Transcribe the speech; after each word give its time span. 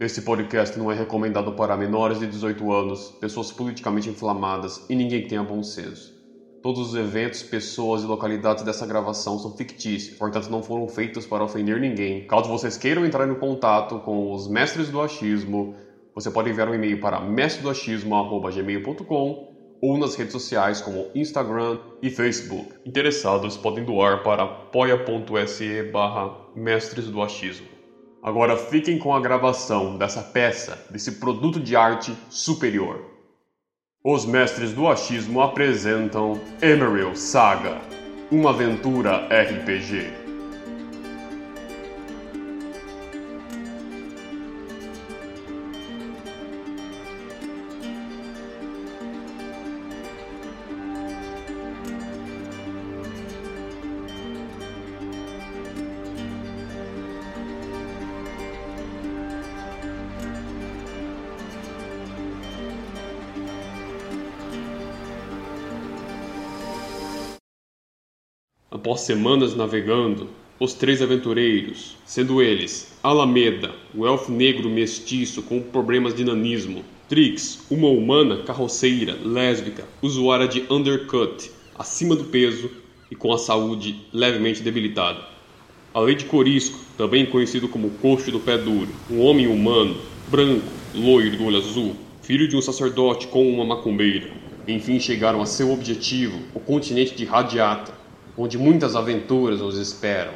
Esse 0.00 0.22
podcast 0.22 0.78
não 0.78 0.92
é 0.92 0.94
recomendado 0.94 1.56
para 1.56 1.76
menores 1.76 2.20
de 2.20 2.28
18 2.28 2.70
anos, 2.70 3.10
pessoas 3.20 3.50
politicamente 3.50 4.08
inflamadas 4.08 4.88
e 4.88 4.94
ninguém 4.94 5.22
que 5.22 5.28
tenha 5.28 5.42
bom 5.42 5.60
senso. 5.60 6.12
Todos 6.62 6.90
os 6.90 6.94
eventos, 6.94 7.42
pessoas 7.42 8.04
e 8.04 8.06
localidades 8.06 8.62
dessa 8.62 8.86
gravação 8.86 9.36
são 9.40 9.56
fictícios, 9.56 10.16
portanto 10.16 10.50
não 10.50 10.62
foram 10.62 10.86
feitos 10.86 11.26
para 11.26 11.42
ofender 11.42 11.80
ninguém. 11.80 12.24
Caso 12.28 12.48
vocês 12.48 12.76
queiram 12.76 13.04
entrar 13.04 13.28
em 13.28 13.34
contato 13.34 13.98
com 13.98 14.32
os 14.32 14.46
mestres 14.46 14.88
do 14.88 15.00
achismo, 15.00 15.74
você 16.14 16.30
pode 16.30 16.48
enviar 16.48 16.68
um 16.68 16.74
e-mail 16.74 17.00
para 17.00 17.20
mestredoachismo.gmail.com 17.20 19.48
ou 19.82 19.98
nas 19.98 20.14
redes 20.14 20.32
sociais 20.32 20.80
como 20.80 21.10
Instagram 21.12 21.76
e 22.00 22.08
Facebook. 22.08 22.72
Interessados 22.86 23.56
podem 23.56 23.84
doar 23.84 24.22
para 24.22 24.44
apoia.se 24.44 25.82
barra 25.90 26.32
mestres 26.54 27.10
do 27.10 27.20
achismo. 27.20 27.77
Agora 28.22 28.56
fiquem 28.56 28.98
com 28.98 29.14
a 29.14 29.20
gravação 29.20 29.96
dessa 29.96 30.22
peça, 30.22 30.84
desse 30.90 31.12
produto 31.12 31.60
de 31.60 31.76
arte 31.76 32.12
superior. 32.28 33.00
Os 34.04 34.26
mestres 34.26 34.72
do 34.72 34.88
achismo 34.88 35.40
apresentam 35.40 36.40
Emerald 36.60 37.18
Saga, 37.18 37.80
uma 38.30 38.50
aventura 38.50 39.28
RPG. 39.28 40.27
Após 68.98 69.06
semanas 69.06 69.54
navegando, 69.54 70.28
os 70.58 70.74
três 70.74 71.00
aventureiros, 71.00 71.96
sendo 72.04 72.42
eles 72.42 72.98
Alameda, 73.00 73.72
o 73.94 74.04
elfo 74.04 74.32
negro 74.32 74.68
mestiço 74.68 75.40
com 75.42 75.62
problemas 75.62 76.12
de 76.16 76.24
nanismo, 76.24 76.84
Trix, 77.08 77.64
uma 77.70 77.86
humana 77.86 78.42
carroceira, 78.42 79.16
lésbica, 79.22 79.84
usuária 80.02 80.48
de 80.48 80.64
undercut, 80.68 81.48
acima 81.78 82.16
do 82.16 82.24
peso 82.24 82.68
e 83.08 83.14
com 83.14 83.32
a 83.32 83.38
saúde 83.38 83.94
levemente 84.12 84.62
debilitada. 84.64 85.20
Além 85.94 86.16
de 86.16 86.24
Corisco, 86.24 86.80
também 86.96 87.24
conhecido 87.24 87.68
como 87.68 87.90
Coxo 88.02 88.32
do 88.32 88.40
Pé 88.40 88.58
Duro, 88.58 88.88
um 89.08 89.20
homem 89.20 89.46
humano, 89.46 89.96
branco, 90.26 90.66
loiro 90.92 91.36
do 91.36 91.44
olho 91.44 91.58
azul, 91.58 91.94
filho 92.20 92.48
de 92.48 92.56
um 92.56 92.60
sacerdote 92.60 93.28
com 93.28 93.48
uma 93.48 93.64
macumbeira. 93.64 94.28
Enfim 94.66 94.98
chegaram 94.98 95.40
a 95.40 95.46
seu 95.46 95.70
objetivo, 95.70 96.36
o 96.52 96.58
continente 96.58 97.14
de 97.14 97.24
Radiata, 97.24 97.97
onde 98.38 98.56
muitas 98.56 98.94
aventuras 98.94 99.60
os 99.60 99.76
esperam. 99.76 100.32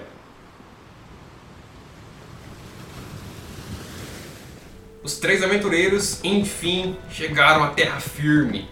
Os 5.05 5.19
três 5.19 5.43
aventureiros, 5.43 6.23
enfim, 6.25 6.97
chegaram 7.11 7.63
à 7.63 7.69
terra 7.69 8.01
firme. 8.01 8.69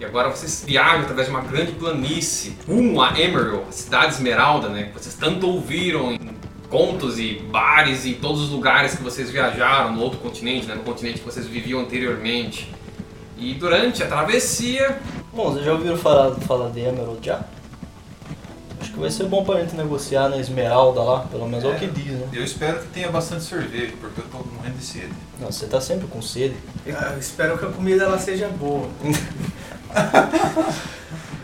E 0.00 0.04
agora 0.04 0.28
vocês 0.28 0.64
viajam 0.66 1.02
através 1.02 1.26
de 1.28 1.32
uma 1.32 1.42
grande 1.42 1.72
planície 1.72 2.56
rumo 2.66 3.00
a 3.00 3.18
Emerald, 3.18 3.64
a 3.68 3.72
cidade 3.72 4.14
esmeralda, 4.14 4.68
né? 4.68 4.84
Que 4.84 4.92
vocês 4.92 5.14
tanto 5.14 5.48
ouviram 5.48 6.12
em 6.12 6.36
contos 6.68 7.18
e 7.18 7.40
bares 7.50 8.04
e 8.04 8.14
todos 8.14 8.42
os 8.42 8.50
lugares 8.50 8.94
que 8.94 9.02
vocês 9.02 9.30
viajaram 9.30 9.94
no 9.94 10.02
outro 10.02 10.18
continente, 10.18 10.66
né? 10.66 10.74
No 10.74 10.82
continente 10.82 11.18
que 11.18 11.24
vocês 11.24 11.46
viviam 11.46 11.80
anteriormente. 11.80 12.72
E 13.36 13.54
durante 13.54 14.02
a 14.02 14.06
travessia. 14.06 15.00
Bom, 15.32 15.52
vocês 15.52 15.64
já 15.64 15.72
ouviram 15.72 15.96
falar, 15.96 16.34
falar 16.40 16.70
de 16.70 16.80
Emerald 16.80 17.24
já? 17.24 17.44
Acho 18.80 18.92
que 18.92 18.98
vai 18.98 19.10
ser 19.10 19.24
bom 19.24 19.44
pra 19.44 19.60
gente 19.60 19.74
negociar 19.74 20.28
na 20.28 20.36
Esmeralda 20.36 21.02
lá, 21.02 21.20
pelo 21.20 21.48
menos 21.48 21.64
é, 21.64 21.68
o 21.68 21.74
que 21.74 21.86
diz, 21.88 22.12
né? 22.12 22.28
Eu 22.32 22.44
espero 22.44 22.78
que 22.78 22.86
tenha 22.88 23.10
bastante 23.10 23.44
cerveja, 23.44 23.92
porque 24.00 24.20
eu 24.20 24.24
tô 24.26 24.38
morrendo 24.54 24.76
de 24.76 24.84
sede. 24.84 25.12
Não, 25.40 25.50
você 25.50 25.66
tá 25.66 25.80
sempre 25.80 26.06
com 26.06 26.22
sede. 26.22 26.54
Ah, 26.88 27.10
eu 27.12 27.18
espero 27.18 27.58
que 27.58 27.64
a 27.64 27.68
comida 27.68 28.04
ela 28.04 28.18
seja 28.18 28.48
boa. 28.48 28.88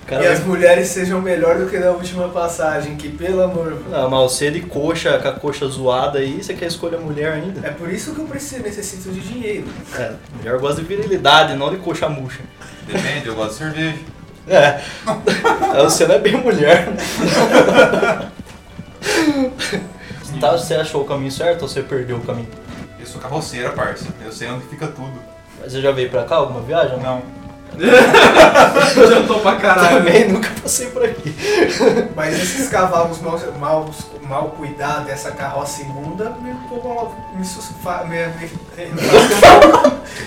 Cara, 0.07 0.23
e 0.23 0.27
as 0.27 0.45
mulheres 0.45 0.89
sejam 0.89 1.21
melhor 1.21 1.59
do 1.59 1.67
que 1.69 1.79
na 1.79 1.91
última 1.91 2.29
passagem, 2.29 2.95
que 2.97 3.09
pelo 3.09 3.43
amor. 3.43 3.83
Não, 3.89 4.11
mas 4.11 4.33
você 4.33 4.51
de 4.51 4.61
coxa, 4.61 5.19
com 5.19 5.29
a 5.29 5.33
coxa 5.33 5.67
zoada 5.67 6.19
aí, 6.19 6.43
você 6.43 6.53
quer 6.53 6.67
escolher 6.67 6.99
mulher 6.99 7.33
ainda? 7.33 7.67
É 7.67 7.71
por 7.71 7.91
isso 7.91 8.15
que 8.15 8.21
eu 8.21 8.27
preciso, 8.27 8.63
necessito 8.63 9.11
de 9.11 9.21
dinheiro. 9.21 9.67
É, 9.97 10.13
mulher 10.37 10.59
gosta 10.59 10.83
de 10.83 10.87
virilidade, 10.87 11.57
não 11.57 11.71
de 11.71 11.79
coxa 11.79 12.09
murcha. 12.09 12.43
Depende, 12.87 13.27
eu 13.27 13.35
gosto 13.35 13.53
de 13.53 13.57
cerveja. 13.57 13.99
É. 14.47 14.81
Você 15.83 16.07
não 16.07 16.15
é 16.17 16.19
bem 16.19 16.37
mulher. 16.37 16.89
tá, 20.41 20.53
você 20.53 20.75
achou 20.75 21.03
o 21.03 21.05
caminho 21.05 21.33
certo 21.33 21.63
ou 21.63 21.69
você 21.69 21.83
perdeu 21.83 22.17
o 22.19 22.21
caminho? 22.21 22.49
Eu 22.99 23.07
sou 23.07 23.21
carroceira, 23.21 23.71
parça. 23.71 24.07
Eu 24.25 24.33
sei 24.33 24.49
onde 24.51 24.67
fica 24.67 24.87
tudo. 24.87 25.13
Mas 25.61 25.73
você 25.73 25.81
já 25.81 25.93
veio 25.93 26.11
pra 26.11 26.25
cá 26.25 26.37
alguma 26.37 26.61
viagem? 26.61 26.99
Não. 27.01 27.23
Jantou 29.09 29.41
pra 29.41 29.57
caralho. 29.57 29.99
Também 29.99 30.29
nunca 30.29 30.51
passei 30.63 30.87
por 30.89 31.05
aqui. 31.05 31.35
Mas 32.15 32.35
esses 32.41 32.69
cavalos 32.69 33.21
mal, 33.21 33.39
mal, 33.59 33.91
mal 34.23 34.45
cuidados, 34.57 35.09
essa 35.11 35.31
carroça 35.33 35.83
imunda, 35.83 36.31
me, 36.41 36.51
me, 36.51 37.39
me, 37.39 37.45
susfa, 37.45 38.05
me, 38.05 38.27
me, 38.29 38.51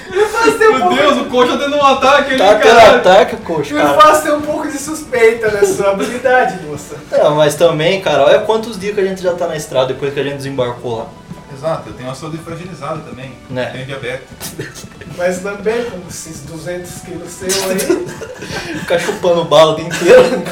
me 0.09 0.25
faz 0.25 0.55
ter 0.57 0.69
um 0.69 0.77
Meu 0.77 0.89
Deus, 0.89 1.17
o 1.17 1.25
coxa 1.25 1.57
tendo 1.57 1.75
um 1.75 1.85
ataque 1.85 2.29
ali, 2.31 2.37
Tá 2.37 2.55
tendo 2.55 2.75
cara. 2.75 2.97
ataque, 2.97 3.37
coxa. 3.37 3.73
Me 3.73 4.01
faz 4.01 4.21
ter 4.21 4.33
um 4.33 4.41
pouco 4.41 4.67
de 4.67 4.77
suspeita 4.77 5.51
nessa 5.51 5.73
sua 5.73 5.91
habilidade, 5.91 6.63
moça. 6.65 6.95
Não, 7.11 7.35
mas 7.35 7.55
também, 7.55 8.01
cara, 8.01 8.23
olha 8.23 8.39
quantos 8.39 8.79
dias 8.79 8.93
que 8.95 9.01
a 9.01 9.05
gente 9.05 9.21
já 9.21 9.33
tá 9.33 9.47
na 9.47 9.55
estrada 9.55 9.87
depois 9.93 10.13
que 10.13 10.19
a 10.19 10.23
gente 10.23 10.37
desembarcou 10.37 10.99
lá. 10.99 11.05
Exato, 11.53 11.89
eu 11.89 11.93
tenho 11.93 12.09
uma 12.09 12.15
saúde 12.15 12.37
fragilizada 12.37 12.99
também. 12.99 13.31
Né. 13.49 13.65
Tenho 13.71 13.85
diabetes. 13.85 14.27
Mas 15.17 15.39
também, 15.39 15.83
com 15.89 16.07
esses 16.07 16.41
200 16.41 16.91
quilos 17.01 17.29
seu 17.31 17.47
aí, 17.47 18.77
Ficar 18.79 18.99
chupando 18.99 19.43
bala 19.45 19.73
o 19.73 19.75
dia 19.75 19.85
inteiro. 19.87 20.43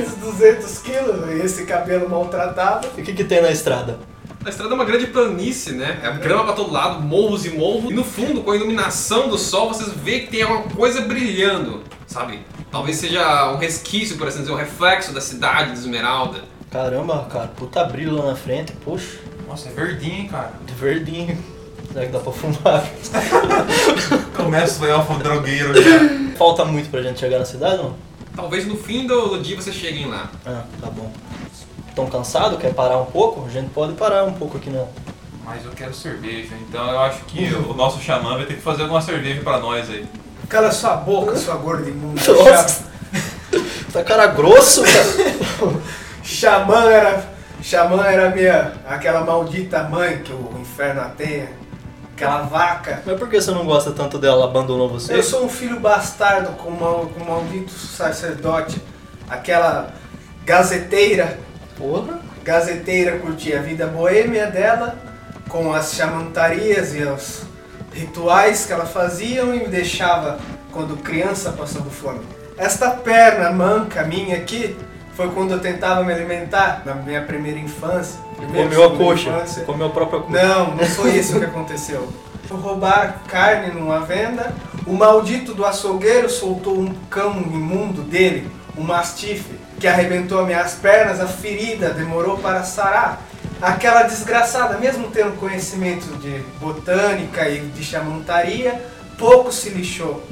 esses 0.00 0.14
200 0.14 0.78
quilos 0.78 1.30
e 1.30 1.44
esse 1.44 1.66
cabelo 1.66 2.08
maltratado, 2.08 2.88
E 2.96 3.00
o 3.00 3.04
que 3.04 3.12
que 3.12 3.24
tem 3.24 3.42
na 3.42 3.50
estrada? 3.50 3.98
A 4.44 4.48
estrada 4.48 4.72
é 4.72 4.74
uma 4.76 4.84
grande 4.84 5.08
planície, 5.08 5.72
né? 5.72 5.98
É 6.04 6.12
grama 6.18 6.44
pra 6.44 6.52
todo 6.52 6.72
lado, 6.72 7.02
morros 7.02 7.44
e 7.44 7.50
morros. 7.50 7.90
E 7.90 7.94
no 7.94 8.04
fundo, 8.04 8.42
com 8.42 8.52
a 8.52 8.56
iluminação 8.56 9.28
do 9.28 9.36
sol, 9.36 9.74
vocês 9.74 9.90
veem 9.92 10.20
que 10.20 10.30
tem 10.30 10.42
alguma 10.42 10.62
coisa 10.72 11.00
brilhando, 11.00 11.82
sabe? 12.06 12.38
Talvez 12.70 12.96
seja 12.98 13.50
um 13.50 13.56
resquício, 13.56 14.16
por 14.16 14.28
assim 14.28 14.40
dizer, 14.40 14.52
um 14.52 14.56
reflexo 14.56 15.12
da 15.12 15.20
cidade 15.20 15.72
de 15.72 15.78
Esmeralda. 15.80 16.44
Caramba, 16.70 17.26
cara, 17.28 17.48
puta 17.48 17.82
brilho 17.84 18.14
lá 18.14 18.26
na 18.26 18.36
frente, 18.36 18.72
poxa, 18.84 19.18
Nossa, 19.48 19.68
é 19.68 19.72
verdinho, 19.72 20.14
hein, 20.14 20.28
cara. 20.28 20.52
verdinho. 20.78 21.55
Será 21.96 22.08
que 22.08 22.12
dá 22.12 22.18
pra 22.18 22.30
fumar? 22.30 22.84
Começa 24.36 24.84
o 24.84 24.86
elfo 24.86 25.14
drogueiro 25.14 25.72
já. 25.82 26.36
Falta 26.36 26.62
muito 26.62 26.90
pra 26.90 27.00
gente 27.00 27.18
chegar 27.18 27.38
na 27.38 27.46
cidade, 27.46 27.78
não? 27.78 27.94
Talvez 28.36 28.66
no 28.66 28.76
fim 28.76 29.06
do, 29.06 29.28
do 29.28 29.42
dia 29.42 29.56
vocês 29.56 29.74
cheguem 29.74 30.04
lá. 30.04 30.30
Ah, 30.44 30.64
tá 30.78 30.90
bom. 30.90 31.10
Tão 31.94 32.06
cansado? 32.06 32.58
Quer 32.58 32.74
parar 32.74 32.98
um 32.98 33.06
pouco? 33.06 33.46
A 33.46 33.48
gente 33.48 33.70
pode 33.70 33.94
parar 33.94 34.24
um 34.24 34.34
pouco 34.34 34.58
aqui, 34.58 34.68
não. 34.68 34.86
Mas 35.42 35.64
eu 35.64 35.70
quero 35.70 35.94
cerveja, 35.94 36.54
então 36.68 36.86
eu 36.86 36.98
acho 36.98 37.24
que 37.24 37.46
o 37.54 37.72
nosso 37.72 37.98
xamã 37.98 38.36
vai 38.36 38.44
ter 38.44 38.56
que 38.56 38.60
fazer 38.62 38.82
alguma 38.82 39.00
cerveja 39.00 39.40
pra 39.40 39.58
nós 39.58 39.88
aí. 39.88 40.04
cala 40.50 40.70
sua 40.72 40.96
boca, 40.96 41.34
sua 41.34 41.54
gorda 41.54 41.88
imunda. 41.88 42.20
Nossa. 42.30 42.84
Tá 43.90 44.04
cara 44.04 44.26
grosso, 44.26 44.82
cara. 44.82 45.72
Xamã 46.22 46.90
era. 46.90 47.24
Xamã 47.62 48.04
era 48.04 48.28
minha. 48.28 48.74
aquela 48.86 49.24
maldita 49.24 49.82
mãe 49.84 50.18
que 50.18 50.30
o 50.30 50.58
inferno 50.60 51.00
a 51.00 51.04
tenha. 51.06 51.64
Aquela 52.16 52.40
vaca. 52.44 53.02
Mas 53.04 53.18
por 53.18 53.28
que 53.28 53.38
você 53.38 53.50
não 53.50 53.66
gosta 53.66 53.92
tanto 53.92 54.18
dela? 54.18 54.36
Ela 54.36 54.44
abandonou 54.46 54.88
você? 54.88 55.14
Eu 55.14 55.22
sou 55.22 55.44
um 55.44 55.50
filho 55.50 55.78
bastardo 55.78 56.52
com, 56.52 56.70
mal, 56.70 57.10
com 57.14 57.22
um 57.22 57.26
maldito 57.26 57.70
sacerdote. 57.70 58.80
Aquela 59.28 59.92
gazeteira. 60.42 61.38
Porra. 61.76 62.20
Gazeteira 62.42 63.18
curtia 63.18 63.58
a 63.58 63.62
vida 63.62 63.86
boêmia 63.86 64.46
dela, 64.46 64.96
com 65.48 65.74
as 65.74 65.92
chamantarias 65.92 66.94
e 66.94 67.02
os 67.02 67.42
rituais 67.92 68.64
que 68.64 68.72
ela 68.72 68.86
fazia 68.86 69.42
e 69.42 69.58
me 69.58 69.68
deixava 69.68 70.38
quando 70.72 70.96
criança 70.96 71.52
passando 71.52 71.90
fome. 71.90 72.20
Esta 72.56 72.92
perna 72.92 73.50
manca 73.50 74.04
minha 74.04 74.36
aqui 74.38 74.74
foi 75.16 75.28
quando 75.30 75.52
eu 75.52 75.60
tentava 75.60 76.04
me 76.04 76.12
alimentar 76.12 76.82
na 76.84 76.94
minha 76.94 77.22
primeira 77.22 77.58
infância. 77.58 78.20
primeira, 78.36 78.68
Comeu 78.68 78.84
a 78.84 78.96
coxa. 78.96 79.30
infância. 79.30 79.64
Comeu 79.64 79.86
a 79.86 79.90
própria 79.90 80.20
coxa. 80.20 80.42
Não, 80.46 80.74
não 80.76 80.84
foi 80.84 81.10
isso 81.16 81.38
que 81.38 81.44
aconteceu. 81.44 82.08
Fui 82.46 82.60
roubar 82.60 83.22
carne 83.26 83.72
numa 83.74 84.00
venda, 84.00 84.54
o 84.86 84.92
maldito 84.92 85.52
do 85.52 85.64
açougueiro 85.64 86.30
soltou 86.30 86.78
um 86.78 86.94
cão 87.10 87.32
imundo 87.38 88.02
dele, 88.02 88.48
um 88.78 88.82
mastife, 88.84 89.58
que 89.80 89.88
arrebentou 89.88 90.46
minhas 90.46 90.74
pernas, 90.74 91.18
a 91.20 91.26
ferida 91.26 91.90
demorou 91.90 92.38
para 92.38 92.62
sarar. 92.62 93.20
aquela 93.60 94.02
desgraçada, 94.04 94.78
mesmo 94.78 95.08
tendo 95.10 95.36
conhecimento 95.40 96.06
de 96.18 96.38
botânica 96.60 97.48
e 97.48 97.60
de 97.60 97.82
chamantaria, 97.82 98.80
pouco 99.18 99.50
se 99.50 99.70
lixou. 99.70 100.22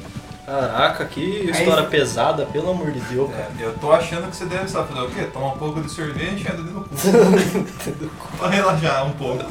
Caraca, 0.45 1.05
que 1.05 1.21
história 1.49 1.83
pesada, 1.85 2.45
pelo 2.45 2.69
amor 2.69 2.91
de 2.91 2.99
Deus. 3.01 3.31
cara. 3.31 3.47
É, 3.59 3.63
eu 3.63 3.73
tô 3.79 3.91
achando 3.91 4.29
que 4.29 4.35
você 4.35 4.45
deve 4.45 4.67
saber 4.67 4.93
fazer 4.93 5.07
o 5.07 5.09
quê? 5.09 5.23
Tomar 5.33 5.47
um 5.47 5.57
pouco 5.57 5.81
de 5.81 5.91
cerveja 5.91 6.31
e 6.31 6.35
encher 6.35 6.53
no 6.57 6.83
cu. 6.83 6.89
pra 8.37 8.49
relaxar 8.49 9.07
um 9.07 9.13
pouco. 9.13 9.43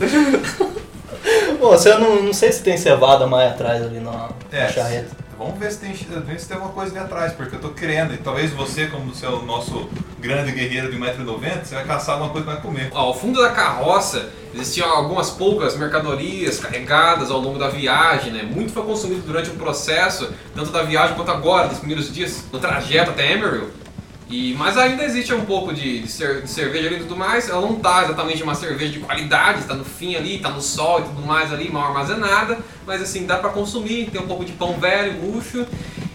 Pô, 1.58 1.70
você 1.70 1.94
não, 1.96 2.23
não 2.23 2.32
sei 2.32 2.52
se 2.52 2.62
tem 2.62 2.76
cevada 2.76 3.26
mais 3.26 3.52
atrás 3.52 3.82
ali 3.82 3.99
na, 3.99 4.29
É, 4.52 4.64
na 4.64 4.69
charreta. 4.69 5.24
Vamos 5.39 5.59
ver 5.59 5.73
se 5.73 5.79
tem, 5.79 5.95
se 5.95 6.05
tem 6.05 6.57
alguma 6.57 6.73
coisa 6.73 6.97
ali 6.97 7.05
atrás, 7.05 7.33
porque 7.33 7.57
eu 7.57 7.61
tô 7.61 7.71
querendo. 7.71 8.15
E 8.15 8.19
talvez 8.19 8.53
você, 8.53 8.87
como 8.87 9.15
você 9.15 9.27
é 9.27 9.29
o 9.29 9.43
nosso 9.43 9.89
grande 10.19 10.53
guerreiro 10.53 10.91
de 10.91 10.97
1,90m, 10.97 11.65
você 11.65 11.75
vai 11.75 11.85
caçar 11.85 12.15
alguma 12.15 12.31
coisa 12.31 12.47
pra 12.47 12.57
comer. 12.57 12.91
Ao 12.95 13.15
fundo 13.15 13.43
da 13.43 13.51
carroça 13.51 14.31
existiam 14.55 14.89
algumas 14.89 15.31
poucas 15.31 15.77
mercadorias 15.77 16.61
carregadas 16.61 17.31
ao 17.31 17.41
longo 17.41 17.59
da 17.59 17.69
viagem, 17.69 18.33
né? 18.33 18.43
Muito 18.43 18.73
foi 18.73 18.85
consumido 18.85 19.23
durante 19.23 19.51
o 19.51 19.55
processo, 19.55 20.33
tanto 20.55 20.71
da 20.71 20.83
viagem 20.83 21.17
quanto 21.17 21.31
agora, 21.31 21.69
dos 21.69 21.79
primeiros 21.79 22.13
dias, 22.13 22.45
no 22.53 22.59
trajeto 22.59 23.11
até 23.11 23.33
Emerald. 23.33 23.84
E, 24.31 24.55
mas 24.55 24.76
ainda 24.79 25.05
existe 25.05 25.32
um 25.35 25.44
pouco 25.44 25.73
de, 25.73 26.00
de 26.00 26.09
cer- 26.11 26.43
de 26.43 26.49
cerveja 26.50 26.87
ali 26.88 26.97
e 26.97 27.00
tudo 27.00 27.17
mais. 27.17 27.49
Ela 27.49 27.61
não 27.61 27.76
tá 27.76 28.05
exatamente 28.05 28.43
uma 28.43 28.55
cerveja 28.55 28.93
de 28.93 29.00
qualidade, 29.00 29.61
está 29.61 29.75
no 29.75 29.85
fim 29.85 30.17
ali, 30.17 30.38
tá 30.38 30.49
no 30.49 30.62
sol 30.62 31.00
e 31.00 31.03
tudo 31.03 31.23
mais 31.23 31.53
ali, 31.53 31.71
mal 31.71 31.88
armazenada. 31.88 32.59
Mas 32.87 33.03
assim, 33.03 33.26
dá 33.26 33.37
pra 33.37 33.50
consumir, 33.50 34.11
tem 34.11 34.21
um 34.21 34.26
pouco 34.26 34.44
de 34.44 34.53
pão 34.53 34.75
velho, 34.81 35.12
murcho. 35.23 35.67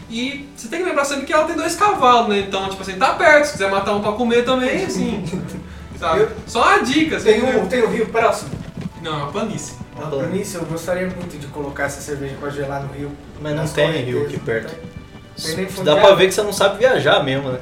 E 0.09 0.49
você 0.55 0.67
tem 0.67 0.79
que 0.81 0.85
lembrar 0.89 1.05
sempre 1.05 1.27
que 1.27 1.31
ela 1.33 1.45
tem 1.45 1.55
dois 1.55 1.75
cavalos, 1.75 2.29
né? 2.29 2.39
Então, 2.39 2.67
tipo 2.67 2.81
assim, 2.81 2.93
tá 2.97 3.13
perto, 3.13 3.45
se 3.45 3.51
quiser 3.53 3.69
matar 3.69 3.93
um 3.93 4.01
pra 4.01 4.13
comer 4.13 4.43
também, 4.43 4.83
assim. 4.85 5.23
Sabe? 5.99 6.21
Eu- 6.21 6.31
Só 6.47 6.63
uma 6.63 6.79
dica, 6.83 7.17
assim. 7.17 7.25
Tem 7.33 7.43
um, 7.43 7.67
tem 7.67 7.83
um 7.83 7.91
rio 7.91 8.07
próximo. 8.07 8.49
Não, 9.03 9.11
é 9.13 9.17
uma 9.17 9.31
planície. 9.31 9.75
Tá 9.95 10.05
bom. 10.05 10.17
planície, 10.19 10.55
eu 10.55 10.65
gostaria 10.65 11.07
muito 11.07 11.37
de 11.37 11.45
colocar 11.47 11.83
essa 11.83 12.01
cerveja 12.01 12.35
pra 12.39 12.49
gelar 12.49 12.81
no 12.83 12.91
rio. 12.91 13.11
Mas 13.39 13.55
não 13.55 13.67
tem 13.67 14.03
rio 14.03 14.23
aqui 14.25 14.39
perto. 14.39 14.73
Tem 15.41 15.55
nem 15.57 15.67
fundo 15.67 15.85
Dá 15.85 15.95
pra 15.97 16.15
ver 16.15 16.27
que 16.27 16.33
você 16.33 16.41
não 16.41 16.51
sabe 16.51 16.79
viajar 16.79 17.23
mesmo, 17.23 17.51
né? 17.51 17.59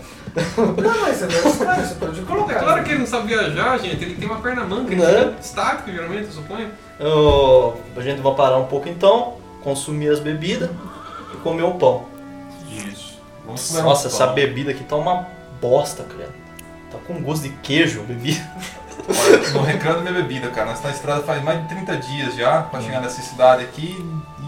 Não, 0.57 1.01
mas 1.01 1.23
é 1.23 1.27
cara, 1.65 1.83
você 1.85 1.95
pode 1.95 2.19
É 2.19 2.23
colocar. 2.23 2.59
claro 2.59 2.83
que 2.83 2.91
ele 2.91 2.99
não 2.99 3.07
sabe 3.07 3.27
viajar, 3.27 3.77
gente. 3.79 4.03
Ele 4.03 4.15
tem 4.15 4.27
uma 4.29 4.39
perna 4.39 4.63
manca, 4.63 4.91
ele 4.93 5.01
Né? 5.01 5.23
tem 5.25 5.33
destaque, 5.35 5.91
geralmente, 5.91 6.25
eu 6.25 6.31
suponho. 6.31 6.69
Eu- 6.99 7.81
a 7.95 8.01
gente 8.01 8.21
vai 8.21 8.33
parar 8.35 8.57
um 8.57 8.65
pouco 8.65 8.87
então, 8.89 9.35
consumir 9.63 10.09
as 10.09 10.19
bebidas 10.19 10.69
e 11.33 11.37
comer 11.37 11.63
o 11.63 11.71
pão. 11.75 12.05
Isso. 12.69 13.19
Vamos 13.45 13.67
comer 13.69 13.81
um 13.81 13.83
Nossa, 13.85 14.09
pão. 14.09 14.15
essa 14.17 14.27
bebida 14.27 14.71
aqui 14.71 14.83
tá 14.83 14.95
uma 14.95 15.27
bosta, 15.61 16.03
cara. 16.03 16.29
Tá 16.91 16.97
com 17.07 17.21
gosto 17.21 17.43
de 17.43 17.49
queijo, 17.49 18.01
a 18.01 18.03
bebida. 18.03 18.45
Olha, 19.09 19.49
não 19.53 19.61
reclamo 19.63 19.97
da 20.03 20.11
minha 20.11 20.21
bebida, 20.23 20.49
cara. 20.49 20.67
Nós 20.71 20.79
tá 20.79 20.89
na 20.89 20.93
estrada 20.93 21.21
faz 21.23 21.41
mais 21.43 21.61
de 21.61 21.67
30 21.69 21.95
dias 21.97 22.35
já 22.35 22.61
pra 22.63 22.81
chegar 22.81 22.99
nessa 23.01 23.21
cidade 23.21 23.63
aqui 23.63 23.95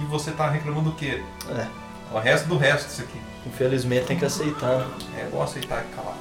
e 0.01 0.05
você 0.05 0.31
tá 0.31 0.49
reclamando 0.49 0.89
do 0.89 0.95
quê? 0.95 1.21
É, 1.49 1.65
O 2.13 2.17
resto 2.19 2.47
do 2.47 2.57
resto 2.57 2.87
disso 2.87 3.01
aqui. 3.03 3.19
Infelizmente 3.45 4.05
tem 4.07 4.17
que 4.17 4.25
aceitar. 4.25 4.79
né? 4.79 5.21
É 5.21 5.29
bom 5.29 5.41
aceitar 5.41 5.85
e 5.85 5.95
calar. 5.95 6.17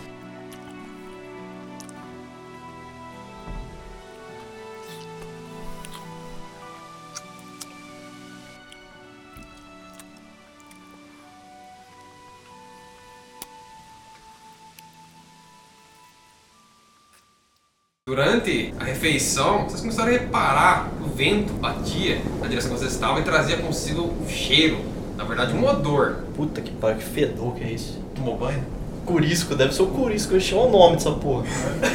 Durante 18.09 18.73
a 18.81 18.85
refeição, 18.85 19.65
vocês 19.65 19.82
começaram 19.82 20.09
a 20.09 20.12
reparar 20.12 20.88
que 20.97 21.03
o 21.05 21.09
vento 21.09 21.53
batia 21.53 22.23
na 22.41 22.47
direção 22.47 22.73
que 22.73 22.79
vocês 22.79 22.93
estavam 22.93 23.20
e 23.20 23.23
trazia 23.23 23.59
consigo 23.59 24.03
um 24.03 24.26
cheiro, 24.26 24.79
na 25.19 25.25
verdade 25.25 25.53
um 25.53 25.67
odor. 25.67 26.15
Puta 26.35 26.61
que 26.62 26.70
pariu, 26.70 26.97
que 26.97 27.05
fedor 27.05 27.55
que 27.55 27.65
é 27.65 27.70
isso. 27.73 28.00
Tomou 28.15 28.38
banho? 28.38 28.65
Curisco, 29.05 29.55
deve 29.55 29.75
ser 29.75 29.82
o 29.82 29.87
Curisco, 29.87 30.35
eu 30.35 30.41
chamo 30.41 30.67
o 30.67 30.70
nome 30.70 30.97
dessa 30.97 31.11
porra. 31.12 31.44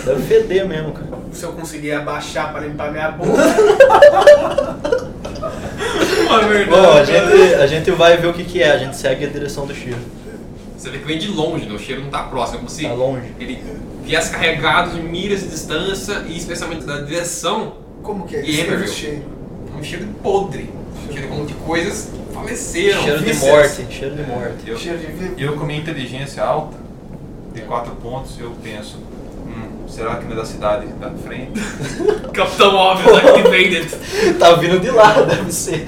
Deve 0.05 0.21
feder 0.23 0.67
mesmo, 0.67 0.91
cara. 0.93 1.07
Se 1.31 1.43
eu 1.43 1.51
conseguir 1.53 1.91
abaixar 1.93 2.51
pra 2.51 2.61
limpar 2.61 2.91
minha 2.91 3.09
boca. 3.11 3.31
Uma 6.27 6.39
verdade. 6.47 6.69
Bom, 6.71 6.91
a 6.97 7.03
gente, 7.03 7.53
a 7.55 7.67
gente 7.67 7.91
vai 7.91 8.17
ver 8.17 8.27
o 8.27 8.33
que, 8.33 8.43
que 8.43 8.61
é, 8.63 8.71
a 8.71 8.77
gente 8.77 8.95
segue 8.97 9.25
a 9.25 9.29
direção 9.29 9.65
do 9.65 9.73
cheiro. 9.75 9.99
Você 10.77 10.89
vê 10.89 10.97
que 10.97 11.05
vem 11.05 11.17
de 11.17 11.27
longe, 11.29 11.65
né? 11.65 11.73
o 11.75 11.79
cheiro 11.79 12.01
não 12.01 12.09
tá 12.09 12.23
próximo, 12.23 12.55
é 12.55 12.59
como 12.59 12.69
se 12.69 12.83
Tá 12.83 12.93
longe. 12.93 13.27
ele 13.39 13.63
viesse 14.03 14.31
carregado 14.31 14.91
de 14.91 15.01
milhas 15.01 15.41
de 15.41 15.47
distância 15.49 16.23
e 16.27 16.35
especialmente 16.37 16.83
da 16.85 16.99
direção, 17.01 17.73
Como 18.01 18.25
que 18.27 18.35
é? 18.35 18.43
E 18.43 18.49
Esse 18.49 18.61
Emerald? 18.61 18.89
cheiro? 18.91 19.21
um 19.79 19.83
cheiro 19.83 20.07
podre. 20.21 20.69
Um 21.09 21.13
cheiro 21.13 21.27
como 21.29 21.45
de 21.45 21.53
coisas 21.53 22.09
faleceram. 22.33 23.01
Cheiro 23.03 23.23
de 23.23 23.33
morte, 23.35 23.87
cheiro 23.89 24.15
de 24.15 24.23
morte. 24.23 24.69
Eu, 24.69 24.77
Cheiro 24.77 24.97
de 24.97 25.07
vida. 25.07 25.41
eu 25.41 25.55
com 25.57 25.65
minha 25.65 25.79
inteligência 25.79 26.43
alta, 26.43 26.77
de 27.53 27.61
4 27.61 27.95
pontos, 27.95 28.39
eu 28.39 28.51
penso, 28.63 28.97
hum, 29.45 29.87
será 29.87 30.15
que 30.15 30.25
não 30.25 30.33
é 30.33 30.35
da 30.35 30.45
cidade 30.45 30.87
da 30.93 31.11
frente? 31.11 31.59
Capitão 32.33 32.75
Óbvio, 32.75 33.15
activated. 33.15 33.87
Tá 34.39 34.55
vindo 34.55 34.79
de 34.79 34.89
lá, 34.89 35.13
deve 35.21 35.51
ser. 35.51 35.85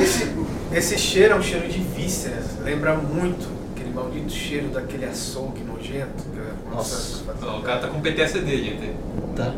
Esse, 0.00 0.32
esse 0.72 0.98
cheiro 0.98 1.34
é 1.34 1.36
um 1.36 1.42
cheiro 1.42 1.68
de 1.68 1.78
vísceras. 1.78 2.44
Lembra 2.62 2.94
muito 2.94 3.48
aquele 3.74 3.90
maldito 3.92 4.30
cheiro 4.30 4.68
daquele 4.68 5.04
açougue 5.06 5.62
nojento. 5.64 6.22
que 6.24 6.74
Nossa. 6.74 7.22
O 7.58 7.62
cara 7.62 7.80
tá 7.80 7.88
com 7.88 8.00
PTSD, 8.00 8.56
gente. 8.58 8.92
Tá. 9.34 9.52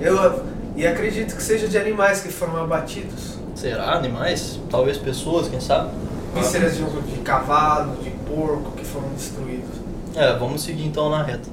Eu, 0.00 0.42
e 0.76 0.86
acredito 0.86 1.34
que 1.34 1.42
seja 1.42 1.66
de 1.66 1.78
animais 1.78 2.20
que 2.20 2.28
foram 2.30 2.62
abatidos. 2.62 3.35
Será? 3.56 3.94
Animais? 3.94 4.60
Talvez 4.70 4.98
pessoas, 4.98 5.48
quem 5.48 5.60
sabe? 5.60 5.90
Vísceras 6.34 6.76
de, 6.76 6.84
de 6.84 7.18
cavalo, 7.22 7.96
de 8.02 8.10
porco 8.10 8.72
que 8.72 8.84
foram 8.84 9.08
destruídos. 9.08 9.80
É, 10.14 10.36
vamos 10.36 10.62
seguir 10.62 10.84
então 10.84 11.08
na 11.08 11.22
reta. 11.22 11.48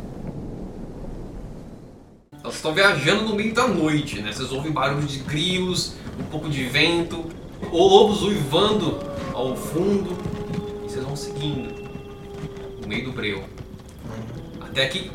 Vocês 2.42 2.56
estão 2.56 2.74
viajando 2.74 3.24
no 3.24 3.34
meio 3.34 3.54
da 3.54 3.70
noite, 3.70 4.22
né? 4.22 4.34
Vocês 4.34 4.52
ouvem 4.52 4.70
barulho 4.70 5.08
de 5.08 5.20
grilos, 5.20 5.94
um 6.20 6.24
pouco 6.24 6.50
de 6.50 6.66
vento, 6.66 7.24
ou 7.72 7.88
lobos 7.88 8.22
uivando 8.22 9.00
ao 9.34 9.56
fundo, 9.56 10.18
e 10.84 10.90
vocês 10.90 11.06
vão 11.06 11.16
seguindo 11.16 11.74
no 12.82 12.88
meio 12.88 13.06
do 13.06 13.14
breu. 13.14 13.46
Até 14.60 14.88
que, 14.88 15.10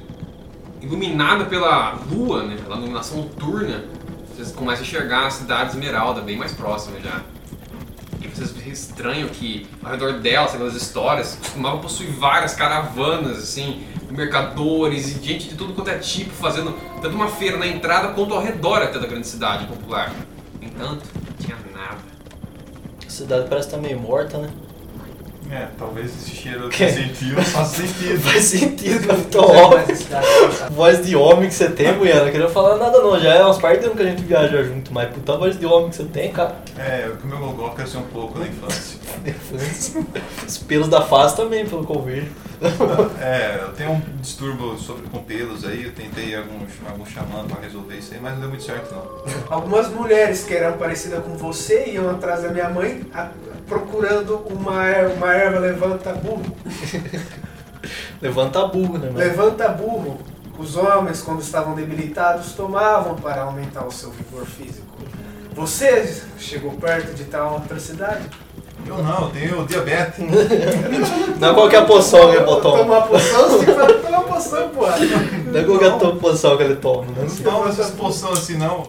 iluminada 0.81 1.45
pela 1.45 1.99
lua, 2.11 2.45
né? 2.45 2.57
Pela 2.57 2.77
iluminação 2.77 3.19
noturna, 3.19 3.85
vocês 4.39 4.53
começam 4.53 4.85
a 4.85 4.87
enxergar 4.87 5.27
a 5.27 5.31
cidade 5.31 5.71
Esmeralda 5.71 6.21
bem 6.21 6.37
mais 6.37 6.53
próxima 6.53 7.01
já. 7.01 7.23
E 8.23 8.29
vocês 8.29 8.55
estranham 8.67 9.29
que 9.29 9.67
ao 9.83 9.91
redor 9.91 10.21
dela, 10.21 10.47
pelas 10.49 10.77
histórias, 10.77 11.35
costumava 11.35 11.79
possuir 11.79 12.13
várias 12.13 12.55
caravanas, 12.55 13.37
assim, 13.37 13.85
mercadores 14.09 15.09
e 15.09 15.25
gente 15.25 15.49
de 15.49 15.57
tudo 15.57 15.75
quanto 15.75 15.91
é 15.91 15.99
tipo, 15.99 16.31
fazendo 16.31 16.73
tanto 17.03 17.17
uma 17.17 17.27
feira 17.27 17.57
na 17.57 17.67
entrada 17.67 18.15
quanto 18.15 18.33
ao 18.33 18.41
redor 18.41 18.81
até 18.81 19.01
da 19.01 19.09
grande 19.09 19.27
cidade 19.27 19.67
popular. 19.67 20.15
No 20.61 20.69
entanto, 20.69 21.05
não 21.17 21.37
tinha 21.45 21.57
nada. 21.75 21.99
A 23.05 23.11
cidade 23.11 23.49
parece 23.49 23.67
estar 23.67 23.79
meio 23.79 23.99
morta, 23.99 24.39
né? 24.39 24.51
É, 25.51 25.67
talvez 25.79 26.07
esse 26.09 26.31
cheiro 26.31 26.69
Que? 26.69 26.91
sentiu 26.91 27.37
faça 27.43 27.83
sentido. 27.83 28.21
Faz 28.21 28.45
sentido, 28.45 29.07
Capitão 29.09 29.45
Óbvio. 29.45 29.97
Voz 30.71 31.07
de 31.07 31.17
homem 31.17 31.49
que 31.49 31.55
você 31.55 31.71
tem, 31.71 31.97
mulher. 31.97 32.23
Não 32.25 32.31
queria 32.31 32.49
falar 32.51 32.77
nada 32.77 32.99
não. 33.01 33.19
Já 33.19 33.35
é 33.35 33.43
umas 33.45 33.57
partes 33.59 33.89
que 33.89 34.03
a 34.03 34.05
gente 34.07 34.23
viaja 34.23 34.63
junto, 34.63 34.93
mas 34.93 35.09
puta 35.11 35.37
voz 35.39 35.59
de 35.59 35.65
homem 35.65 35.89
que 35.91 35.97
você 35.97 36.05
tem, 36.05 36.31
cara. 36.33 36.57
É, 36.79 37.11
o 37.23 37.27
meu 37.27 37.39
gogó 37.39 37.71
cresceu 37.71 38.01
um 38.01 38.05
pouco 38.05 38.39
na 38.39 38.47
infância. 38.47 38.99
Os 40.47 40.59
pelos 40.59 40.89
da 40.89 41.03
face 41.03 41.37
também, 41.37 41.67
pelo 41.67 41.85
que 41.87 41.93
eu 41.93 42.03
vejo. 42.03 42.27
É, 43.21 43.59
eu 43.63 43.73
tenho 43.73 43.93
um 43.93 44.03
distúrbio 44.21 44.77
sobre, 44.79 45.09
com 45.09 45.23
pelos 45.23 45.65
aí, 45.65 45.85
eu 45.85 45.93
tentei 45.93 46.35
alguns, 46.37 46.69
alguns 46.89 47.09
xamã 47.09 47.45
pra 47.47 47.61
resolver 47.61 47.97
isso 47.97 48.13
aí, 48.15 48.21
mas 48.21 48.33
não 48.35 48.41
deu 48.41 48.49
muito 48.51 48.65
certo 48.65 48.93
não. 48.95 49.03
Algumas 49.49 49.89
mulheres 49.91 50.43
que 50.45 50.55
eram 50.55 50.77
parecidas 50.77 51.23
com 51.25 51.37
você 51.37 51.91
iam 51.91 52.11
atrás 52.11 52.43
da 52.43 52.49
minha 52.51 52.69
mãe 52.69 53.03
a- 53.15 53.29
procurando 53.69 54.37
uma, 54.51 54.87
er- 54.89 55.13
uma 55.17 55.33
erva 55.35 55.59
levanta 55.61 56.13
burro. 56.13 56.43
Levanta 58.21 58.67
burro, 58.67 58.99
né, 58.99 59.07
mano? 59.07 59.19
Levanta 59.19 59.69
burro. 59.69 60.19
Os 60.59 60.77
homens, 60.77 61.21
quando 61.23 61.41
estavam 61.41 61.75
debilitados, 61.75 62.53
tomavam 62.53 63.15
para 63.15 63.43
aumentar 63.43 63.87
o 63.87 63.93
seu 63.93 64.11
vigor 64.11 64.45
físico. 64.45 64.87
Você 65.55 66.21
chegou 66.39 66.73
perto 66.73 67.15
de 67.15 67.25
tal 67.25 67.57
atrocidade? 67.59 68.25
Eu 68.87 68.99
não, 69.03 69.23
eu 69.25 69.31
tenho 69.31 69.67
diabetes. 69.67 70.19
Não 71.39 71.51
é 71.51 71.55
qualquer 71.55 71.87
poção 71.87 72.31
que 72.31 72.37
ele 72.37 72.45
botou. 72.45 72.79
Tomar 72.79 73.03
poção? 73.03 73.49
Você 73.59 73.67
fala, 73.75 73.95
toma 73.95 74.23
poção, 74.23 74.69
porra. 74.71 74.97
Não 74.99 75.61
é 75.61 75.65
qualquer 75.65 76.19
poção 76.19 76.57
que 76.57 76.63
ele 76.63 76.77
toma, 76.77 77.03
né? 77.03 77.27
Não 77.29 77.37
toma 77.53 77.69
essas 77.69 77.91
poções 77.91 78.39
assim 78.39 78.57
não. 78.57 78.87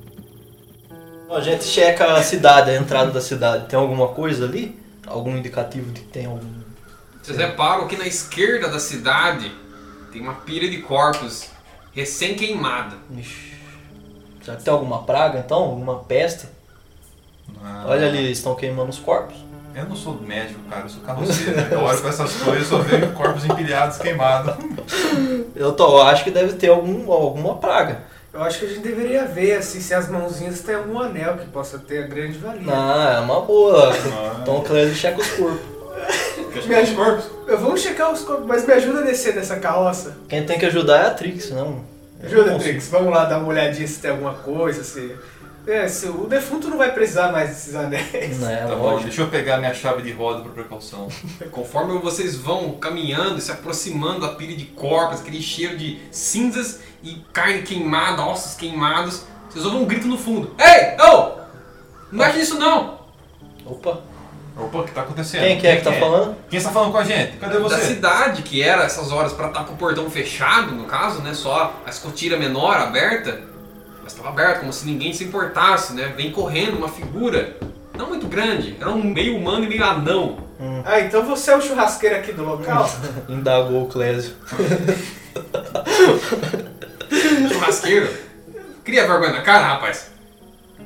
A 1.30 1.42
gente 1.42 1.64
checa 1.64 2.14
a 2.14 2.24
cidade, 2.24 2.72
a 2.72 2.76
entrada 2.76 3.12
da 3.12 3.22
cidade. 3.22 3.68
Tem 3.68 3.78
alguma 3.78 4.08
coisa 4.10 4.46
ali? 4.46 4.80
Algum 5.06 5.38
indicativo 5.38 5.92
de 5.92 6.02
que 6.02 6.08
tem 6.08 6.26
algum. 6.26 6.48
Vocês 7.22 7.38
reparam 7.38 7.88
que 7.88 7.96
na 7.98 8.08
esquerda 8.08 8.68
da 8.68 8.80
cidade 8.80 9.52
tem 10.12 10.22
uma 10.22 10.34
pilha 10.36 10.70
de 10.70 10.78
corpos 10.80 11.48
recém-queimada. 11.94 12.96
Ixi. 13.16 13.54
Será 14.44 14.58
que 14.58 14.64
tem 14.64 14.74
alguma 14.74 15.04
praga 15.04 15.40
então? 15.40 15.60
Alguma 15.60 16.00
peste? 16.00 16.48
Ah, 17.64 17.86
Olha 17.88 18.08
ali, 18.08 18.20
eles 18.20 18.38
estão 18.38 18.56
queimando 18.56 18.90
os 18.90 19.00
corpos. 19.00 19.36
Eu 19.76 19.86
não 19.86 19.96
sou 19.96 20.16
médico, 20.16 20.60
cara, 20.70 20.84
eu 20.84 20.90
sou 20.90 21.02
carroceiro. 21.04 21.56
né? 21.56 21.68
Eu 21.72 21.82
olho 21.82 22.00
pra 22.00 22.10
essas 22.10 22.34
coisas 22.42 22.66
e 22.66 22.70
só 22.70 22.80
vejo 22.80 23.12
corpos 23.14 23.46
empilhados, 23.46 23.98
queimados. 23.98 24.56
Eu, 25.56 25.74
tô, 25.74 25.98
eu 25.98 26.02
acho 26.04 26.24
que 26.24 26.32
deve 26.32 26.54
ter 26.54 26.70
algum, 26.70 27.12
alguma 27.12 27.58
praga. 27.58 28.04
Eu 28.32 28.44
acho 28.44 28.60
que 28.60 28.66
a 28.66 28.70
gente 28.70 28.82
deveria 28.82 29.26
ver 29.26 29.54
assim, 29.58 29.80
se 29.82 29.94
as 29.94 30.08
mãozinhas 30.08 30.60
têm 30.62 30.76
algum 30.76 31.00
anel 31.00 31.38
que 31.38 31.48
possa 31.48 31.80
ter 31.80 32.08
grande 32.08 32.38
valia. 32.38 32.62
Ah, 32.72 33.16
é 33.18 33.20
uma 33.22 33.42
boa. 33.42 33.92
Ah. 33.92 34.40
Então 34.42 34.58
o 34.58 34.62
Clésio 34.62 34.94
checa 34.96 35.20
os 35.20 35.28
corpos. 35.32 35.80
Me 36.68 36.76
ajuda. 36.76 37.24
Eu 37.48 37.58
vamos 37.60 37.82
checar 37.82 38.12
os 38.12 38.22
corpos, 38.22 38.46
mas 38.46 38.66
me 38.68 38.74
ajuda 38.74 39.00
a 39.00 39.04
descer 39.04 39.34
dessa 39.34 39.56
carroça. 39.58 40.16
Quem 40.28 40.46
tem 40.46 40.60
que 40.60 40.66
ajudar 40.66 41.04
é 41.04 41.08
a 41.08 41.12
Trix, 41.12 41.50
não. 41.52 41.84
Ajuda, 42.24 42.52
Não 42.52 42.60
Trix. 42.60 42.88
Vamos 42.90 43.12
lá 43.12 43.26
dar 43.26 43.40
uma 43.40 43.48
olhadinha 43.48 43.88
se 43.88 44.00
tem 44.00 44.12
alguma 44.12 44.34
coisa, 44.34 44.84
se. 44.84 45.16
É, 45.68 45.88
se 45.88 46.08
o 46.08 46.26
defunto 46.26 46.68
não 46.68 46.78
vai 46.78 46.92
precisar 46.94 47.32
mais 47.32 47.50
desses 47.50 47.76
anéis. 47.76 48.40
Não 48.40 48.50
é, 48.50 48.58
Tá 48.66 48.76
bom, 48.76 48.84
lógico. 48.84 49.04
deixa 49.04 49.22
eu 49.22 49.28
pegar 49.28 49.58
minha 49.58 49.74
chave 49.74 50.02
de 50.02 50.12
roda 50.12 50.42
por 50.42 50.52
precaução. 50.52 51.08
Conforme 51.52 51.98
vocês 52.00 52.36
vão 52.36 52.72
caminhando 52.74 53.38
e 53.38 53.42
se 53.42 53.52
aproximando 53.52 54.22
da 54.22 54.30
pilha 54.30 54.56
de 54.56 54.66
corpos, 54.66 55.20
aquele 55.22 55.42
cheiro 55.42 55.78
de 55.78 56.00
cinzas 56.12 56.80
e 57.04 57.24
carne 57.34 57.62
queimada, 57.62 58.22
ossos 58.24 58.56
queimados, 58.56 59.24
vocês 59.50 59.66
ouvem 59.66 59.82
um 59.82 59.86
grito 59.86 60.08
no 60.08 60.18
fundo. 60.18 60.54
Ei! 60.60 60.96
Oh! 61.00 61.40
Não 62.12 62.26
mexe 62.26 62.40
nisso 62.40 62.60
não! 62.60 63.00
Opa. 63.66 64.00
Opa, 64.58 64.80
o 64.80 64.84
que 64.84 64.92
tá 64.92 65.02
acontecendo? 65.02 65.42
Quem 65.42 65.60
que 65.60 65.68
é 65.68 65.78
que 65.78 65.84
tá 65.84 65.94
falando? 65.94 66.36
Quem 66.50 66.58
está 66.58 66.72
falando 66.72 66.92
com 66.92 66.98
a 66.98 67.04
gente? 67.04 67.38
Cadê 67.38 67.54
Da 67.54 67.60
você? 67.62 67.82
cidade, 67.82 68.42
que 68.42 68.62
era 68.62 68.84
essas 68.84 69.12
horas 69.12 69.32
pra 69.32 69.48
estar 69.48 69.64
com 69.64 69.74
o 69.74 69.78
portão 69.78 70.10
fechado, 70.10 70.76
no 70.76 70.84
caso, 70.84 71.22
né? 71.22 71.34
Só 71.34 71.74
a 71.86 71.90
escotilha 71.90 72.36
menor 72.38 72.76
aberta, 72.76 73.40
mas 74.04 74.12
estava 74.12 74.30
aberto, 74.30 74.60
como 74.62 74.74
se 74.74 74.86
ninguém 74.86 75.14
se 75.14 75.24
importasse, 75.24 75.94
né? 75.94 76.14
Vem 76.18 76.32
correndo 76.32 76.78
uma 76.78 76.90
figura, 76.90 77.56
não 77.98 78.08
muito 78.10 78.28
grande, 78.28 78.76
era 78.80 78.90
um 78.90 79.02
meio 79.02 79.38
humano 79.38 79.64
e 79.64 79.70
meio 79.70 79.84
anão. 79.86 80.50
Ah, 80.84 81.00
então 81.00 81.26
você 81.26 81.52
é 81.52 81.56
o 81.56 81.62
churrasqueiro 81.62 82.18
aqui 82.18 82.34
do 82.34 82.44
local? 82.44 82.90
Indagou 83.30 83.84
o 83.84 83.88
Clésio. 83.88 84.34
Cria 88.84 89.08
vergonha 89.08 89.34
na 89.34 89.42
cara, 89.42 89.68
rapaz. 89.68 90.12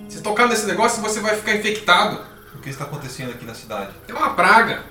Se 0.09 0.21
tocar 0.21 0.47
nesse 0.47 0.65
negócio, 0.65 1.01
você 1.01 1.19
vai 1.19 1.35
ficar 1.35 1.55
infectado. 1.55 2.19
O 2.55 2.59
que 2.59 2.69
está 2.69 2.83
acontecendo 2.83 3.31
aqui 3.31 3.45
na 3.45 3.53
cidade? 3.53 3.91
É 4.07 4.13
uma 4.13 4.31
praga. 4.31 4.83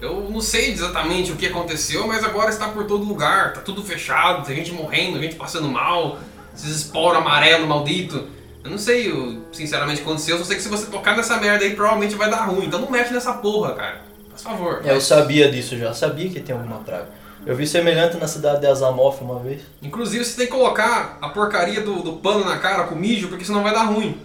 Eu 0.00 0.28
não 0.30 0.40
sei 0.40 0.72
exatamente 0.72 1.32
o 1.32 1.36
que 1.36 1.46
aconteceu, 1.46 2.06
mas 2.06 2.24
agora 2.24 2.50
está 2.50 2.68
por 2.68 2.84
todo 2.86 3.04
lugar. 3.04 3.52
Tá 3.52 3.60
tudo 3.60 3.82
fechado, 3.82 4.44
tem 4.44 4.56
gente 4.56 4.72
morrendo, 4.72 5.20
gente 5.20 5.36
passando 5.36 5.68
mal. 5.68 6.18
Esses 6.54 6.76
esporos 6.76 7.18
amarelo 7.18 7.66
maldito. 7.66 8.28
Eu 8.62 8.70
não 8.70 8.78
sei, 8.78 9.10
eu, 9.10 9.44
sinceramente, 9.52 10.00
o 10.00 10.04
que 10.04 10.08
aconteceu. 10.10 10.36
Eu 10.36 10.38
só 10.40 10.46
sei 10.46 10.56
que 10.56 10.62
se 10.62 10.68
você 10.68 10.86
tocar 10.86 11.16
nessa 11.16 11.36
merda 11.36 11.64
aí, 11.64 11.74
provavelmente 11.74 12.14
vai 12.14 12.30
dar 12.30 12.44
ruim. 12.46 12.66
Então 12.66 12.80
não 12.80 12.90
mexe 12.90 13.12
nessa 13.12 13.34
porra, 13.34 13.74
cara. 13.74 14.02
Faz 14.30 14.42
favor. 14.42 14.82
É, 14.84 14.92
Eu 14.92 15.00
sabia 15.00 15.50
disso 15.50 15.76
já, 15.78 15.92
sabia 15.94 16.28
que 16.30 16.40
tem 16.40 16.54
alguma 16.54 16.78
praga. 16.78 17.08
Eu 17.46 17.54
vi 17.54 17.66
semelhante 17.66 18.16
na 18.16 18.26
cidade 18.26 18.60
de 18.60 18.66
Azamoth 18.66 19.20
uma 19.20 19.38
vez. 19.38 19.62
Inclusive, 19.82 20.24
você 20.24 20.36
tem 20.36 20.46
que 20.46 20.52
colocar 20.52 21.18
a 21.20 21.28
porcaria 21.28 21.82
do, 21.82 22.02
do 22.02 22.14
pano 22.14 22.44
na 22.44 22.58
cara 22.58 22.84
com 22.84 22.94
mijo, 22.94 23.28
porque 23.28 23.44
senão 23.44 23.62
vai 23.62 23.72
dar 23.72 23.84
ruim. 23.84 24.18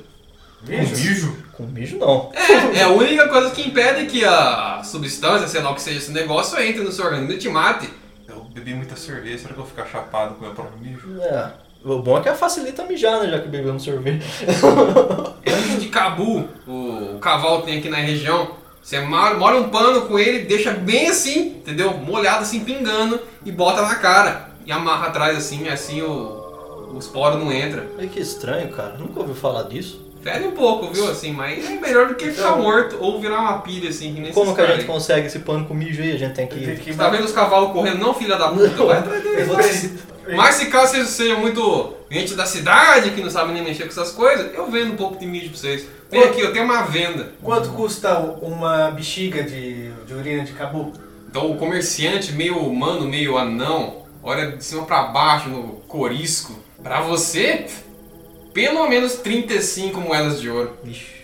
Um 0.67 0.79
mijo? 0.79 1.37
Com 1.53 1.63
mijo 1.63 1.97
não. 1.97 2.31
É, 2.33 2.79
é 2.79 2.83
a 2.83 2.89
única 2.89 3.27
coisa 3.27 3.51
que 3.51 3.61
impede 3.61 4.05
que 4.05 4.23
a 4.23 4.81
substância, 4.83 5.47
sei 5.47 5.61
lá 5.61 5.71
o 5.71 5.75
que 5.75 5.81
seja 5.81 5.97
esse 5.97 6.11
negócio, 6.11 6.59
entre 6.61 6.81
no 6.81 6.91
seu 6.91 7.05
organismo 7.05 7.33
e 7.33 7.37
te 7.37 7.49
mate. 7.49 7.89
Eu 8.27 8.41
bebi 8.53 8.73
muita 8.73 8.95
cerveja, 8.95 9.39
será 9.39 9.53
que 9.53 9.59
eu 9.59 9.63
vou 9.63 9.67
ficar 9.67 9.85
chapado 9.85 10.35
com 10.35 10.41
o 10.41 10.43
meu 10.43 10.55
próprio 10.55 10.79
mijo? 10.79 11.21
É. 11.21 11.51
O 11.83 11.99
bom 11.99 12.17
é 12.17 12.21
que 12.21 12.33
facilita 12.33 12.83
mijar, 12.83 13.21
né? 13.21 13.29
Já 13.29 13.39
que 13.39 13.47
bebemos 13.47 13.83
sorvete. 13.83 14.25
É 15.45 15.55
mijo 15.55 15.77
de 15.79 15.87
cabu, 15.87 16.47
o, 16.67 17.15
o 17.15 17.19
cavalo 17.19 17.61
que 17.61 17.67
tem 17.67 17.79
aqui 17.79 17.89
na 17.89 17.97
região. 17.97 18.51
Você 18.81 18.99
molha 18.99 19.57
um 19.57 19.69
pano 19.69 20.01
com 20.03 20.17
ele, 20.17 20.45
deixa 20.45 20.71
bem 20.71 21.09
assim, 21.09 21.57
entendeu? 21.57 21.93
Molhado 21.93 22.41
assim, 22.41 22.61
pingando, 22.61 23.19
e 23.45 23.51
bota 23.51 23.81
na 23.81 23.95
cara. 23.95 24.49
E 24.65 24.71
amarra 24.71 25.07
atrás 25.07 25.37
assim, 25.37 25.67
assim 25.67 26.01
o, 26.01 26.91
o 26.93 26.97
esporo 26.97 27.37
não 27.37 27.51
entra. 27.51 27.87
Olha 27.97 28.07
que 28.07 28.19
estranho, 28.19 28.69
cara. 28.69 28.95
Nunca 28.97 29.19
ouviu 29.19 29.35
falar 29.35 29.63
disso. 29.63 30.09
Fede 30.21 30.45
um 30.45 30.51
pouco, 30.51 30.91
viu? 30.91 31.09
Assim, 31.09 31.31
mas 31.31 31.65
é 31.65 31.75
melhor 31.75 32.07
do 32.07 32.15
que 32.15 32.29
ficar 32.31 32.57
morto 32.57 32.97
ou 32.99 33.21
virar 33.21 33.39
uma 33.39 33.59
pilha 33.59 33.89
assim, 33.89 34.13
que 34.13 34.19
nem 34.19 34.33
Como 34.33 34.53
que 34.53 34.59
a 34.61 34.67
gente 34.67 34.81
aí. 34.81 34.85
consegue 34.85 35.27
esse 35.27 35.39
pano 35.39 35.65
com 35.65 35.73
mijo 35.73 36.01
aí? 36.01 36.11
A 36.11 36.17
gente 36.17 36.33
tem 36.33 36.45
que. 36.45 36.59
Tem 36.59 36.75
que 36.75 36.91
Você 36.91 36.97
tá 36.97 37.09
vendo 37.09 37.23
os 37.23 37.31
cavalos 37.31 37.71
correndo? 37.71 37.99
Não, 37.99 38.13
filha 38.13 38.37
da 38.37 38.49
puta, 38.49 38.83
vai 38.83 38.99
atrás 38.99 39.23
deles. 39.23 39.93
Mas 40.35 40.55
se 40.55 40.65
caso 40.67 40.91
vocês 40.91 41.07
sejam 41.07 41.39
muito 41.39 41.93
gente 42.11 42.35
da 42.35 42.45
cidade, 42.45 43.11
que 43.11 43.21
não 43.21 43.29
sabe 43.29 43.53
nem 43.53 43.63
mexer 43.63 43.83
com 43.83 43.89
essas 43.89 44.11
coisas, 44.11 44.53
eu 44.53 44.69
vendo 44.69 44.93
um 44.93 44.95
pouco 44.95 45.17
de 45.17 45.25
mídia 45.25 45.49
pra 45.49 45.57
vocês. 45.57 45.87
Vem 46.09 46.23
aqui, 46.23 46.41
eu 46.41 46.51
tenho 46.51 46.65
uma 46.65 46.81
venda. 46.83 47.31
Quanto 47.43 47.69
custa 47.69 48.17
uma 48.41 48.89
bexiga 48.91 49.43
de, 49.43 49.91
de 49.91 50.13
urina 50.13 50.43
de 50.43 50.53
cabu? 50.53 50.93
Então 51.29 51.51
o 51.51 51.57
comerciante, 51.57 52.31
meio 52.33 52.57
humano, 52.57 53.07
meio 53.07 53.37
anão, 53.37 54.03
olha 54.23 54.51
de 54.53 54.63
cima 54.63 54.85
pra 54.85 55.03
baixo 55.03 55.49
no 55.49 55.63
corisco. 55.87 56.57
Pra 56.81 57.01
você, 57.01 57.67
pelo 58.53 58.87
menos 58.87 59.15
35 59.15 59.99
moedas 60.01 60.41
de 60.41 60.49
ouro. 60.49 60.77
Ixi. 60.83 61.19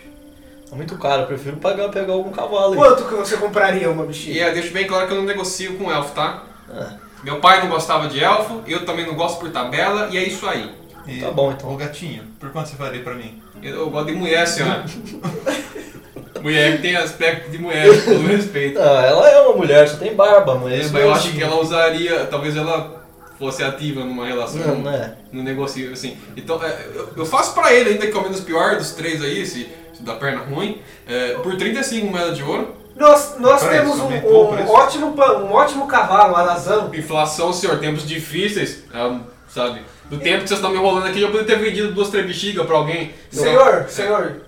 É 0.71 0.75
muito 0.75 0.97
caro, 0.97 1.23
eu 1.23 1.27
prefiro 1.27 1.57
pagar, 1.57 1.89
pegar 1.89 2.13
algum 2.13 2.31
cavalo 2.31 2.73
aí. 2.73 2.77
Quanto 2.77 3.05
que 3.05 3.13
você 3.15 3.37
compraria 3.37 3.89
uma 3.89 4.03
E 4.03 4.07
bexiga? 4.07 4.39
é, 4.41 4.51
deixo 4.51 4.73
bem 4.73 4.85
claro 4.85 5.07
que 5.07 5.13
eu 5.13 5.17
não 5.17 5.23
negocio 5.25 5.77
com 5.77 5.91
elfo, 5.91 6.13
tá? 6.13 6.43
Ah, 6.69 6.93
Meu 7.23 7.39
pai 7.39 7.61
não 7.61 7.69
gostava 7.69 8.07
de 8.07 8.21
elfo, 8.23 8.61
eu 8.67 8.85
também 8.85 9.05
não 9.05 9.15
gosto 9.15 9.39
por 9.39 9.49
tabela, 9.51 10.09
e 10.11 10.17
é 10.17 10.23
isso 10.27 10.45
aí. 10.47 10.71
E, 11.07 11.21
Tá 11.21 11.31
bom, 11.31 11.51
então. 11.51 11.71
Ô 11.71 11.77
gatinho, 11.77 12.23
por 12.39 12.51
quanto 12.51 12.69
você 12.69 12.75
faria 12.75 13.01
pra 13.01 13.13
mim? 13.15 13.41
Eu, 13.61 13.75
eu 13.75 13.89
gosto 13.89 14.07
de 14.07 14.13
mulher, 14.13 14.47
senhora. 14.47 14.85
mulher 16.41 16.75
que 16.75 16.81
tem 16.83 16.95
aspecto 16.95 17.49
de 17.49 17.57
mulher, 17.57 17.87
com 17.87 18.11
todo 18.11 18.27
respeito. 18.27 18.79
Ah, 18.79 19.01
ela 19.03 19.29
é 19.29 19.41
uma 19.41 19.57
mulher, 19.57 19.87
só 19.87 19.97
tem 19.97 20.15
barba, 20.15 20.55
mas. 20.55 20.93
É, 20.93 20.97
eu 20.97 21.09
é 21.09 21.11
acho 21.11 21.27
assim. 21.27 21.37
que 21.37 21.43
ela 21.43 21.59
usaria, 21.59 22.25
talvez 22.25 22.55
ela 22.55 23.03
fosse 23.39 23.63
ativa 23.63 24.01
numa 24.03 24.25
relação 24.25 24.61
Não, 24.61 24.75
não 24.79 24.91
é. 24.91 25.15
no 25.31 25.43
negócio 25.43 25.91
assim. 25.91 26.17
Então, 26.37 26.63
é, 26.63 26.87
eu, 26.93 27.09
eu 27.17 27.25
faço 27.25 27.53
pra 27.53 27.73
ele 27.73 27.91
ainda 27.91 28.07
que 28.07 28.15
é 28.15 28.19
o 28.19 28.23
menos 28.23 28.39
pior 28.39 28.77
dos 28.77 28.91
três 28.91 29.21
aí, 29.21 29.41
esse, 29.41 29.69
esse 29.93 30.03
da 30.03 30.15
perna 30.15 30.43
ruim, 30.43 30.81
é, 31.07 31.33
por 31.33 31.57
35 31.57 32.07
moedas 32.07 32.37
de 32.37 32.43
ouro. 32.43 32.75
Nós, 32.95 33.35
nós 33.39 33.61
preço, 33.61 33.81
temos 33.81 33.99
um, 33.99 34.07
um 34.07 34.69
ótimo, 34.69 35.07
um 35.07 35.51
ótimo 35.51 35.85
cavalo, 35.85 36.33
um 36.33 36.37
alazão. 36.37 36.89
Inflação, 36.93 37.51
senhor, 37.51 37.77
tempos 37.79 38.07
difíceis, 38.07 38.83
é, 38.93 39.19
sabe? 39.55 39.81
Do 40.09 40.19
tempo 40.19 40.41
que 40.43 40.49
vocês 40.49 40.59
estão 40.59 40.69
me 40.69 40.77
enrolando 40.77 41.07
aqui, 41.07 41.21
eu 41.21 41.31
poderia 41.31 41.55
ter 41.55 41.63
vendido 41.63 41.93
duas, 41.93 42.09
três 42.09 42.27
bexigas 42.27 42.65
pra 42.67 42.75
alguém. 42.75 43.13
Senhor, 43.31 43.85
senhor, 43.89 44.41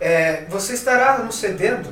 é, 0.00 0.44
você 0.50 0.74
estará 0.74 1.18
nos 1.18 1.36
cedendo 1.36 1.88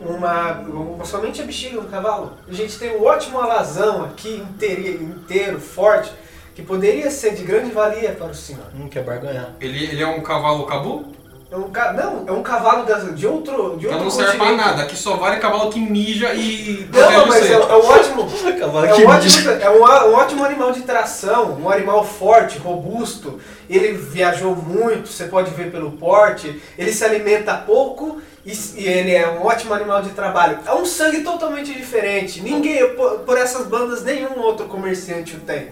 uma, 0.00 0.52
uma- 0.62 1.04
somente 1.04 1.42
a 1.42 1.44
bexiga 1.44 1.80
do 1.80 1.88
cavalo? 1.88 2.32
A 2.48 2.52
gente 2.52 2.78
tem 2.78 2.96
um 2.96 3.04
ótimo 3.04 3.38
alazão 3.38 4.04
aqui, 4.06 4.36
inteiro, 4.36 5.02
inteiro, 5.04 5.60
forte, 5.60 6.10
que 6.54 6.62
poderia 6.62 7.10
ser 7.10 7.34
de 7.34 7.44
grande 7.44 7.70
valia 7.70 8.10
para 8.12 8.28
o 8.28 8.34
senhor. 8.34 8.64
Não 8.74 8.88
quer 8.88 9.04
barganhar. 9.04 9.54
Ele, 9.60 9.84
ele 9.84 10.02
é 10.02 10.06
um 10.06 10.20
cavalo 10.22 10.64
cabu? 10.66 11.14
É 11.50 11.56
um, 11.56 11.70
ca- 11.70 11.94
não, 11.94 12.24
é 12.26 12.32
um 12.32 12.42
cavalo 12.42 12.84
de 12.84 13.26
outro, 13.26 13.76
de 13.78 13.86
Então 13.86 13.92
outro 13.98 14.04
não 14.04 14.10
serve 14.10 14.36
pra 14.36 14.52
nada. 14.52 14.82
Aqui 14.82 14.94
só 14.94 15.16
vale 15.16 15.38
cavalo 15.38 15.70
que 15.70 15.80
mija 15.80 16.34
e 16.34 16.86
Não, 16.92 17.26
mas 17.26 17.50
é, 17.50 17.54
é 17.54 17.58
um 17.58 17.86
ótimo, 17.86 18.28
Cavalo 18.60 18.84
É 18.84 18.92
que 18.92 19.02
um, 19.02 19.10
mija. 19.10 19.16
ótimo, 19.16 19.50
é 19.52 19.70
um, 19.70 20.10
um 20.10 20.14
ótimo 20.14 20.44
animal 20.44 20.72
de 20.72 20.82
tração, 20.82 21.56
um 21.58 21.70
animal 21.70 22.04
forte, 22.04 22.58
robusto. 22.58 23.40
Ele 23.68 23.92
viajou 23.94 24.54
muito, 24.54 25.08
você 25.08 25.24
pode 25.24 25.50
ver 25.52 25.70
pelo 25.70 25.92
porte. 25.92 26.60
Ele 26.76 26.92
se 26.92 27.02
alimenta 27.02 27.54
pouco 27.54 28.20
e, 28.48 28.80
e 28.80 28.86
ele 28.86 29.14
é 29.14 29.28
um 29.28 29.44
ótimo 29.44 29.74
animal 29.74 30.00
de 30.00 30.10
trabalho. 30.10 30.58
É 30.64 30.72
um 30.72 30.86
sangue 30.86 31.20
totalmente 31.20 31.72
diferente. 31.74 32.40
Ninguém, 32.40 32.94
por, 32.94 33.18
por 33.20 33.36
essas 33.36 33.66
bandas, 33.66 34.02
nenhum 34.02 34.38
outro 34.40 34.66
comerciante 34.66 35.36
o 35.36 35.40
tem. 35.40 35.68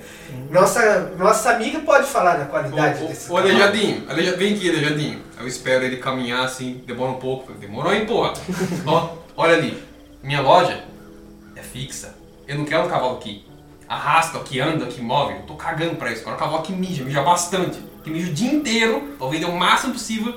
Nossa, 0.50 1.12
nossa 1.18 1.52
amiga 1.52 1.78
pode 1.80 2.06
falar 2.06 2.36
da 2.36 2.44
qualidade 2.44 3.06
desse 3.06 3.30
Ô, 3.30 3.34
ô, 3.34 3.36
cavalo. 3.36 3.54
Aleijadinho, 3.54 4.04
Aleija- 4.10 4.36
vem 4.36 4.54
aqui, 4.54 4.68
Aleijadinho. 4.68 5.22
Eu 5.40 5.48
espero 5.48 5.84
ele 5.84 5.96
caminhar 5.96 6.44
assim, 6.44 6.82
demora 6.86 7.12
um 7.12 7.18
pouco. 7.18 7.52
Demorou, 7.54 7.94
hein, 7.94 8.04
porra? 8.04 8.34
Ó, 8.86 9.08
olha 9.36 9.54
ali. 9.56 9.82
Minha 10.22 10.42
loja 10.42 10.84
é 11.54 11.62
fixa. 11.62 12.14
Eu 12.46 12.58
não 12.58 12.64
quero 12.66 12.84
um 12.84 12.88
cavalo 12.88 13.16
que 13.18 13.44
arrasta, 13.88 14.38
que 14.40 14.60
anda, 14.60 14.84
que 14.86 15.00
move. 15.00 15.32
Eu 15.34 15.42
tô 15.42 15.54
cagando 15.54 15.96
pra 15.96 16.12
isso. 16.12 16.22
Quero 16.22 16.36
um 16.36 16.38
cavalo 16.38 16.62
que 16.62 16.72
mija, 16.72 17.02
mija 17.04 17.22
bastante. 17.22 17.78
Que 18.04 18.10
mija 18.10 18.30
o 18.30 18.34
dia 18.34 18.52
inteiro 18.52 19.14
pra 19.18 19.28
vender 19.28 19.46
o 19.46 19.52
máximo 19.56 19.94
possível 19.94 20.34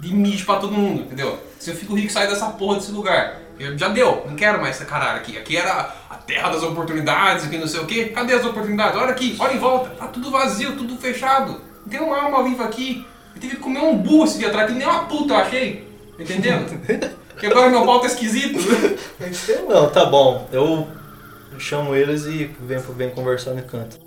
de 0.00 0.14
mijo 0.14 0.44
pra 0.44 0.56
todo 0.56 0.72
mundo, 0.72 1.02
entendeu? 1.02 1.38
Se 1.58 1.70
eu 1.70 1.76
fico 1.76 1.94
rico, 1.94 2.12
sai 2.12 2.26
dessa 2.28 2.46
porra 2.50 2.76
desse 2.76 2.92
lugar. 2.92 3.40
Eu, 3.58 3.76
já 3.76 3.88
deu, 3.88 4.24
não 4.26 4.36
quero 4.36 4.60
mais 4.60 4.76
essa 4.76 4.84
caralho 4.84 5.18
aqui. 5.18 5.36
Aqui 5.36 5.56
era 5.56 5.92
a 6.08 6.14
terra 6.14 6.50
das 6.50 6.62
oportunidades, 6.62 7.44
aqui 7.44 7.58
não 7.58 7.66
sei 7.66 7.80
o 7.80 7.86
quê. 7.86 8.06
Cadê 8.06 8.34
as 8.34 8.44
oportunidades? 8.44 8.96
Olha 8.96 9.10
aqui, 9.10 9.36
olha 9.38 9.54
em 9.54 9.58
volta. 9.58 9.90
Tá 9.90 10.06
tudo 10.06 10.30
vazio, 10.30 10.76
tudo 10.76 10.96
fechado. 10.96 11.60
Não 11.84 11.88
tem 11.90 12.00
uma 12.00 12.22
alma 12.22 12.44
viva 12.44 12.64
aqui. 12.64 13.04
Eu 13.34 13.40
tive 13.40 13.56
que 13.56 13.62
comer 13.62 13.80
um 13.80 13.96
burro 13.96 14.24
esse 14.24 14.38
dia 14.38 14.48
atrás, 14.48 14.70
que 14.70 14.78
nem 14.78 14.86
uma 14.86 15.04
puta 15.04 15.34
eu 15.34 15.38
achei. 15.38 15.88
Entendendo? 16.18 16.68
que 17.38 17.46
agora 17.46 17.70
meu 17.70 17.84
pau 17.84 18.00
tá 18.00 18.06
esquisito. 18.06 18.58
Não, 19.68 19.90
tá 19.90 20.06
bom. 20.06 20.48
Eu 20.52 20.86
chamo 21.58 21.94
eles 21.94 22.24
e 22.26 22.44
venho, 22.60 22.80
venho 22.80 23.10
conversar 23.10 23.54
no 23.54 23.62
canto. 23.62 23.98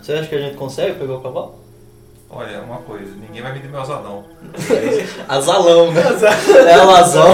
Você 0.00 0.12
acha 0.14 0.28
que 0.28 0.34
a 0.34 0.40
gente 0.40 0.56
consegue 0.56 0.98
pegar 0.98 1.14
o 1.14 1.22
cavalo? 1.22 1.61
Olha, 2.34 2.62
uma 2.62 2.78
coisa, 2.78 3.12
ninguém 3.16 3.42
vai 3.42 3.52
vender 3.52 3.68
meu 3.68 3.80
asadão. 3.82 4.24
Azalão, 5.28 5.92
né? 5.92 6.02
É 6.66 6.72
alazão. 6.74 7.26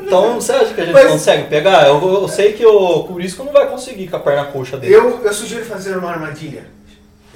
Então 0.00 0.34
você 0.34 0.52
acha 0.52 0.74
que 0.74 0.80
a 0.80 0.84
gente 0.84 0.94
Mas- 0.94 1.10
consegue 1.10 1.48
pegar? 1.48 1.86
Eu, 1.86 2.00
eu 2.22 2.28
sei 2.28 2.52
que 2.52 2.64
o 2.64 3.04
Curisco 3.04 3.44
não 3.44 3.52
vai 3.52 3.66
conseguir 3.68 4.08
com 4.08 4.16
a 4.16 4.20
perna 4.20 4.44
coxa 4.46 4.76
dele. 4.76 4.94
Eu, 4.94 5.22
eu 5.24 5.32
sugiro 5.32 5.64
fazer 5.64 5.96
uma 5.96 6.10
armadilha. 6.10 6.64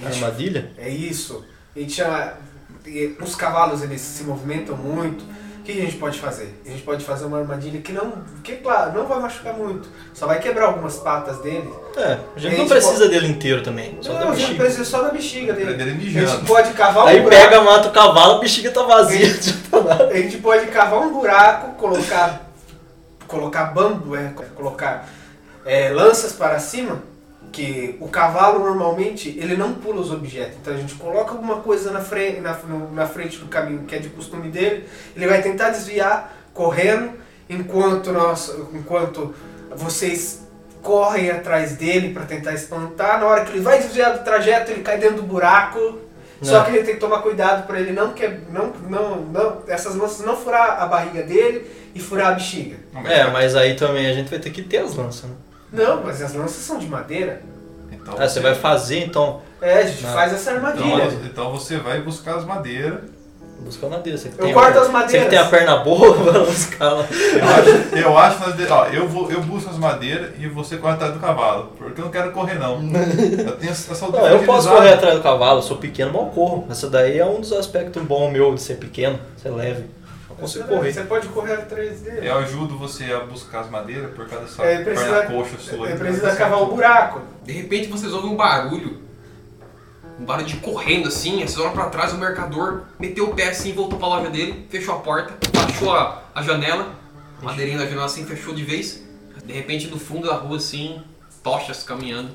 Armadilha? 0.05 0.71
É 0.79 0.89
isso. 0.89 1.45
A 1.75 1.79
gente 1.79 1.93
chama. 1.93 2.35
e 2.87 3.15
Os 3.21 3.35
cavalos 3.35 3.83
eles 3.83 4.01
se 4.01 4.25
movimentam 4.25 4.77
muito. 4.77 5.25
O 5.63 5.65
que 5.65 5.71
a 5.71 5.85
gente 5.85 5.97
pode 5.97 6.19
fazer? 6.19 6.61
A 6.67 6.71
gente 6.71 6.83
pode 6.83 7.05
fazer 7.05 7.25
uma 7.25 7.39
armadilha 7.39 7.81
que 7.81 7.93
não. 7.93 8.15
Que 8.43 8.57
claro, 8.57 8.99
não 8.99 9.07
vai 9.07 9.21
machucar 9.21 9.55
muito. 9.55 9.89
Só 10.13 10.27
vai 10.27 10.41
quebrar 10.41 10.65
algumas 10.67 10.97
patas 10.97 11.39
dele. 11.39 11.73
É, 11.97 12.19
a 12.35 12.39
gente 12.41 12.55
A 12.55 12.59
não 12.59 12.67
gente 12.67 12.69
precisa 12.69 13.09
dele 13.09 13.29
inteiro 13.29 13.63
também. 13.63 13.97
Só 14.01 14.13
não, 14.13 14.19
da 14.19 14.25
a 14.25 14.35
gente 14.35 14.41
bexiga. 14.41 14.65
precisa 14.65 14.85
só 14.85 15.03
da 15.03 15.11
bexiga 15.11 15.53
dele. 15.53 15.75
Dele 15.75 16.19
A 16.19 16.27
gente 16.27 16.45
pode 16.47 16.73
cavar 16.73 17.05
um 17.05 17.07
Aí 17.07 17.21
buraco. 17.21 17.43
pega, 17.45 17.61
mata 17.63 17.89
o 17.89 17.93
cavalo, 17.93 18.35
a 18.35 18.39
bexiga 18.41 18.73
tá 18.73 18.83
vazia. 18.83 19.29
A 20.11 20.17
gente 20.17 20.39
pode 20.43 20.67
cavar 20.67 20.99
um 20.99 21.13
buraco, 21.13 21.77
colocar. 21.77 22.51
colocar 23.29 23.67
bambu, 23.67 24.17
é, 24.17 24.33
colocar 24.57 25.09
é, 25.65 25.91
lanças 25.91 26.33
para 26.33 26.59
cima. 26.59 27.01
Que 27.53 27.97
o 28.01 28.09
cavalo 28.09 28.61
normalmente 28.61 29.29
ele 29.39 29.57
não 29.57 29.75
pula 29.75 30.01
os 30.01 30.11
objetos. 30.11 30.57
Então 30.61 30.73
a 30.73 30.77
gente 30.77 30.95
coloca 30.95 31.33
alguma 31.33 31.57
coisa 31.57 31.91
na 31.91 32.01
frente, 32.01 32.41
na, 32.41 32.59
na 32.93 33.07
frente 33.07 33.37
do 33.39 33.47
caminho 33.47 33.85
que 33.85 33.95
é 33.95 33.99
de 33.99 34.09
costume 34.09 34.49
dele. 34.49 34.89
Ele 35.15 35.27
vai 35.27 35.43
tentar 35.43 35.69
desviar 35.71 36.35
correndo 36.55 37.13
enquanto 37.49 38.11
nós, 38.11 38.55
enquanto 38.73 39.35
vocês 39.77 40.43
correm 40.83 41.31
atrás 41.31 41.77
dele 41.77 42.13
para 42.13 42.25
tentar 42.25 42.55
espantar. 42.55 43.21
Na 43.21 43.27
hora 43.27 43.45
que 43.45 43.53
ele 43.53 43.61
vai 43.61 43.79
desviar 43.79 44.17
do 44.17 44.25
trajeto, 44.25 44.73
ele 44.73 44.83
cai 44.83 44.99
dentro 44.99 45.17
do 45.17 45.23
buraco. 45.23 45.99
Só 46.41 46.59
Não. 46.59 46.65
que 46.65 46.71
ele 46.73 46.83
tem 46.85 46.95
que 46.95 47.01
tomar 47.01 47.23
cuidado 47.23 47.67
para 47.69 47.79
ele 47.79 47.93
não 47.93 48.13
que 48.15 48.27
não 48.51 48.73
não 48.89 49.17
não 49.27 49.63
essas 49.69 49.95
lanças 49.95 50.27
não 50.27 50.37
furar 50.37 50.83
a 50.83 50.87
barriga 50.87 51.23
dele 51.23 51.71
e 51.95 52.01
furar 52.01 52.29
a 52.29 52.33
bexiga. 52.33 52.77
É, 53.05 53.31
mas 53.31 53.55
aí 53.55 53.77
também 53.77 54.09
a 54.09 54.13
gente 54.13 54.29
vai 54.29 54.41
ter 54.41 54.51
que 54.51 54.63
ter 54.63 54.79
as 54.79 54.97
lanças, 54.97 55.31
né? 55.31 55.37
Não, 55.73 56.03
mas 56.05 56.21
as 56.23 56.35
lanças 56.35 56.57
são 56.63 56.79
de 56.79 56.87
madeira. 56.87 57.41
Então 57.91 58.15
Ah, 58.19 58.29
você 58.29 58.41
vai 58.41 58.55
fazer 58.55 59.05
então. 59.05 59.41
É, 59.61 59.79
a 59.79 59.87
gente 59.87 60.03
Não. 60.03 60.13
faz 60.13 60.33
essa 60.33 60.53
Então, 60.53 60.67
armadilha. 60.71 61.19
então 61.25 61.53
você 61.53 61.77
vai 61.79 62.01
buscar 62.01 62.37
as 62.37 62.45
madeiras. 62.45 62.99
Buscar 63.61 63.87
madeira. 63.89 64.19
Você 64.19 64.29
que 64.29 64.41
Eu 64.41 64.47
tem 64.47 64.53
corto 64.55 64.77
a- 64.77 64.81
as 64.81 64.87
Você 64.89 64.93
madeiras. 64.93 65.23
que 65.25 65.31
tem 65.31 65.39
a 65.39 65.45
perna 65.45 65.77
boa, 65.77 66.13
vai 66.33 66.45
buscar 66.45 66.95
lá. 66.95 67.07
Eu 67.09 67.45
acho, 67.45 67.97
eu 67.97 68.19
acho 68.19 68.39
que 68.39 68.45
nós 68.49 68.57
de- 68.57 68.67
ó, 68.73 68.87
eu, 68.87 69.07
vou, 69.09 69.31
eu 69.31 69.41
busco 69.41 69.71
as 69.71 69.79
madeiras 69.79 70.33
e 70.37 70.49
você 70.49 70.79
corre 70.79 70.95
atrás 70.95 71.13
do 71.15 71.21
cavalo. 71.21 71.71
Porque 71.79 72.01
eu 72.01 72.05
não 72.07 72.11
quero 72.11 72.33
correr, 72.33 72.59
não. 72.59 72.83
Eu 72.83 73.57
tenho 73.57 73.71
essa 73.71 73.95
Não, 74.11 74.27
eu 74.27 74.43
posso 74.43 74.69
correr 74.69 74.95
atrás 74.95 75.15
do 75.15 75.23
cavalo, 75.23 75.59
eu 75.59 75.63
sou 75.63 75.77
pequeno, 75.77 76.11
mas 76.13 76.23
eu 76.23 76.29
corro. 76.31 76.67
Essa 76.69 76.91
daí 76.91 77.21
é 77.21 77.25
um 77.25 77.41
dos 77.41 77.53
aspectos 77.53 78.03
bons 78.03 78.33
meu 78.33 78.53
de 78.53 78.61
ser 78.61 78.79
pequeno, 78.79 79.21
ser 79.41 79.51
leve. 79.51 79.85
Eu 80.33 80.37
consigo 80.37 80.65
Você, 80.65 80.75
correr. 80.75 80.93
você 80.93 81.03
pode 81.05 81.29
correr 81.29 81.53
atrás 81.55 82.01
dele. 82.01 82.27
Eu 82.27 82.39
ajudo 82.39 82.79
você 82.79 83.05
a 83.13 83.21
buscar 83.21 83.61
as 83.61 83.71
madeiras 83.71 84.15
por 84.15 84.27
causa 84.29 84.45
dessa 84.47 84.63
É, 84.65 84.83
precisa, 84.83 85.11
perna 85.23 85.31
coxa 85.35 85.59
sua. 85.59 85.89
é, 85.89 85.93
aí. 85.93 85.99
precisa 85.99 86.35
cavar 86.37 86.63
o 86.63 86.67
buraco. 86.67 87.21
De 87.45 87.53
repente 87.53 87.89
vocês 87.89 88.13
ouvem 88.13 88.31
um 88.31 88.37
barulho. 88.37 89.03
Um 90.19 90.25
barulho 90.25 90.47
de 90.47 90.57
correndo 90.57 91.09
assim, 91.09 91.37
vocês 91.37 91.59
olham 91.59 91.73
pra 91.73 91.87
trás, 91.87 92.13
o 92.13 92.19
mercador 92.19 92.83
meteu 92.99 93.31
o 93.31 93.35
pé 93.35 93.49
assim, 93.49 93.73
voltou 93.73 93.99
pra 93.99 94.09
loja 94.09 94.31
dele, 94.31 94.67
fechou 94.71 94.95
a 94.95 94.99
porta, 95.01 95.35
baixou 95.53 95.93
a, 95.93 96.23
a 96.35 96.43
janela, 96.43 96.95
a 97.41 97.45
madeirinha 97.45 97.79
da 97.79 97.85
janela 97.87 98.05
assim, 98.07 98.25
fechou 98.25 98.55
de 98.55 98.65
vez. 98.65 99.03
De 99.45 99.53
repente 99.53 99.89
no 99.89 99.99
fundo 99.99 100.29
da 100.29 100.35
rua 100.35 100.57
assim, 100.59 101.03
tochas 101.43 101.83
caminhando, 101.83 102.31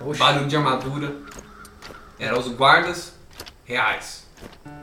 Oxe, 0.00 0.18
barulho 0.18 0.46
de 0.46 0.56
armadura. 0.56 1.12
Eram 2.18 2.38
os 2.38 2.48
guardas 2.48 3.12
reais. 3.64 4.25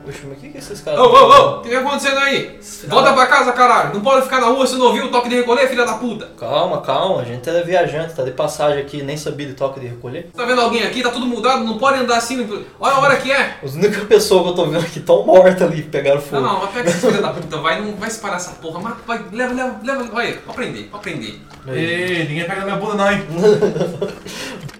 Oxe, 0.06 0.20
mas 0.28 0.36
o 0.36 0.40
que, 0.40 0.48
que 0.50 0.58
esses 0.58 0.80
Ô, 0.80 0.84
caras. 0.84 1.00
ô, 1.00 1.04
ô, 1.04 1.58
o 1.58 1.62
que 1.62 1.70
tá 1.70 1.78
acontecendo 1.80 2.18
aí? 2.18 2.58
Volta 2.88 3.12
pra 3.14 3.26
casa, 3.26 3.52
caralho! 3.52 3.94
Não 3.94 4.00
pode 4.02 4.22
ficar 4.22 4.40
na 4.40 4.48
rua, 4.48 4.66
você 4.66 4.76
não 4.76 4.86
ouviu 4.86 5.06
o 5.06 5.10
toque 5.10 5.28
de 5.30 5.36
recolher, 5.36 5.68
filha 5.68 5.86
da 5.86 5.94
puta? 5.94 6.26
Calma, 6.38 6.80
calma, 6.82 7.22
a 7.22 7.24
gente 7.24 7.48
é 7.48 7.62
viajante, 7.62 8.12
tá 8.14 8.22
de 8.22 8.32
passagem 8.32 8.80
aqui, 8.80 9.02
nem 9.02 9.16
sabia 9.16 9.46
de 9.46 9.54
toque 9.54 9.80
de 9.80 9.86
recolher. 9.86 10.30
Tá 10.36 10.44
vendo 10.44 10.60
alguém 10.60 10.82
aqui? 10.82 11.02
Tá 11.02 11.10
tudo 11.10 11.24
mudado, 11.26 11.64
não 11.64 11.78
pode 11.78 11.98
andar 12.00 12.18
assim. 12.18 12.46
Olha 12.78 12.94
a 12.94 13.00
hora 13.00 13.16
que 13.16 13.32
é! 13.32 13.58
As 13.62 13.74
únicas 13.74 14.04
pessoas 14.04 14.42
que 14.42 14.48
eu 14.50 14.54
tô 14.54 14.66
vendo 14.66 14.84
aqui 14.84 14.98
estão 14.98 15.24
mortas 15.24 15.62
ali, 15.62 15.82
pegaram 15.82 16.16
Não, 16.16 16.22
fogo. 16.26 16.42
não, 16.42 16.60
mas 16.60 16.70
pega 16.70 16.90
essa 16.90 17.08
filha 17.08 17.22
da 17.22 17.30
puta, 17.30 17.56
vai, 17.58 17.80
não 17.80 17.94
vai 17.96 18.10
separar 18.10 18.36
essa 18.36 18.50
porra, 18.52 18.80
mata, 18.80 18.98
vai, 19.06 19.24
leva, 19.32 19.54
leva, 19.54 19.80
leva, 19.82 20.04
vai, 20.04 20.38
aprender, 20.46 20.90
aprender. 20.92 21.40
Ei, 21.68 22.26
ninguém 22.28 22.44
pega 22.44 22.56
na 22.60 22.64
minha 22.66 22.76
bunda, 22.76 22.94
não, 22.94 23.10
hein? 23.10 23.22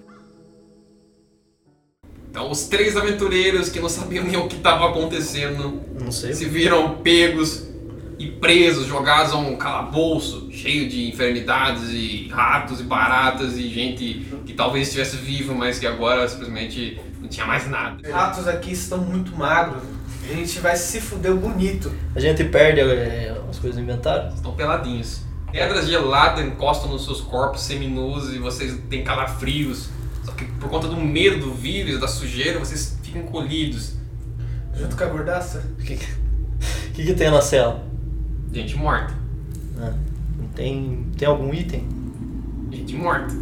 Então, 2.34 2.50
os 2.50 2.64
três 2.64 2.96
aventureiros 2.96 3.68
que 3.68 3.78
não 3.78 3.88
sabiam 3.88 4.24
nem 4.24 4.36
o 4.36 4.48
que 4.48 4.56
estava 4.56 4.88
acontecendo 4.88 5.80
Não 6.00 6.10
sei. 6.10 6.34
se 6.34 6.46
viram 6.46 6.96
pegos 6.96 7.62
e 8.18 8.26
presos, 8.26 8.88
jogados 8.88 9.32
a 9.32 9.36
um 9.36 9.54
calabouço 9.54 10.48
cheio 10.50 10.88
de 10.88 11.08
enfermidades 11.08 11.90
e 11.90 12.26
ratos 12.32 12.80
e 12.80 12.82
baratas 12.82 13.56
e 13.56 13.68
gente 13.68 14.26
que 14.44 14.52
talvez 14.52 14.88
estivesse 14.88 15.16
viva, 15.16 15.54
mas 15.54 15.78
que 15.78 15.86
agora 15.86 16.28
simplesmente 16.28 17.00
não 17.20 17.28
tinha 17.28 17.46
mais 17.46 17.70
nada. 17.70 17.98
Os 18.04 18.12
ratos 18.12 18.48
aqui 18.48 18.72
estão 18.72 18.98
muito 18.98 19.36
magros. 19.36 19.84
A 20.28 20.34
gente 20.34 20.58
vai 20.58 20.74
se 20.74 21.00
fuder 21.00 21.36
bonito. 21.36 21.92
A 22.16 22.18
gente 22.18 22.42
perde 22.42 22.80
é, 22.80 23.40
as 23.48 23.60
coisas 23.60 23.76
do 23.76 23.82
inventário. 23.84 24.34
Estão 24.34 24.56
peladinhos. 24.56 25.20
Pedras 25.52 25.86
geladas 25.86 26.44
encostam 26.44 26.90
nos 26.90 27.04
seus 27.04 27.20
corpos 27.20 27.62
seminus 27.62 28.34
e 28.34 28.38
vocês 28.38 28.76
têm 28.90 29.04
calafrios. 29.04 29.88
Só 30.24 30.32
que 30.32 30.44
por 30.44 30.68
conta 30.70 30.88
do 30.88 30.96
medo 30.96 31.38
do 31.46 31.54
vírus, 31.54 32.00
da 32.00 32.08
sujeira, 32.08 32.58
vocês 32.58 32.98
ficam 33.02 33.22
encolhidos. 33.22 33.94
Junto 34.74 34.96
com 34.96 35.04
a 35.04 35.06
gordaça. 35.06 35.62
O 35.78 35.82
que, 35.82 35.96
que, 36.94 37.04
que 37.04 37.14
tem 37.14 37.30
na 37.30 37.40
cela? 37.40 37.82
Gente 38.52 38.76
morta. 38.76 39.12
Ah, 39.80 39.92
não 40.38 40.48
tem, 40.48 41.06
tem 41.16 41.28
algum 41.28 41.52
item? 41.54 41.86
Gente 42.72 42.96
morta. 42.96 43.32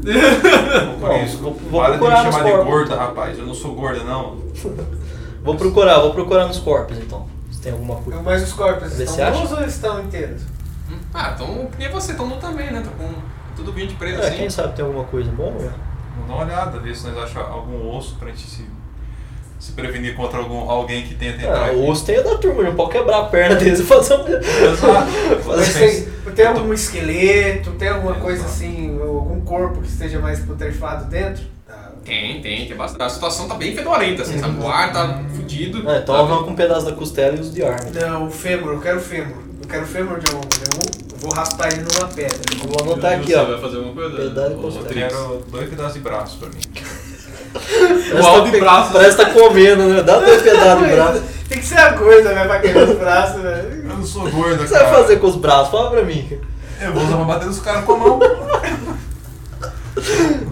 Por 1.01 1.09
Bom, 1.09 1.25
isso, 1.25 1.39
vou- 1.39 1.55
vou 1.55 1.81
para 1.81 1.87
de 1.87 1.93
me 1.93 1.99
procurar 1.99 2.25
nos 2.25 2.35
chamar 2.35 2.45
de 2.45 2.51
corpos, 2.53 2.73
gorda, 2.75 2.97
rapaz. 2.97 3.39
Eu 3.39 3.47
não 3.47 3.55
sou 3.55 3.75
gorda, 3.75 4.03
não. 4.05 4.37
Vou 5.43 5.57
procurar, 5.57 5.99
vou 5.99 6.13
procurar 6.15 6.47
nos 6.47 6.59
corpos 6.61 6.97
então. 6.99 7.27
Se 7.51 7.61
tem 7.61 7.73
alguma 7.73 7.97
coisa. 7.97 8.23
Mas 8.23 8.45
os 8.45 8.53
corpos 8.53 8.91
Vê 8.93 9.05
se 9.07 9.11
estão 9.11 9.27
acha. 9.27 9.41
nus 9.41 9.51
ou 9.51 9.65
estão 9.65 10.01
inteiros? 10.05 10.43
Hum, 10.89 10.99
Ah, 11.13 11.33
então. 11.35 11.69
E 11.81 11.89
você, 11.89 12.13
então 12.13 12.29
não 12.29 12.39
também, 12.39 12.71
né? 12.73 12.81
Tá 12.81 12.91
com 12.97 13.13
tudo 13.57 13.73
bem 13.73 13.89
de 13.89 13.95
preso 13.95 14.23
É, 14.23 14.29
assim. 14.29 14.37
quem 14.37 14.49
sabe 14.51 14.77
tem 14.77 14.85
alguma 14.85 15.03
coisa 15.03 15.33
bom? 15.33 15.53
Né? 16.17 16.25
Vamos 16.27 16.29
dar 16.29 16.35
uma 16.35 16.45
olhada, 16.45 16.79
ver 16.79 16.95
se 16.97 17.07
nós 17.09 17.19
achamos 17.25 17.51
algum 17.51 17.97
osso 17.97 18.17
pra 18.17 18.29
gente 18.29 18.43
se, 18.49 18.65
se 19.59 19.73
prevenir 19.73 20.15
contra 20.17 20.39
algum, 20.39 20.69
alguém 20.71 21.03
que 21.03 21.15
tenha 21.15 21.33
tentado. 21.37 21.71
Ah, 21.71 21.73
o 21.73 21.89
osso 21.89 22.05
tem 22.05 22.23
da 22.23 22.37
turma, 22.37 22.63
não 22.63 22.75
pode 22.75 22.93
quebrar 22.93 23.19
a 23.21 23.25
perna 23.25 23.57
deles 23.57 23.81
e 23.81 23.85
fazer 23.85 24.15
um. 24.15 24.27
Exato. 24.29 25.13
Tem, 26.33 26.35
tem 26.35 26.47
algum 26.47 26.73
esqueleto, 26.73 27.73
tem 27.73 27.89
alguma 27.89 28.13
Exato. 28.13 28.25
coisa 28.25 28.45
assim, 28.47 28.99
algum 29.01 29.41
corpo 29.43 29.83
que 29.83 29.89
esteja 29.89 30.19
mais 30.19 30.41
putrefado 30.41 31.05
dentro? 31.05 31.45
Tá. 31.67 31.93
Tem, 32.05 32.41
tem, 32.41 32.67
tem 32.67 32.77
bastante. 32.77 33.03
A 33.03 33.09
situação 33.11 33.47
tá 33.49 33.55
bem 33.55 33.75
fedorenta, 33.77 34.23
assim, 34.23 34.39
sabe? 34.39 34.59
O 34.63 34.67
ar 34.67 34.93
tá 34.93 35.21
fudido. 35.37 35.79
Ah, 35.87 35.99
então 35.99 36.15
Tá 36.15 36.23
arranca 36.23 36.51
um 36.51 36.55
pedaço 36.55 36.87
da 36.87 36.93
costela 36.93 37.37
e 37.37 37.41
os 37.41 37.53
de 37.53 37.63
arma. 37.63 37.91
Não, 37.91 38.29
o 38.29 38.31
fêmur, 38.31 38.73
eu 38.73 38.81
quero 38.81 38.97
o 38.99 39.03
fêmur. 39.03 39.37
Eu 39.63 39.69
quero 39.69 39.83
o 39.83 39.87
fêmur 39.87 40.19
de 40.21 40.35
um, 40.35 40.41
de 40.41 40.47
um. 40.47 41.02
Eu 41.02 41.02
vou 41.23 41.33
raspar 41.33 41.69
ele 41.73 41.83
numa 41.83 42.09
pedra. 42.09 42.39
Eu 42.63 42.69
vou 42.69 42.81
anotar 42.83 43.13
aqui, 43.15 43.33
Você 43.33 43.37
ó. 43.37 43.45
vai 43.45 43.61
fazer 43.61 43.77
alguma 43.77 43.95
coisa? 43.95 44.17
Costela. 44.17 44.49
Rodrigues. 44.61 44.95
quero 45.09 45.45
dois 45.51 45.71
pedaços 45.71 45.95
de 45.95 46.01
braço 46.01 46.39
pra 46.39 46.49
mim. 46.49 46.61
Igual 48.19 48.51
de 48.51 48.61
braço. 48.61 48.93
Parece 48.93 49.17
que 49.17 49.25
tá 49.25 49.31
comendo, 49.31 49.85
né? 49.89 50.03
Dá 50.03 50.19
dois 50.19 50.43
pedaços 50.43 50.85
de 50.89 50.91
braço. 50.95 51.23
Tem 51.49 51.59
que 51.59 51.67
ser 51.67 51.79
a 51.79 51.93
coisa, 51.93 52.33
né? 52.33 52.45
Pra 52.47 52.59
quebrar 52.61 52.89
os 52.89 52.99
braços, 52.99 53.43
né? 53.43 53.65
Eu 53.85 53.97
não 53.97 54.05
sou 54.05 54.31
gorda, 54.31 54.55
O 54.55 54.59
que 54.59 54.69
você 54.69 54.75
vai 54.75 54.85
cara. 54.85 54.97
fazer 54.97 55.17
com 55.17 55.27
os 55.27 55.37
braços? 55.37 55.71
Fala 55.71 55.91
pra 55.91 56.03
mim. 56.03 56.39
Eu 56.81 56.93
vou 56.93 57.05
usar 57.05 57.17
pra 57.17 57.25
bater 57.25 57.47
nos 57.47 57.61
caras 57.61 57.85
com 57.85 57.93
a 57.93 57.97
mão. 57.99 58.21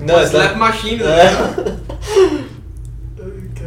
Não, 0.02 0.22
Slap 0.22 0.52
tá... 0.52 0.58
machine, 0.58 1.02
né? 1.02 1.26
é. 1.26 1.30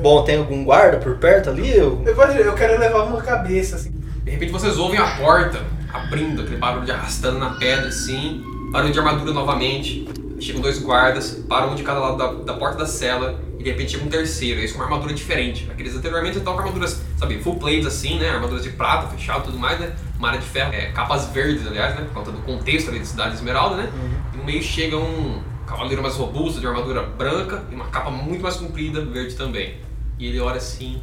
Bom, 0.02 0.24
tem 0.24 0.38
algum 0.38 0.64
guarda 0.64 0.98
por 0.98 1.16
perto 1.18 1.50
ali? 1.50 1.76
Eu... 1.76 2.02
Eu, 2.06 2.16
pode- 2.16 2.38
eu 2.40 2.54
quero 2.54 2.80
levar 2.80 3.04
uma 3.04 3.22
cabeça, 3.22 3.76
assim. 3.78 3.92
De 4.24 4.32
repente 4.32 4.52
vocês 4.52 4.78
ouvem 4.78 5.00
a 5.00 5.08
porta 5.18 5.60
abrindo, 5.94 6.42
aquele 6.42 6.58
barulho 6.58 6.86
de 6.86 6.92
arrastando 6.92 7.40
na 7.40 7.52
pedra, 7.52 7.88
assim. 7.88 8.44
Barulho 8.72 8.92
de 8.92 9.00
armadura 9.00 9.32
novamente. 9.32 10.08
Chegam 10.40 10.62
dois 10.62 10.80
guardas, 10.80 11.44
param 11.48 11.72
um 11.72 11.76
de 11.76 11.84
cada 11.84 12.00
lado 12.00 12.18
da, 12.18 12.34
da 12.44 12.54
porta 12.56 12.80
da 12.80 12.86
cela. 12.86 13.40
E 13.60 13.64
de 13.64 13.70
repente 13.70 13.94
chega 13.94 14.04
um 14.04 14.10
terceiro, 14.10 14.60
esse 14.60 14.74
com 14.74 14.80
uma 14.80 14.86
armadura 14.86 15.14
diferente. 15.14 15.70
Aqueles 15.72 15.96
anteriormente 15.96 16.38
estão 16.38 16.54
com 16.54 16.60
armaduras, 16.60 17.02
sabe, 17.18 17.40
full 17.40 17.56
plates 17.56 17.86
assim, 17.86 18.20
né? 18.20 18.30
Armaduras 18.30 18.64
de 18.64 18.72
prata, 18.72 19.08
fechado 19.08 19.42
e 19.42 19.46
tudo 19.46 19.60
mais, 19.60 19.80
né? 19.80 19.96
Uma 20.18 20.30
área 20.30 20.40
de 20.42 20.46
ferro, 20.46 20.74
é, 20.74 20.92
capas 20.92 21.28
verdes, 21.28 21.66
aliás, 21.66 21.96
né? 21.96 22.02
Por 22.02 22.16
conta 22.16 22.32
do 22.32 22.40
contexto 22.40 22.90
ali 22.90 23.00
da 23.00 23.06
cidade 23.06 23.36
esmeralda, 23.36 23.78
né? 23.78 23.90
E 24.34 24.38
no 24.38 24.44
meio 24.44 24.62
chega 24.62 24.98
um 24.98 25.42
cavaleiro 25.66 26.02
mais 26.02 26.16
robusto, 26.16 26.60
de 26.60 26.68
armadura 26.68 27.04
branca 27.04 27.64
e 27.72 27.76
uma 27.76 27.86
capa 27.86 28.12
muito 28.12 28.42
mais 28.42 28.56
comprida, 28.58 29.06
verde 29.06 29.36
também. 29.36 29.78
E 30.20 30.28
ele 30.28 30.40
olha 30.40 30.58
assim, 30.58 31.02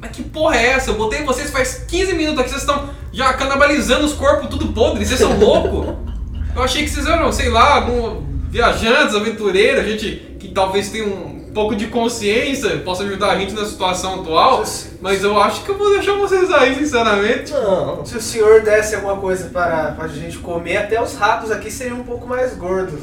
mas 0.00 0.10
que 0.10 0.22
porra 0.22 0.56
é 0.56 0.66
essa? 0.70 0.90
Eu 0.90 0.94
botei 0.94 1.22
vocês 1.24 1.50
faz 1.50 1.84
15 1.88 2.14
minutos 2.14 2.40
aqui, 2.40 2.50
vocês 2.50 2.62
estão 2.62 2.90
já 3.12 3.32
canibalizando 3.34 4.04
os 4.04 4.12
corpos 4.12 4.48
tudo 4.48 4.72
podre, 4.72 5.04
vocês 5.04 5.18
são 5.18 5.38
loucos? 5.38 5.94
Eu 6.54 6.62
achei 6.62 6.84
que 6.84 6.90
vocês 6.90 7.06
eram, 7.06 7.32
sei 7.32 7.48
lá, 7.48 7.76
algum 7.76 8.22
viajantes, 8.50 9.14
aventureiros, 9.14 9.84
gente 9.84 10.36
que 10.38 10.48
talvez 10.48 10.90
tenha 10.90 11.04
um 11.04 11.50
pouco 11.52 11.74
de 11.74 11.88
consciência 11.88 12.78
possa 12.78 13.02
ajudar 13.02 13.32
a 13.32 13.38
gente 13.38 13.52
na 13.52 13.64
situação 13.64 14.20
atual, 14.20 14.62
mas 15.00 15.24
eu 15.24 15.40
acho 15.40 15.64
que 15.64 15.70
eu 15.70 15.76
vou 15.76 15.90
deixar 15.90 16.14
vocês 16.14 16.50
aí, 16.52 16.74
sinceramente. 16.76 17.52
Não, 17.52 18.04
Se 18.04 18.16
o 18.16 18.20
senhor 18.20 18.62
desse 18.62 18.94
alguma 18.94 19.16
coisa 19.16 19.48
para, 19.48 19.92
para 19.92 20.04
a 20.04 20.08
gente 20.08 20.38
comer, 20.38 20.76
até 20.76 21.02
os 21.02 21.14
ratos 21.14 21.50
aqui 21.50 21.70
seriam 21.70 21.98
um 21.98 22.04
pouco 22.04 22.26
mais 22.26 22.54
gordos. 22.54 23.00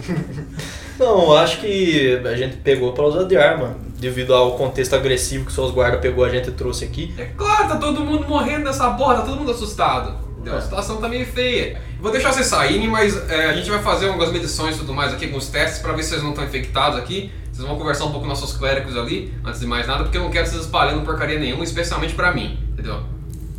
não, 0.97 1.23
eu 1.23 1.37
acho 1.37 1.59
que 1.59 2.21
a 2.25 2.35
gente 2.35 2.57
pegou 2.57 2.93
pra 2.93 3.05
usar 3.05 3.23
de 3.23 3.35
arma. 3.35 3.75
Devido 3.97 4.33
ao 4.33 4.57
contexto 4.57 4.93
agressivo 4.93 5.45
que 5.45 5.53
seus 5.53 5.71
guardas 5.71 6.01
pegou 6.01 6.23
a 6.25 6.29
gente 6.29 6.49
e 6.49 6.51
trouxe 6.51 6.85
aqui. 6.85 7.13
É 7.17 7.25
claro, 7.25 7.69
tá 7.69 7.77
todo 7.77 8.01
mundo 8.01 8.27
morrendo 8.27 8.65
nessa 8.65 8.91
porra, 8.91 9.15
tá 9.15 9.21
todo 9.21 9.37
mundo 9.37 9.51
assustado. 9.51 10.25
Entendeu? 10.31 10.57
A 10.57 10.61
situação 10.61 10.97
tá 10.97 11.09
meio 11.09 11.25
feia. 11.25 11.81
Vou 11.99 12.11
deixar 12.11 12.31
vocês 12.31 12.45
saírem, 12.45 12.87
mas 12.87 13.17
é, 13.29 13.47
a 13.47 13.53
gente 13.53 13.69
vai 13.69 13.81
fazer 13.81 14.07
algumas 14.07 14.31
medições 14.31 14.75
e 14.75 14.79
tudo 14.79 14.93
mais 14.93 15.13
aqui, 15.13 15.25
alguns 15.25 15.47
testes, 15.47 15.81
pra 15.81 15.93
ver 15.93 16.03
se 16.03 16.09
vocês 16.09 16.21
não 16.21 16.31
estão 16.31 16.43
infectados 16.43 16.99
aqui. 16.99 17.31
Vocês 17.51 17.65
vão 17.65 17.77
conversar 17.77 18.05
um 18.05 18.11
pouco 18.11 18.23
com 18.23 18.27
nossos 18.27 18.55
clérigos 18.55 18.97
ali, 18.97 19.33
antes 19.43 19.61
de 19.61 19.65
mais 19.65 19.87
nada, 19.87 20.03
porque 20.03 20.17
eu 20.17 20.23
não 20.23 20.29
quero 20.29 20.45
vocês 20.45 20.61
espalhando 20.61 21.03
porcaria 21.03 21.39
nenhuma, 21.39 21.63
especialmente 21.63 22.13
pra 22.13 22.33
mim, 22.33 22.59
entendeu? 22.73 23.01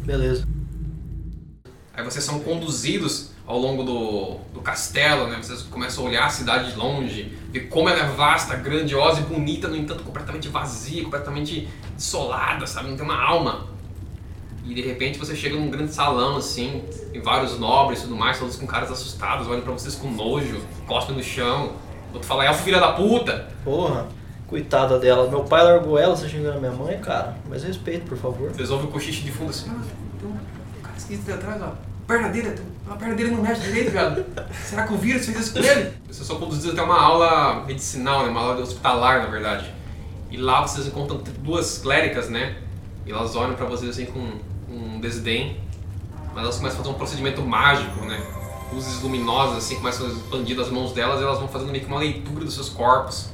Beleza. 0.04 0.46
Aí 1.94 2.04
vocês 2.04 2.22
são 2.22 2.38
conduzidos 2.40 3.30
ao 3.46 3.58
longo 3.58 3.84
do, 3.84 4.36
do 4.52 4.60
castelo, 4.60 5.28
né? 5.28 5.38
Vocês 5.40 5.62
começam 5.62 6.04
a 6.04 6.08
olhar 6.08 6.26
a 6.26 6.28
cidade 6.28 6.72
de 6.72 6.76
longe, 6.76 7.32
ver 7.50 7.68
como 7.68 7.88
ela 7.88 8.00
é 8.00 8.06
vasta, 8.08 8.56
grandiosa 8.56 9.20
e 9.20 9.22
bonita, 9.22 9.68
no 9.68 9.76
entanto 9.76 10.02
completamente 10.02 10.48
vazia, 10.48 11.04
completamente 11.04 11.68
desolada, 11.94 12.66
sabe? 12.66 12.90
Não 12.90 12.96
tem 12.96 13.04
uma 13.04 13.22
alma. 13.22 13.66
E 14.64 14.74
de 14.74 14.82
repente 14.82 15.16
você 15.16 15.36
chega 15.36 15.54
num 15.54 15.70
grande 15.70 15.94
salão 15.94 16.36
assim, 16.36 16.82
e 17.12 17.20
vários 17.20 17.56
nobres 17.56 18.00
e 18.00 18.02
tudo 18.02 18.16
mais, 18.16 18.36
todos 18.36 18.56
com 18.56 18.66
caras 18.66 18.90
assustados, 18.90 19.46
olham 19.46 19.62
pra 19.62 19.72
vocês 19.72 19.94
com 19.94 20.10
nojo, 20.10 20.60
cospem 20.88 21.14
no 21.16 21.22
chão. 21.22 21.74
Outro 22.12 22.26
fala, 22.26 22.44
é 22.44 22.50
o 22.50 22.54
filho 22.54 22.80
da 22.80 22.92
puta! 22.92 23.48
Porra, 23.62 24.08
coitada 24.48 24.98
dela. 24.98 25.30
Meu 25.30 25.44
pai 25.44 25.62
largou 25.62 25.96
ela, 25.96 26.16
você 26.16 26.28
xingando 26.28 26.56
a 26.56 26.60
minha 26.60 26.72
mãe, 26.72 26.98
cara. 26.98 27.36
Mas 27.48 27.62
respeito, 27.62 28.06
por 28.06 28.18
favor. 28.18 28.50
Vocês 28.50 28.70
ouvem 28.70 28.88
o 28.88 28.90
cochiche 28.90 29.22
de 29.22 29.30
fundo 29.30 29.50
assim, 29.50 29.70
ah, 29.70 29.80
tem 30.18 30.28
um 30.28 30.82
cara 30.82 30.96
esquisito 30.96 31.30
ali 31.30 31.38
atrás, 31.38 31.62
ó. 31.62 31.66
A 31.66 31.76
perna 32.08 32.28
dele, 32.28 32.56
a 32.88 32.94
perna 32.94 33.14
dele 33.14 33.30
não 33.30 33.42
mexe 33.42 33.62
direito, 33.62 33.90
viado. 33.90 34.24
Será 34.64 34.86
que 34.86 34.94
o 34.94 34.96
vírus 34.96 35.26
fez 35.26 35.38
isso 35.38 35.52
com 35.52 35.58
ele? 35.58 35.92
Vocês 36.08 36.26
são 36.26 36.38
conduzidos 36.38 36.72
até 36.72 36.82
uma 36.82 37.00
aula 37.00 37.64
medicinal, 37.66 38.22
né? 38.22 38.28
Uma 38.28 38.40
aula 38.40 38.60
hospitalar, 38.60 39.20
na 39.20 39.26
verdade. 39.26 39.72
E 40.30 40.36
lá 40.36 40.60
vocês 40.60 40.86
encontram 40.86 41.20
duas 41.40 41.78
cléricas, 41.78 42.28
né? 42.28 42.56
E 43.04 43.10
elas 43.10 43.34
olham 43.34 43.54
pra 43.54 43.66
vocês 43.66 43.90
assim 43.90 44.06
com 44.06 44.38
um 44.72 45.00
desdém. 45.00 45.60
Mas 46.34 46.44
elas 46.44 46.56
começam 46.56 46.80
a 46.80 46.82
fazer 46.82 46.94
um 46.94 46.98
procedimento 46.98 47.42
mágico, 47.42 48.04
né? 48.04 48.20
Luzes 48.72 49.00
luminosas 49.00 49.58
assim 49.58 49.76
começam 49.76 50.06
a 50.06 50.10
expandir 50.10 50.56
das 50.56 50.70
mãos 50.70 50.92
delas 50.92 51.20
e 51.20 51.24
elas 51.24 51.38
vão 51.38 51.48
fazendo 51.48 51.70
meio 51.70 51.84
que 51.84 51.90
uma 51.90 52.00
leitura 52.00 52.44
dos 52.44 52.54
seus 52.54 52.68
corpos. 52.68 53.30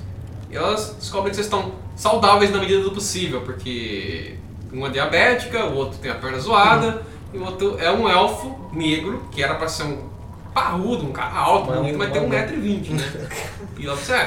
E 0.51 0.57
elas 0.57 0.97
descobrem 0.99 1.31
que 1.31 1.37
vocês 1.37 1.47
estão 1.47 1.73
saudáveis 1.97 2.51
na 2.51 2.59
medida 2.59 2.83
do 2.83 2.93
possível, 2.93 3.41
porque 3.41 4.37
uma 4.73 4.89
é 4.89 4.91
diabética, 4.91 5.67
o 5.67 5.75
outro 5.75 5.99
tem 5.99 6.11
a 6.11 6.15
perna 6.15 6.39
zoada, 6.39 7.03
e 7.33 7.39
o 7.39 7.45
outro 7.45 7.79
é 7.79 7.91
um 7.91 8.09
elfo 8.09 8.62
negro, 8.73 9.23
que 9.31 9.43
era 9.43 9.55
pra 9.55 9.69
ser 9.69 9.85
um 9.85 10.11
parrudo, 10.55 11.07
um 11.07 11.13
cara 11.13 11.35
alto, 11.35 11.69
Mas 11.69 11.77
é 11.77 11.79
um- 11.79 11.83
bonito, 11.83 11.99
mas 11.99 12.13
tem 12.13 12.27
mas 12.29 12.51
1,20m, 12.51 12.91
né? 12.95 13.29
E 13.79 13.87
ela 13.87 13.97
disse, 13.97 14.13
é, 14.13 14.23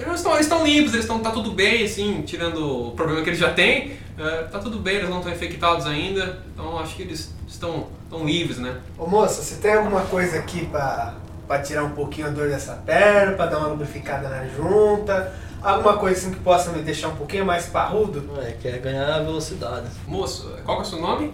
eles 0.00 0.14
estão, 0.16 0.32
eles 0.34 0.46
estão 0.46 0.66
limpos, 0.66 0.92
eles 0.92 1.04
estão, 1.04 1.20
tá 1.20 1.30
tudo 1.30 1.52
bem, 1.52 1.84
assim, 1.84 2.20
tirando 2.22 2.88
o 2.88 2.90
problema 2.92 3.22
que 3.22 3.30
eles 3.30 3.38
já 3.38 3.52
têm, 3.54 3.92
é, 4.18 4.42
tá 4.44 4.58
tudo 4.58 4.78
bem, 4.80 4.96
eles 4.96 5.08
não 5.08 5.18
estão 5.18 5.32
infectados 5.32 5.86
ainda, 5.86 6.42
então 6.52 6.78
acho 6.78 6.94
que 6.96 7.02
eles 7.02 7.32
estão, 7.46 7.86
estão 8.04 8.26
livres, 8.26 8.58
né? 8.58 8.76
Ô 8.98 9.06
moça, 9.06 9.40
você 9.40 9.54
tem 9.54 9.74
alguma 9.74 10.02
coisa 10.02 10.36
aqui 10.38 10.66
pra, 10.66 11.14
pra 11.46 11.60
tirar 11.60 11.84
um 11.84 11.90
pouquinho 11.92 12.26
a 12.26 12.30
dor 12.30 12.48
dessa 12.48 12.72
perna, 12.84 13.32
pra 13.32 13.46
dar 13.46 13.58
uma 13.58 13.68
lubrificada 13.68 14.28
na 14.28 14.46
junta? 14.48 15.32
Alguma 15.62 15.96
coisa 15.96 16.18
assim 16.18 16.30
que 16.32 16.40
possa 16.40 16.70
me 16.72 16.82
deixar 16.82 17.08
um 17.08 17.16
pouquinho 17.16 17.46
mais 17.46 17.66
parrudo? 17.66 18.28
É, 18.42 18.52
quer 18.60 18.78
ganhar 18.80 19.20
velocidade. 19.20 19.86
Moço, 20.06 20.50
qual 20.64 20.76
que 20.78 20.82
é 20.84 20.86
o 20.86 20.90
seu 20.90 21.00
nome? 21.00 21.32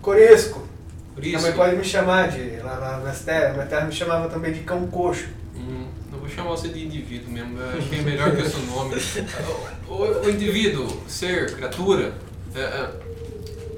Coresco. 0.00 0.62
Por 1.16 1.24
isso. 1.26 1.38
Também 1.38 1.52
pode 1.56 1.76
me 1.76 1.84
chamar 1.84 2.28
de. 2.28 2.56
Lá 2.62 2.78
na 2.78 2.98
minha 2.98 3.12
terra, 3.12 3.52
minha 3.54 3.66
terra 3.66 3.86
me 3.86 3.92
chamava 3.92 4.28
também 4.28 4.52
de 4.52 4.60
cão 4.60 4.86
coxo. 4.86 5.26
Hum, 5.56 5.86
eu 6.12 6.18
vou 6.20 6.28
chamar 6.28 6.50
você 6.50 6.68
de 6.68 6.84
indivíduo 6.84 7.30
mesmo, 7.32 7.58
eu 7.58 7.82
que 7.82 7.94
é 7.96 8.02
melhor 8.02 8.36
que 8.36 8.42
o 8.42 8.48
seu 8.48 8.60
nome. 8.66 8.94
O, 9.88 9.92
o- 9.94 10.20
o 10.26 10.30
indivíduo, 10.30 10.86
ser, 11.08 11.54
criatura, 11.56 12.12
é, 12.54 12.60
é, 12.60 12.90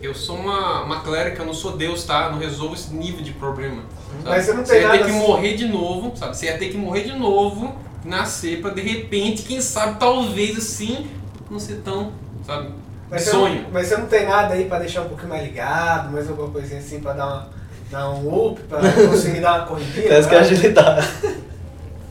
eu 0.02 0.12
sou 0.14 0.36
uma, 0.36 0.82
uma 0.82 1.00
clérica, 1.00 1.42
eu 1.42 1.46
não 1.46 1.54
sou 1.54 1.76
Deus, 1.76 2.04
tá? 2.04 2.24
Eu 2.26 2.32
não 2.32 2.38
resolvo 2.38 2.74
esse 2.74 2.92
nível 2.92 3.22
de 3.22 3.32
problema. 3.32 3.82
sabe? 4.24 4.28
Mas 4.28 4.44
você 4.44 4.52
não 4.54 4.64
Você 4.66 4.72
tem 4.72 4.82
ia 4.82 4.88
nada 4.88 4.98
ter 4.98 5.04
que 5.04 5.10
assim. 5.16 5.26
morrer 5.26 5.54
de 5.56 5.68
novo, 5.68 6.16
sabe? 6.16 6.36
Você 6.36 6.46
ia 6.46 6.58
ter 6.58 6.68
que 6.70 6.76
morrer 6.76 7.02
de 7.04 7.16
novo, 7.16 7.76
nascer 8.04 8.60
pra 8.60 8.70
de 8.70 8.80
repente, 8.80 9.42
quem 9.42 9.60
sabe, 9.60 9.98
talvez 10.00 10.56
assim, 10.58 11.06
não 11.50 11.58
ser 11.60 11.76
tão, 11.84 12.12
sabe? 12.44 12.70
Mas 13.10 13.22
você, 13.22 13.30
sonho. 13.30 13.62
não, 13.62 13.70
mas 13.70 13.86
você 13.86 13.96
não 13.96 14.06
tem 14.06 14.26
nada 14.26 14.54
aí 14.54 14.66
pra 14.66 14.78
deixar 14.78 15.02
um 15.02 15.08
pouquinho 15.08 15.30
mais 15.30 15.42
ligado, 15.42 16.12
mais 16.12 16.28
alguma 16.28 16.50
coisinha 16.50 16.80
assim 16.80 17.00
pra 17.00 17.12
dar, 17.14 17.26
uma, 17.26 17.48
dar 17.90 18.10
um 18.10 18.46
up, 18.46 18.60
pra 18.62 18.80
conseguir 19.08 19.40
dar 19.40 19.60
uma 19.60 19.66
corridinha? 19.66 20.08
Parece 20.08 20.28
que 20.28 20.34
é 20.34 20.38
agilidade. 20.38 21.08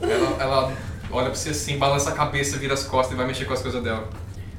Ela, 0.01 0.35
ela 0.39 0.73
olha 1.11 1.25
pra 1.25 1.35
você 1.35 1.49
assim, 1.49 1.77
balança 1.77 2.09
a 2.09 2.13
cabeça, 2.13 2.57
vira 2.57 2.73
as 2.73 2.83
costas 2.83 3.13
e 3.13 3.17
vai 3.17 3.25
mexer 3.27 3.45
com 3.45 3.53
as 3.53 3.61
coisas 3.61 3.83
dela. 3.83 4.07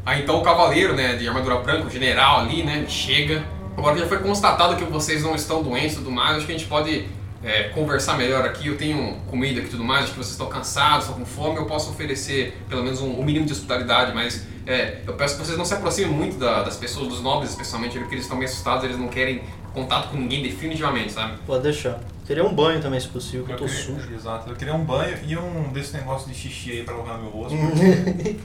Aí 0.04 0.22
então 0.22 0.38
o 0.38 0.42
cavaleiro, 0.42 0.94
né, 0.94 1.16
de 1.16 1.28
armadura 1.28 1.56
branca, 1.56 1.86
o 1.86 1.90
general 1.90 2.40
ali, 2.40 2.62
né, 2.62 2.84
chega. 2.88 3.44
Agora 3.76 3.94
que 3.94 4.00
já 4.00 4.06
foi 4.06 4.18
constatado 4.18 4.76
que 4.76 4.84
vocês 4.84 5.22
não 5.22 5.34
estão 5.34 5.62
doentes 5.62 5.94
e 5.94 5.98
tudo 5.98 6.10
mais, 6.10 6.36
acho 6.36 6.46
que 6.46 6.52
a 6.52 6.58
gente 6.58 6.68
pode 6.68 7.08
é, 7.42 7.64
conversar 7.70 8.16
melhor 8.16 8.44
aqui. 8.44 8.68
Eu 8.68 8.76
tenho 8.76 9.16
comida 9.28 9.60
aqui 9.60 9.68
e 9.68 9.70
tudo 9.70 9.84
mais, 9.84 10.04
acho 10.04 10.12
que 10.12 10.18
vocês 10.18 10.32
estão 10.32 10.48
cansados, 10.48 11.06
estão 11.06 11.18
com 11.18 11.26
fome, 11.26 11.56
eu 11.56 11.66
posso 11.66 11.90
oferecer 11.90 12.56
pelo 12.68 12.82
menos 12.82 13.00
um, 13.00 13.18
um 13.20 13.24
mínimo 13.24 13.46
de 13.46 13.52
hospitalidade, 13.52 14.12
mas 14.14 14.44
é, 14.66 14.98
eu 15.06 15.14
peço 15.14 15.38
que 15.38 15.44
vocês 15.46 15.56
não 15.56 15.64
se 15.64 15.74
aproximem 15.74 16.10
muito 16.12 16.36
da- 16.38 16.62
das 16.62 16.76
pessoas, 16.76 17.08
dos 17.08 17.22
nobres 17.22 17.50
especialmente, 17.50 17.98
porque 17.98 18.14
eles 18.14 18.24
estão 18.24 18.36
meio 18.36 18.50
assustados, 18.50 18.84
eles 18.84 18.98
não 18.98 19.08
querem 19.08 19.42
contato 19.72 20.08
com 20.10 20.16
ninguém 20.16 20.42
definitivamente, 20.42 21.12
sabe? 21.12 21.38
Pode 21.46 21.62
deixar. 21.62 22.00
Queria 22.26 22.44
um 22.44 22.52
banho 22.54 22.78
também, 22.82 23.00
se 23.00 23.08
possível, 23.08 23.46
que 23.46 23.52
eu 23.52 23.56
tô 23.56 23.64
queria- 23.64 23.80
sujo. 23.82 24.14
Exato. 24.14 24.50
Eu 24.50 24.56
queria 24.56 24.74
um 24.74 24.84
banho 24.84 25.16
e 25.26 25.34
um 25.38 25.72
desse 25.72 25.94
negócio 25.96 26.28
de 26.28 26.34
xixi 26.34 26.72
aí 26.72 26.82
pra 26.82 26.94
lavar 26.94 27.18
meu 27.18 27.30
rosto. 27.30 27.56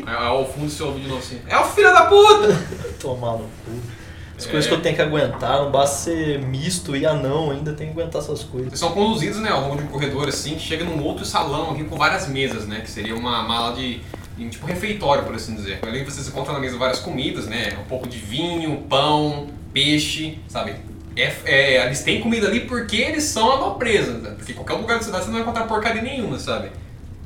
Aí 0.06 0.15
ao 0.15 0.47
fundo 0.49 0.69
você 0.69 0.84
ouve 0.84 1.01
de 1.01 1.08
novo 1.08 1.19
assim, 1.19 1.41
é 1.47 1.58
o 1.58 1.65
filho 1.65 1.91
da 1.91 2.06
puta! 2.06 2.47
Tomar 3.01 3.34
no 3.34 3.39
cu. 3.65 4.03
As 4.38 4.46
coisas 4.46 4.67
que 4.67 4.74
eu 4.74 4.82
tenho 4.82 4.96
que 4.96 5.02
aguentar, 5.02 5.62
não 5.62 5.72
basta 5.72 5.98
ser 5.98 6.39
misto 6.39 6.96
e 6.96 7.06
anão, 7.06 7.52
ainda 7.52 7.74
tem 7.74 7.88
que 7.88 7.93
aguentar 7.93 8.22
essas 8.22 8.43
coisas. 8.43 8.69
Vocês 8.69 8.80
são 8.80 8.91
conduzidos, 8.91 9.39
né, 9.39 9.50
ao 9.50 9.62
longo 9.62 9.78
de 9.78 9.84
um 9.84 9.88
corredor 9.88 10.28
assim, 10.28 10.56
que 10.56 10.62
chega 10.62 10.84
num 10.84 11.04
outro 11.04 11.24
salão 11.24 11.72
aqui 11.72 11.84
com 11.84 11.96
várias 11.96 12.28
mesas, 12.28 12.67
né, 12.67 12.82
que 12.82 12.89
seria 12.89 13.15
uma 13.15 13.43
mala 13.43 13.76
de, 13.76 14.02
de 14.38 14.50
tipo 14.50 14.65
refeitório, 14.65 15.24
por 15.24 15.36
assim 15.36 15.56
dizer. 15.56 15.80
Ali 15.84 16.04
vocês 16.04 16.28
encontram 16.28 16.54
na 16.54 16.60
mesa 16.60 16.78
várias 16.78 17.00
comidas, 17.00 17.46
né, 17.46 17.78
um 17.80 17.88
pouco 17.88 18.08
de 18.08 18.17
vinho, 18.17 18.84
pão, 18.89 19.48
peixe, 19.72 20.39
sabe? 20.48 20.76
É, 21.15 21.32
é, 21.46 21.86
eles 21.86 22.02
têm 22.02 22.22
comida 22.22 22.48
ali 22.48 22.62
porque 22.62 22.98
eles 22.98 23.24
são 23.26 23.52
a 23.52 23.60
nobreza, 23.60 24.13
né? 24.13 24.34
porque 24.36 24.52
em 24.52 24.56
qualquer 24.56 24.74
lugar 24.74 24.98
da 24.98 25.04
cidade 25.04 25.26
você 25.26 25.30
não 25.30 25.34
vai 25.34 25.43
encontrar 25.43 25.67
porcaria 25.67 26.02
nenhuma, 26.02 26.39
sabe? 26.39 26.72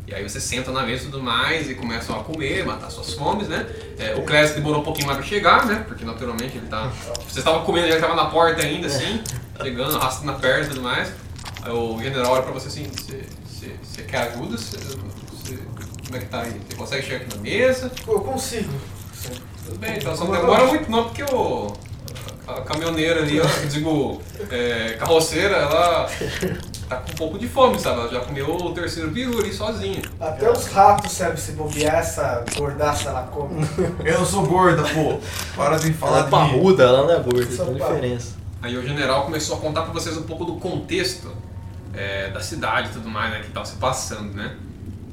E 0.07 0.15
aí 0.15 0.23
você 0.23 0.39
senta 0.39 0.71
na 0.71 0.83
mesa 0.83 1.03
e 1.03 1.05
tudo 1.07 1.21
mais 1.21 1.69
e 1.69 1.75
começam 1.75 2.17
a 2.17 2.23
comer, 2.23 2.65
matar 2.65 2.89
suas 2.89 3.13
fomes, 3.13 3.49
né? 3.49 3.65
É, 3.99 4.15
o 4.15 4.21
Clécio 4.23 4.55
demorou 4.55 4.79
um 4.79 4.83
pouquinho 4.83 5.05
mais 5.05 5.17
pra 5.19 5.27
chegar, 5.27 5.65
né? 5.65 5.83
Porque 5.85 6.05
naturalmente 6.05 6.57
ele 6.57 6.67
tá. 6.67 6.87
Vocês 7.17 7.37
estavam 7.37 7.65
comendo, 7.65 7.87
ele 7.87 7.99
tava 7.99 8.15
na 8.15 8.25
porta 8.25 8.61
ainda, 8.63 8.87
assim, 8.87 9.21
chegando, 9.61 9.97
arrastando 9.97 10.31
a 10.31 10.35
perna 10.35 10.65
e 10.65 10.69
tudo 10.69 10.81
mais. 10.81 11.11
Aí 11.61 11.71
o 11.73 11.99
general 12.01 12.31
olha 12.31 12.43
pra 12.43 12.53
você 12.53 12.67
assim, 12.69 12.85
você, 12.89 13.21
você, 13.45 13.75
você 13.83 14.01
quer 14.03 14.29
ajuda? 14.31 14.57
Você, 14.57 14.77
você- 14.77 15.59
como 16.05 16.15
é 16.15 16.19
que 16.19 16.25
tá 16.27 16.41
aí? 16.43 16.51
Você 16.69 16.77
consegue 16.77 17.05
chegar 17.05 17.17
aqui 17.25 17.35
na 17.35 17.41
mesa? 17.41 17.91
Eu 18.07 18.21
consigo. 18.21 18.71
Tudo 19.65 19.77
bem, 19.77 19.97
então 19.97 20.15
só 20.15 20.23
não 20.23 20.31
demora 20.31 20.67
muito 20.67 20.89
não, 20.89 21.03
porque 21.03 21.23
o. 21.23 21.73
A 22.47 22.61
caminhoneira 22.61 23.23
ali, 23.23 23.41
ó, 23.41 23.43
eu 23.43 23.67
digo, 23.67 24.21
é, 24.49 24.95
carroceira, 24.97 25.53
ela 25.57 26.09
tá 26.87 26.97
com 26.97 27.11
um 27.11 27.15
pouco 27.15 27.37
de 27.39 27.47
fome, 27.47 27.79
sabe? 27.79 27.99
Ela 27.99 28.09
já 28.09 28.19
comeu 28.21 28.55
o 28.55 28.73
terceiro 28.73 29.11
peru 29.11 29.39
ali 29.39 29.53
sozinha. 29.53 30.01
Até 30.19 30.49
os 30.51 30.67
ratos 30.67 31.11
servem 31.11 31.37
se 31.37 31.51
bobear 31.53 31.95
essa 31.95 32.43
gordaça 32.55 33.09
ela 33.09 33.23
come. 33.23 33.65
Eu 34.03 34.25
sou 34.25 34.45
gorda, 34.45 34.83
pô. 34.83 35.19
Para 35.55 35.77
de 35.77 35.93
falar 35.93 36.19
Ela 36.19 36.27
é 36.27 36.29
parruda, 36.29 36.83
ela 36.83 37.03
não 37.03 37.13
é 37.13 37.19
gorda, 37.19 37.51
Só 37.51 37.65
tem 37.65 37.77
parruda. 37.77 37.95
diferença. 37.95 38.35
Aí 38.61 38.77
o 38.77 38.81
general 38.85 39.25
começou 39.25 39.57
a 39.57 39.59
contar 39.59 39.83
pra 39.83 39.93
vocês 39.93 40.17
um 40.17 40.23
pouco 40.23 40.45
do 40.45 40.55
contexto 40.55 41.31
é, 41.93 42.29
da 42.29 42.41
cidade 42.41 42.89
e 42.89 42.91
tudo 42.93 43.09
mais, 43.09 43.31
né, 43.31 43.41
que 43.41 43.49
tava 43.51 43.65
se 43.65 43.75
passando, 43.75 44.33
né? 44.33 44.55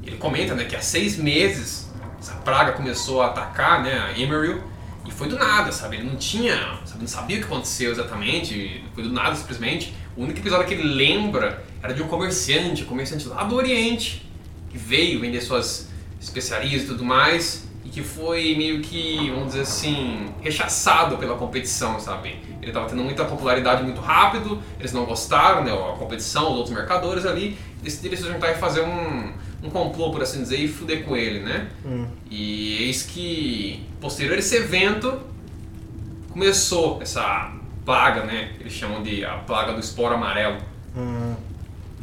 Ele 0.03 0.17
comenta, 0.17 0.53
né, 0.55 0.65
que 0.65 0.75
há 0.75 0.81
seis 0.81 1.17
meses 1.17 1.89
essa 2.19 2.33
praga 2.35 2.71
começou 2.71 3.21
a 3.21 3.27
atacar, 3.27 3.83
né, 3.83 3.99
a 3.99 4.19
Emerald, 4.19 4.61
e 5.05 5.11
foi 5.11 5.27
do 5.27 5.37
nada, 5.37 5.71
sabe? 5.71 5.97
Ele 5.97 6.09
não 6.09 6.15
tinha, 6.15 6.55
sabe, 6.85 7.01
não 7.01 7.07
sabia 7.07 7.37
o 7.37 7.39
que 7.39 7.45
aconteceu 7.45 7.91
exatamente, 7.91 8.83
foi 8.95 9.03
do 9.03 9.11
nada 9.11 9.35
simplesmente. 9.35 9.93
O 10.17 10.23
único 10.23 10.39
episódio 10.39 10.65
que 10.65 10.73
ele 10.73 10.83
lembra 10.83 11.63
era 11.85 11.93
de 11.93 12.01
um 12.01 12.07
comerciante, 12.07 12.83
um 12.83 12.87
comerciante 12.87 13.27
lá 13.27 13.43
do 13.43 13.55
Oriente, 13.55 14.27
que 14.69 14.77
veio 14.77 15.19
vender 15.19 15.39
suas 15.41 15.87
especiarias 16.19 16.83
e 16.83 16.85
tudo 16.87 17.05
mais, 17.05 17.67
e 17.83 17.89
que 17.89 18.01
foi 18.01 18.55
meio 18.55 18.81
que, 18.81 19.29
vamos 19.29 19.49
dizer 19.49 19.61
assim, 19.61 20.33
rechaçado 20.41 21.17
pela 21.17 21.35
competição, 21.37 21.99
sabe? 21.99 22.39
Ele 22.59 22.71
estava 22.71 22.89
tendo 22.89 23.03
muita 23.03 23.23
popularidade 23.25 23.83
muito 23.83 24.01
rápido, 24.01 24.59
eles 24.79 24.91
não 24.91 25.05
gostaram, 25.05 25.63
né, 25.63 25.71
a 25.71 25.95
competição, 25.95 26.51
os 26.51 26.57
outros 26.57 26.75
mercadores 26.75 27.25
ali, 27.25 27.55
decidiram 27.83 28.17
se 28.17 28.23
juntar 28.23 28.51
e 28.51 28.55
fazer 28.55 28.81
um, 28.81 29.33
um 29.61 29.69
complô, 29.69 30.09
por 30.09 30.23
assim 30.23 30.41
dizer, 30.41 30.57
e 30.57 30.67
fuder 30.67 31.03
com 31.03 31.15
ele, 31.15 31.41
né? 31.41 31.69
Hum. 31.85 32.07
E 32.31 32.85
eis 32.85 33.03
que, 33.03 33.87
posterior 34.01 34.35
a 34.35 34.39
esse 34.39 34.55
evento, 34.55 35.21
começou 36.31 36.99
essa 36.99 37.53
plaga, 37.85 38.23
né? 38.23 38.53
Eles 38.59 38.73
chamam 38.73 39.03
de 39.03 39.23
a 39.23 39.35
plaga 39.35 39.73
do 39.73 39.79
esporo 39.79 40.15
amarelo. 40.15 40.57
Hum, 40.97 41.35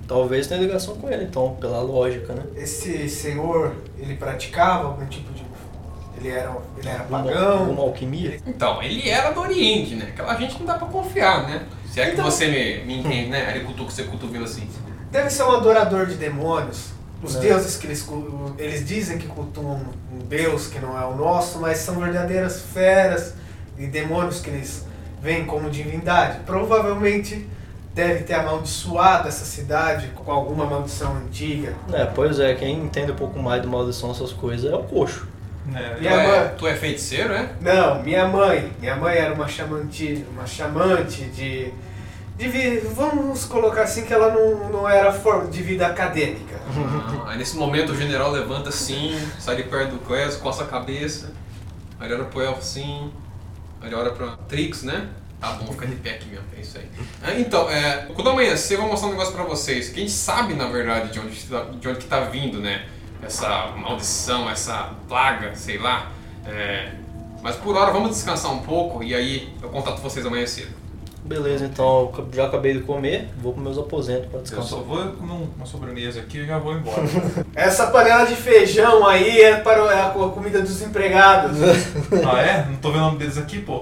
talvez 0.06 0.46
tenha 0.46 0.60
ligação 0.60 0.96
com 0.96 1.08
ele, 1.10 1.24
então, 1.24 1.56
pela 1.60 1.80
lógica, 1.80 2.32
né? 2.34 2.42
Esse 2.56 3.08
senhor, 3.08 3.74
ele 3.98 4.16
praticava 4.16 4.88
algum 4.88 5.06
tipo 5.06 5.32
de. 5.32 5.42
Ele 6.18 6.28
era, 6.30 6.54
ele 6.78 6.88
era 6.88 7.00
Alguma, 7.00 7.22
pagão. 7.24 7.58
alguma 7.60 7.82
alquimia? 7.82 8.38
Então, 8.46 8.80
ele 8.82 9.08
era 9.08 9.30
do 9.32 9.40
Oriente, 9.40 9.96
né? 9.96 10.06
Aquela 10.10 10.36
gente 10.36 10.56
não 10.58 10.66
dá 10.66 10.74
pra 10.74 10.86
confiar, 10.86 11.48
né? 11.48 11.66
Se 11.90 12.00
é 12.00 12.06
que 12.06 12.12
Então- 12.12 12.24
você 12.24 12.46
me, 12.46 12.84
me 12.84 13.00
entende, 13.00 13.30
né? 13.30 13.54
Ele 13.56 13.64
cutuca, 13.64 13.90
você 13.90 14.04
cotovelo 14.04 14.44
assim. 14.44 14.68
Deve 15.10 15.30
ser 15.30 15.42
um 15.42 15.50
adorador 15.50 16.06
de 16.06 16.14
demônios. 16.14 16.90
Os 17.22 17.34
É. 17.36 17.40
deuses 17.40 17.76
que 17.76 17.86
eles, 17.86 18.06
eles 18.58 18.86
dizem 18.86 19.18
que 19.18 19.26
cultuam 19.26 19.80
um 20.12 20.18
deus 20.26 20.66
que 20.68 20.78
não 20.78 21.00
é 21.00 21.04
o 21.04 21.14
nosso, 21.16 21.58
mas 21.58 21.78
são 21.78 21.96
verdadeiras 21.98 22.62
feras 22.72 23.34
e 23.78 23.86
demônios 23.86 24.40
que 24.40 24.50
eles 24.50 24.84
veem 25.20 25.44
como 25.44 25.70
divindade. 25.70 26.40
Provavelmente 26.46 27.48
deve 27.94 28.24
ter 28.24 28.34
amaldiçoado 28.34 29.28
essa 29.28 29.44
cidade 29.44 30.08
com 30.14 30.30
alguma 30.32 30.64
maldição 30.64 31.16
antiga. 31.16 31.74
É, 31.92 32.04
pois 32.06 32.38
é, 32.40 32.54
quem 32.54 32.78
entende 32.78 33.12
um 33.12 33.16
pouco 33.16 33.38
mais 33.38 33.60
de 33.62 33.68
maldição, 33.68 34.10
essas 34.10 34.32
coisas, 34.32 34.70
é 34.70 34.74
o 34.74 34.82
coxo. 34.82 35.26
É, 35.74 35.90
Tu 35.94 36.00
Minha 36.00 36.12
é, 36.12 36.26
mãe- 36.26 36.50
tu 36.58 36.66
é 36.66 36.74
feiticeiro, 36.74 37.32
é? 37.32 37.50
Não, 37.60 38.02
minha 38.02 38.26
mãe. 38.26 38.72
Minha 38.80 38.96
mãe 38.96 39.16
era 39.16 39.32
uma 39.34 39.46
chamante, 39.46 40.24
uma 40.32 40.44
chamante 40.46 41.22
de, 41.26 41.72
de 42.36 42.48
vi- 42.48 42.78
vamos 42.80 43.44
colocar 43.44 43.82
assim 43.82 44.04
que 44.04 44.12
ela 44.12 44.32
não, 44.32 44.70
não 44.70 44.88
era 44.88 45.12
for- 45.12 45.46
de 45.48 45.62
vida 45.62 45.86
acadêmica. 45.86 46.56
Ah, 47.24 47.30
aí 47.30 47.38
nesse 47.38 47.56
momento 47.56 47.92
o 47.92 47.96
general 47.96 48.30
levanta 48.32 48.70
assim, 48.70 49.16
sai 49.38 49.54
de 49.56 49.62
perto 49.64 49.92
do 49.92 49.98
Clésio, 49.98 50.40
coça 50.40 50.64
a 50.64 50.66
cabeça, 50.66 51.30
aí 52.00 52.06
ele 52.08 52.14
olha 52.14 52.24
pro 52.24 52.40
elfo 52.40 52.58
assim, 52.60 53.12
aí 53.80 53.86
ele 53.88 53.94
olha 53.94 54.10
pra 54.10 54.36
Trix, 54.48 54.82
né? 54.82 55.06
Tá 55.42 55.50
bom, 55.54 55.72
fica 55.72 55.86
de 55.88 55.96
pé 55.96 56.10
aqui 56.10 56.26
mesmo, 56.30 56.44
é 56.56 56.60
isso 56.60 56.78
aí. 56.78 56.86
Ah, 57.22 57.34
então, 57.38 57.68
é, 57.68 58.06
quando 58.14 58.30
amanhecer 58.30 58.76
eu 58.76 58.80
vou 58.82 58.90
mostrar 58.90 59.08
um 59.08 59.10
negócio 59.10 59.34
pra 59.34 59.42
vocês, 59.42 59.88
que 59.88 59.96
a 59.96 60.00
gente 60.00 60.12
sabe 60.12 60.54
na 60.54 60.68
verdade 60.68 61.12
de 61.12 61.18
onde, 61.18 61.36
tá- 61.46 61.64
de 61.80 61.88
onde 61.88 61.98
que 61.98 62.06
tá 62.06 62.20
vindo, 62.20 62.60
né? 62.60 62.86
Essa 63.20 63.66
maldição, 63.76 64.48
essa 64.48 64.92
plaga, 65.08 65.54
sei 65.56 65.78
lá. 65.78 66.12
É, 66.46 66.92
mas 67.42 67.56
por 67.56 67.76
hora 67.76 67.90
vamos 67.92 68.10
descansar 68.10 68.52
um 68.52 68.60
pouco 68.60 69.02
e 69.02 69.14
aí 69.16 69.52
eu 69.60 69.68
contato 69.68 70.00
vocês 70.00 70.24
amanhã 70.24 70.46
cedo. 70.46 70.80
Beleza, 71.24 71.64
então 71.66 72.12
eu 72.18 72.28
já 72.32 72.46
acabei 72.46 72.74
de 72.74 72.80
comer, 72.80 73.28
vou 73.40 73.52
para 73.52 73.62
meus 73.62 73.78
aposentos 73.78 74.26
para 74.28 74.38
Eu 74.38 74.42
descansar. 74.42 74.68
só 74.70 74.76
vou 74.78 74.98
comer 75.12 75.48
uma 75.56 75.66
sobremesa 75.66 76.20
aqui 76.20 76.38
e 76.38 76.46
já 76.46 76.58
vou 76.58 76.74
embora. 76.74 77.02
Essa 77.54 77.88
panela 77.88 78.24
de 78.26 78.34
feijão 78.36 79.04
aí 79.06 79.40
é 79.40 79.56
para 79.56 79.80
é 79.92 80.02
a 80.02 80.10
co- 80.10 80.30
comida 80.30 80.60
dos 80.62 80.80
empregados. 80.82 81.58
ah, 82.32 82.40
é? 82.40 82.64
Não 82.68 82.76
tô 82.76 82.90
vendo 82.92 83.02
o 83.02 83.04
nome 83.06 83.18
deles 83.18 83.38
aqui, 83.38 83.60
pô. 83.60 83.80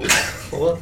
Pô, 0.50 0.76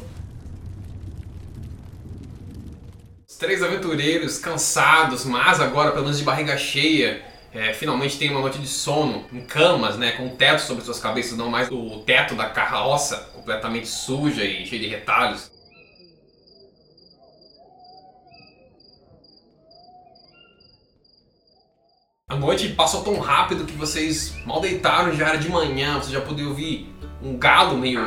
Os 3.27 3.28
três 3.39 3.63
aventureiros, 3.63 4.37
cansados, 4.37 5.23
mas 5.23 5.61
agora 5.61 5.91
pelo 5.91 6.03
menos 6.03 6.19
de 6.19 6.25
barriga 6.25 6.57
cheia, 6.57 7.23
é, 7.53 7.73
finalmente 7.73 8.17
têm 8.19 8.29
uma 8.29 8.41
noite 8.41 8.59
de 8.59 8.67
sono, 8.67 9.25
em 9.31 9.41
camas, 9.41 9.97
né, 9.97 10.11
com 10.11 10.25
um 10.25 10.35
teto 10.35 10.61
sobre 10.61 10.83
suas 10.83 10.99
cabeças, 10.99 11.37
não 11.37 11.49
mais 11.49 11.69
o 11.71 12.01
teto 12.05 12.35
da 12.35 12.49
carroça, 12.49 13.31
completamente 13.33 13.87
suja 13.87 14.43
e 14.43 14.65
cheia 14.65 14.81
de 14.81 14.87
retalhos. 14.89 15.49
A 22.27 22.35
noite 22.35 22.67
passou 22.69 23.03
tão 23.03 23.17
rápido 23.19 23.65
que 23.65 23.73
vocês 23.73 24.35
mal 24.45 24.59
deitaram, 24.59 25.15
já 25.15 25.29
era 25.29 25.37
de 25.37 25.49
manhã, 25.49 25.97
você 25.97 26.11
já 26.11 26.21
podia 26.21 26.47
ouvir 26.47 26.93
um 27.23 27.37
galo 27.37 27.77
meio 27.77 27.99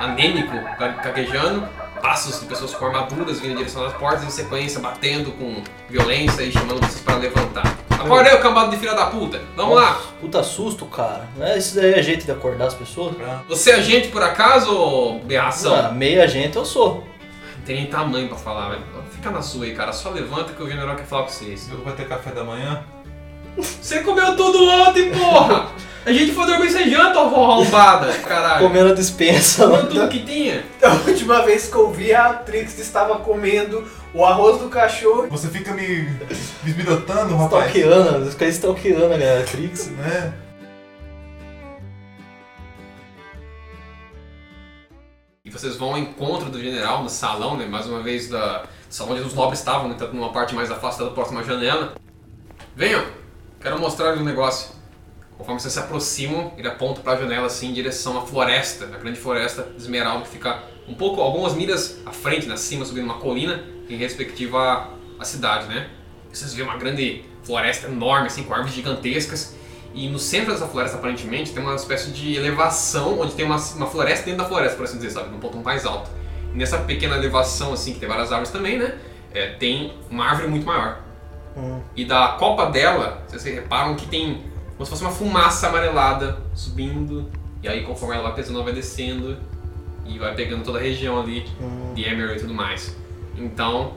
anêmico 0.00 0.52
ga- 0.78 1.00
gaguejando, 1.02 1.68
passos 2.00 2.40
de 2.40 2.46
pessoas 2.46 2.74
com 2.74 2.86
armaduras 2.86 3.40
vindo 3.40 3.52
em 3.52 3.56
direção 3.56 3.84
às 3.84 3.92
portas 3.94 4.24
em 4.24 4.30
sequência, 4.30 4.80
batendo 4.80 5.32
com 5.32 5.62
violência 5.88 6.42
e 6.42 6.52
chamando 6.52 6.80
vocês 6.80 7.00
para 7.00 7.16
levantar. 7.16 7.76
Acorda 7.90 8.30
aí, 8.30 8.38
cambado 8.38 8.70
de 8.70 8.76
filha 8.76 8.94
da 8.94 9.06
puta! 9.06 9.40
Vamos 9.56 9.76
lá! 9.76 10.00
Puta 10.20 10.42
susto, 10.42 10.84
cara. 10.86 11.28
Né? 11.36 11.58
Isso 11.58 11.74
daí 11.74 11.94
é 11.94 12.02
jeito 12.02 12.24
de 12.24 12.30
acordar 12.30 12.66
as 12.66 12.74
pessoas? 12.74 13.16
Você 13.48 13.70
é 13.70 13.74
agente 13.76 14.08
por 14.08 14.22
acaso, 14.22 14.70
ô 14.72 15.18
berração? 15.20 15.74
Ah, 15.74 15.90
meia 15.90 16.28
gente 16.28 16.56
eu 16.56 16.64
sou. 16.64 17.04
Não 17.56 17.64
tem 17.64 17.76
nem 17.76 17.86
tamanho 17.86 18.28
pra 18.28 18.36
falar, 18.36 18.70
velho. 18.70 18.82
Fica 19.10 19.30
na 19.30 19.42
sua 19.42 19.64
aí, 19.64 19.74
cara. 19.74 19.92
Só 19.92 20.10
levanta 20.10 20.52
que 20.52 20.62
o 20.62 20.68
general 20.68 20.94
quer 20.94 21.06
falar 21.06 21.24
com 21.24 21.30
vocês. 21.30 21.68
Eu 21.70 21.78
vou 21.78 21.92
ter 21.94 22.06
café 22.06 22.30
da 22.30 22.44
manhã. 22.44 22.84
Você 23.56 24.00
comeu 24.00 24.36
tudo 24.36 24.64
ontem, 24.68 25.10
porra! 25.10 25.68
A 26.06 26.12
gente 26.12 26.30
foi 26.34 26.46
dormir 26.46 26.70
sem 26.70 26.88
janta, 26.88 27.18
ó, 27.18 27.50
arrombada! 27.50 28.12
Caralho! 28.18 28.64
Comendo 28.64 28.90
a 28.90 28.94
dispensa. 28.94 29.66
Comeu 29.66 29.88
tudo 29.88 30.08
que 30.08 30.20
tinha? 30.20 30.64
A 30.80 30.92
última 31.04 31.42
vez 31.42 31.68
que 31.68 31.74
eu 31.74 31.90
vi, 31.90 32.14
a 32.14 32.32
Trix 32.32 32.78
estava 32.78 33.18
comendo 33.18 33.84
o 34.14 34.24
arroz 34.24 34.60
do 34.60 34.68
cachorro. 34.68 35.26
Você 35.28 35.48
fica 35.48 35.72
me 35.72 36.08
esbirotando, 36.64 37.34
rapaz. 37.34 37.74
Stalkeando, 37.74 38.30
fica 38.30 38.46
stalkeando 38.46 39.04
a 39.04 39.08
galera. 39.08 39.44
Trix. 39.46 39.88
Né? 39.88 40.32
E 45.44 45.50
vocês 45.50 45.74
vão 45.74 45.90
ao 45.90 45.98
encontro 45.98 46.50
do 46.50 46.62
general 46.62 47.02
no 47.02 47.08
salão, 47.08 47.56
né? 47.56 47.66
Mais 47.66 47.84
uma 47.88 48.00
vez, 48.00 48.28
da 48.28 48.62
salão 48.88 49.14
onde 49.14 49.22
os 49.22 49.34
nobres 49.34 49.58
estavam, 49.58 49.88
né? 49.88 49.96
Tanto 49.98 50.14
numa 50.14 50.30
parte 50.30 50.54
mais 50.54 50.70
afastada, 50.70 51.10
próxima 51.10 51.40
à 51.40 51.42
janela. 51.42 51.94
Venham! 52.76 53.04
Quero 53.60 53.80
mostrar-lhe 53.80 54.20
um 54.20 54.24
negócio. 54.24 54.75
Conforme 55.38 55.60
vocês 55.60 55.74
se 55.74 55.78
aproximam, 55.78 56.52
ele 56.56 56.66
aponta 56.66 57.00
para 57.00 57.12
a 57.12 57.16
janela 57.16 57.46
assim 57.46 57.68
em 57.68 57.72
direção 57.72 58.18
à 58.18 58.26
floresta, 58.26 58.86
a 58.86 58.98
grande 58.98 59.18
floresta 59.18 59.64
de 59.64 59.76
esmeralda 59.76 60.24
que 60.24 60.30
fica 60.30 60.62
um 60.88 60.94
pouco, 60.94 61.20
algumas 61.20 61.54
milhas 61.54 61.98
à 62.06 62.12
frente, 62.12 62.46
né, 62.46 62.54
acima, 62.54 62.84
subindo 62.84 63.04
uma 63.04 63.18
colina, 63.18 63.62
em 63.88 63.96
respectiva 63.96 64.58
à, 64.58 64.88
à 65.20 65.24
cidade, 65.24 65.66
né? 65.66 65.88
Vocês 66.32 66.54
veem 66.54 66.66
uma 66.66 66.76
grande 66.76 67.24
floresta 67.42 67.86
enorme, 67.86 68.26
assim, 68.26 68.44
com 68.44 68.52
árvores 68.52 68.74
gigantescas. 68.74 69.54
E 69.94 70.08
no 70.08 70.18
centro 70.18 70.52
dessa 70.52 70.66
floresta, 70.66 70.98
aparentemente, 70.98 71.52
tem 71.52 71.62
uma 71.62 71.74
espécie 71.74 72.10
de 72.10 72.34
elevação, 72.34 73.20
onde 73.20 73.32
tem 73.32 73.44
uma, 73.44 73.56
uma 73.56 73.86
floresta 73.86 74.26
dentro 74.26 74.42
da 74.42 74.48
floresta, 74.48 74.76
por 74.76 74.84
assim 74.84 74.96
dizer, 74.96 75.10
sabe? 75.10 75.30
Num 75.30 75.38
ponto 75.38 75.56
mais 75.58 75.86
alto. 75.86 76.10
E 76.52 76.56
nessa 76.56 76.78
pequena 76.78 77.16
elevação, 77.16 77.72
assim, 77.72 77.94
que 77.94 78.00
tem 78.00 78.08
várias 78.08 78.30
árvores 78.30 78.50
também, 78.50 78.78
né? 78.78 78.98
É, 79.32 79.48
tem 79.52 79.94
uma 80.10 80.24
árvore 80.26 80.48
muito 80.48 80.66
maior. 80.66 81.00
Hum. 81.56 81.80
E 81.94 82.04
da 82.04 82.36
copa 82.38 82.66
dela, 82.66 83.24
vocês 83.26 83.42
reparam 83.44 83.94
que 83.94 84.06
tem 84.06 84.42
como 84.76 84.84
se 84.84 84.90
fosse 84.90 85.02
uma 85.02 85.10
fumaça 85.12 85.68
amarelada 85.68 86.38
subindo. 86.54 87.30
E 87.62 87.68
aí, 87.68 87.82
conforme 87.84 88.14
ela 88.14 88.24
vai 88.24 88.34
pesando, 88.34 88.56
ela 88.56 88.64
vai 88.64 88.74
descendo 88.74 89.36
e 90.04 90.18
vai 90.18 90.34
pegando 90.34 90.62
toda 90.64 90.78
a 90.78 90.82
região 90.82 91.18
ali 91.20 91.46
Hum. 91.60 91.92
de 91.94 92.04
Emerald 92.04 92.36
e 92.38 92.40
tudo 92.40 92.54
mais. 92.54 92.94
Então, 93.36 93.94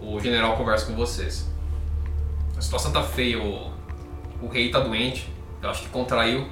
o 0.00 0.18
general 0.20 0.56
conversa 0.56 0.86
com 0.86 0.94
vocês. 0.94 1.46
A 2.56 2.60
situação 2.60 2.90
tá 2.92 3.02
feia, 3.02 3.38
o, 3.42 3.70
o 4.42 4.48
rei 4.48 4.70
tá 4.70 4.80
doente. 4.80 5.30
Eu 5.62 5.70
acho 5.70 5.82
que 5.82 5.88
contraiu. 5.88 6.46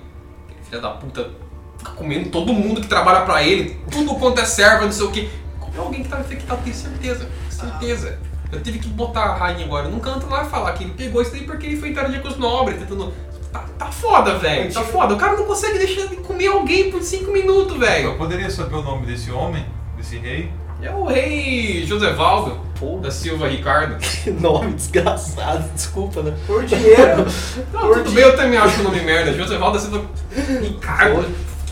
Filho 0.68 0.80
da 0.80 0.90
puta 0.90 1.30
fica 1.78 1.92
comendo 1.92 2.30
todo 2.30 2.52
mundo 2.52 2.80
que 2.80 2.86
trabalha 2.88 3.24
pra 3.26 3.42
ele. 3.42 3.78
Tudo 3.90 4.14
quanto 4.14 4.40
é 4.40 4.44
serva, 4.44 4.84
não 4.84 4.92
sei 4.92 5.04
o 5.06 5.10
que. 5.10 5.30
Comeu 5.58 5.82
alguém 5.82 6.02
que 6.02 6.08
tá 6.08 6.20
infectado, 6.20 6.62
tenho 6.62 6.74
certeza. 6.76 7.28
Certeza. 7.50 8.18
Eu 8.50 8.62
tive 8.62 8.78
que 8.78 8.88
botar 8.88 9.22
a 9.24 9.34
rainha 9.34 9.64
agora 9.64 9.88
num 9.88 9.98
canto 9.98 10.26
lá 10.28 10.44
e 10.44 10.48
falar 10.48 10.72
que 10.74 10.84
ele 10.84 10.92
pegou 10.92 11.20
isso 11.22 11.30
daí 11.32 11.44
porque 11.44 11.66
ele 11.66 11.76
foi 11.78 11.90
interadir 11.90 12.20
com 12.22 12.28
os 12.28 12.36
nobres, 12.36 12.78
tentando. 12.78 13.12
Tá, 13.52 13.64
tá 13.78 13.86
foda, 13.92 14.38
velho. 14.38 14.72
Tá 14.72 14.82
foda. 14.82 15.14
O 15.14 15.18
cara 15.18 15.36
não 15.36 15.44
consegue 15.44 15.78
deixar 15.78 16.06
de 16.06 16.16
comer 16.16 16.46
alguém 16.48 16.90
por 16.90 17.02
5 17.02 17.30
minutos, 17.30 17.76
velho. 17.76 18.10
Eu 18.10 18.16
poderia 18.16 18.50
saber 18.50 18.76
o 18.76 18.82
nome 18.82 19.04
desse 19.06 19.30
homem, 19.30 19.64
desse 19.96 20.16
rei? 20.18 20.50
É 20.80 20.90
o 20.90 21.04
rei 21.04 21.84
Josevaldo 21.86 22.58
Pô, 22.80 22.98
da 22.98 23.10
Silva 23.10 23.46
Ricardo. 23.46 23.96
que 23.98 24.30
nome 24.32 24.72
desgraçado, 24.72 25.68
desculpa, 25.74 26.22
né? 26.22 26.36
Por 26.46 26.64
dinheiro. 26.64 27.24
Não, 27.72 27.80
Por 27.82 27.98
tudo 27.98 28.08
di- 28.08 28.14
bem, 28.16 28.24
eu 28.24 28.34
também 28.36 28.58
acho 28.58 28.80
o 28.80 28.84
nome 28.84 29.00
merda. 29.02 29.32
Josevaldo 29.32 29.78
da 29.78 29.84
Silva 29.84 30.04
Ricardo. 30.60 31.26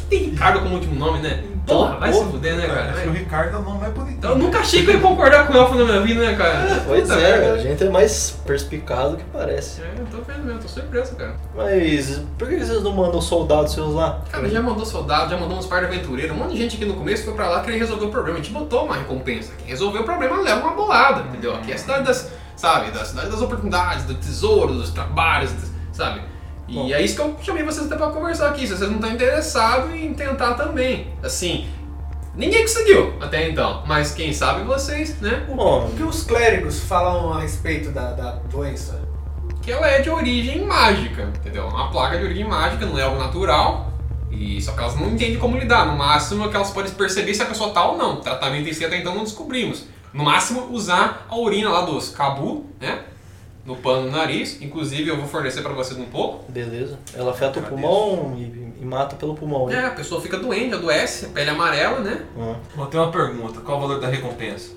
Tem 0.08 0.24
Ricardo 0.30 0.60
como 0.60 0.74
último 0.74 0.94
nome, 0.94 1.18
né? 1.20 1.42
Porra, 1.74 1.96
vai 1.98 2.12
se 2.12 2.24
fuder, 2.24 2.56
né, 2.56 2.66
cara? 2.66 2.90
Acho 2.90 3.02
que 3.02 3.08
o 3.08 3.12
Ricardo 3.12 3.56
é 3.56 3.58
o 3.58 3.62
nome 3.62 3.80
mais 3.80 3.92
bonito. 3.94 4.24
Eu 4.26 4.36
nunca 4.38 4.58
achei 4.60 4.84
que 4.84 4.90
eu 4.90 4.94
ia 4.94 5.00
concordar 5.00 5.46
com 5.46 5.52
o 5.52 5.56
Elfo 5.56 5.74
na 5.74 5.84
minha 5.84 6.00
vida, 6.00 6.20
né, 6.26 6.34
cara? 6.36 6.82
Pois 6.86 7.02
Puta 7.02 7.14
é, 7.14 7.38
merda. 7.40 7.52
a 7.54 7.58
gente 7.58 7.84
é 7.84 7.88
mais 7.90 8.30
perspicaz 8.46 9.10
do 9.12 9.16
que 9.16 9.24
parece. 9.32 9.80
É, 9.82 9.92
eu 9.98 10.06
tô 10.06 10.18
vendo 10.22 10.44
mesmo, 10.44 10.60
tô 10.60 10.68
surpreso, 10.68 11.14
cara. 11.16 11.34
Mas 11.54 12.20
por 12.38 12.48
que 12.48 12.58
vocês 12.58 12.82
não 12.82 12.92
mandam 12.92 13.20
soldados 13.20 13.72
seus 13.72 13.94
lá? 13.94 14.20
Cara, 14.30 14.48
já 14.48 14.60
mandou 14.62 14.84
soldado, 14.84 15.30
já 15.30 15.36
mandou 15.36 15.58
uns 15.58 15.66
par 15.66 15.80
de 15.80 15.86
aventureiros, 15.86 16.34
um 16.36 16.38
monte 16.38 16.52
de 16.52 16.58
gente 16.58 16.76
aqui 16.76 16.84
no 16.84 16.94
começo 16.94 17.24
foi 17.24 17.34
pra 17.34 17.48
lá 17.48 17.62
querer 17.62 17.78
resolver 17.78 18.04
o 18.06 18.10
problema. 18.10 18.38
A 18.38 18.42
gente 18.42 18.52
botou 18.52 18.84
uma 18.84 18.96
recompensa. 18.96 19.52
Quem 19.58 19.68
resolveu 19.68 20.02
o 20.02 20.04
problema 20.04 20.40
leva 20.40 20.60
uma 20.60 20.72
bolada, 20.74 21.20
entendeu? 21.28 21.54
Aqui 21.54 21.72
é 21.72 21.74
a 21.74 21.78
cidade 21.78 22.04
das, 22.04 22.30
sabe, 22.56 22.90
da 22.90 23.04
cidade 23.04 23.30
das 23.30 23.40
oportunidades, 23.40 24.04
do 24.04 24.14
tesouro, 24.14 24.74
dos 24.74 24.90
trabalhos, 24.90 25.52
dos- 25.52 25.70
sabe? 26.74 26.86
E 26.86 26.90
Bom. 26.90 26.94
é 26.94 27.02
isso 27.02 27.14
que 27.16 27.20
eu 27.22 27.36
chamei 27.42 27.62
vocês 27.62 27.86
até 27.86 27.96
pra 27.96 28.08
conversar 28.08 28.48
aqui, 28.50 28.66
se 28.66 28.76
vocês 28.76 28.88
não 28.90 28.96
estão 28.96 29.10
interessados 29.12 29.94
em 29.94 30.14
tentar 30.14 30.54
também. 30.54 31.08
Assim, 31.22 31.68
ninguém 32.34 32.62
conseguiu 32.62 33.14
até 33.20 33.48
então, 33.48 33.82
mas 33.86 34.12
quem 34.12 34.32
sabe 34.32 34.62
vocês, 34.64 35.20
né? 35.20 35.46
Bom, 35.48 35.86
O 35.86 35.90
que 35.96 36.02
os 36.02 36.22
clérigos 36.22 36.80
falam 36.80 37.32
a 37.32 37.40
respeito 37.40 37.90
da, 37.90 38.12
da 38.12 38.32
doença? 38.50 39.08
que 39.62 39.70
ela 39.70 39.86
é 39.86 40.00
de 40.00 40.08
origem 40.08 40.64
mágica, 40.64 41.22
entendeu? 41.36 41.66
Uma 41.66 41.90
plaga 41.90 42.16
de 42.18 42.24
origem 42.24 42.48
mágica, 42.48 42.86
não 42.86 42.98
é 42.98 43.02
algo 43.02 43.18
natural, 43.18 43.92
E 44.32 44.58
só 44.62 44.72
que 44.72 44.78
elas 44.78 44.94
não 44.98 45.08
entendem 45.10 45.38
como 45.38 45.58
lidar. 45.58 45.84
No 45.86 45.98
máximo 45.98 46.46
é 46.46 46.48
que 46.48 46.56
elas 46.56 46.70
podem 46.70 46.90
perceber 46.92 47.34
se 47.34 47.42
a 47.42 47.46
pessoa 47.46 47.70
tá 47.74 47.84
ou 47.84 47.98
não. 47.98 48.14
O 48.14 48.16
tratamento 48.20 48.66
em 48.68 48.72
si 48.72 48.84
até 48.84 48.96
então 48.96 49.14
não 49.14 49.24
descobrimos. 49.24 49.84
No 50.14 50.24
máximo, 50.24 50.68
usar 50.72 51.26
a 51.28 51.36
urina 51.36 51.68
lá 51.68 51.82
dos 51.82 52.08
cabu, 52.08 52.64
né? 52.80 53.00
No 53.70 53.76
pano 53.76 54.06
no 54.06 54.10
nariz. 54.10 54.60
Inclusive, 54.60 55.08
eu 55.08 55.16
vou 55.16 55.28
fornecer 55.28 55.62
pra 55.62 55.72
vocês 55.72 55.98
um 55.98 56.06
pouco. 56.06 56.50
Beleza. 56.50 56.98
Ela 57.14 57.30
afeta 57.30 57.60
o 57.60 57.62
Agradeço. 57.64 57.70
pulmão 57.88 58.36
e, 58.36 58.82
e 58.82 58.84
mata 58.84 59.14
pelo 59.14 59.34
pulmão, 59.34 59.70
É, 59.70 59.74
né? 59.74 59.86
a 59.86 59.90
pessoa 59.90 60.20
fica 60.20 60.36
doente, 60.38 60.74
adoece, 60.74 61.26
pele 61.28 61.50
amarela, 61.50 62.00
né? 62.00 62.22
Ah. 62.36 62.56
Vou 62.74 62.86
ter 62.86 62.96
uma 62.98 63.12
pergunta, 63.12 63.60
qual 63.60 63.78
o 63.78 63.80
valor 63.82 64.00
da 64.00 64.08
recompensa? 64.08 64.72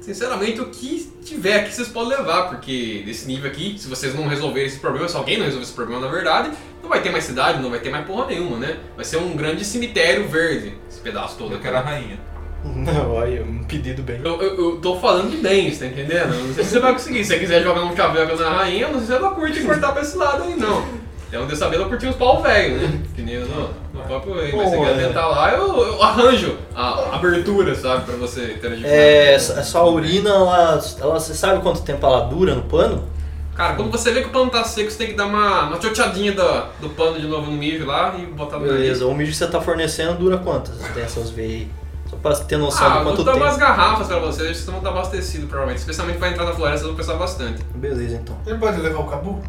Sinceramente, 0.00 0.60
o 0.60 0.66
que 0.66 1.12
tiver 1.24 1.60
aqui 1.60 1.72
vocês 1.72 1.86
podem 1.88 2.16
levar, 2.16 2.48
porque 2.48 3.02
desse 3.06 3.26
nível 3.26 3.48
aqui, 3.50 3.76
se 3.78 3.88
vocês 3.88 4.12
não 4.14 4.26
resolverem 4.26 4.66
esse 4.68 4.78
problema, 4.80 5.08
se 5.08 5.16
alguém 5.16 5.36
não 5.38 5.44
resolver 5.44 5.64
esse 5.64 5.72
problema 5.72 6.00
na 6.00 6.08
verdade, 6.08 6.50
não 6.82 6.88
vai 6.88 7.00
ter 7.00 7.10
mais 7.10 7.22
cidade, 7.24 7.62
não 7.62 7.70
vai 7.70 7.78
ter 7.78 7.90
mais 7.90 8.04
porra 8.04 8.26
nenhuma, 8.26 8.56
né? 8.56 8.78
Vai 8.96 9.04
ser 9.04 9.18
um 9.18 9.36
grande 9.36 9.64
cemitério 9.64 10.26
verde, 10.28 10.74
esse 10.88 11.00
pedaço 11.00 11.36
todo. 11.38 11.50
Eu 11.50 11.54
aqui. 11.56 11.64
quero 11.64 11.76
a 11.76 11.80
rainha. 11.80 12.18
Não, 12.64 13.14
olha, 13.14 13.42
um 13.42 13.64
pedido 13.64 14.02
bem. 14.02 14.20
Eu, 14.22 14.40
eu, 14.40 14.58
eu 14.58 14.76
tô 14.80 14.96
falando 14.96 15.30
de 15.30 15.38
bens, 15.38 15.78
tá 15.78 15.86
entendendo? 15.86 16.28
Não 16.28 16.54
sei 16.54 16.64
se 16.64 16.70
você 16.70 16.78
vai 16.80 16.92
conseguir. 16.92 17.24
Se 17.24 17.32
você 17.32 17.38
quiser 17.40 17.62
jogar 17.62 17.82
um 17.84 17.94
chaveco 17.96 18.36
na 18.36 18.50
rainha, 18.50 18.86
eu 18.86 18.92
não 18.92 18.98
sei 18.98 19.08
se 19.08 19.14
ela 19.14 19.30
curte 19.30 19.62
cortar 19.62 19.92
pra 19.92 20.02
esse 20.02 20.16
lado 20.16 20.44
aí, 20.44 20.56
não. 20.56 20.84
Até 21.28 21.40
onde 21.40 21.52
eu 21.52 21.56
saber, 21.56 21.76
ela 21.76 21.88
curtiu 21.88 22.10
uns 22.10 22.16
pau 22.16 22.42
velho, 22.42 22.76
né? 22.76 23.00
Que 23.14 23.22
nem 23.22 23.34
eu 23.34 23.46
no, 23.46 23.70
no 23.94 24.00
próprio 24.06 24.38
aí. 24.38 24.54
Mas 24.54 24.68
se 24.68 24.76
você 24.76 24.84
quer 24.84 25.00
é. 25.00 25.06
tentar 25.06 25.26
lá, 25.28 25.52
eu, 25.54 25.78
eu 25.78 26.02
arranjo 26.02 26.58
a 26.74 27.16
abertura, 27.16 27.74
sabe? 27.74 28.04
Pra 28.04 28.16
você 28.16 28.52
interagir 28.52 28.84
com 28.84 28.92
É, 28.92 29.32
essa 29.32 29.82
urina, 29.82 30.28
ela, 30.28 30.80
ela, 31.00 31.18
você 31.18 31.32
sabe 31.32 31.62
quanto 31.62 31.80
tempo 31.82 32.04
ela 32.06 32.26
dura 32.26 32.54
no 32.54 32.62
pano? 32.62 33.08
Cara, 33.54 33.74
quando 33.76 33.90
você 33.90 34.12
vê 34.12 34.20
que 34.22 34.28
o 34.28 34.30
pano 34.30 34.50
tá 34.50 34.62
seco, 34.64 34.90
você 34.90 34.98
tem 34.98 35.06
que 35.08 35.14
dar 35.14 35.26
uma, 35.26 35.68
uma 35.68 35.80
choteadinha 35.80 36.32
do, 36.32 36.64
do 36.80 36.90
pano 36.90 37.18
de 37.18 37.26
novo 37.26 37.50
no 37.50 37.56
mijo 37.56 37.86
lá 37.86 38.14
e 38.18 38.26
botar 38.26 38.58
no. 38.58 38.66
Beleza, 38.66 39.06
o 39.06 39.14
mijo 39.14 39.30
que 39.30 39.36
você 39.36 39.46
tá 39.46 39.60
fornecendo 39.60 40.14
dura 40.14 40.36
quantas 40.38 40.76
dessas 40.94 41.30
veias 41.30 41.62
aí? 41.62 41.68
Só 42.12 42.18
pra 42.18 42.36
ter 42.36 42.58
noção 42.58 42.86
Ah, 42.86 42.90
de 42.90 42.96
eu 42.98 43.04
vou 43.04 43.12
quanto 43.14 43.24
dar 43.24 43.32
tempo. 43.32 43.44
umas 43.46 43.56
garrafas 43.56 44.06
pra 44.06 44.18
vocês, 44.18 44.48
vocês 44.58 44.66
vão 44.66 44.76
estar 44.76 44.90
abastecidos 44.90 45.48
provavelmente. 45.48 45.78
Especialmente 45.78 46.18
pra 46.18 46.28
entrar 46.28 46.44
na 46.44 46.52
floresta, 46.52 46.80
vocês 46.80 46.88
vão 46.88 46.96
pensar 46.96 47.14
bastante. 47.14 47.62
Beleza, 47.74 48.16
então. 48.16 48.36
Ele 48.46 48.58
pode 48.58 48.78
levar 48.80 49.00
o 49.00 49.04
cabu? 49.04 49.40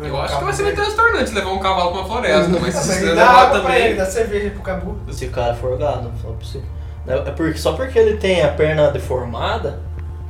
Eu 0.00 0.16
acho 0.20 0.38
que 0.38 0.44
vai 0.44 0.52
ser 0.52 0.62
meio 0.62 0.76
transtornante 0.76 1.34
levar 1.34 1.50
um 1.50 1.58
cavalo 1.58 1.90
pra 1.90 2.00
uma 2.02 2.08
floresta, 2.08 2.48
mas 2.60 2.72
se 2.76 2.86
Mas 2.88 2.98
você 2.98 3.04
levar 3.06 3.50
ele, 3.52 3.62
também. 3.62 3.96
dá 3.96 4.06
cerveja 4.06 4.50
pro 4.50 4.62
cabu. 4.62 4.96
Se 5.10 5.26
o 5.26 5.30
cara 5.30 5.54
for 5.54 5.76
gado, 5.76 6.12
só 6.22 6.28
pra 6.28 6.46
você. 6.46 6.62
É 7.08 7.30
porque, 7.32 7.58
só 7.58 7.72
porque 7.72 7.98
ele 7.98 8.16
tem 8.18 8.42
a 8.44 8.48
perna 8.52 8.90
deformada, 8.92 9.80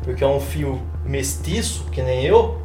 porque 0.02 0.24
é 0.24 0.26
um 0.26 0.40
fio 0.40 0.80
mestiço, 1.04 1.84
que 1.92 2.00
nem 2.00 2.24
eu, 2.24 2.56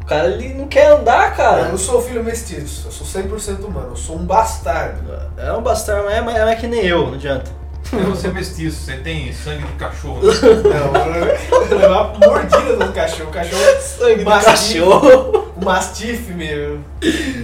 o 0.00 0.06
cara 0.06 0.28
ele 0.28 0.54
não 0.54 0.68
quer 0.68 0.92
andar, 0.92 1.32
Eu 1.32 1.36
cara. 1.36 1.68
não 1.68 1.76
sou 1.76 2.00
filho 2.00 2.24
mestiço, 2.24 2.86
eu 2.88 2.92
sou 2.92 3.22
100% 3.22 3.64
humano, 3.64 3.88
eu 3.90 3.96
sou 3.96 4.16
um 4.16 4.24
bastardo. 4.24 5.02
É 5.36 5.52
um 5.52 5.60
bastardo, 5.60 6.04
mas 6.06 6.14
é, 6.14 6.20
mas 6.22 6.36
é 6.36 6.54
que 6.56 6.66
nem 6.66 6.86
eu, 6.86 7.08
não 7.08 7.14
adianta. 7.14 7.50
Você 7.92 8.28
é 8.28 8.30
mestiço, 8.30 8.84
você 8.84 8.96
tem 8.96 9.32
sangue 9.32 9.64
de 9.64 9.72
cachorro. 9.74 10.20
né? 10.22 10.32
Não, 11.70 11.78
levar 11.78 12.18
mordida 12.18 12.76
do 12.76 12.92
cachorro. 12.92 13.28
O 13.28 13.32
cachorro 13.32 13.80
Sangue 13.80 14.24
do 14.24 14.30
cachorro. 14.30 15.52
o 15.56 15.64
mastife 15.64 16.32
mesmo. 16.32 16.84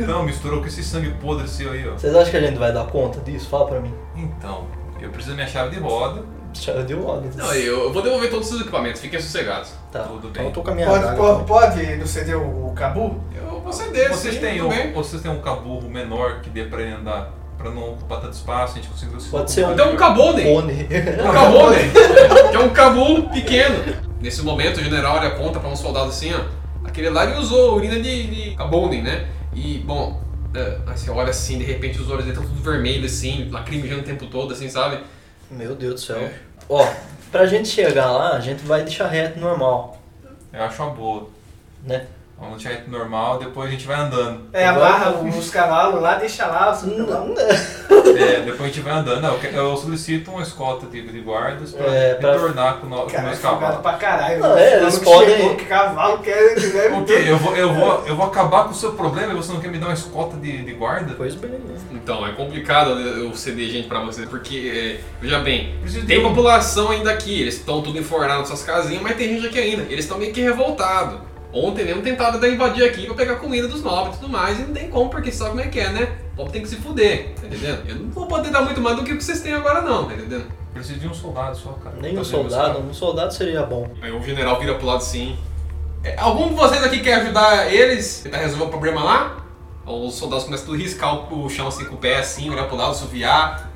Não, 0.06 0.22
misturou 0.24 0.60
com 0.60 0.66
esse 0.66 0.82
sangue 0.82 1.10
podre 1.20 1.46
seu 1.48 1.72
aí, 1.72 1.86
ó. 1.88 1.92
Vocês 1.92 2.14
acham 2.14 2.30
que 2.30 2.36
a 2.36 2.40
gente 2.40 2.58
vai 2.58 2.72
dar 2.72 2.84
conta 2.86 3.20
disso? 3.20 3.48
Fala 3.48 3.66
pra 3.66 3.80
mim. 3.80 3.92
Então, 4.16 4.66
eu 5.00 5.10
preciso 5.10 5.36
da 5.36 5.42
minha 5.42 5.48
chave 5.48 5.74
de 5.76 5.80
roda. 5.80 6.22
Já 6.54 6.72
deu 6.80 7.06
ordem. 7.06 7.30
Não, 7.36 7.52
eu, 7.54 7.92
vou 7.92 8.00
devolver 8.02 8.30
todos 8.30 8.50
os 8.50 8.60
equipamentos, 8.62 9.02
fiquem 9.02 9.20
sossegados. 9.20 9.70
Tá, 9.92 10.00
Tudo 10.00 10.28
então 10.28 10.32
bem. 10.32 10.46
eu 10.46 10.50
tô 10.50 10.62
com 10.62 10.70
a 10.70 10.74
minha 10.74 10.86
Pode, 10.86 11.14
pode, 11.16 11.44
pode 11.44 11.96
não 11.96 12.06
ceder 12.06 12.36
o, 12.36 12.68
o 12.68 12.72
cabu? 12.74 13.20
Eu 13.36 13.60
vou 13.60 13.72
ceder, 13.72 14.08
Vocês 14.08 14.34
sim, 14.34 14.40
têm, 14.40 14.62
um, 14.62 14.68
bem. 14.68 14.92
vocês 14.92 15.20
têm 15.22 15.30
um 15.30 15.40
caburro 15.42 15.88
menor 15.90 16.40
que 16.40 16.48
dê 16.48 16.64
pra 16.64 16.80
ele 16.80 16.94
andar, 16.94 17.30
pra 17.58 17.70
não 17.70 17.90
ocupar 17.92 18.20
tanto 18.20 18.32
espaço, 18.34 18.74
a 18.74 18.76
gente 18.76 18.88
conseguiu 18.88 19.18
se 19.20 19.28
Pode 19.28 19.50
ser 19.50 19.66
um- 19.66 19.72
Então 19.72 19.92
um 19.92 19.96
cabone. 19.96 20.42
Pônei. 20.44 20.86
Um 21.26 21.32
cabone. 21.32 21.76
que 22.50 22.56
é 22.56 22.58
um 22.60 22.68
cabu 22.70 23.22
pequeno. 23.30 23.96
Nesse 24.20 24.42
momento, 24.42 24.78
o 24.80 24.82
general 24.84 25.16
ele 25.18 25.26
aponta 25.26 25.58
pra 25.60 25.68
um 25.68 25.76
soldado 25.76 26.08
assim, 26.08 26.32
ó. 26.34 26.40
Aquele 26.86 27.10
lá 27.10 27.24
ele 27.24 27.38
usou 27.38 27.76
urina 27.76 28.00
de, 28.00 28.26
de 28.50 28.56
cabone, 28.56 29.02
né? 29.02 29.26
E, 29.54 29.78
bom, 29.78 30.20
é, 30.54 30.78
aí 30.86 30.96
você 30.96 31.10
olha 31.10 31.30
assim, 31.30 31.58
de 31.58 31.64
repente 31.64 32.00
os 32.00 32.08
olhos 32.08 32.24
dele 32.24 32.36
estão 32.36 32.48
tudo 32.48 32.62
vermelhos, 32.62 33.12
assim, 33.12 33.48
lacrimejando 33.50 34.00
o 34.00 34.04
tempo 34.04 34.26
todo, 34.26 34.52
assim, 34.54 34.68
sabe? 34.70 35.00
Meu 35.50 35.74
Deus 35.74 35.94
do 35.94 36.00
céu. 36.00 36.16
É. 36.18 36.32
Ó, 36.68 36.86
pra 37.30 37.46
gente 37.46 37.68
chegar 37.68 38.10
lá, 38.10 38.32
a 38.36 38.40
gente 38.40 38.64
vai 38.64 38.84
de 38.84 38.90
charrete 38.92 39.38
normal, 39.38 40.00
Eu 40.52 40.62
acho 40.62 40.82
uma 40.82 40.92
boa. 40.92 41.28
né? 41.84 42.06
Vamos 42.40 42.62
deixar 42.62 42.78
ele 42.80 42.88
normal, 42.88 43.38
depois 43.38 43.68
a 43.68 43.72
gente 43.72 43.84
vai 43.84 43.96
andando. 43.98 44.42
É, 44.52 44.64
amarra 44.68 45.10
os 45.10 45.50
cavalos 45.50 46.00
lá, 46.00 46.14
deixa 46.14 46.46
lá 46.46 46.70
os 46.72 46.82
cavalos. 46.82 47.38
É, 48.16 48.40
depois 48.42 48.60
a 48.62 48.66
gente 48.66 48.80
vai 48.80 48.92
andando. 48.94 49.20
Não, 49.20 49.32
eu 49.34 49.38
que- 49.40 49.46
eu 49.54 49.76
solicito 49.76 50.30
uma 50.30 50.42
escolta 50.42 50.86
de, 50.86 51.02
de 51.02 51.20
guardas 51.20 51.72
pra 51.72 51.86
É, 51.86 52.14
pra- 52.14 52.32
retornar 52.32 52.74
com, 52.76 52.86
no, 52.86 52.96
com 53.02 53.06
Cara, 53.08 53.22
é 53.22 53.26
meus 53.26 53.38
folgado 53.40 53.60
cavalos. 53.60 53.82
pra 53.82 53.92
caralho. 53.94 54.38
Não, 54.40 54.56
é, 54.56 54.76
eles 54.80 54.98
podem- 55.00 55.36
chegou, 55.36 55.56
Que 55.56 55.64
cavalo 55.64 56.18
quer. 56.18 56.54
quer- 56.54 56.92
O 56.92 57.04
quê? 57.04 57.24
Eu 57.26 57.38
vou, 57.38 57.56
eu, 57.56 57.74
vou, 57.74 58.04
eu 58.06 58.16
vou 58.16 58.26
acabar 58.26 58.64
com 58.64 58.70
o 58.70 58.74
seu 58.74 58.92
problema 58.92 59.32
e 59.32 59.36
você 59.36 59.52
não 59.52 59.60
quer 59.60 59.68
me 59.68 59.78
dar 59.78 59.86
uma 59.86 59.94
escolta 59.94 60.36
de, 60.36 60.64
de 60.64 60.72
guarda? 60.74 61.14
Pois 61.16 61.34
bem, 61.34 61.50
né? 61.50 61.76
Então, 61.92 62.24
é 62.24 62.30
complicado 62.32 62.90
eu 62.90 63.34
ceder 63.34 63.68
gente 63.68 63.88
pra 63.88 63.98
você, 64.00 64.26
porque, 64.26 64.98
é, 65.00 65.20
veja 65.20 65.40
bem, 65.40 65.74
Preciso 65.80 66.02
de 66.02 66.06
tem 66.06 66.24
um- 66.24 66.28
população 66.28 66.90
ainda 66.92 67.10
aqui, 67.10 67.42
eles 67.42 67.54
estão 67.56 67.82
tudo 67.82 67.98
enfornados 67.98 68.48
nas 68.48 68.60
suas 68.60 68.62
casinhas, 68.62 69.02
mas 69.02 69.16
tem 69.16 69.28
gente 69.34 69.46
aqui 69.48 69.58
ainda, 69.58 69.82
eles 69.82 70.04
estão 70.04 70.18
meio 70.18 70.32
que 70.32 70.40
revoltados. 70.40 71.18
Ontem 71.52 71.84
mesmo 71.84 72.02
tentaram 72.02 72.38
dar 72.38 72.48
invadir 72.48 72.84
aqui 72.84 73.06
pra 73.06 73.14
pegar 73.14 73.36
comida 73.36 73.66
dos 73.68 73.82
nobres 73.82 74.16
e 74.16 74.20
tudo 74.20 74.30
mais, 74.30 74.58
e 74.58 74.62
não 74.64 74.74
tem 74.74 74.90
como, 74.90 75.08
porque 75.08 75.32
sabe 75.32 75.50
como 75.50 75.62
é 75.62 75.68
que 75.68 75.80
é, 75.80 75.88
né? 75.90 76.18
O 76.34 76.36
povo 76.36 76.52
tem 76.52 76.60
que 76.62 76.68
se 76.68 76.76
fuder, 76.76 77.32
tá 77.40 77.46
entendendo? 77.46 77.88
Eu 77.88 77.96
não 77.96 78.10
vou 78.10 78.26
poder 78.26 78.50
dar 78.50 78.60
muito 78.60 78.80
mais 78.80 78.96
do 78.96 79.02
que 79.02 79.12
o 79.12 79.16
que 79.16 79.24
vocês 79.24 79.40
têm 79.40 79.54
agora 79.54 79.80
não, 79.80 80.06
tá 80.06 80.14
entendendo? 80.14 80.46
Preciso 80.74 81.00
de 81.00 81.08
um 81.08 81.14
soldado 81.14 81.56
só, 81.56 81.70
cara. 81.72 81.96
Nem 82.00 82.12
um 82.12 82.22
Fazer 82.22 82.36
meus 82.36 82.52
soldado, 82.52 82.78
um 82.80 82.94
soldado 82.94 83.32
seria 83.34 83.62
bom. 83.62 83.88
Aí 84.02 84.12
o 84.12 84.22
general 84.22 84.60
vira 84.60 84.74
pro 84.74 84.86
lado 84.86 84.98
assim. 84.98 85.36
"É, 86.04 86.14
algum 86.18 86.48
de 86.48 86.54
vocês 86.54 86.84
aqui 86.84 87.00
quer 87.00 87.14
ajudar 87.22 87.72
eles? 87.72 88.20
Tentar 88.22 88.38
resolver 88.38 88.64
o 88.64 88.68
problema 88.68 89.02
lá? 89.02 89.36
Os 89.86 90.14
soldados 90.14 90.44
começam 90.44 90.66
tudo 90.66 90.76
a 90.76 90.82
riscar 90.82 91.32
o 91.32 91.48
chão 91.48 91.66
assim 91.68 91.86
com 91.86 91.94
o 91.94 91.98
pé 91.98 92.18
assim, 92.18 92.50
olhar 92.50 92.68
pro 92.68 92.76
lado, 92.76 92.94
suviar. 92.94 93.72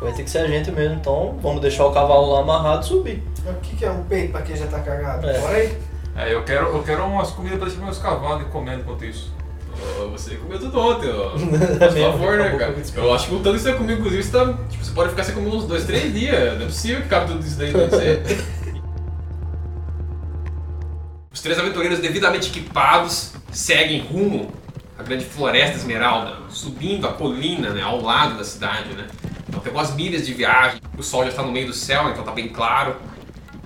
Vai 0.00 0.12
ter 0.12 0.24
que 0.24 0.30
ser 0.30 0.38
a 0.38 0.46
gente 0.48 0.72
mesmo, 0.72 0.96
então 0.96 1.38
vamos 1.40 1.60
deixar 1.60 1.86
o 1.86 1.92
cavalo 1.92 2.32
lá 2.32 2.40
amarrado 2.40 2.82
e 2.84 2.88
subir. 2.88 3.22
O 3.46 3.54
que, 3.60 3.76
que 3.76 3.84
é 3.84 3.90
um 3.90 4.02
peito 4.04 4.32
pra 4.32 4.42
quem 4.42 4.56
já 4.56 4.66
tá 4.66 4.80
cagado? 4.80 5.28
É. 5.28 5.38
Bora 5.38 5.56
aí. 5.56 5.78
É, 6.14 6.32
eu 6.34 6.42
quero, 6.44 6.66
eu 6.66 6.82
quero 6.82 7.04
umas 7.04 7.30
comidas 7.30 7.58
pra 7.58 7.68
deixar 7.68 7.82
meus 7.82 7.98
cavalos 7.98 8.46
comendo 8.48 8.82
enquanto 8.82 9.04
isso. 9.04 9.32
Você 10.10 10.36
comeu 10.36 10.58
tudo 10.58 10.78
ontem, 10.78 11.10
ó. 11.10 11.30
Por 11.38 11.98
favor, 11.98 12.36
né, 12.38 12.56
cara? 12.56 12.74
o 12.74 13.00
Eu 13.00 13.14
acho 13.14 13.26
que 13.26 13.34
lutando 13.34 13.56
isso 13.56 13.72
comigo, 13.74 14.00
inclusive, 14.00 14.22
você, 14.22 14.30
tá, 14.30 14.54
tipo, 14.68 14.84
você 14.84 14.92
pode 14.92 15.10
ficar 15.10 15.24
sem 15.24 15.34
comer 15.34 15.48
uns 15.48 15.64
dois, 15.64 15.84
três 15.84 16.12
dias. 16.12 16.58
Não 16.58 16.62
é 16.62 16.66
possível 16.66 17.02
que 17.02 17.08
cabe 17.08 17.32
tudo 17.32 17.44
isso 17.44 17.56
daí 17.56 17.72
pra 17.72 17.86
você. 17.86 18.22
Os 21.32 21.40
três 21.40 21.58
aventureiros 21.58 21.98
devidamente 21.98 22.50
equipados 22.50 23.32
seguem 23.50 24.00
rumo 24.02 24.52
à 24.98 25.02
grande 25.02 25.24
floresta 25.24 25.76
esmeralda, 25.76 26.36
subindo 26.50 27.08
a 27.08 27.12
colina 27.14 27.70
né, 27.70 27.80
ao 27.80 28.02
lado 28.02 28.36
da 28.36 28.44
cidade. 28.44 28.92
Né? 28.92 29.06
Então 29.48 29.60
tem 29.60 29.70
algumas 29.70 29.94
milhas 29.94 30.26
de 30.26 30.34
viagem, 30.34 30.78
o 30.96 31.02
sol 31.02 31.22
já 31.24 31.30
está 31.30 31.42
no 31.42 31.50
meio 31.50 31.66
do 31.66 31.72
céu, 31.72 32.10
então 32.10 32.20
está 32.20 32.32
bem 32.32 32.48
claro. 32.48 32.96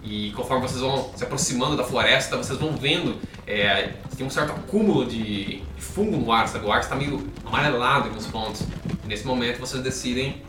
E 0.07 0.31
conforme 0.37 0.69
vocês 0.69 0.81
vão 0.81 1.11
se 1.17 1.25
aproximando 1.25 1.77
da 1.77 1.83
floresta, 1.83 2.37
vocês 2.37 2.59
vão 2.59 2.77
vendo 2.77 3.19
é, 3.47 3.91
tem 4.17 4.27
um 4.27 4.31
certo 4.31 4.53
acúmulo 4.53 5.05
de, 5.05 5.63
fungo 5.79 6.17
no 6.17 6.33
ar, 6.33 6.49
sabe? 6.49 6.67
O 6.67 6.73
ar 6.73 6.81
está 6.81 6.95
meio 6.95 7.27
amarelado 7.45 8.07
em 8.07 8.09
alguns 8.11 8.27
pontos. 8.27 8.63
E 9.05 9.09
nesse 9.09 9.27
momento 9.27 9.59
vocês 9.61 9.83
decidem 9.83 10.43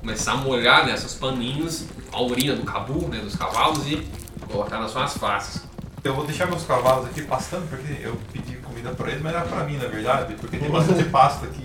começar 0.00 0.32
a 0.32 0.36
molhar 0.36 0.86
né, 0.86 0.96
seus 0.96 1.14
paninhos, 1.14 1.86
a 2.12 2.20
urina 2.22 2.54
do 2.54 2.62
cabu, 2.62 3.08
né, 3.08 3.18
dos 3.18 3.34
cavalos 3.34 3.86
e 3.86 4.06
colocar 4.48 4.78
nas 4.78 4.90
suas 4.90 5.16
faces. 5.16 5.62
Eu 6.04 6.14
vou 6.14 6.24
deixar 6.24 6.46
meus 6.46 6.62
cavalos 6.62 7.06
aqui 7.06 7.22
pastando, 7.22 7.68
porque 7.68 7.96
eu 8.00 8.16
pedi 8.32 8.56
comida 8.58 8.90
pra 8.90 9.10
eles, 9.10 9.22
mas 9.22 9.34
era 9.34 9.44
pra 9.44 9.64
mim, 9.64 9.76
na 9.76 9.88
verdade, 9.88 10.34
porque 10.34 10.56
tem 10.56 10.70
bastante 10.70 11.02
pasto 11.10 11.46
aqui. 11.46 11.62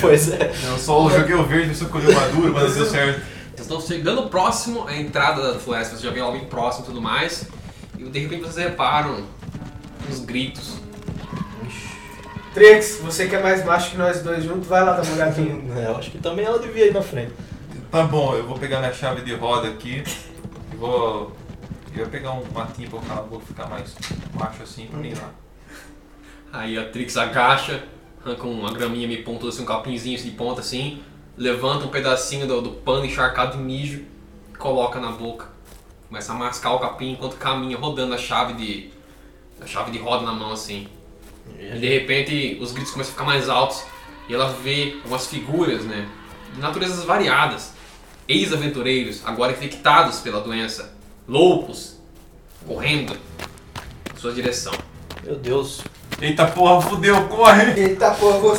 pois 0.00 0.30
é. 0.30 0.52
Eu 0.64 0.78
só 0.78 1.10
joguei 1.10 1.34
o 1.34 1.44
verde, 1.44 1.74
só 1.74 1.86
colheu 1.86 2.12
maduro, 2.14 2.52
mas 2.52 2.68
não 2.68 2.74
deu 2.74 2.86
certo. 2.86 3.37
Vocês 3.58 3.66
estão 3.66 3.80
chegando 3.80 4.30
próximo 4.30 4.86
à 4.86 4.94
entrada 4.96 5.52
da 5.52 5.58
floresta, 5.58 5.90
vocês 5.90 6.02
já 6.02 6.10
vêem 6.10 6.22
ela 6.22 6.30
bem 6.30 6.44
próximo 6.44 6.84
e 6.84 6.86
tudo 6.86 7.02
mais. 7.02 7.44
E 7.98 8.04
de 8.04 8.18
repente 8.20 8.42
vocês 8.42 8.68
reparam 8.68 9.24
uns 10.08 10.20
gritos. 10.20 10.76
Trex, 12.54 13.00
você 13.02 13.26
que 13.26 13.34
é 13.34 13.42
mais 13.42 13.64
macho 13.64 13.90
que 13.90 13.96
nós 13.96 14.22
dois 14.22 14.44
juntos, 14.44 14.68
vai 14.68 14.84
lá 14.84 14.92
dar 14.92 15.02
uma 15.02 15.12
olhadinha. 15.12 15.58
É, 15.76 15.86
eu 15.86 15.96
acho 15.96 16.12
que 16.12 16.18
também 16.18 16.44
ela 16.44 16.60
devia 16.60 16.86
ir 16.86 16.94
na 16.94 17.02
frente. 17.02 17.32
Tá 17.90 18.04
bom, 18.04 18.32
eu 18.36 18.46
vou 18.46 18.56
pegar 18.56 18.78
minha 18.78 18.92
chave 18.92 19.22
de 19.22 19.34
roda 19.34 19.66
aqui 19.66 20.04
e 20.72 20.76
vou. 20.76 21.32
Eu 21.96 22.04
vou 22.04 22.06
pegar 22.06 22.30
um 22.30 22.44
matinho 22.54 22.88
pra 22.88 23.16
eu 23.16 23.26
vou 23.26 23.40
ficar 23.40 23.66
mais 23.66 23.92
macho 24.34 24.62
assim 24.62 24.86
pra 24.86 25.00
mim 25.00 25.14
lá. 25.14 25.30
Aí 26.52 26.78
a 26.78 26.88
Trix 26.88 27.16
agacha, 27.16 27.82
arranca 28.24 28.46
uma 28.46 28.72
graminha 28.72 29.08
meio 29.08 29.24
pontuda, 29.24 29.48
assim, 29.48 29.62
um 29.62 29.66
capinzinho 29.66 30.16
de 30.16 30.30
ponta 30.30 30.60
assim, 30.60 31.02
levanta 31.38 31.86
um 31.86 31.88
pedacinho 31.88 32.46
do, 32.46 32.60
do 32.60 32.70
pano 32.70 33.06
encharcado 33.06 33.56
de 33.56 33.62
mijo, 33.62 34.04
coloca 34.58 34.98
na 34.98 35.12
boca. 35.12 35.46
Começa 36.08 36.32
a 36.32 36.34
mascar 36.34 36.72
o 36.72 36.80
capim 36.80 37.12
enquanto 37.12 37.36
caminha, 37.36 37.76
rodando 37.76 38.14
a 38.14 38.18
chave 38.18 38.54
de. 38.54 38.90
a 39.60 39.66
chave 39.66 39.90
de 39.92 39.98
roda 39.98 40.24
na 40.24 40.32
mão 40.32 40.52
assim. 40.52 40.88
E 41.58 41.78
de 41.78 41.88
repente 41.88 42.58
os 42.60 42.72
gritos 42.72 42.92
começam 42.92 43.12
a 43.12 43.14
ficar 43.14 43.24
mais 43.24 43.48
altos. 43.48 43.84
e 44.28 44.34
ela 44.34 44.52
vê 44.62 44.96
umas 45.06 45.26
figuras, 45.26 45.84
né, 45.84 46.08
de 46.54 46.60
naturezas 46.60 47.04
variadas, 47.04 47.72
ex-aventureiros, 48.26 49.22
agora 49.24 49.52
infectados 49.52 50.20
pela 50.20 50.40
doença, 50.40 50.94
loucos, 51.26 51.98
correndo 52.66 53.16
em 54.14 54.18
sua 54.18 54.32
direção. 54.32 54.72
Meu 55.22 55.36
Deus. 55.36 55.82
Eita 56.20 56.46
porra, 56.46 56.80
fudeu, 56.80 57.28
corre! 57.28 57.80
Eita 57.80 58.10
porra, 58.12 58.38
vou, 58.38 58.56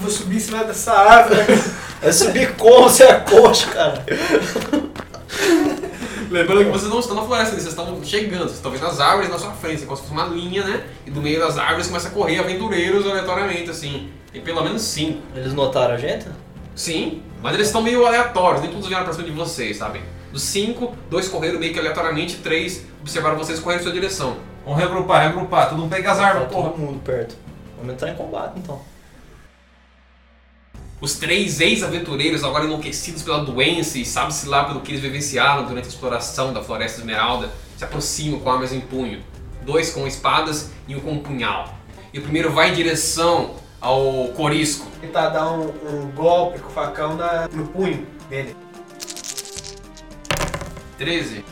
vou 0.00 0.10
subir 0.10 0.36
em 0.36 0.40
cima 0.40 0.64
dessa 0.64 0.92
árvore. 0.92 1.42
Vai 2.00 2.12
subir 2.12 2.54
como 2.56 2.84
você 2.84 3.04
é 3.04 3.14
coxa, 3.14 3.66
cara? 3.70 4.04
Lembrando 6.30 6.66
que 6.66 6.70
vocês 6.70 6.90
não 6.90 7.00
estão 7.00 7.16
na 7.16 7.22
floresta, 7.22 7.52
vocês 7.52 7.66
estão 7.68 8.04
chegando, 8.04 8.42
vocês 8.42 8.56
estão 8.56 8.70
vendo 8.70 8.86
as 8.86 9.00
árvores 9.00 9.30
na 9.30 9.38
sua 9.38 9.52
frente, 9.52 9.84
como 9.84 9.96
se 9.96 10.02
fosse 10.02 10.12
uma 10.12 10.26
linha, 10.26 10.62
né? 10.62 10.84
E 11.06 11.10
do 11.10 11.22
meio 11.22 11.40
das 11.40 11.56
árvores 11.56 11.86
começa 11.86 12.08
a 12.08 12.10
correr 12.10 12.38
aventureiros 12.38 13.06
aleatoriamente, 13.06 13.70
assim. 13.70 14.10
Tem 14.30 14.42
pelo 14.42 14.62
menos 14.62 14.82
cinco. 14.82 15.22
Eles 15.34 15.54
notaram 15.54 15.94
a 15.94 15.96
gente? 15.96 16.26
Sim, 16.74 17.22
mas 17.42 17.54
eles 17.54 17.68
estão 17.68 17.82
meio 17.82 18.06
aleatórios, 18.06 18.60
nem 18.62 18.70
todos 18.70 18.86
vieram 18.86 19.04
pra 19.04 19.12
cima 19.12 19.24
de 19.24 19.32
vocês, 19.32 19.78
sabe? 19.78 20.00
Dos 20.30 20.42
cinco, 20.42 20.94
dois 21.08 21.28
correram 21.28 21.58
meio 21.58 21.72
que 21.72 21.78
aleatoriamente, 21.78 22.36
três 22.36 22.84
observaram 23.00 23.36
vocês 23.38 23.58
correndo 23.58 23.80
em 23.80 23.84
sua 23.84 23.92
direção. 23.92 24.36
Vamos 24.64 24.80
regrupar, 24.80 25.26
regrupar, 25.26 25.70
todo 25.70 25.78
mundo 25.78 25.90
pega 25.90 26.12
as 26.12 26.20
armas, 26.20 26.52
porra. 26.52 26.68
todo 26.68 26.78
mundo 26.78 27.00
perto. 27.02 27.34
Vamos 27.78 27.94
entrar 27.94 28.10
em 28.10 28.14
combate 28.14 28.58
então. 28.58 28.80
Os 31.00 31.14
três 31.14 31.60
ex-aventureiros, 31.60 32.42
agora 32.42 32.64
enlouquecidos 32.64 33.22
pela 33.22 33.38
doença 33.44 33.98
e 33.98 34.04
sabe-se 34.04 34.48
lá 34.48 34.64
pelo 34.64 34.80
que 34.80 34.90
eles 34.90 35.00
vivenciaram 35.00 35.64
durante 35.64 35.84
a 35.84 35.88
exploração 35.88 36.52
da 36.52 36.60
Floresta 36.62 37.00
Esmeralda, 37.00 37.50
se 37.76 37.84
aproximam 37.84 38.40
com 38.40 38.50
armas 38.50 38.72
em 38.72 38.80
punho. 38.80 39.22
Dois 39.62 39.90
com 39.90 40.06
espadas 40.06 40.70
e 40.88 40.96
um 40.96 41.00
com 41.00 41.12
um 41.12 41.18
punhal. 41.20 41.72
E 42.12 42.18
o 42.18 42.22
primeiro 42.22 42.50
vai 42.52 42.70
em 42.70 42.74
direção 42.74 43.54
ao 43.80 44.28
Corisco. 44.34 44.86
Tentar 45.00 45.28
dar 45.28 45.52
um, 45.52 45.68
um 45.88 46.10
golpe 46.16 46.58
com 46.58 46.68
o 46.68 46.72
facão 46.72 47.16
na- 47.16 47.46
no 47.52 47.66
punho 47.68 48.04
dele. 48.28 48.56
13. 50.96 51.44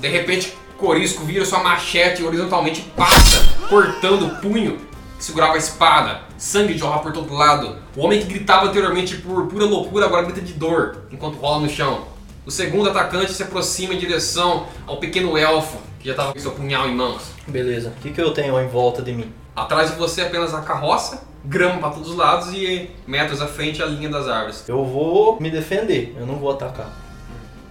De 0.00 0.08
repente, 0.08 0.56
Corisco 0.76 1.24
vira 1.24 1.44
sua 1.44 1.62
machete 1.62 2.22
e 2.22 2.24
horizontalmente 2.24 2.80
passa, 2.96 3.44
cortando 3.68 4.26
o 4.26 4.36
punho 4.40 4.78
que 5.18 5.24
segurava 5.24 5.54
a 5.54 5.58
espada. 5.58 6.22
Sangue 6.38 6.78
jorra 6.78 7.00
por 7.00 7.12
todo 7.12 7.34
lado. 7.34 7.76
O 7.96 8.04
homem 8.04 8.20
que 8.20 8.26
gritava 8.26 8.66
anteriormente 8.66 9.16
por 9.16 9.48
pura 9.48 9.64
loucura 9.64 10.06
agora 10.06 10.22
grita 10.22 10.40
de 10.40 10.54
dor 10.54 11.02
enquanto 11.10 11.36
rola 11.36 11.60
no 11.60 11.68
chão. 11.68 12.06
O 12.46 12.50
segundo 12.50 12.88
atacante 12.88 13.34
se 13.34 13.42
aproxima 13.42 13.92
em 13.92 13.98
direção 13.98 14.66
ao 14.86 14.96
pequeno 14.96 15.36
elfo 15.36 15.76
que 15.98 16.06
já 16.06 16.12
estava 16.12 16.32
com 16.32 16.38
seu 16.38 16.52
punhal 16.52 16.88
em 16.88 16.94
mãos. 16.94 17.32
Beleza. 17.46 17.90
O 17.90 18.00
que, 18.00 18.10
que 18.10 18.20
eu 18.20 18.32
tenho 18.32 18.58
em 18.60 18.68
volta 18.68 19.02
de 19.02 19.12
mim? 19.12 19.32
Atrás 19.54 19.90
de 19.90 19.96
você 19.96 20.22
apenas 20.22 20.54
a 20.54 20.60
carroça, 20.62 21.26
grama 21.44 21.78
para 21.78 21.90
todos 21.90 22.10
os 22.10 22.16
lados 22.16 22.52
e 22.54 22.90
metros 23.06 23.42
à 23.42 23.48
frente 23.48 23.82
a 23.82 23.86
linha 23.86 24.08
das 24.08 24.28
árvores. 24.28 24.68
Eu 24.68 24.84
vou 24.84 25.40
me 25.40 25.50
defender, 25.50 26.16
eu 26.18 26.24
não 26.24 26.36
vou 26.36 26.52
atacar. 26.52 26.92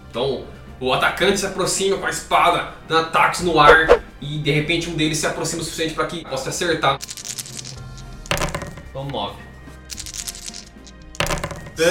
Então, 0.09 0.43
o 0.79 0.93
atacante 0.93 1.39
se 1.39 1.45
aproxima 1.45 1.97
com 1.97 2.05
a 2.05 2.09
espada, 2.09 2.73
dando 2.87 3.07
ataques 3.07 3.41
no 3.41 3.59
ar, 3.59 4.03
e 4.22 4.38
de 4.39 4.51
repente 4.51 4.89
um 4.89 4.95
deles 4.95 5.18
se 5.18 5.28
aproxima 5.28 5.61
o 5.61 5.65
suficiente 5.65 5.93
para 5.93 6.05
que 6.07 6.24
possa 6.24 6.49
acertar. 6.49 6.99
Então, 8.89 9.05
9. 9.05 9.47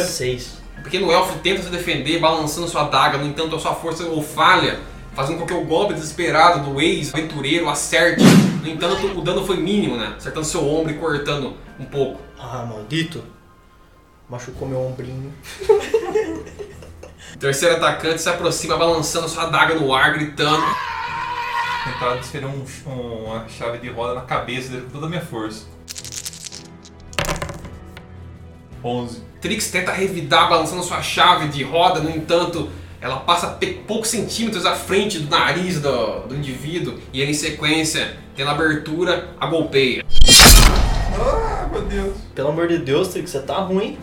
Seis. 0.05 0.59
O 0.79 0.83
pequeno 0.83 1.13
elfo 1.13 1.39
tenta 1.39 1.63
se 1.63 1.71
defender, 1.71 2.19
balançando 2.19 2.67
sua 2.69 2.83
adaga, 2.83 3.19
no 3.19 3.27
entanto, 3.27 3.55
a 3.55 3.59
sua 3.59 3.75
força 3.75 4.05
ou 4.05 4.23
falha, 4.23 4.81
fazendo 5.15 5.39
com 5.39 5.47
que 5.47 5.55
o 5.55 5.65
golpe 5.65 5.95
desesperado 5.95 6.69
do 6.69 6.81
ex-aventureiro 6.81 7.69
acerte. 7.69 8.25
No 8.61 8.69
entanto, 8.69 9.07
o 9.07 9.23
dano 9.23 9.47
foi 9.47 9.57
mínimo, 9.57 9.97
né? 9.97 10.15
Acertando 10.17 10.45
seu 10.45 10.69
ombro 10.69 10.93
e 10.93 10.99
cortando 10.99 11.55
um 11.79 11.85
pouco. 11.85 12.21
Ah, 12.39 12.67
maldito. 12.69 13.23
Machucou 14.29 14.67
meu 14.69 14.81
ombrinho. 14.81 15.33
O 17.35 17.39
terceiro 17.39 17.77
atacante 17.77 18.21
se 18.21 18.29
aproxima, 18.29 18.77
balançando 18.77 19.29
sua 19.29 19.45
adaga 19.45 19.75
no 19.77 19.95
ar, 19.95 20.15
gritando. 20.15 20.65
Tentar 21.93 22.17
desferir 22.17 22.47
um, 22.47 22.65
um- 22.87 23.25
uma 23.27 23.49
chave 23.49 23.79
de 23.79 23.89
roda 23.89 24.15
na 24.15 24.23
cabeça 24.23 24.71
dele 24.71 24.83
com 24.85 24.91
toda 24.91 25.07
a 25.07 25.09
minha 25.09 25.21
força. 25.23 25.67
11. 28.83 29.23
Trix 29.41 29.71
tenta 29.71 29.93
revidar 29.93 30.49
balançando 30.49 30.83
sua 30.83 31.03
chave 31.03 31.49
de 31.49 31.63
roda, 31.63 32.01
no 32.01 32.11
entanto, 32.11 32.71
ela 33.01 33.17
passa 33.21 33.59
poucos 33.87 34.09
centímetros 34.09 34.65
à 34.67 34.75
frente 34.75 35.19
do 35.19 35.31
nariz 35.31 35.81
do, 35.81 36.21
do 36.27 36.35
indivíduo 36.37 36.99
e 37.13 37.21
ele, 37.21 37.31
em 37.33 37.35
sequência, 37.35 38.17
tendo 38.35 38.51
abertura, 38.51 39.31
a 39.41 39.47
golpeia. 39.47 40.05
Ah, 41.19 41.69
meu 41.71 41.83
Deus. 41.83 42.17
Pelo 42.35 42.49
amor 42.49 42.69
de 42.69 42.79
Deus, 42.79 43.09
Trix, 43.09 43.31
você 43.31 43.41
tá 43.41 43.59
ruim. 43.59 43.99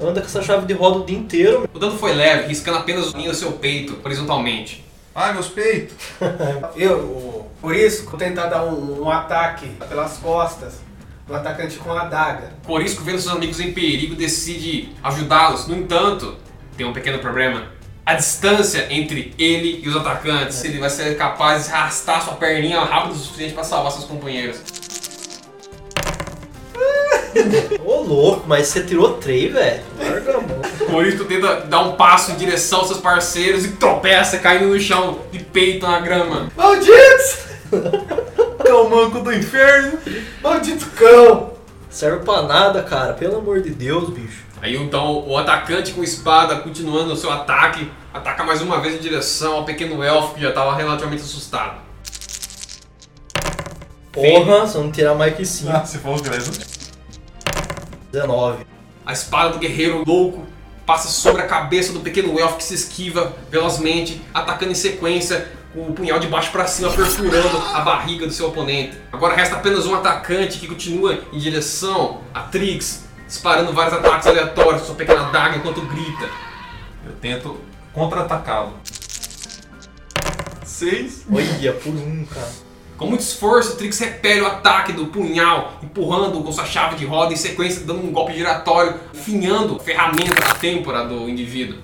Anda 0.00 0.20
com 0.20 0.26
essa 0.26 0.42
chave 0.42 0.66
de 0.66 0.72
roda 0.74 0.98
o 0.98 1.04
dia 1.06 1.16
inteiro. 1.16 1.68
O 1.72 1.78
dano 1.78 1.96
foi 1.96 2.12
leve, 2.12 2.48
riscando 2.48 2.78
apenas 2.78 3.14
o 3.14 3.34
seu 3.34 3.52
peito, 3.52 3.98
horizontalmente. 4.04 4.83
Ai, 5.14 5.32
meus 5.32 5.48
peitos. 5.48 5.96
Eu, 6.74 7.48
por 7.60 7.74
isso, 7.74 8.04
vou 8.04 8.18
tentar 8.18 8.46
dar 8.46 8.64
um, 8.64 9.02
um 9.02 9.10
ataque 9.10 9.68
pelas 9.88 10.16
costas 10.16 10.80
no 11.28 11.34
atacante 11.34 11.76
com 11.78 11.92
a 11.92 12.02
adaga. 12.02 12.52
Corisco, 12.66 13.02
vendo 13.04 13.20
seus 13.20 13.34
amigos 13.34 13.60
em 13.60 13.72
perigo, 13.72 14.16
decide 14.16 14.92
ajudá-los. 15.02 15.68
No 15.68 15.76
entanto, 15.76 16.36
tem 16.76 16.84
um 16.84 16.92
pequeno 16.92 17.20
problema. 17.20 17.68
A 18.04 18.14
distância 18.14 18.92
entre 18.92 19.32
ele 19.38 19.80
e 19.82 19.88
os 19.88 19.96
atacantes. 19.96 20.62
Ele 20.64 20.78
vai 20.78 20.90
ser 20.90 21.16
capaz 21.16 21.66
de 21.66 21.72
arrastar 21.72 22.22
sua 22.22 22.34
perninha 22.34 22.80
rápido 22.80 23.12
o 23.12 23.16
suficiente 23.16 23.54
para 23.54 23.64
salvar 23.64 23.92
seus 23.92 24.04
companheiros. 24.04 24.60
Ô 27.84 28.02
louco, 28.02 28.44
mas 28.46 28.68
você 28.68 28.82
tirou 28.82 29.14
três, 29.14 29.52
velho. 29.52 29.82
Larga 29.98 30.36
a 30.36 30.40
mão. 30.40 30.62
Corisco 30.90 31.24
tenta 31.24 31.62
dar 31.62 31.80
um 31.80 31.96
passo 31.96 32.32
em 32.32 32.36
direção 32.36 32.80
aos 32.80 32.88
seus 32.88 33.00
parceiros 33.00 33.64
e 33.64 33.72
tropeça, 33.72 34.38
caindo 34.38 34.66
no 34.66 34.78
chão 34.78 35.20
de 35.32 35.38
peito 35.40 35.86
na 35.86 36.00
grama. 36.00 36.48
Malditos! 36.56 37.38
Cão 38.64 38.88
manco 38.88 39.20
do 39.20 39.32
inferno. 39.32 39.98
Maldito 40.42 40.86
cão! 40.96 41.52
Serve 41.90 42.24
pra 42.24 42.42
nada, 42.42 42.82
cara. 42.82 43.12
Pelo 43.12 43.36
amor 43.36 43.60
de 43.60 43.70
Deus, 43.70 44.10
bicho. 44.10 44.44
Aí 44.60 44.76
então 44.76 45.28
o 45.28 45.36
atacante 45.36 45.92
com 45.92 46.02
espada, 46.02 46.56
continuando 46.56 47.12
o 47.12 47.16
seu 47.16 47.30
ataque, 47.30 47.90
ataca 48.12 48.42
mais 48.42 48.62
uma 48.62 48.80
vez 48.80 48.94
em 48.94 48.98
direção 48.98 49.56
ao 49.56 49.64
pequeno 49.64 50.02
elfo 50.02 50.34
que 50.34 50.40
já 50.40 50.48
estava 50.48 50.74
relativamente 50.74 51.22
assustado. 51.22 51.82
Porra, 54.10 54.66
se 54.66 54.76
eu 54.76 54.84
não 54.84 54.92
tirar 54.92 55.14
mais 55.14 55.36
que 55.36 55.44
5. 55.44 55.70
Ah, 55.70 55.84
se 55.84 55.98
for 55.98 56.18
o 56.18 56.22
Gleison. 56.22 56.52
19. 58.14 58.64
A 59.04 59.12
espada 59.12 59.50
do 59.50 59.58
guerreiro 59.58 60.04
louco 60.06 60.46
passa 60.86 61.08
sobre 61.08 61.42
a 61.42 61.46
cabeça 61.46 61.92
do 61.92 62.00
pequeno 62.00 62.38
elfo 62.38 62.56
que 62.58 62.64
se 62.64 62.74
esquiva 62.74 63.34
velozmente, 63.50 64.22
atacando 64.32 64.72
em 64.72 64.74
sequência 64.74 65.50
com 65.72 65.88
o 65.88 65.92
punhal 65.92 66.20
de 66.20 66.28
baixo 66.28 66.52
para 66.52 66.66
cima, 66.66 66.90
perfurando 66.90 67.56
a 67.74 67.80
barriga 67.80 68.26
do 68.26 68.32
seu 68.32 68.48
oponente. 68.48 68.96
Agora 69.12 69.34
resta 69.34 69.56
apenas 69.56 69.86
um 69.86 69.94
atacante 69.94 70.58
que 70.58 70.68
continua 70.68 71.18
em 71.32 71.38
direção 71.38 72.20
a 72.32 72.42
Trix, 72.42 73.04
disparando 73.26 73.72
vários 73.72 73.94
ataques 73.94 74.26
aleatórios 74.28 74.82
com 74.82 74.86
sua 74.88 74.94
pequena 74.94 75.30
daga 75.30 75.56
enquanto 75.56 75.80
grita. 75.82 76.28
Eu 77.04 77.12
tento 77.20 77.60
contra-atacá-lo. 77.92 78.74
6. 80.64 81.26
Olha, 81.30 81.72
por 81.72 81.92
um, 81.92 82.24
cara. 82.26 82.63
Com 82.96 83.06
muito 83.06 83.22
esforço, 83.22 83.76
Trix 83.76 83.98
repele 83.98 84.42
o 84.42 84.46
ataque 84.46 84.92
do 84.92 85.06
punhal, 85.06 85.78
empurrando 85.82 86.40
com 86.42 86.52
sua 86.52 86.64
chave 86.64 86.96
de 86.96 87.04
roda 87.04 87.32
em 87.32 87.36
sequência, 87.36 87.84
dando 87.84 88.06
um 88.06 88.12
golpe 88.12 88.32
giratório, 88.32 89.00
finhando 89.12 89.76
a 89.76 89.80
ferramenta 89.80 90.40
na 90.40 90.54
têmpora 90.54 91.04
do 91.04 91.28
indivíduo. 91.28 91.78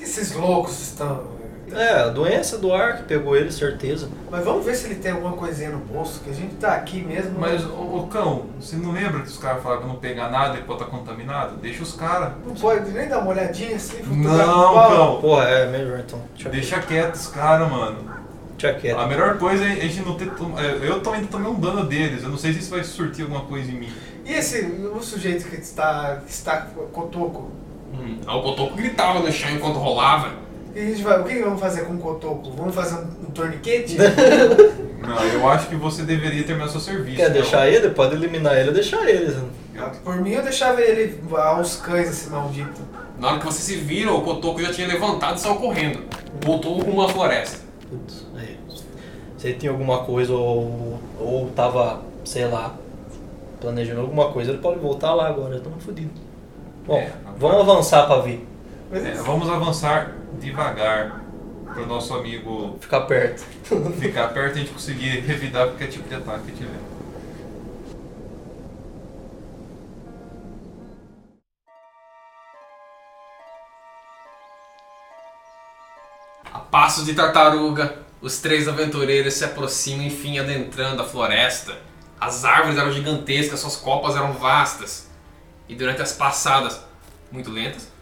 Esses 0.00 0.32
loucos 0.32 0.80
estão. 0.80 1.33
É, 1.74 2.02
a 2.02 2.08
doença 2.08 2.58
do 2.58 2.72
ar 2.72 2.98
que 2.98 3.02
pegou 3.04 3.36
ele, 3.36 3.50
certeza. 3.50 4.08
Mas 4.30 4.44
vamos 4.44 4.64
ver 4.64 4.74
se 4.74 4.86
ele 4.86 4.96
tem 4.96 5.12
alguma 5.12 5.32
coisinha 5.36 5.70
no 5.70 5.78
bolso, 5.78 6.20
que 6.22 6.30
a 6.30 6.32
gente 6.34 6.54
tá 6.56 6.74
aqui 6.74 7.02
mesmo. 7.02 7.38
Mas, 7.38 7.64
ô, 7.64 7.98
ô, 7.98 8.06
cão, 8.10 8.46
você 8.60 8.76
não 8.76 8.92
lembra 8.92 9.20
que 9.20 9.28
os 9.28 9.38
caras 9.38 9.62
falaram 9.62 9.82
que 9.82 9.88
não 9.88 9.96
pegar 9.96 10.30
nada 10.30 10.58
e 10.58 10.62
pode 10.62 10.82
estar 10.82 10.90
contaminado? 10.96 11.56
Deixa 11.56 11.82
os 11.82 11.92
caras. 11.94 12.32
Não 12.46 12.54
pode 12.54 12.90
nem 12.90 13.08
dar 13.08 13.18
uma 13.18 13.30
olhadinha 13.30 13.76
assim, 13.76 14.02
Não, 14.06 14.74
cão. 14.74 15.20
Porra, 15.20 15.44
é 15.44 15.66
melhor 15.70 16.00
então. 16.00 16.20
Deixa, 16.34 16.48
Deixa 16.48 16.78
quieto 16.80 17.14
os 17.14 17.26
caras, 17.28 17.70
mano. 17.70 17.98
deixa 18.58 18.78
quieto. 18.78 18.98
A 18.98 19.06
melhor 19.06 19.38
coisa 19.38 19.64
é 19.64 19.72
a 19.72 19.74
gente 19.74 20.00
não 20.00 20.14
ter. 20.16 20.30
tom- 20.34 20.58
é, 20.58 20.88
Eu 20.88 21.00
tô 21.00 21.10
ainda 21.12 21.26
tomei 21.28 21.50
um 21.50 21.58
dano 21.60 21.84
deles. 21.84 22.22
Eu 22.22 22.28
não 22.30 22.38
sei 22.38 22.52
se 22.52 22.60
isso 22.60 22.70
vai 22.70 22.84
surtir 22.84 23.22
alguma 23.22 23.42
coisa 23.42 23.70
em 23.70 23.74
mim. 23.74 23.92
E 24.24 24.32
esse, 24.32 24.60
o 24.94 25.02
sujeito 25.02 25.44
que 25.48 25.56
está, 25.56 26.20
que 26.24 26.30
está 26.32 26.56
cotoco? 26.92 27.50
Hum, 27.92 28.18
aí 28.26 28.36
o 28.36 28.42
Cotoco 28.42 28.74
gritava 28.74 29.20
no 29.20 29.30
chão 29.30 29.50
enquanto 29.50 29.76
rolava. 29.76 30.30
E 30.74 30.80
a 30.80 30.84
gente 30.84 31.02
vai, 31.02 31.20
o 31.20 31.24
que 31.24 31.38
vamos 31.38 31.60
fazer 31.60 31.82
com 31.82 31.94
o 31.94 31.98
cotoco? 31.98 32.50
Vamos 32.52 32.74
fazer 32.74 32.96
um, 32.96 33.26
um 33.28 33.30
torniquete? 33.30 33.96
Não, 35.06 35.22
eu 35.22 35.48
acho 35.48 35.68
que 35.68 35.76
você 35.76 36.02
deveria 36.02 36.44
terminar 36.44 36.68
seu 36.68 36.80
serviço. 36.80 37.16
Quer 37.16 37.24
cão. 37.26 37.32
deixar 37.34 37.68
ele? 37.68 37.90
Pode 37.90 38.14
eliminar 38.14 38.56
ele, 38.56 38.72
deixar 38.72 39.06
ele. 39.08 39.36
Por 40.02 40.16
mim 40.16 40.32
eu 40.32 40.42
deixava 40.42 40.80
ele 40.80 41.20
aos 41.36 41.76
cães, 41.76 42.08
esse 42.08 42.30
maldito. 42.30 42.80
Na 43.18 43.28
hora 43.28 43.38
que 43.38 43.46
você 43.46 43.60
se 43.60 43.76
vira, 43.76 44.12
o 44.12 44.22
Cotoco 44.22 44.60
já 44.62 44.72
tinha 44.72 44.88
levantado 44.88 45.36
e 45.36 45.40
saiu 45.40 45.56
correndo. 45.56 46.00
Voltou 46.44 46.80
rumo 46.80 47.02
à 47.02 47.08
floresta. 47.08 47.58
Putz, 47.88 48.26
aí. 48.36 48.58
Se 49.36 49.48
ele 49.48 49.58
tinha 49.58 49.70
alguma 49.70 49.98
coisa 50.04 50.32
ou, 50.32 50.98
ou 51.20 51.50
tava, 51.54 52.00
sei 52.24 52.46
lá, 52.46 52.74
planejando 53.60 54.00
alguma 54.00 54.32
coisa, 54.32 54.50
ele 54.52 54.60
pode 54.60 54.78
voltar 54.80 55.14
lá 55.14 55.28
agora, 55.28 55.56
estamos 55.56 55.84
fodidos. 55.84 56.20
Bom, 56.86 56.96
É, 56.96 57.12
vamos 57.38 57.60
avançar 57.60 58.06
pra 58.06 58.18
ver. 58.18 58.46
É, 58.94 59.14
vamos 59.14 59.50
avançar 59.50 60.12
devagar 60.34 61.24
para 61.64 61.82
o 61.82 61.86
nosso 61.86 62.14
amigo 62.14 62.78
Ficar 62.80 63.00
perto. 63.00 63.42
ficar 63.98 64.28
perto 64.28 64.56
e 64.56 64.60
a 64.60 64.62
gente 64.62 64.72
conseguir 64.72 65.18
revidar 65.18 65.66
qualquer 65.66 65.88
tipo 65.88 66.08
de 66.08 66.14
ataque 66.14 66.52
que 66.52 66.58
tiver. 66.58 66.78
A 76.52 76.60
passos 76.60 77.04
de 77.04 77.14
tartaruga, 77.14 77.98
os 78.22 78.38
três 78.38 78.68
aventureiros 78.68 79.34
se 79.34 79.44
aproximam, 79.44 80.06
enfim, 80.06 80.38
adentrando 80.38 81.02
a 81.02 81.04
floresta. 81.04 81.76
As 82.20 82.44
árvores 82.44 82.78
eram 82.78 82.92
gigantescas, 82.92 83.58
suas 83.58 83.74
copas 83.74 84.14
eram 84.14 84.34
vastas. 84.34 85.10
E 85.68 85.74
durante 85.74 86.00
as 86.00 86.12
passadas, 86.12 86.80
muito 87.32 87.50
lentas, 87.50 87.92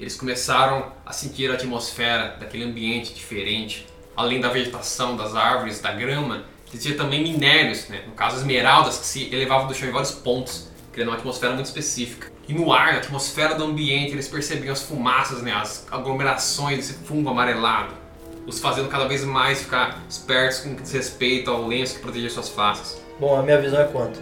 eles 0.00 0.16
começaram 0.16 0.86
a 1.04 1.12
sentir 1.12 1.50
a 1.50 1.54
atmosfera 1.54 2.36
daquele 2.40 2.64
ambiente 2.64 3.12
diferente. 3.14 3.86
Além 4.16 4.40
da 4.40 4.48
vegetação, 4.48 5.16
das 5.16 5.34
árvores, 5.36 5.80
da 5.80 5.92
grama, 5.92 6.44
existia 6.68 6.96
também 6.96 7.22
minérios, 7.22 7.88
né? 7.88 8.02
no 8.06 8.12
caso 8.12 8.36
esmeraldas, 8.36 8.98
que 8.98 9.06
se 9.06 9.32
elevavam 9.32 9.66
do 9.66 9.74
chão 9.74 9.88
em 9.88 9.92
vários 9.92 10.10
pontos, 10.12 10.68
criando 10.92 11.08
uma 11.10 11.16
atmosfera 11.16 11.52
muito 11.54 11.66
específica. 11.66 12.30
E 12.48 12.52
no 12.54 12.72
ar, 12.72 12.92
na 12.94 12.98
atmosfera 12.98 13.54
do 13.54 13.62
ambiente, 13.64 14.12
eles 14.12 14.26
percebiam 14.26 14.72
as 14.72 14.82
fumaças, 14.82 15.42
né? 15.42 15.52
as 15.52 15.86
aglomerações 15.90 16.78
desse 16.78 16.94
fungo 17.04 17.28
amarelado, 17.30 17.94
os 18.46 18.58
fazendo 18.58 18.88
cada 18.88 19.06
vez 19.06 19.22
mais 19.24 19.62
ficar 19.62 20.02
espertos 20.08 20.60
com 20.60 20.76
respeito 20.92 21.50
ao 21.50 21.66
lenço 21.68 21.94
que 21.96 22.00
protegia 22.00 22.28
suas 22.30 22.48
faces. 22.48 23.00
Bom, 23.20 23.38
a 23.38 23.42
minha 23.42 23.60
visão 23.60 23.80
é 23.80 23.84
quanto? 23.84 24.18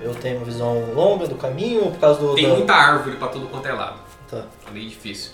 Eu 0.00 0.14
tenho 0.14 0.36
uma 0.38 0.44
visão 0.44 0.92
longa 0.94 1.26
do 1.26 1.36
caminho 1.36 1.90
por 1.90 1.98
causa 2.00 2.20
do. 2.20 2.34
Tem 2.34 2.48
da- 2.48 2.54
muita 2.54 2.74
árvore 2.74 3.16
pra 3.16 3.28
tudo 3.28 3.46
quanto 3.46 3.66
é 3.66 3.72
lado. 3.72 4.00
Tá. 4.32 4.44
É 4.66 4.70
meio 4.72 4.88
difícil. 4.88 5.32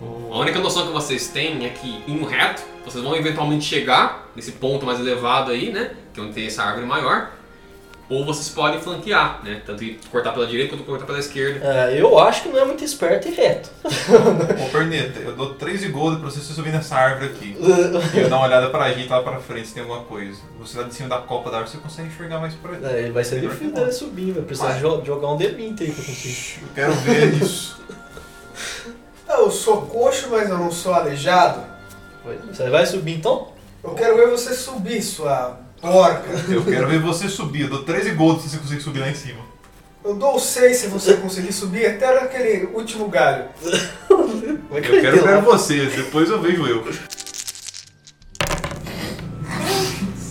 O- 0.00 0.30
A 0.32 0.38
única 0.38 0.58
noção 0.60 0.86
que 0.86 0.92
vocês 0.92 1.28
têm 1.28 1.64
é 1.66 1.70
que 1.70 2.02
indo 2.06 2.24
reto, 2.26 2.62
vocês 2.84 3.02
vão 3.02 3.16
eventualmente 3.16 3.64
chegar 3.64 4.30
nesse 4.36 4.52
ponto 4.52 4.84
mais 4.86 5.00
elevado 5.00 5.50
aí, 5.50 5.72
né? 5.72 5.92
Que 6.12 6.20
é 6.20 6.22
onde 6.22 6.34
tem 6.34 6.46
essa 6.46 6.62
árvore 6.62 6.86
maior. 6.86 7.30
Ou 8.10 8.24
vocês 8.24 8.48
podem 8.48 8.80
flanquear, 8.80 9.42
né? 9.44 9.60
Tanto 9.66 9.84
cortar 10.10 10.32
pela 10.32 10.46
direita 10.46 10.70
quanto 10.74 10.84
cortar 10.86 11.04
pela 11.04 11.18
esquerda. 11.18 11.60
É, 11.62 12.00
eu 12.00 12.18
acho 12.18 12.42
que 12.44 12.48
não 12.48 12.58
é 12.58 12.64
muito 12.64 12.82
esperto 12.82 13.28
e 13.28 13.32
reto. 13.32 13.68
Ô 13.84 14.70
Perneta, 14.70 15.18
eu 15.20 15.36
dou 15.36 15.54
3 15.54 15.80
de 15.80 15.88
gold 15.88 16.18
pra 16.20 16.30
você 16.30 16.40
subir 16.40 16.70
nessa 16.72 16.96
árvore 16.96 17.26
aqui. 17.32 17.54
E 18.14 18.18
eu 18.20 18.30
dar 18.30 18.36
uma 18.38 18.46
olhada 18.46 18.70
pra 18.70 18.90
gente 18.94 19.10
lá 19.10 19.22
pra 19.22 19.38
frente 19.40 19.68
se 19.68 19.74
tem 19.74 19.82
alguma 19.82 20.04
coisa. 20.04 20.38
Você 20.58 20.78
lá 20.78 20.84
de 20.84 20.94
cima 20.94 21.08
da 21.10 21.18
copa 21.18 21.50
da 21.50 21.58
árvore, 21.58 21.76
você 21.76 21.82
consegue 21.82 22.08
enxergar 22.08 22.38
mais 22.38 22.54
por 22.54 22.70
aí. 22.70 22.80
É, 22.82 23.10
vai 23.10 23.24
ser 23.24 23.40
difícil 23.42 23.72
dele 23.74 23.92
subir, 23.92 24.32
vai 24.32 24.42
precisar 24.42 24.72
jo- 24.78 25.02
jogar 25.04 25.28
um 25.32 25.36
D20 25.36 25.80
aí 25.82 25.92
pra 25.92 26.04
conseguir. 26.04 26.60
Eu 26.62 26.68
quero 26.74 26.92
ver 26.94 27.34
isso. 27.42 27.76
Eu 29.48 29.52
sou 29.52 29.80
coxo, 29.80 30.28
mas 30.30 30.50
eu 30.50 30.58
não 30.58 30.70
sou 30.70 30.92
aleijado. 30.92 31.64
Você 32.52 32.68
vai 32.68 32.84
subir 32.84 33.14
então? 33.14 33.48
Eu 33.82 33.94
quero 33.94 34.14
ver 34.14 34.28
você 34.28 34.52
subir, 34.52 35.00
sua 35.00 35.58
porca. 35.80 36.28
Eu 36.52 36.62
quero 36.62 36.86
ver 36.86 37.00
você 37.00 37.30
subir. 37.30 37.62
Eu 37.62 37.70
dou 37.70 37.82
13 37.82 38.10
gold 38.10 38.42
se 38.42 38.50
você 38.50 38.58
conseguir 38.58 38.82
subir 38.82 39.00
lá 39.00 39.08
em 39.08 39.14
cima. 39.14 39.40
Eu 40.04 40.16
dou 40.16 40.38
seis 40.38 40.76
se 40.76 40.88
você 40.88 41.16
conseguir 41.16 41.54
subir 41.54 41.86
até 41.86 42.20
naquele 42.20 42.66
último 42.74 43.08
galho. 43.08 43.46
Eu 44.10 45.00
quero 45.00 45.24
ver 45.24 45.40
você, 45.40 45.86
depois 45.86 46.28
eu 46.28 46.42
vejo 46.42 46.66
eu. 46.66 46.84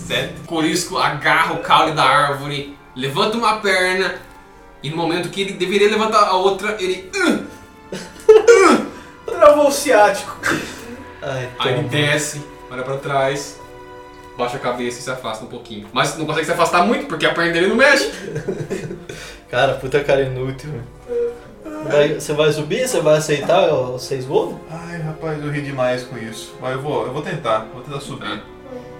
Certo? 0.06 0.46
Corisco 0.46 0.96
agarra 0.96 1.54
o 1.54 1.58
caule 1.58 1.90
da 1.90 2.04
árvore, 2.04 2.78
levanta 2.94 3.36
uma 3.36 3.58
perna, 3.58 4.14
e 4.80 4.88
no 4.90 4.96
momento 4.96 5.28
que 5.28 5.40
ele 5.40 5.54
deveria 5.54 5.90
levantar 5.90 6.22
a 6.22 6.36
outra, 6.36 6.76
ele. 6.78 7.10
Travou 9.38 9.68
o 9.68 9.72
ciático. 9.72 10.36
Ai, 11.22 11.48
Aí 11.60 11.72
ele 11.74 11.88
desce, 11.88 12.42
olha 12.70 12.82
pra 12.82 12.96
trás, 12.96 13.58
baixa 14.36 14.56
a 14.56 14.60
cabeça 14.60 14.98
e 14.98 15.02
se 15.02 15.10
afasta 15.10 15.44
um 15.44 15.48
pouquinho. 15.48 15.86
Mas 15.92 16.16
não 16.16 16.26
consegue 16.26 16.46
se 16.46 16.52
afastar 16.52 16.84
muito 16.84 17.06
porque 17.06 17.24
a 17.24 17.32
perna 17.32 17.52
dele 17.52 17.68
não 17.68 17.76
mexe. 17.76 18.10
Cara, 19.50 19.74
puta 19.74 20.02
cara 20.04 20.20
inútil. 20.22 20.68
Vai- 21.88 22.14
você 22.20 22.32
vai 22.34 22.52
subir? 22.52 22.86
Você 22.86 23.00
vai 23.00 23.16
aceitar 23.16 23.72
os 23.72 24.02
6 24.02 24.26
gols? 24.26 24.56
Ai, 24.70 25.00
rapaz, 25.00 25.42
eu 25.42 25.50
ri 25.50 25.62
demais 25.62 26.02
com 26.02 26.18
isso. 26.18 26.54
Mas 26.60 26.72
eu 26.72 26.82
vou, 26.82 27.06
eu 27.06 27.12
vou 27.14 27.22
tentar, 27.22 27.66
vou 27.72 27.80
tentar 27.82 28.00
subir. 28.00 28.42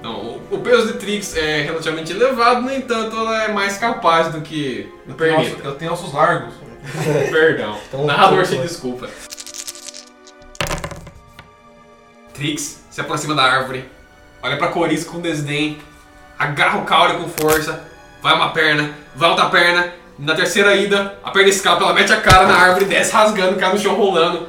Então, 0.01 0.13
o, 0.15 0.55
o 0.55 0.59
peso 0.61 0.87
de 0.87 0.93
Trix 0.95 1.37
é 1.37 1.63
relativamente 1.63 2.13
elevado, 2.13 2.63
no 2.63 2.73
entanto, 2.73 3.15
ela 3.15 3.45
é 3.45 3.49
mais 3.53 3.77
capaz 3.77 4.29
do 4.33 4.41
que 4.41 4.89
o 5.07 5.11
Eu 5.11 5.15
tenho, 5.17 5.17
Pernita. 5.37 5.55
ossos, 5.57 5.65
eu 5.67 5.75
tenho 5.75 5.93
ossos 5.93 6.13
largos. 6.15 6.55
Perdão. 7.31 7.77
Então, 7.89 8.07
narrador 8.07 8.47
se 8.47 8.57
desculpa. 8.57 9.09
Trix 12.39 12.79
se 12.89 13.01
aproxima 13.01 13.35
da 13.35 13.43
árvore, 13.43 13.85
olha 14.41 14.57
pra 14.57 14.69
Corisco 14.69 15.15
com 15.15 15.21
desdém, 15.21 15.79
agarra 16.39 16.79
o 16.79 16.85
caule 16.85 17.15
com 17.15 17.29
força, 17.29 17.83
vai 18.23 18.33
uma 18.33 18.51
perna, 18.51 18.95
vai 19.17 19.29
outra 19.29 19.47
perna, 19.47 19.93
na 20.17 20.37
terceira 20.37 20.77
ida, 20.77 21.19
a 21.25 21.33
perna 21.33 21.49
escapa, 21.49 21.83
ela 21.83 21.93
mete 21.93 22.13
a 22.13 22.21
cara 22.21 22.47
na 22.47 22.55
árvore, 22.55 22.85
desce 22.85 23.13
rasgando, 23.13 23.59
cai 23.59 23.73
no 23.73 23.79
chão 23.79 23.97
rolando. 23.97 24.49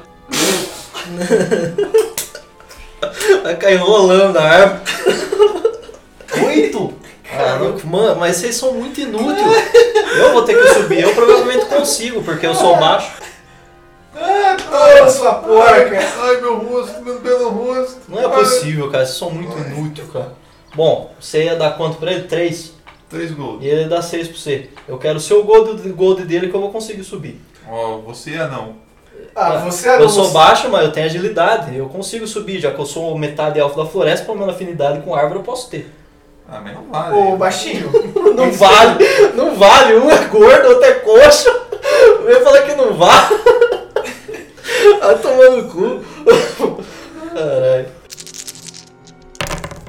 Vai 3.42 3.56
cair 3.56 3.78
rolando 3.78 4.34
na 4.34 4.42
árvore. 4.42 4.82
Oito? 6.46 6.94
Caramba, 7.24 7.80
mano, 7.86 8.20
mas 8.20 8.36
vocês 8.36 8.56
são 8.56 8.74
muito 8.74 9.02
inúteis. 9.02 9.48
Eu 10.16 10.34
vou 10.34 10.44
ter 10.44 10.56
que 10.56 10.74
subir. 10.74 11.02
Eu 11.02 11.16
provavelmente 11.16 11.66
consigo, 11.66 12.22
porque 12.22 12.46
eu 12.46 12.54
sou 12.54 12.78
baixo. 12.78 13.12
Toma, 14.14 15.10
sua 15.10 15.34
porca. 15.36 16.00
Ai, 16.22 16.42
meu 16.42 16.58
rosto, 16.58 17.02
meu 17.04 17.20
belo 17.20 17.50
rosto. 17.50 17.98
Não 18.08 18.20
é 18.20 18.28
possível, 18.28 18.90
cara. 18.90 19.06
Vocês 19.06 19.18
são 19.18 19.30
muito 19.32 19.56
inúteis, 19.58 20.10
cara. 20.12 20.34
Bom, 20.76 21.12
você 21.20 21.46
ia 21.46 21.56
dar 21.56 21.72
quanto 21.78 21.98
pra 21.98 22.12
ele? 22.12 22.24
Três. 22.24 22.74
3 23.10 23.32
gold. 23.32 23.66
E 23.66 23.68
ele 23.70 23.86
dá 23.90 24.02
seis 24.04 24.28
pra 24.28 24.38
você. 24.38 24.70
Eu 24.88 24.98
quero 25.00 25.18
o 25.18 25.22
seu 25.22 25.44
gold, 25.44 25.82
gold 25.94 26.24
dele 26.26 26.48
que 26.48 26.54
eu 26.56 26.62
vou 26.62 26.72
conseguir 26.72 27.04
subir. 27.04 27.42
Ó, 27.68 27.98
você 27.98 28.34
é 28.36 28.48
não. 28.48 28.76
Ah, 29.36 29.58
você 29.58 29.90
era 29.90 30.02
Eu 30.02 30.10
sou 30.10 30.26
você- 30.26 30.34
baixo, 30.34 30.70
mas 30.70 30.86
eu 30.86 30.92
tenho 30.92 31.08
agilidade. 31.08 31.76
Eu 31.76 31.88
consigo 31.90 32.28
subir, 32.28 32.60
já 32.60 32.72
que 32.72 32.80
eu 32.80 32.86
sou 32.86 33.18
metade 33.18 33.60
elfo 33.60 33.78
da 33.78 33.86
floresta, 33.90 34.26
pelo 34.26 34.38
menos 34.38 34.54
afinidade 34.54 35.02
com 35.02 35.16
árvore 35.16 35.40
eu 35.40 35.44
posso 35.44 35.70
ter. 35.72 35.92
Ah, 36.48 36.62
mas 36.64 36.74
não 36.76 36.84
vale. 36.84 37.16
Ô, 37.16 37.36
baixinho. 37.36 37.90
Não 38.40 38.52
vale, 38.54 39.04
não 39.36 39.54
vale. 39.56 39.96
Um 39.96 40.10
é 40.10 40.18
gordo, 40.26 40.70
outro 40.70 40.86
é 40.86 40.94
coxo. 40.94 41.50
Eu 42.22 42.30
ia 42.30 42.42
falar 42.42 42.62
que 42.62 42.74
não 42.74 42.94
vale. 42.94 43.36
Vai 45.00 45.18
tomar 45.20 45.50
no 45.52 45.70
cu. 45.70 46.02
Caralho. 47.34 47.88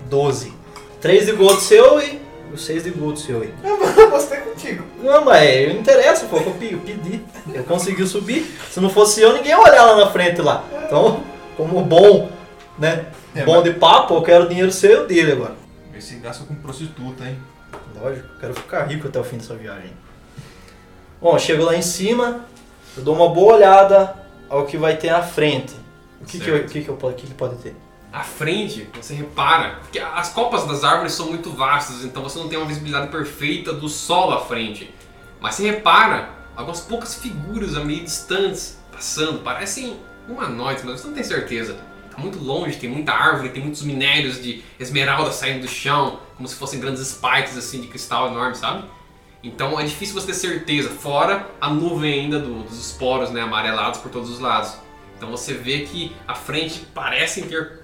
12. 0.08 0.52
3 1.00 1.26
de 1.26 1.32
gold 1.32 1.60
seu 1.60 2.00
e. 2.00 2.20
6 2.56 2.82
de 2.84 2.90
gold 2.90 3.18
seu 3.20 3.42
aí. 3.42 3.54
Eu 3.64 4.10
gostei 4.10 4.38
contigo. 4.40 4.84
Não, 5.02 5.24
mas 5.24 5.68
não 5.72 5.80
interessa, 5.80 6.26
que 6.26 6.34
eu 6.34 6.40
pe- 6.58 6.72
eu 6.74 6.78
pedi. 6.80 7.22
Eu 7.54 7.62
consegui 7.64 8.04
subir. 8.06 8.44
Se 8.70 8.80
não 8.80 8.90
fosse 8.90 9.20
eu, 9.20 9.32
ninguém 9.32 9.50
ia 9.52 9.60
olhar 9.60 9.84
lá 9.84 9.96
na 10.04 10.10
frente 10.10 10.42
lá. 10.42 10.64
Então, 10.84 11.22
como 11.56 11.80
bom, 11.84 12.28
né? 12.78 13.06
É, 13.36 13.44
bom 13.44 13.62
de 13.62 13.72
papo, 13.72 14.14
eu 14.14 14.22
quero 14.22 14.48
dinheiro 14.48 14.72
seu 14.72 15.06
dele 15.06 15.32
agora. 15.32 15.54
Vê 15.92 16.00
se 16.00 16.16
gasta 16.16 16.44
com 16.44 16.54
prostituta, 16.56 17.24
hein? 17.24 17.38
Lógico, 18.02 18.26
quero 18.40 18.54
ficar 18.54 18.82
rico 18.86 19.06
até 19.06 19.20
o 19.20 19.24
fim 19.24 19.36
dessa 19.36 19.54
viagem. 19.54 19.92
Bom, 21.22 21.34
eu 21.34 21.38
chego 21.38 21.62
lá 21.64 21.76
em 21.76 21.82
cima, 21.82 22.44
eu 22.96 23.04
dou 23.04 23.14
uma 23.14 23.28
boa 23.28 23.54
olhada 23.54 24.16
ao 24.50 24.66
que 24.66 24.76
vai 24.76 24.96
ter 24.96 25.08
à 25.10 25.22
frente. 25.22 25.74
O 26.20 26.24
que, 26.26 26.38
que, 26.38 26.50
eu- 26.50 26.66
que, 26.66 26.82
que, 26.82 26.88
eu, 26.88 26.96
que, 26.96 27.26
que 27.28 27.34
pode 27.34 27.56
ter? 27.56 27.74
À 28.12 28.24
frente, 28.24 28.88
você 29.00 29.14
repara, 29.14 29.76
porque 29.82 29.98
as 30.00 30.30
copas 30.30 30.66
das 30.66 30.82
árvores 30.82 31.12
são 31.12 31.28
muito 31.28 31.50
vastas, 31.50 32.04
então 32.04 32.22
você 32.24 32.38
não 32.40 32.48
tem 32.48 32.58
uma 32.58 32.66
visibilidade 32.66 33.06
perfeita 33.08 33.72
do 33.72 33.88
solo 33.88 34.32
à 34.34 34.44
frente. 34.44 34.92
Mas 35.40 35.54
você 35.54 35.70
repara 35.70 36.28
algumas 36.56 36.80
poucas 36.80 37.14
figuras 37.14 37.76
a 37.76 37.84
meio 37.84 38.02
distantes 38.04 38.78
passando, 38.90 39.38
parecem 39.38 39.96
humanoides, 40.28 40.84
mas 40.84 41.00
você 41.00 41.06
não 41.06 41.14
tem 41.14 41.22
certeza. 41.22 41.78
Tá 42.10 42.18
muito 42.18 42.38
longe, 42.42 42.76
tem 42.78 42.90
muita 42.90 43.12
árvore, 43.12 43.50
tem 43.50 43.62
muitos 43.62 43.82
minérios 43.82 44.42
de 44.42 44.62
esmeralda 44.78 45.30
saindo 45.30 45.60
do 45.62 45.68
chão, 45.68 46.18
como 46.36 46.48
se 46.48 46.56
fossem 46.56 46.80
grandes 46.80 47.06
spikes 47.06 47.56
assim 47.56 47.80
de 47.80 47.86
cristal 47.86 48.26
enorme, 48.32 48.56
sabe? 48.56 48.84
Então 49.42 49.78
é 49.80 49.84
difícil 49.84 50.14
você 50.14 50.26
ter 50.28 50.34
certeza, 50.34 50.90
fora 50.90 51.48
a 51.60 51.70
nuvem 51.70 52.12
ainda 52.20 52.38
do- 52.38 52.62
dos 52.62 52.78
esporos 52.78 53.30
né, 53.30 53.40
amarelados 53.40 54.00
por 54.00 54.10
todos 54.10 54.28
os 54.30 54.38
lados. 54.38 54.74
Então 55.16 55.30
você 55.30 55.54
vê 55.54 55.80
que 55.80 56.14
à 56.28 56.34
frente 56.34 56.80
parecem 56.94 57.44
ter 57.44 57.80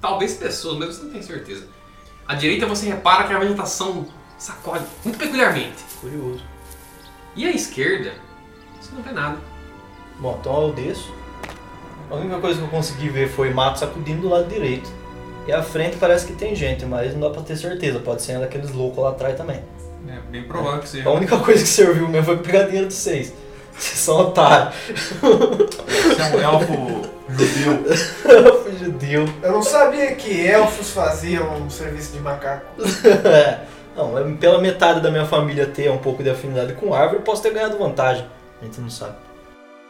talvez 0.00 0.34
pessoas, 0.34 0.78
mas 0.78 0.96
você 0.96 1.04
não 1.04 1.12
tem 1.12 1.22
certeza. 1.22 1.68
À 2.26 2.34
direita 2.34 2.66
você 2.66 2.86
repara 2.86 3.24
que 3.24 3.32
a 3.32 3.38
vegetação 3.38 4.06
sacode 4.36 4.84
muito 5.04 5.16
peculiarmente. 5.18 5.76
Curioso. 6.00 6.42
E 7.36 7.46
à 7.46 7.50
esquerda, 7.50 8.12
você 8.80 8.92
não 8.94 9.02
vê 9.02 9.12
nada. 9.12 9.38
Bom, 10.18 10.36
então 10.40 10.62
eu 10.68 10.72
desço. 10.72 11.12
A 12.10 12.14
única 12.16 12.38
coisa 12.40 12.58
que 12.58 12.64
eu 12.64 12.68
consegui 12.70 13.08
ver 13.08 13.28
foi 13.28 13.52
mato 13.52 13.78
sacudindo 13.78 14.22
do 14.22 14.28
lado 14.28 14.48
direito. 14.48 14.90
E 15.46 15.52
à 15.52 15.62
frente 15.62 15.96
parece 15.98 16.26
que 16.26 16.32
tem 16.32 16.54
gente, 16.56 16.84
mas 16.84 17.12
não 17.12 17.20
dá 17.20 17.30
pra 17.30 17.42
ter 17.42 17.56
certeza. 17.56 18.00
Pode 18.00 18.22
ser 18.22 18.38
daqueles 18.40 18.72
loucos 18.72 19.02
lá 19.04 19.10
atrás 19.10 19.36
também. 19.36 19.62
É 20.08 20.30
bem 20.30 20.42
provável 20.44 20.80
que 20.80 20.88
seja. 20.88 21.08
A 21.08 21.12
única 21.12 21.36
coisa 21.38 21.62
que 21.62 21.68
serviu 21.68 22.08
mesmo 22.08 22.24
foi 22.26 22.36
pegar 22.38 22.64
dinheiro 22.64 22.88
de 22.88 22.94
vocês. 22.94 23.32
Vocês 23.76 23.98
são 23.98 24.18
otários. 24.20 24.74
Você 25.20 26.22
é 26.22 26.36
um 26.36 26.40
elfo 26.40 27.02
judeu. 27.28 27.84
Eu 28.46 28.62
fui 28.62 28.76
judeu. 28.78 29.28
Eu 29.42 29.52
não 29.52 29.62
sabia 29.62 30.14
que 30.14 30.46
elfos 30.46 30.90
faziam 30.92 31.56
um 31.56 31.68
serviço 31.68 32.12
de 32.12 32.20
macaco. 32.20 32.64
É. 33.26 33.60
Não, 33.94 34.18
é 34.18 34.24
pela 34.36 34.60
metade 34.60 35.00
da 35.00 35.10
minha 35.10 35.24
família 35.26 35.66
ter 35.66 35.90
um 35.90 35.98
pouco 35.98 36.22
de 36.22 36.28
afinidade 36.30 36.72
com 36.74 36.92
árvore, 36.94 37.16
eu 37.16 37.22
posso 37.22 37.42
ter 37.42 37.52
ganhado 37.52 37.78
vantagem. 37.78 38.26
A 38.60 38.64
gente 38.64 38.80
não 38.80 38.88
sabe. 38.90 39.14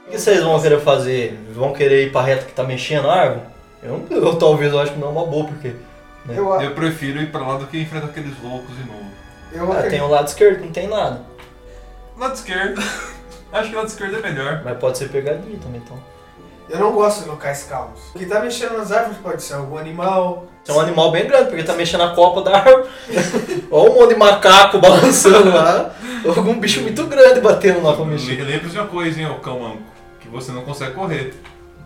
O 0.06 0.10
que 0.10 0.18
vocês 0.18 0.40
vão 0.42 0.60
querer 0.60 0.80
fazer? 0.80 1.36
Vão 1.52 1.72
querer 1.72 2.06
ir 2.06 2.12
pra 2.12 2.22
reta 2.22 2.44
que 2.44 2.52
tá 2.52 2.62
mexendo 2.64 3.08
a 3.10 3.14
árvore? 3.14 3.40
Eu, 3.82 4.04
eu 4.10 4.36
talvez 4.36 4.72
eu 4.72 4.80
acho 4.80 4.92
que 4.92 4.98
não 5.00 5.08
é 5.08 5.10
uma 5.10 5.26
boa, 5.26 5.44
porque. 5.46 5.72
Eu, 6.28 6.52
a- 6.52 6.62
Eu 6.64 6.72
prefiro 6.72 7.20
ir 7.20 7.30
pra 7.32 7.40
lá 7.46 7.56
do 7.58 7.66
que 7.66 7.80
enfrentar 7.80 8.06
aqueles 8.06 8.34
loucos 8.42 8.76
de 8.76 8.84
novo. 8.84 9.10
Eu 9.56 9.72
Ah, 9.72 9.82
tem 9.82 10.00
o 10.00 10.08
lado 10.08 10.28
esquerdo, 10.28 10.64
não 10.64 10.72
tem 10.72 10.88
nada. 10.88 11.22
Lado 12.18 12.34
esquerdo. 12.34 12.82
Acho 13.52 13.68
que 13.70 13.74
o 13.74 13.78
lado 13.78 13.88
esquerdo 13.88 14.16
é 14.16 14.20
melhor. 14.30 14.62
Mas 14.64 14.78
pode 14.78 14.98
ser 14.98 15.08
pegadinha 15.08 15.58
também, 15.58 15.80
então. 15.84 15.98
Eu 16.68 16.80
não 16.80 16.92
gosto 16.92 17.22
de 17.22 17.28
locais 17.28 17.62
calmos. 17.62 18.00
O 18.14 18.18
que 18.18 18.26
tá 18.26 18.40
mexendo 18.40 18.76
nas 18.76 18.90
árvores 18.90 19.18
pode 19.18 19.40
ser 19.42 19.54
algum 19.54 19.78
animal. 19.78 20.46
Isso 20.64 20.72
é 20.72 20.74
um 20.74 20.80
animal 20.80 21.12
bem 21.12 21.24
grande, 21.26 21.48
porque 21.48 21.62
tá 21.62 21.74
mexendo 21.74 22.02
a 22.02 22.12
copa 22.12 22.42
da 22.42 22.56
árvore. 22.58 22.88
Olha 23.70 23.90
um 23.90 23.94
monte 23.94 24.08
de 24.14 24.16
macaco 24.16 24.78
balançando 24.80 25.50
lá. 25.50 25.94
Algum 26.26 26.58
bicho 26.58 26.80
muito 26.82 27.06
grande 27.06 27.40
batendo 27.40 27.80
lá 27.82 27.94
pra 27.94 28.04
mexer. 28.04 28.42
Lembre-se 28.42 28.72
de 28.72 28.78
uma 28.80 28.88
coisa, 28.88 29.20
hein, 29.20 29.30
ô 29.30 29.36
cão 29.36 29.60
manco. 29.60 29.82
Que 30.18 30.28
você 30.28 30.50
não 30.50 30.62
consegue 30.62 30.94
correr. 30.94 31.34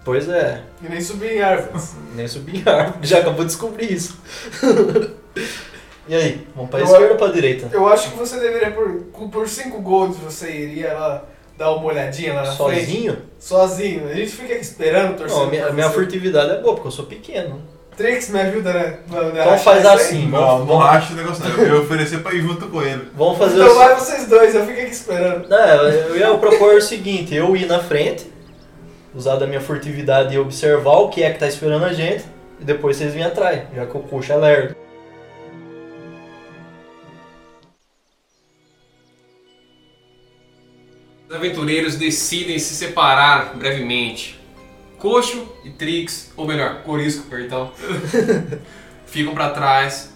Pois 0.03 0.27
é, 0.31 0.63
E 0.83 0.89
nem 0.89 0.99
subir 1.03 1.33
em 1.37 1.43
árvores. 1.43 1.95
nem 2.15 2.27
subir 2.27 2.67
em 2.67 2.71
árvore. 2.71 3.07
Já 3.07 3.19
acabou 3.19 3.41
de 3.41 3.49
descobrir 3.49 3.93
isso. 3.93 4.19
e 6.09 6.15
aí, 6.15 6.47
vamos 6.55 6.71
pra 6.71 6.81
Eu- 6.81 6.85
esquerda 6.87 7.13
ou 7.13 7.17
pra 7.17 7.29
direita? 7.29 7.69
Eu 7.73 7.87
acho 7.89 8.11
que 8.11 8.19
você 8.19 8.39
deveria, 8.41 8.71
por, 8.71 9.29
por 9.31 9.49
5 9.49 9.81
golds, 9.81 10.17
você 10.19 10.51
iria 10.51 10.93
lá 10.95 11.25
dar 11.57 11.73
uma 11.73 11.85
olhadinha 11.87 12.33
lá 12.35 12.43
na 12.45 12.53
frente. 12.53 12.81
Sozinho? 12.87 13.17
Sozinho. 13.39 14.09
A 14.09 14.15
gente 14.15 14.33
fica 14.33 14.55
aqui 14.55 14.63
esperando, 14.63 15.17
torcendo. 15.17 15.39
Não, 15.39 15.47
a 15.47 15.51
minha, 15.51 15.67
a 15.67 15.73
minha 15.73 15.91
furtividade 15.91 16.51
é 16.53 16.59
boa, 16.61 16.75
porque 16.75 16.89
eu 16.89 16.93
sou 16.93 17.05
pequeno. 17.07 17.61
Trix, 17.97 18.31
me 18.31 18.41
ajuda, 18.41 18.73
né? 18.73 18.99
Então 19.09 19.59
faz 19.59 19.85
assim, 19.85 20.27
Não, 20.29 20.41
vamos, 20.41 20.69
não 20.69 20.81
acho 20.81 21.13
o 21.13 21.17
negócio 21.17 21.45
não. 21.45 21.51
Eu 21.65 21.75
ia 21.77 21.81
oferecer 21.83 22.21
pra 22.23 22.33
ir 22.33 22.41
junto 22.41 22.67
com 22.69 22.81
ele. 22.81 23.09
vamos 23.15 23.37
fazer 23.37 23.61
Então 23.61 23.73
o 23.73 23.75
vai 23.75 23.95
vocês 23.95 24.27
dois, 24.27 24.55
eu 24.55 24.65
fico 24.65 24.81
aqui 24.81 24.91
esperando. 24.91 25.47
Não, 25.49 25.59
eu 25.59 26.17
ia 26.17 26.35
propor 26.39 26.77
o 26.77 26.81
seguinte, 26.81 27.35
eu 27.35 27.55
ir 27.55 27.67
na 27.67 27.81
frente, 27.81 28.27
usar 29.15 29.37
da 29.37 29.47
minha 29.47 29.61
furtividade 29.61 30.35
e 30.35 30.39
observar 30.39 30.97
o 30.99 31.09
que 31.11 31.23
é 31.23 31.31
que 31.31 31.39
tá 31.41 31.47
esperando 31.47 31.85
a 31.85 31.93
gente, 31.93 32.25
e 32.59 32.65
depois 32.65 32.97
vocês 32.97 33.13
vêm 33.13 33.25
atrás, 33.25 33.63
já 33.75 33.85
que 33.85 33.97
o 33.97 34.01
coxo 34.01 34.33
é 34.33 34.37
lerdo. 34.37 34.77
Os 41.31 41.37
aventureiros 41.37 41.95
decidem 41.95 42.59
se 42.59 42.75
separar 42.75 43.55
brevemente. 43.55 44.37
Coxo 44.99 45.49
e 45.65 45.71
Trix, 45.71 46.33
ou 46.37 46.45
melhor, 46.45 46.83
Corisco, 46.83 47.29
perdão, 47.29 47.73
ficam 49.07 49.33
para 49.33 49.51
trás, 49.51 50.13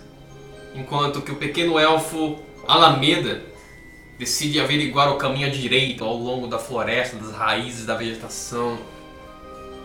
enquanto 0.75 1.23
que 1.23 1.31
o 1.31 1.37
pequeno 1.37 1.79
elfo 1.79 2.41
Alameda 2.67 3.45
decide 4.19 4.59
averiguar 4.59 5.13
o 5.13 5.17
caminho 5.17 5.47
à 5.47 5.51
direita 5.51 6.03
ao 6.03 6.17
longo 6.17 6.49
da 6.49 6.59
floresta, 6.59 7.15
das 7.15 7.31
raízes 7.31 7.87
da 7.87 7.95
vegetação. 7.95 8.77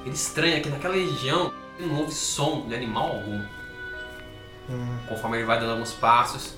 Ele 0.04 0.16
estranha 0.16 0.60
que 0.62 0.70
naquela 0.70 0.96
região 0.96 1.54
não 1.80 2.00
houve 2.00 2.12
som 2.12 2.68
de 2.68 2.74
animal 2.74 3.06
algum. 3.06 3.44
Conforme 5.08 5.38
ele 5.38 5.46
vai 5.46 5.60
dando 5.60 5.74
alguns 5.74 5.94
passos, 5.94 6.56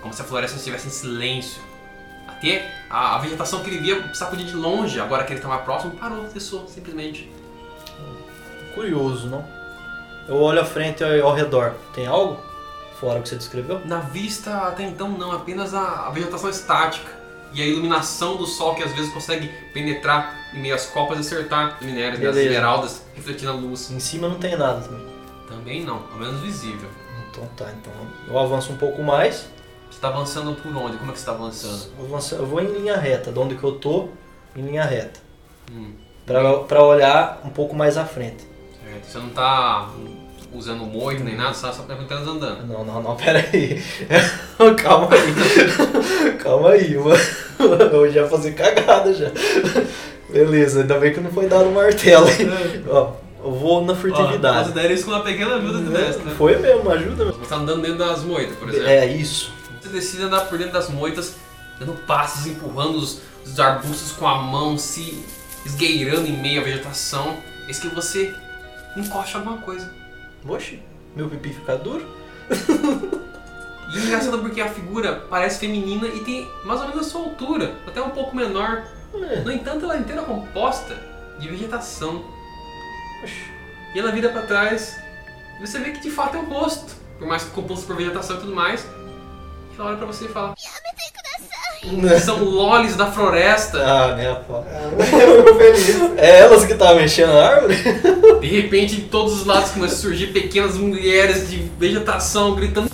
como 0.00 0.14
se 0.14 0.22
a 0.22 0.24
floresta 0.24 0.56
estivesse 0.56 0.86
em 0.86 0.90
silêncio. 0.90 1.71
Até 2.42 2.68
a, 2.90 3.14
a 3.14 3.18
vegetação 3.18 3.62
que 3.62 3.70
ele 3.70 3.78
via 3.78 4.12
sacudir 4.12 4.46
de 4.46 4.56
longe, 4.56 4.98
agora 4.98 5.22
que 5.22 5.32
ele 5.32 5.38
está 5.38 5.48
mais 5.48 5.62
próximo, 5.62 5.92
parou, 5.92 6.28
cessou, 6.28 6.66
simplesmente. 6.66 7.30
Curioso, 8.74 9.28
não? 9.28 9.46
Eu 10.28 10.36
olho 10.40 10.60
à 10.60 10.64
frente 10.64 11.04
e 11.04 11.20
ao 11.20 11.32
redor. 11.32 11.74
Tem 11.94 12.06
algo? 12.06 12.40
Fora 12.98 13.20
o 13.20 13.22
que 13.22 13.28
você 13.28 13.36
descreveu? 13.36 13.80
Na 13.84 13.98
vista, 13.98 14.56
até 14.68 14.82
então, 14.82 15.08
não, 15.08 15.30
apenas 15.30 15.72
a, 15.72 16.08
a 16.08 16.10
vegetação 16.10 16.50
estática 16.50 17.10
e 17.52 17.62
a 17.62 17.66
iluminação 17.66 18.36
do 18.36 18.46
sol 18.46 18.74
que 18.74 18.82
às 18.82 18.92
vezes 18.92 19.12
consegue 19.12 19.48
penetrar 19.72 20.50
em 20.54 20.60
meio 20.60 20.74
às 20.74 20.86
copas 20.86 21.18
e 21.18 21.20
acertar 21.20 21.78
os 21.80 21.86
minérios, 21.86 22.18
né, 22.18 22.28
as 22.28 22.36
esmeraldas, 22.36 23.02
refletindo 23.14 23.50
a 23.50 23.54
luz. 23.54 23.90
Em 23.90 24.00
cima 24.00 24.28
não 24.28 24.38
tem 24.38 24.56
nada 24.56 24.80
também. 24.80 25.06
Também 25.48 25.84
não, 25.84 26.02
ao 26.12 26.18
menos 26.18 26.40
visível. 26.40 26.88
Então 27.30 27.46
tá, 27.56 27.66
então 27.80 27.92
eu 28.28 28.38
avanço 28.38 28.72
um 28.72 28.76
pouco 28.76 29.02
mais. 29.02 29.46
Você 29.92 29.98
está 29.98 30.08
avançando 30.08 30.54
por 30.54 30.74
onde? 30.74 30.96
Como 30.96 31.10
é 31.10 31.12
que 31.12 31.18
você 31.20 31.30
está 31.30 31.32
avançando? 31.32 31.92
Eu 32.38 32.46
vou 32.46 32.60
em 32.62 32.66
linha 32.72 32.96
reta, 32.96 33.30
de 33.30 33.38
onde 33.38 33.56
que 33.56 33.62
eu 33.62 33.72
tô, 33.72 34.08
em 34.56 34.62
linha 34.62 34.84
reta. 34.84 35.20
Hum, 35.70 35.92
Pra, 36.24 36.60
pra 36.60 36.82
olhar 36.82 37.42
um 37.44 37.50
pouco 37.50 37.76
mais 37.76 37.98
à 37.98 38.04
frente. 38.06 38.42
certo. 38.82 39.04
Você 39.06 39.18
não 39.18 39.26
está 39.28 39.90
usando 40.54 40.84
moito 40.86 41.22
nem 41.22 41.36
nada, 41.36 41.52
você 41.52 41.66
está 41.66 41.72
só 41.72 41.82
apenas 41.82 42.26
andando. 42.26 42.66
Não, 42.66 42.82
não, 42.84 43.02
não, 43.02 43.16
pera 43.20 43.38
aí. 43.52 43.82
Calma 44.82 45.08
aí. 45.12 46.36
Calma 46.42 46.70
aí, 46.70 46.96
mano. 46.96 47.20
Eu 47.92 48.10
já 48.10 48.26
fazer 48.28 48.52
cagada 48.52 49.12
já. 49.12 49.30
Beleza, 50.30 50.80
ainda 50.80 50.98
bem 50.98 51.12
que 51.12 51.20
não 51.20 51.30
foi 51.30 51.46
dado 51.48 51.66
um 51.68 51.72
martelo 51.74 52.26
aí. 52.26 52.82
Ó, 52.88 53.10
eu 53.44 53.52
vou 53.52 53.84
na 53.84 53.94
furtividade. 53.94 54.68
Considere 54.70 54.94
isso 54.94 55.04
como 55.04 55.16
uma 55.16 55.22
pequena 55.24 55.56
ajuda 55.56 55.78
de 55.78 55.90
mestre, 55.90 56.24
né? 56.24 56.34
Foi 56.38 56.56
mesmo, 56.56 56.90
ajuda 56.90 57.24
mesmo. 57.26 57.32
Você 57.38 57.42
está 57.42 57.56
andando 57.56 57.82
dentro 57.82 57.98
das 57.98 58.22
moitas, 58.24 58.56
por 58.56 58.68
exemplo. 58.70 58.88
É 58.88 59.06
isso. 59.06 59.52
Você 59.82 59.88
decide 59.88 60.22
andar 60.22 60.42
por 60.42 60.56
dentro 60.56 60.72
das 60.72 60.88
moitas, 60.88 61.34
dando 61.78 61.94
passos, 62.06 62.46
empurrando 62.46 62.96
os, 62.98 63.20
os 63.44 63.58
arbustos 63.58 64.12
com 64.12 64.28
a 64.28 64.40
mão, 64.40 64.78
se 64.78 65.24
esgueirando 65.66 66.28
em 66.28 66.40
meio 66.40 66.60
à 66.60 66.64
vegetação. 66.64 67.36
Eis 67.66 67.80
que 67.80 67.88
você 67.88 68.32
encosta 68.96 69.38
alguma 69.38 69.58
coisa. 69.58 69.92
Oxe, 70.46 70.80
meu 71.16 71.28
pipi 71.28 71.52
fica 71.52 71.76
duro? 71.76 72.06
E 73.92 73.98
é 73.98 74.04
engraçado 74.04 74.38
porque 74.38 74.58
a 74.58 74.70
figura 74.70 75.26
parece 75.28 75.60
feminina 75.60 76.06
e 76.06 76.20
tem 76.20 76.50
mais 76.64 76.80
ou 76.80 76.88
menos 76.88 77.06
a 77.06 77.10
sua 77.10 77.20
altura, 77.20 77.74
até 77.86 78.00
um 78.00 78.08
pouco 78.08 78.34
menor. 78.34 78.86
É. 79.14 79.40
No 79.40 79.52
entanto, 79.52 79.84
ela 79.84 79.96
é 79.96 79.98
inteira 79.98 80.22
composta 80.22 80.96
de 81.38 81.46
vegetação. 81.46 82.24
Oxe. 83.22 83.52
E 83.94 83.98
ela 83.98 84.10
vira 84.10 84.30
pra 84.30 84.46
trás 84.46 84.98
e 85.58 85.66
você 85.66 85.78
vê 85.78 85.90
que 85.90 86.00
de 86.00 86.10
fato 86.10 86.38
é 86.38 86.40
um 86.40 86.46
rosto, 86.46 86.94
por 87.18 87.28
mais 87.28 87.44
que 87.44 87.50
composto 87.50 87.86
por 87.86 87.94
vegetação 87.94 88.36
e 88.36 88.40
tudo 88.40 88.54
mais. 88.54 88.86
Ela 89.78 89.88
olha 89.88 89.96
pra 89.96 90.06
você 90.06 90.26
e 90.26 90.28
fala: 90.28 90.54
São 92.20 92.42
lolis 92.44 92.96
da 92.96 93.10
floresta. 93.10 93.82
Ah, 93.84 94.14
minha 94.16 94.34
pau. 94.36 94.66
Eu 94.68 95.44
fico 95.44 95.58
feliz. 95.58 96.18
É 96.18 96.40
elas 96.40 96.64
que 96.64 96.72
estavam 96.72 96.96
mexendo 96.96 97.32
na 97.32 97.48
árvore? 97.48 97.76
De 98.40 98.46
repente, 98.46 98.96
de 98.96 99.02
todos 99.02 99.34
os 99.40 99.46
lados 99.46 99.70
começam 99.70 99.96
a 99.96 100.00
surgir 100.00 100.28
pequenas 100.28 100.76
mulheres 100.76 101.48
de 101.48 101.56
vegetação 101.78 102.54
gritando. 102.54 102.90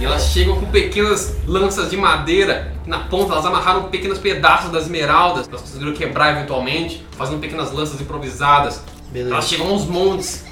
E 0.00 0.04
elas 0.04 0.26
chegam 0.26 0.60
com 0.60 0.66
pequenas 0.66 1.36
lanças 1.44 1.90
de 1.90 1.96
madeira. 1.96 2.72
Na 2.86 3.00
ponta 3.00 3.32
elas 3.32 3.44
amarraram 3.44 3.90
pequenos 3.90 4.18
pedaços 4.18 4.70
das 4.70 4.84
esmeraldas. 4.84 5.48
Elas 5.48 5.60
conseguiram 5.60 5.92
quebrar 5.92 6.36
eventualmente, 6.36 7.04
fazendo 7.16 7.40
pequenas 7.40 7.72
lanças 7.72 8.00
improvisadas. 8.00 8.80
Beleza. 9.10 9.34
Elas 9.34 9.48
chegam 9.48 9.68
aos 9.68 9.84
montes. 9.86 10.44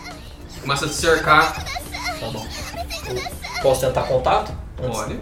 Começam 0.60 0.88
a 0.88 0.90
te 0.90 0.96
cercar. 0.96 1.64
Tá 2.18 2.26
bom. 2.26 2.44
Eu 3.56 3.62
posso 3.62 3.80
tentar 3.80 4.02
contato? 4.02 4.52
Antes? 4.82 4.98
Olha. 4.98 5.20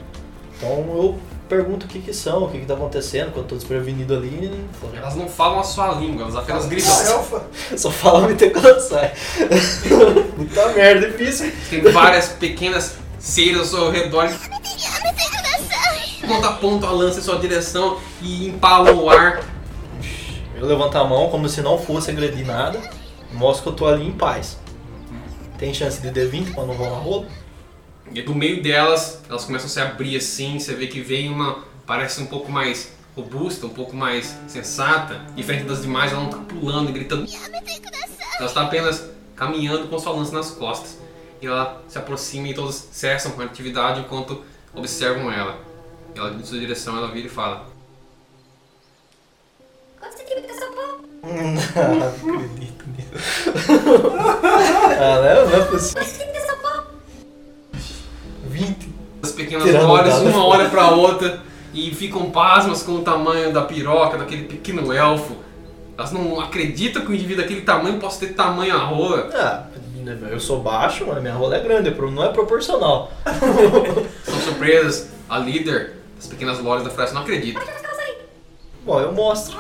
Então 0.57 0.71
eu 0.71 1.19
pergunto 1.49 1.87
o 1.87 1.89
que 1.89 2.01
que 2.01 2.13
são, 2.13 2.45
o 2.45 2.51
que 2.51 2.61
que 2.61 2.67
tá 2.67 2.75
acontecendo, 2.75 3.33
que 3.33 3.39
eu 3.39 3.45
tô 3.45 3.55
desprevenido 3.55 4.15
ali. 4.15 4.67
Elas 4.97 5.15
não 5.15 5.29
falam 5.29 5.61
a 5.61 5.63
sua 5.63 5.93
língua, 5.93 6.23
elas 6.23 6.37
apenas 6.37 6.67
gritam. 6.67 6.93
Ah, 6.93 7.11
elfa. 7.11 7.43
Só 7.77 7.91
fala 7.91 8.27
me 8.27 8.35
ter 8.35 8.51
quando 8.51 8.81
sai. 8.81 9.13
Puta 10.37 10.69
merda, 10.69 11.11
difícil. 11.11 11.53
Tem 11.71 11.81
várias 11.83 12.29
pequenas 12.29 12.97
ceiras 13.19 13.75
ao 13.75 13.91
redor. 13.91 14.29
Quando 16.27 16.47
apontam 16.47 16.89
a 16.89 16.93
lança 16.93 17.21
em 17.21 17.23
sua 17.23 17.39
direção 17.39 17.99
e 18.23 18.49
empalam 18.49 18.97
o 18.97 19.11
ar. 19.11 19.43
Eu 20.57 20.67
levanto 20.67 20.97
a 20.97 21.05
mão 21.05 21.29
como 21.29 21.49
se 21.49 21.61
não 21.61 21.79
fosse 21.79 22.11
agredir 22.11 22.47
nada. 22.47 22.81
Mostro 23.33 23.65
que 23.65 23.69
eu 23.71 23.73
tô 23.75 23.87
ali 23.87 24.07
em 24.07 24.13
paz. 24.13 24.57
Tem 25.59 25.75
chance 25.75 26.01
de 26.01 26.09
D20 26.09 26.55
pra 26.55 26.65
não 26.65 26.75
rolar 26.75 26.99
rolo? 26.99 27.27
E 28.13 28.23
do 28.23 28.35
meio 28.35 28.63
delas, 28.63 29.23
elas 29.29 29.45
começam 29.45 29.67
a 29.67 29.71
se 29.71 29.81
abrir 29.81 30.17
assim, 30.17 30.59
você 30.59 30.75
vê 30.75 30.87
que 30.87 31.01
vem 31.01 31.31
uma, 31.31 31.65
parece 31.87 32.21
um 32.21 32.27
pouco 32.27 32.51
mais 32.51 32.93
robusta, 33.17 33.67
um 33.67 33.71
pouco 33.71 33.97
mais 33.97 34.37
sensata. 34.47 35.21
Diferente 35.35 35.65
das 35.65 35.83
demais, 35.83 36.13
ela 36.13 36.23
não 36.23 36.31
tá 36.31 36.39
pulando 36.39 36.91
e 36.91 36.93
gritando. 36.93 37.27
Ela 38.39 38.47
está 38.47 38.63
apenas 38.63 39.09
caminhando 39.35 39.89
com 39.89 39.99
sua 39.99 40.13
lança 40.13 40.33
nas 40.33 40.51
costas. 40.51 40.99
E 41.41 41.47
ela 41.47 41.83
se 41.89 41.99
aproxima 41.99 42.49
e 42.49 42.55
todos 42.55 42.75
cessam 42.75 43.33
com 43.33 43.43
a 43.43 43.45
atividade 43.45 44.01
enquanto 44.01 44.45
observam 44.75 45.31
ela. 45.31 45.59
E 46.15 46.19
ela, 46.19 46.31
em 46.31 46.45
sua 46.45 46.59
direção, 46.59 46.97
ela 46.97 47.11
vira 47.11 47.27
e 47.27 47.31
fala: 47.31 47.67
Não 51.25 52.09
acredito 52.09 52.85
nisso. 52.91 53.51
ah, 55.01 55.21
não, 55.23 55.51
não 55.51 55.57
é 55.57 55.65
possível. 55.67 56.34
Pequenas 59.35 59.65
Tirando 59.65 59.87
lores, 59.87 60.15
nada. 60.15 60.31
uma 60.31 60.47
olha 60.47 60.69
pra 60.69 60.91
outra 60.91 61.41
e 61.73 61.95
ficam 61.95 62.31
pasmas 62.31 62.83
com 62.83 62.93
o 62.93 63.03
tamanho 63.03 63.53
da 63.53 63.63
piroca 63.63 64.17
daquele 64.17 64.45
pequeno 64.45 64.93
elfo. 64.93 65.37
Elas 65.97 66.13
não 66.13 66.41
acreditam 66.41 67.03
que 67.03 67.11
um 67.11 67.15
indivíduo 67.15 67.43
daquele 67.43 67.63
tamanho 67.63 67.99
possa 67.99 68.27
ter 68.27 68.35
tamanho 68.35 68.75
a 68.75 68.79
rola. 68.79 69.31
Ah, 69.35 69.65
eu 70.31 70.41
sou 70.41 70.61
baixo, 70.61 71.05
mas 71.07 71.21
minha 71.23 71.35
rola 71.35 71.57
é 71.57 71.61
grande, 71.61 71.91
não 71.91 72.25
é 72.25 72.29
proporcional. 72.29 73.13
São 74.25 74.41
surpresas. 74.41 75.11
A 75.29 75.39
líder 75.39 75.95
das 76.17 76.27
pequenas 76.27 76.59
lores 76.59 76.85
da 76.85 76.91
floresta 76.91 77.15
não 77.15 77.23
acredita. 77.23 77.61
Bom, 78.85 79.01
eu 79.01 79.13
mostro. 79.13 79.57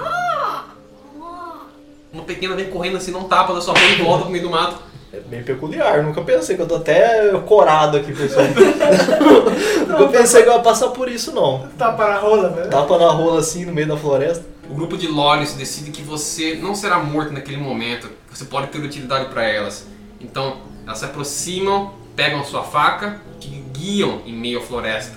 Uma 2.12 2.22
pequena 2.24 2.54
vem 2.54 2.70
correndo 2.70 2.98
assim, 2.98 3.10
não 3.10 3.24
tapa 3.24 3.54
da 3.54 3.60
sua 3.60 3.74
mão 3.74 3.82
e 3.82 4.02
volta 4.02 4.22
pro 4.22 4.30
meio 4.30 4.44
do 4.44 4.50
mato. 4.50 4.76
É 5.14 5.20
bem 5.20 5.44
peculiar, 5.44 6.02
nunca 6.02 6.22
pensei 6.22 6.56
que 6.56 6.62
eu 6.62 6.66
tô 6.66 6.74
até 6.74 7.30
corado 7.46 7.96
aqui, 7.98 8.12
pessoal. 8.12 8.44
nunca 9.86 10.08
pensei 10.08 10.42
que 10.42 10.48
eu 10.48 10.54
ia 10.54 10.58
passar 10.58 10.88
por 10.88 11.08
isso, 11.08 11.32
não. 11.32 11.68
Tapa 11.78 12.08
na 12.08 12.18
rola, 12.18 12.48
velho. 12.48 12.68
Tapa 12.68 12.98
na 12.98 13.08
rola 13.10 13.38
assim 13.38 13.64
no 13.64 13.72
meio 13.72 13.86
da 13.86 13.96
floresta. 13.96 14.44
O 14.68 14.74
grupo 14.74 14.96
de 14.96 15.06
lores 15.06 15.54
decide 15.54 15.92
que 15.92 16.02
você 16.02 16.56
não 16.56 16.74
será 16.74 16.98
morto 16.98 17.32
naquele 17.32 17.58
momento. 17.58 18.10
Você 18.28 18.44
pode 18.46 18.68
ter 18.68 18.78
utilidade 18.78 19.26
para 19.26 19.44
elas. 19.44 19.86
Então, 20.20 20.56
elas 20.84 20.98
se 20.98 21.04
aproximam, 21.04 21.92
pegam 22.16 22.40
a 22.40 22.44
sua 22.44 22.64
faca, 22.64 23.20
te 23.38 23.50
guiam 23.72 24.20
em 24.26 24.32
meio 24.32 24.58
à 24.58 24.62
floresta. 24.62 25.16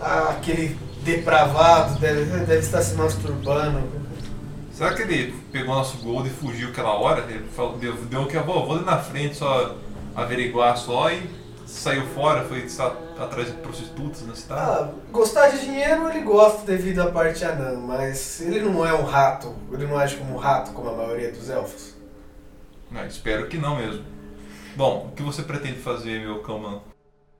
Ah, 0.00 0.30
aquele 0.30 0.76
depravado 1.04 2.00
deve, 2.00 2.24
deve 2.24 2.58
estar 2.58 2.82
se 2.82 2.96
masturbando. 2.96 4.03
Será 4.74 4.92
que 4.92 5.02
ele 5.02 5.32
pegou 5.52 5.72
nosso 5.72 5.98
gold 5.98 6.28
e 6.28 6.32
fugiu 6.32 6.70
aquela 6.70 6.94
hora? 6.94 7.20
Ele 7.30 7.46
falou, 7.54 7.78
deu, 7.78 7.94
deu 7.94 8.26
que 8.26 8.36
a 8.36 8.42
vou, 8.42 8.66
vou 8.66 8.74
ali 8.74 8.84
na 8.84 8.98
frente 8.98 9.36
só 9.36 9.76
averiguar 10.16 10.76
só 10.76 11.12
e 11.12 11.30
saiu 11.64 12.04
fora, 12.08 12.42
foi 12.42 12.66
atrás 13.16 13.46
de 13.46 13.52
prostitutas 13.58 14.26
na 14.26 14.34
cidade. 14.34 14.60
Ah, 14.60 14.90
gostar 15.12 15.50
de 15.50 15.60
dinheiro 15.60 16.08
ele 16.08 16.22
gosta 16.22 16.66
devido 16.66 17.02
à 17.02 17.06
parte 17.12 17.44
anã, 17.44 17.78
mas 17.78 18.40
ele 18.40 18.62
não 18.62 18.84
é 18.84 18.92
um 18.92 19.04
rato. 19.04 19.54
Ele 19.72 19.86
não 19.86 19.96
age 19.96 20.16
como 20.16 20.34
um 20.34 20.38
rato, 20.38 20.72
como 20.72 20.90
a 20.90 20.92
maioria 20.96 21.30
dos 21.30 21.48
elfos. 21.48 21.94
Ah, 22.92 23.06
espero 23.06 23.46
que 23.46 23.56
não 23.56 23.76
mesmo. 23.76 24.04
Bom, 24.74 25.08
o 25.08 25.14
que 25.14 25.22
você 25.22 25.42
pretende 25.42 25.78
fazer, 25.78 26.20
meu 26.20 26.40
cão 26.40 26.82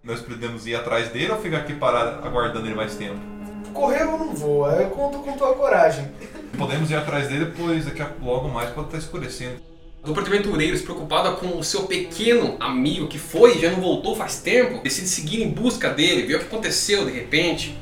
Nós 0.04 0.20
pretendemos 0.20 0.68
ir 0.68 0.76
atrás 0.76 1.08
dele 1.08 1.32
ou 1.32 1.38
ficar 1.38 1.58
aqui 1.58 1.74
parado 1.74 2.24
aguardando 2.24 2.64
ele 2.64 2.76
mais 2.76 2.94
tempo? 2.94 3.33
Correr 3.72 4.02
eu 4.02 4.18
não 4.18 4.34
vou, 4.34 4.68
eu 4.70 4.90
conto 4.90 5.18
com 5.18 5.32
tua 5.36 5.54
coragem. 5.54 6.08
Podemos 6.56 6.90
ir 6.90 6.94
atrás 6.96 7.28
dele, 7.28 7.52
pois 7.56 7.84
daqui 7.84 8.00
a 8.02 8.10
logo 8.22 8.48
mais 8.48 8.70
pode 8.70 8.86
estar 8.88 8.98
escurecendo. 8.98 9.56
A 10.02 10.06
dupla 10.06 10.22
de 10.22 10.28
aventureiros, 10.28 10.82
preocupada 10.82 11.32
com 11.32 11.58
o 11.58 11.64
seu 11.64 11.84
pequeno 11.84 12.56
amigo 12.60 13.08
que 13.08 13.18
foi 13.18 13.56
e 13.56 13.60
já 13.62 13.70
não 13.70 13.80
voltou 13.80 14.14
faz 14.14 14.38
tempo, 14.40 14.82
decide 14.82 15.08
seguir 15.08 15.42
em 15.42 15.48
busca 15.50 15.90
dele, 15.90 16.26
ver 16.26 16.36
o 16.36 16.38
que 16.40 16.44
aconteceu 16.46 17.04
de 17.06 17.10
repente. 17.12 17.76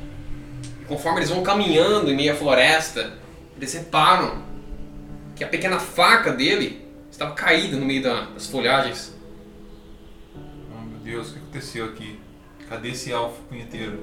E 0.81 0.85
conforme 0.85 1.19
eles 1.19 1.29
vão 1.29 1.43
caminhando 1.43 2.09
em 2.09 2.15
meio 2.15 2.31
à 2.31 2.35
floresta, 2.35 3.13
eles 3.57 3.73
reparam 3.73 4.41
que 5.35 5.43
a 5.43 5.47
pequena 5.47 5.79
faca 5.79 6.31
dele 6.31 6.81
estava 7.11 7.33
caída 7.33 7.75
no 7.77 7.85
meio 7.85 8.01
da- 8.01 8.25
das 8.33 8.47
folhagens. 8.47 9.13
Oh 10.75 10.81
meu 10.81 10.99
Deus, 10.99 11.29
o 11.29 11.33
que 11.33 11.39
aconteceu 11.39 11.85
aqui? 11.85 12.19
Cadê 12.69 12.89
esse 12.89 13.11
alfa 13.13 13.41
punheteiro? 13.49 13.99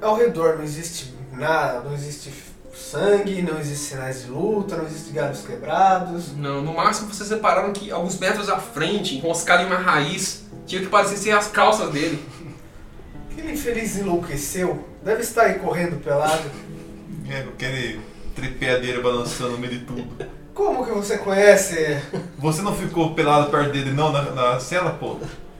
Ao 0.00 0.16
redor 0.16 0.56
não 0.56 0.64
existe 0.64 1.14
nada, 1.32 1.80
não 1.80 1.94
existe 1.94 2.32
sangue, 2.74 3.42
não 3.42 3.58
existe 3.58 3.90
sinais 3.90 4.24
de 4.24 4.30
luta, 4.30 4.76
não 4.76 4.86
existe 4.86 5.12
galhos 5.12 5.42
quebrados. 5.42 6.36
Não, 6.36 6.62
no 6.62 6.74
máximo 6.74 7.12
vocês 7.12 7.30
repararam 7.30 7.72
que 7.72 7.90
alguns 7.90 8.18
metros 8.18 8.48
à 8.48 8.58
frente, 8.58 9.16
enroscado 9.16 9.62
em 9.62 9.66
uma 9.66 9.76
raiz, 9.76 10.44
tinha 10.66 10.80
que 10.80 10.88
parecia 10.88 11.16
ser 11.16 11.30
as 11.32 11.48
calças 11.48 11.90
dele. 11.90 12.24
Aquele 13.30 13.52
infeliz 13.52 13.96
enlouqueceu, 13.96 14.86
deve 15.02 15.22
estar 15.22 15.42
aí 15.42 15.58
correndo 15.58 16.02
pelado. 16.02 16.50
É, 17.28 17.40
aquele 17.40 18.00
tripé 18.34 18.78
dele 18.78 19.00
balançando 19.00 19.52
no 19.52 19.58
meio 19.58 19.78
de 19.78 19.84
tudo. 19.84 20.26
Como 20.54 20.84
que 20.84 20.90
você 20.92 21.16
conhece? 21.16 21.98
Você 22.38 22.60
não 22.60 22.74
ficou 22.74 23.14
pelado 23.14 23.50
perto 23.50 23.72
dele 23.72 23.90
não 23.90 24.12
na, 24.12 24.22
na 24.32 24.60
cela, 24.60 24.90
pô? 24.90 25.16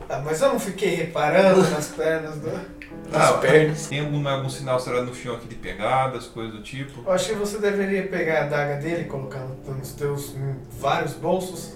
Ah, 0.09 0.21
mas 0.25 0.41
eu 0.41 0.49
não 0.51 0.61
fiquei 0.61 0.95
reparando 0.95 1.63
nas 1.71 1.89
pernas 1.89 2.37
do. 2.37 2.51
As 3.13 3.37
pernas. 3.41 3.87
Tem 3.89 4.01
algum, 4.01 4.27
algum 4.27 4.49
sinal, 4.49 4.81
será 4.81 5.03
no 5.03 5.15
chão 5.15 5.35
aqui 5.35 5.47
de 5.47 5.55
pegadas, 5.57 6.27
coisas 6.27 6.55
do 6.55 6.63
tipo? 6.63 7.03
Eu 7.05 7.13
acho 7.13 7.29
que 7.29 7.35
você 7.35 7.59
deveria 7.59 8.07
pegar 8.07 8.41
a 8.41 8.45
adaga 8.45 8.77
dele 8.77 9.03
e 9.03 9.05
colocar 9.05 9.41
no- 9.41 9.75
nos 9.75 9.93
teus 9.93 10.31
hum, 10.31 10.55
vários 10.81 11.13
bolsos. 11.13 11.75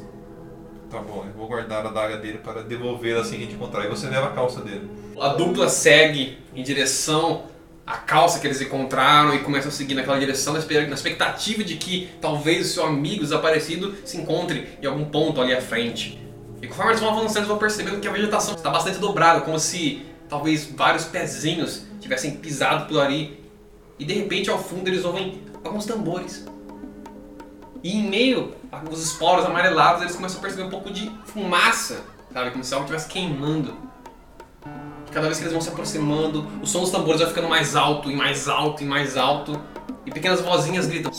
Tá 0.91 0.99
bom, 1.01 1.24
eu 1.27 1.33
vou 1.37 1.47
guardar 1.49 1.85
a 1.85 1.91
daga 1.91 2.16
dele 2.16 2.39
para 2.39 2.62
devolvê-la 2.62 3.20
assim 3.20 3.33
que 3.37 3.43
a 3.43 3.45
gente 3.47 3.55
encontrar. 3.55 3.85
E 3.85 3.89
você 3.89 4.07
leva 4.07 4.29
a 4.29 4.31
calça 4.31 4.61
dele. 4.62 4.89
A 5.20 5.29
dupla 5.29 5.68
segue 5.68 6.39
em 6.55 6.62
direção 6.62 7.45
à 7.87 7.97
calça 7.99 8.39
que 8.41 8.47
eles 8.47 8.61
encontraram 8.61 9.35
e 9.35 9.41
começam 9.41 9.68
a 9.68 9.72
seguir 9.72 9.95
naquela 9.95 10.18
direção 10.18 10.55
na 10.55 10.61
expectativa 10.61 11.62
de 11.64 11.77
que 11.77 12.09
talvez 12.20 12.70
o 12.70 12.72
seu 12.74 12.85
amigo 12.87 13.22
desaparecido 13.22 13.95
se 14.05 14.16
encontre 14.16 14.68
em 14.83 14.87
algum 14.87 15.05
ponto 15.05 15.41
ali 15.41 15.53
à 15.55 15.61
frente. 15.61 16.24
E 16.61 16.67
conforme 16.67 16.93
eles 16.93 17.01
vão 17.01 17.11
avançando, 17.11 17.39
eles 17.39 17.49
vão 17.49 17.59
percebendo 17.59 18.01
que 18.01 18.09
a 18.09 18.13
vegetação 18.13 18.55
está 18.55 18.71
bastante 18.71 18.99
dobrada, 18.99 19.43
como 19.43 19.59
se 19.59 20.07
talvez 20.29 20.71
vários 20.71 21.05
pezinhos 21.05 21.83
tivessem 22.01 22.37
pisado 22.37 22.87
por 22.87 23.01
ali. 23.01 23.45
E 23.99 24.05
de 24.05 24.15
repente 24.15 24.51
ao 24.51 24.59
fundo 24.59 24.89
eles 24.89 25.05
ouvem 25.05 25.43
alguns 25.65 25.85
tambores. 25.85 26.47
E 27.83 27.97
em 27.97 28.09
meio 28.09 28.55
aos 28.71 29.01
esporos 29.01 29.45
amarelados 29.45 30.03
eles 30.03 30.17
começam 30.17 30.39
a 30.39 30.43
perceber 30.43 30.65
um 30.65 30.71
pouco 30.71 30.91
de 30.91 31.11
fumaça, 31.27 32.05
sabe? 32.33 32.51
Como 32.51 32.65
se 32.65 32.75
algo 32.75 32.85
estivesse 32.85 33.09
queimando. 33.09 33.77
Cada 35.13 35.27
vez 35.27 35.39
que 35.39 35.45
eles 35.45 35.53
vão 35.53 35.63
se 35.63 35.69
aproximando, 35.69 36.47
o 36.63 36.67
som 36.67 36.81
dos 36.81 36.91
tambores 36.91 37.21
vai 37.21 37.29
ficando 37.31 37.49
mais 37.49 37.75
alto 37.75 38.11
e 38.11 38.17
mais 38.17 38.49
alto 38.49 38.83
e 38.83 38.87
mais 38.87 39.17
alto. 39.17 39.59
E 40.05 40.11
pequenas 40.11 40.41
vozinhas 40.41 40.87
gritam. 40.87 41.11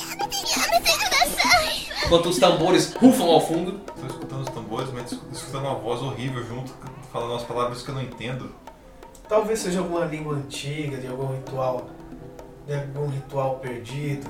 Enquanto 2.06 2.30
os 2.30 2.38
tambores 2.38 2.94
rufam 2.94 3.28
ao 3.28 3.42
fundo. 3.42 3.82
Estou 3.96 4.08
escutando 4.08 4.42
os 4.42 4.50
tambores, 4.68 4.90
mas 4.94 5.18
escutando 5.32 5.64
uma 5.64 5.76
voz 5.76 6.02
horrível 6.02 6.44
junto, 6.46 6.74
falando 7.12 7.32
umas 7.32 7.44
palavras 7.44 7.82
que 7.82 7.90
eu 7.90 7.96
não 7.96 8.02
entendo. 8.02 8.54
Talvez 9.28 9.60
seja 9.60 9.80
alguma 9.80 10.06
língua 10.06 10.36
antiga, 10.36 10.98
de 10.98 11.08
algum 11.08 11.34
ritual. 11.34 11.90
De 12.68 12.74
algum 12.74 13.08
ritual 13.08 13.56
perdido. 13.60 14.30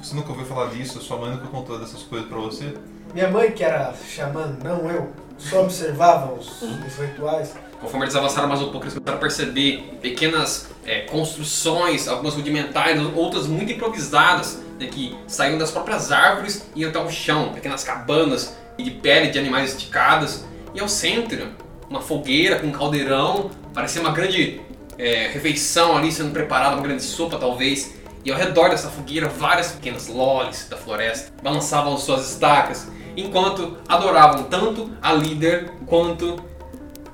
Você 0.00 0.14
nunca 0.14 0.30
ouviu 0.30 0.46
falar 0.46 0.70
disso? 0.70 1.00
Sua 1.00 1.18
mãe 1.18 1.30
nunca 1.32 1.48
contou 1.48 1.78
dessas 1.78 2.02
coisas 2.04 2.28
pra 2.28 2.38
você? 2.38 2.74
Minha 3.12 3.28
mãe, 3.28 3.50
que 3.50 3.62
era 3.62 3.92
xamã, 3.92 4.56
não 4.62 4.88
eu, 4.88 5.12
só 5.36 5.62
observava 5.62 6.32
os, 6.32 6.62
os 6.62 6.96
rituais. 6.96 7.54
Conforme 7.80 8.04
eles 8.04 8.14
avançaram 8.14 8.48
mais 8.48 8.60
um 8.60 8.70
pouco, 8.70 8.84
eles 8.84 8.94
começaram 8.94 9.18
a 9.18 9.20
perceber 9.20 9.98
pequenas 10.00 10.68
é, 10.84 11.00
construções, 11.02 12.06
algumas 12.06 12.34
rudimentares, 12.34 13.02
outras 13.14 13.46
muito 13.46 13.72
improvisadas, 13.72 14.62
né, 14.78 14.86
que 14.86 15.16
saíam 15.26 15.58
das 15.58 15.70
próprias 15.70 16.12
árvores 16.12 16.66
e 16.74 16.80
iam 16.80 16.90
até 16.90 16.98
o 16.98 17.10
chão, 17.10 17.52
pequenas 17.52 17.82
cabanas 17.82 18.54
de 18.82 18.90
pele 18.90 19.30
de 19.30 19.38
animais 19.38 19.70
esticadas. 19.70 20.44
E 20.74 20.80
ao 20.80 20.88
centro, 20.88 21.48
uma 21.88 22.00
fogueira 22.00 22.58
com 22.58 22.68
um 22.68 22.72
caldeirão, 22.72 23.50
parecia 23.74 24.00
uma 24.00 24.12
grande 24.12 24.60
é, 24.96 25.28
refeição 25.28 25.96
ali 25.96 26.12
sendo 26.12 26.30
preparada, 26.32 26.76
uma 26.76 26.82
grande 26.82 27.02
sopa 27.02 27.38
talvez. 27.38 27.94
E 28.24 28.30
ao 28.30 28.38
redor 28.38 28.68
dessa 28.68 28.88
fogueira, 28.90 29.28
várias 29.28 29.72
pequenas 29.72 30.06
lolis 30.06 30.68
da 30.68 30.76
floresta 30.76 31.32
balançavam 31.42 31.96
suas 31.96 32.30
estacas, 32.30 32.88
enquanto 33.16 33.78
adoravam 33.88 34.44
tanto 34.44 34.90
a 35.00 35.12
líder 35.12 35.70
quanto 35.86 36.36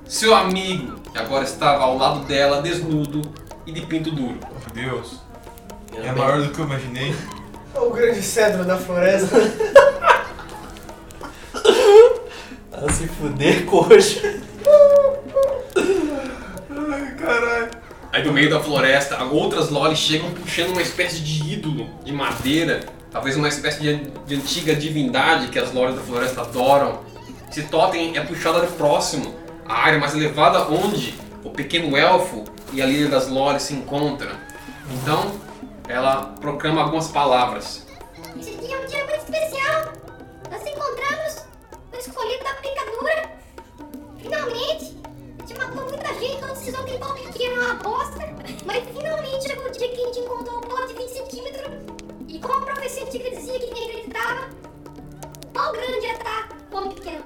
seu 0.05 0.35
amigo, 0.35 0.99
que 1.11 1.17
agora 1.17 1.43
estava 1.43 1.83
ao 1.83 1.97
lado 1.97 2.25
dela, 2.25 2.61
desnudo 2.61 3.21
e 3.65 3.71
de 3.71 3.81
pinto 3.81 4.11
duro. 4.11 4.37
Meu 4.73 4.91
Deus, 4.91 5.21
é 5.93 6.11
maior 6.11 6.41
do 6.41 6.49
que 6.49 6.59
eu 6.59 6.65
imaginei. 6.65 7.15
O 7.73 7.89
grande 7.89 8.21
cedro 8.21 8.65
da 8.65 8.77
floresta. 8.77 9.37
Se 12.91 13.07
fuder, 13.07 13.65
coxa. 13.65 14.41
Ai, 16.69 17.15
caralho. 17.15 17.69
Aí 18.11 18.23
do 18.23 18.31
meio 18.31 18.49
da 18.49 18.59
floresta, 18.59 19.23
outras 19.25 19.69
lolis 19.69 19.99
chegam 19.99 20.31
puxando 20.31 20.69
uma 20.69 20.81
espécie 20.81 21.19
de 21.19 21.53
ídolo 21.53 21.89
de 22.03 22.11
madeira, 22.11 22.79
talvez 23.11 23.35
uma 23.35 23.47
espécie 23.47 23.81
de, 23.81 23.95
de 24.25 24.35
antiga 24.35 24.75
divindade 24.75 25.47
que 25.49 25.59
as 25.59 25.73
lolis 25.73 25.95
da 25.95 26.01
floresta 26.01 26.41
adoram. 26.41 27.01
Esse 27.49 27.63
totem 27.63 28.17
é 28.17 28.21
puxado 28.21 28.57
ali 28.57 28.67
próximo, 28.67 29.35
à 29.65 29.85
área 29.85 29.99
mais 29.99 30.15
elevada 30.15 30.67
onde 30.67 31.15
o 31.43 31.49
pequeno 31.49 31.95
elfo 31.97 32.43
e 32.73 32.81
a 32.81 32.85
líder 32.85 33.09
das 33.09 33.27
lolis 33.27 33.63
se 33.63 33.73
encontram. 33.73 34.31
Então, 34.91 35.33
ela 35.87 36.35
proclama 36.39 36.81
algumas 36.81 37.07
palavras. 37.09 37.85
Esse 38.39 38.51
dia 38.55 38.75
é 38.75 38.79
um 38.79 38.85
dia 38.87 39.05
muito 39.05 39.23
especial. 39.23 39.46
Da 42.27 42.53
picadura. 42.55 43.31
Finalmente, 44.19 44.97
Te 45.45 45.53
matou 45.57 45.85
muita 45.85 46.13
gente, 46.15 46.39
todos 46.41 46.61
esses 46.61 46.77
outros 46.77 46.97
pau 46.97 47.13
pequeno 47.15 47.55
é 47.55 47.65
uma 47.65 47.73
bosta. 47.75 48.19
Mas 48.65 48.83
finalmente 48.95 49.47
chegou 49.47 49.65
o 49.65 49.71
dia 49.71 49.87
que 49.87 50.01
a 50.01 50.05
gente 50.05 50.19
encontrou 50.19 50.57
um 50.57 50.61
pau 50.61 50.85
de 50.87 50.93
20 50.93 51.09
centímetros. 51.09 51.71
E 52.27 52.39
como 52.39 52.53
a 52.55 52.61
profecia 52.61 53.03
antiga 53.05 53.29
dizia 53.31 53.59
que 53.59 53.65
ninguém 53.67 53.89
acreditava, 53.89 54.49
pau 55.53 55.71
grande 55.71 56.05
ia 56.05 56.13
estar 56.13 56.49
como 56.69 56.93
pequeno. 56.93 57.23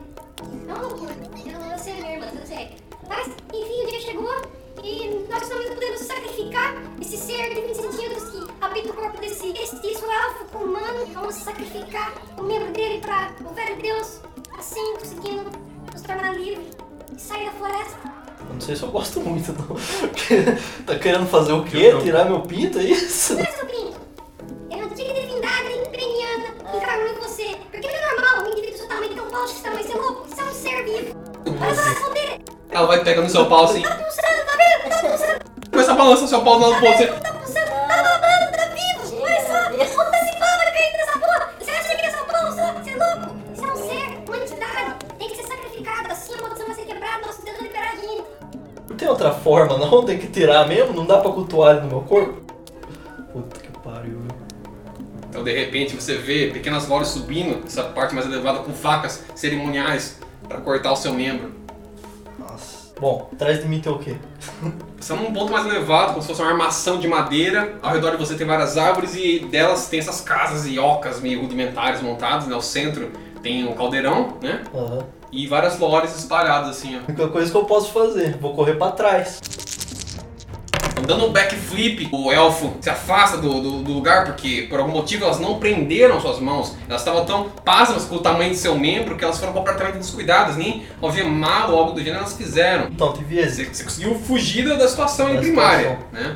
É 0.69 0.73
uma 0.73 0.81
loucura. 0.83 1.15
Eu 1.45 1.59
não 1.59 1.77
sei 1.79 1.93
mesmo, 1.95 2.39
eu 2.39 2.45
sei. 2.45 2.77
Mas, 3.09 3.27
enfim, 3.27 3.83
o 3.83 3.87
dia 3.87 4.01
chegou 4.01 4.41
e 4.83 5.25
nós 5.29 5.41
estamos 5.41 5.65
podendo 5.69 5.97
sacrificar 5.97 6.75
esse 7.01 7.17
ser 7.17 7.55
de 7.55 7.61
20 7.61 7.75
centímetros 7.75 8.29
que 8.29 8.47
habita 8.61 8.89
o 8.89 8.93
corpo 8.93 9.19
desse 9.19 9.47
mestiço 9.51 10.05
elfo 10.05 10.57
humano. 10.57 11.05
Vamos 11.13 11.35
sacrificar 11.35 12.13
o 12.37 12.43
membro 12.43 12.71
dele 12.71 13.01
para 13.01 13.33
o 13.43 13.53
velho 13.53 13.81
Deus, 13.81 14.21
assim 14.71 14.93
conseguindo 14.93 15.51
nos 15.91 16.01
tornar 16.01 16.33
livre 16.33 16.65
e 17.15 17.19
sair 17.19 17.45
da 17.45 17.51
floresta. 17.51 17.99
Eu 18.39 18.53
não 18.53 18.61
sei 18.61 18.75
se 18.75 18.83
eu 18.83 18.89
gosto 18.89 19.19
muito, 19.19 19.53
não. 19.53 19.75
tá 20.85 20.97
querendo 20.97 21.27
fazer 21.27 21.51
o 21.51 21.63
quê? 21.63 21.93
Tirar 22.01 22.25
meu 22.25 22.41
pinto, 22.41 22.79
é 22.79 22.83
isso? 22.83 23.33
Não 23.35 23.41
é 23.41 23.51
seu 23.51 23.65
pinto. 23.65 23.99
É 24.69 24.75
uma 24.77 24.85
antiga 24.85 25.13
divindade 25.13 25.67
que 25.93 26.77
encarnou 26.77 27.07
em 27.07 27.15
você. 27.15 27.57
Porque 27.69 27.87
não 27.87 27.95
é 27.95 28.15
normal 28.15 28.45
um 28.45 28.51
indivíduo 28.51 28.79
totalmente 28.79 29.15
tão 29.15 29.29
forte 29.29 29.53
que 29.53 29.61
você 29.61 29.69
vai 29.69 29.83
ser 29.83 29.95
louco. 29.95 30.27
Isso 30.31 30.41
é 30.41 30.43
um 30.43 30.53
ser 30.53 30.83
vivo. 30.83 31.15
Olha 31.61 31.75
só 31.75 31.91
a 31.91 31.95
poder. 31.95 32.41
Ela 32.69 32.87
vai 32.87 33.03
pegando 33.03 33.29
seu 33.29 33.45
pau 33.47 33.65
assim, 33.65 33.81
Tá 33.81 33.95
pulsando, 33.95 34.45
tá 34.45 34.57
vendo? 34.57 34.89
Tá 34.89 35.09
pulsando, 35.09 35.39
começa 35.69 35.91
a 35.91 35.95
balançar 35.95 36.27
seu 36.29 36.41
pau 36.41 36.59
do 36.59 36.69
lado 36.69 36.79
pro 36.79 36.87
outro. 36.87 37.30
Forma, 49.51 49.77
não? 49.77 50.03
Tem 50.05 50.17
que 50.17 50.27
tirar 50.27 50.65
mesmo? 50.65 50.93
Não 50.93 51.05
dá 51.05 51.17
pra 51.17 51.29
cultuar 51.31 51.75
ele 51.75 51.81
no 51.81 51.87
meu 51.87 52.01
corpo? 52.01 52.41
Puta 53.33 53.59
que 53.59 53.69
pariu. 53.79 54.21
Então, 55.29 55.43
de 55.43 55.53
repente, 55.53 55.93
você 55.93 56.15
vê 56.15 56.47
pequenas 56.47 56.87
lojas 56.87 57.09
subindo, 57.09 57.61
essa 57.65 57.83
parte 57.83 58.15
mais 58.15 58.25
elevada, 58.25 58.59
com 58.59 58.71
facas 58.71 59.23
cerimoniais 59.35 60.19
para 60.47 60.59
cortar 60.61 60.93
o 60.93 60.95
seu 60.95 61.13
membro. 61.13 61.51
Nossa. 62.39 62.93
Bom, 62.99 63.29
atrás 63.33 63.61
de 63.61 63.67
mim 63.67 63.81
tem 63.81 63.91
o 63.91 63.99
quê? 63.99 64.15
Você 64.97 65.13
está 65.13 65.15
num 65.15 65.33
ponto 65.33 65.51
mais 65.51 65.65
elevado, 65.65 66.11
como 66.11 66.21
se 66.21 66.27
fosse 66.29 66.41
uma 66.41 66.51
armação 66.51 66.97
de 66.99 67.07
madeira. 67.07 67.75
Ao 67.81 67.91
redor 67.91 68.11
de 68.11 68.17
você 68.17 68.35
tem 68.35 68.47
várias 68.47 68.77
árvores 68.77 69.15
e 69.15 69.39
delas 69.51 69.89
tem 69.89 69.99
essas 69.99 70.21
casas 70.21 70.65
e 70.65 70.79
ocas 70.79 71.19
meio 71.19 71.41
rudimentares 71.41 72.01
montadas. 72.01 72.47
Né? 72.47 72.55
O 72.55 72.61
centro 72.61 73.11
tem 73.41 73.67
um 73.67 73.73
caldeirão, 73.73 74.37
né? 74.41 74.63
Aham. 74.73 75.05
E 75.31 75.47
várias 75.47 75.79
lores 75.79 76.15
espalhadas 76.17 76.69
assim, 76.71 76.95
ó. 76.97 76.99
A 76.99 77.03
única 77.07 77.27
coisa 77.29 77.49
que 77.49 77.57
eu 77.57 77.63
posso 77.65 77.91
fazer, 77.91 78.37
vou 78.37 78.53
correr 78.53 78.73
pra 78.75 78.91
trás. 78.91 79.39
Dando 81.07 81.25
um 81.25 81.31
backflip, 81.31 82.09
o 82.11 82.31
elfo 82.31 82.73
se 82.79 82.89
afasta 82.89 83.35
do, 83.37 83.59
do, 83.59 83.71
do 83.83 83.91
lugar 83.91 84.25
porque, 84.25 84.67
por 84.69 84.79
algum 84.79 84.91
motivo, 84.91 85.25
elas 85.25 85.39
não 85.39 85.57
prenderam 85.59 86.21
suas 86.21 86.39
mãos. 86.39 86.75
Elas 86.87 87.01
estavam 87.01 87.25
tão 87.25 87.49
pasmas 87.65 88.05
com 88.05 88.15
o 88.15 88.19
tamanho 88.19 88.51
de 88.51 88.57
seu 88.57 88.77
membro 88.77 89.17
que 89.17 89.23
elas 89.23 89.39
foram 89.39 89.51
completamente 89.51 89.97
descuidadas. 89.97 90.57
Nem 90.57 90.85
algemado 91.01 91.73
ou 91.73 91.79
algo 91.79 91.93
do 91.93 91.99
gênero 91.99 92.19
elas 92.19 92.33
fizeram. 92.33 92.85
Então, 92.91 93.13
Você, 93.15 93.33
êxito. 93.35 93.75
você 93.75 93.83
conseguiu 93.83 94.15
fugir 94.15 94.67
da- 94.67 94.75
da 94.75 94.87
situação 94.87 95.27
Da 95.27 95.33
em 95.35 95.37
primária, 95.39 95.97
situação. 95.97 96.07
né? 96.11 96.35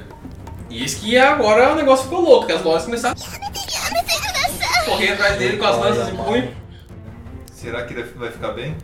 E 0.70 0.84
isso 0.84 1.00
que 1.00 1.16
agora 1.18 1.72
o 1.74 1.76
negócio 1.76 2.06
ficou 2.06 2.22
louco, 2.22 2.48
que 2.48 2.52
as 2.52 2.64
lojas 2.64 2.86
começaram 2.86 3.16
a 3.16 4.84
correr 4.86 5.12
atrás 5.14 5.38
dele 5.38 5.58
com 5.58 5.66
as 5.66 5.78
lanças 5.78 6.08
de 6.08 6.12
punho. 6.14 6.65
Será 7.66 7.84
que 7.84 7.96
ele 7.96 8.04
vai 8.04 8.32
ficar 8.32 8.52
bem? 8.52 8.78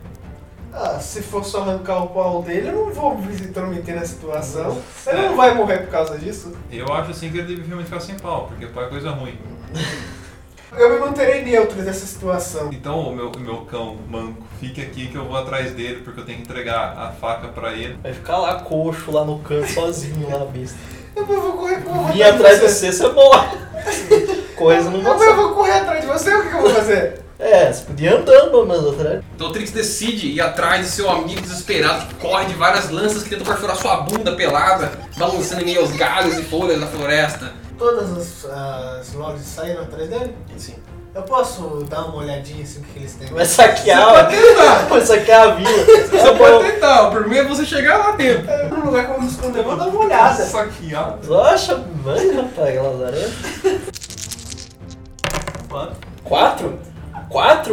Ah, 0.72 0.98
se 0.98 1.22
for 1.22 1.44
só 1.44 1.60
arrancar 1.60 2.02
o 2.02 2.08
pau 2.08 2.42
dele, 2.42 2.68
eu 2.68 2.72
não 2.72 2.92
vou 2.92 3.16
me 3.16 3.32
intrometer 3.32 3.94
na 3.94 4.04
situação. 4.04 4.76
Ele 5.06 5.22
não 5.22 5.36
vai 5.36 5.54
morrer 5.54 5.78
por 5.82 5.90
causa 5.90 6.18
disso. 6.18 6.52
Eu 6.68 6.92
acho 6.92 7.12
assim 7.12 7.30
que 7.30 7.38
ele 7.38 7.54
deve 7.54 7.68
realmente 7.68 7.86
ficar 7.86 8.00
sem 8.00 8.16
pau, 8.16 8.48
porque 8.48 8.66
pau 8.66 8.82
é 8.82 8.88
coisa 8.88 9.10
ruim. 9.10 9.38
Eu 10.76 10.94
me 10.94 10.98
manterei 10.98 11.44
neutro 11.44 11.80
nessa 11.82 12.06
situação. 12.06 12.70
Então 12.72 12.98
o 12.98 13.14
meu, 13.14 13.30
o 13.30 13.38
meu 13.38 13.58
cão 13.58 13.98
manco, 14.08 14.42
fique 14.58 14.80
aqui 14.80 15.06
que 15.06 15.16
eu 15.16 15.26
vou 15.26 15.36
atrás 15.36 15.72
dele, 15.72 16.00
porque 16.02 16.20
eu 16.20 16.24
tenho 16.24 16.38
que 16.38 16.44
entregar 16.44 16.96
a 16.96 17.12
faca 17.12 17.48
pra 17.48 17.74
ele. 17.74 17.98
Vai 18.02 18.14
ficar 18.14 18.38
lá 18.38 18.54
coxo, 18.60 19.12
lá 19.12 19.22
no 19.22 19.38
canto, 19.40 19.70
sozinho, 19.70 20.30
lá, 20.30 20.46
besta. 20.46 20.78
Eu 21.14 21.26
vou 21.26 21.52
correr, 21.52 21.74
eu 21.74 21.80
vou 21.82 22.06
Vir 22.06 22.22
atrás 22.22 22.58
de 22.58 22.68
você, 22.68 22.90
você 22.90 23.06
morre. 23.08 23.58
Correndo 24.56 24.90
não 24.92 25.12
Eu 25.12 25.18
vai 25.18 25.34
vou 25.34 25.54
correr 25.54 25.72
atrás 25.72 26.00
de 26.00 26.06
você, 26.06 26.34
o 26.34 26.48
que 26.48 26.56
eu 26.56 26.62
vou 26.62 26.70
fazer? 26.70 27.22
É, 27.42 27.72
você 27.72 27.84
podia 27.84 28.10
ir 28.10 28.14
andando 28.14 28.50
pelo 28.50 28.66
menos 28.66 28.94
atrás. 28.94 29.24
Então 29.34 29.48
o 29.48 29.52
Trix 29.52 29.72
decide 29.72 30.28
ir 30.28 30.40
atrás 30.40 30.86
de 30.86 30.92
seu 30.92 31.10
amigo 31.10 31.40
desesperado 31.40 32.06
que 32.06 32.14
corre 32.14 32.44
de 32.44 32.54
várias 32.54 32.88
lanças 32.88 33.24
que 33.24 33.30
tentam 33.30 33.44
perfurar 33.44 33.74
sua 33.76 33.96
bunda 34.02 34.30
pelada, 34.36 34.92
balançando 35.16 35.62
em 35.62 35.64
meio 35.64 35.80
aos 35.80 35.90
galhos 35.90 36.38
e 36.38 36.44
folhas 36.44 36.80
da 36.80 36.86
floresta. 36.86 37.52
Todas 37.76 38.16
as, 38.16 38.44
as 39.00 39.12
lojas 39.14 39.44
saíram 39.44 39.82
atrás 39.82 40.08
dele? 40.08 40.36
Assim. 40.54 40.76
Eu 41.12 41.22
posso 41.24 41.84
dar 41.90 42.04
uma 42.06 42.18
olhadinha 42.22 42.62
assim 42.62 42.78
o 42.78 42.84
que 42.84 42.98
eles 43.00 43.12
têm? 43.14 43.26
Vai 43.28 43.44
saquear, 43.44 44.08
Você 44.08 44.22
pode 44.22 44.36
tentar. 44.36 44.74
vai 44.88 45.00
saquear 45.00 45.42
a 45.42 45.50
vila. 45.54 45.84
Você 45.84 46.34
pode 46.38 46.70
tentar, 46.72 47.08
o 47.08 47.10
primeiro 47.10 47.46
é 47.46 47.48
você 47.48 47.66
chegar 47.66 47.98
lá 47.98 48.12
dentro. 48.12 48.48
É, 48.48 48.68
No 48.68 48.84
lugar 48.86 49.08
vou 49.08 49.20
me 49.20 49.26
esconder, 49.26 49.58
eu 49.58 49.64
vou 49.64 49.76
dar 49.76 49.88
uma 49.88 50.04
olhada. 50.04 50.44
Saqueado. 50.44 51.40
Acha, 51.40 51.76
mano, 52.04 52.42
rapaz, 52.42 52.76
Lazarento. 52.76 53.32
Quatro? 55.68 55.96
Quatro? 56.24 56.91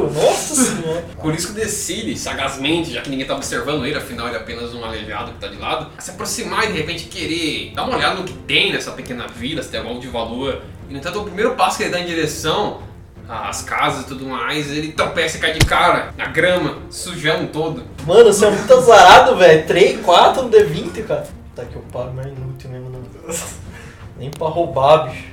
Nossa 0.10 0.56
senhora. 0.56 1.04
Por 1.22 1.34
isso 1.34 1.50
que 1.50 1.54
decide, 1.54 2.18
sagazmente, 2.18 2.92
já 2.92 3.02
que 3.02 3.10
ninguém 3.10 3.26
tá 3.26 3.36
observando 3.36 3.86
ele, 3.86 3.98
afinal 3.98 4.28
ele 4.28 4.38
é 4.38 4.40
apenas 4.40 4.74
um 4.74 4.84
aleijado 4.84 5.34
que 5.34 5.40
tá 5.40 5.48
de 5.48 5.58
lado, 5.58 5.92
a 5.98 6.02
se 6.02 6.12
aproximar 6.12 6.66
e 6.66 6.74
de 6.74 6.78
repente 6.78 7.06
querer 7.06 7.74
dar 7.76 7.84
uma 7.84 7.96
olhada 7.96 8.16
no 8.16 8.24
que 8.24 8.34
tem 8.34 8.72
nessa 8.72 8.92
pequena 8.92 9.28
vila, 9.28 9.62
se 9.62 9.70
tem 9.70 9.80
algo 9.80 10.00
de 10.00 10.08
valor. 10.08 10.62
E 10.90 10.94
no 10.94 11.00
entanto, 11.00 11.20
o 11.20 11.24
primeiro 11.24 11.56
passo 11.56 11.78
que 11.78 11.84
ele 11.84 11.92
dá 11.92 12.00
em 12.00 12.06
direção 12.06 12.82
às 13.30 13.62
casas 13.62 14.06
e 14.06 14.08
tudo 14.08 14.26
mais, 14.26 14.72
ele 14.72 14.92
tropeça 14.92 15.38
e 15.38 15.40
cai 15.40 15.54
de 15.54 15.66
cara 15.66 16.14
na 16.18 16.26
grama, 16.26 16.80
sujando 16.90 17.48
todo. 17.48 17.84
Mano, 18.06 18.34
você 18.34 18.46
é 18.46 18.50
muito 18.50 18.74
azarado, 18.74 19.36
velho. 19.38 19.68
3, 19.68 20.02
4 20.02 20.44
no 20.44 20.50
D20, 20.50 21.06
cara. 21.06 21.28
Tá 21.56 21.64
que 21.66 21.76
eu 21.76 21.84
pago, 21.92 22.12
mas 22.16 22.26
é 22.26 22.30
inútil 22.30 22.70
mesmo, 22.72 22.90
não. 22.90 23.00
Nem 24.18 24.32
pra 24.32 24.48
roubar, 24.48 25.10
bicho. 25.10 25.26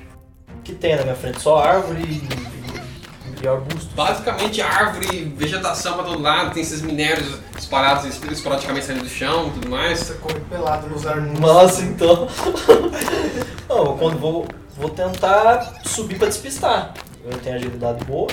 O 0.58 0.62
que 0.62 0.74
tem 0.74 0.94
na 0.94 1.02
minha 1.02 1.14
frente? 1.14 1.40
Só 1.40 1.58
árvore 1.58 2.02
e, 2.02 2.45
e 3.46 3.48
arbusto. 3.48 3.94
Basicamente, 3.94 4.60
árvore, 4.60 5.32
vegetação 5.36 5.94
pra 5.94 6.04
todo 6.04 6.20
lado, 6.20 6.52
tem 6.52 6.62
esses 6.62 6.82
minérios 6.82 7.38
espalhados 7.56 8.04
esporadicamente 8.30 8.86
saindo 8.86 9.04
do 9.04 9.08
chão 9.08 9.48
e 9.48 9.50
tudo 9.52 9.70
mais. 9.70 10.00
Você 10.00 10.14
corre 10.14 10.40
pelado 10.40 10.88
nos 10.88 11.06
arbustos. 11.06 11.40
Nossa, 11.40 11.82
então. 11.82 12.28
Não, 13.68 13.96
quando 13.96 14.18
vou, 14.18 14.46
vou 14.76 14.90
tentar 14.90 15.80
subir 15.84 16.18
pra 16.18 16.28
despistar. 16.28 16.94
Eu 17.24 17.38
tenho 17.38 17.56
agilidade 17.56 18.04
boa. 18.04 18.28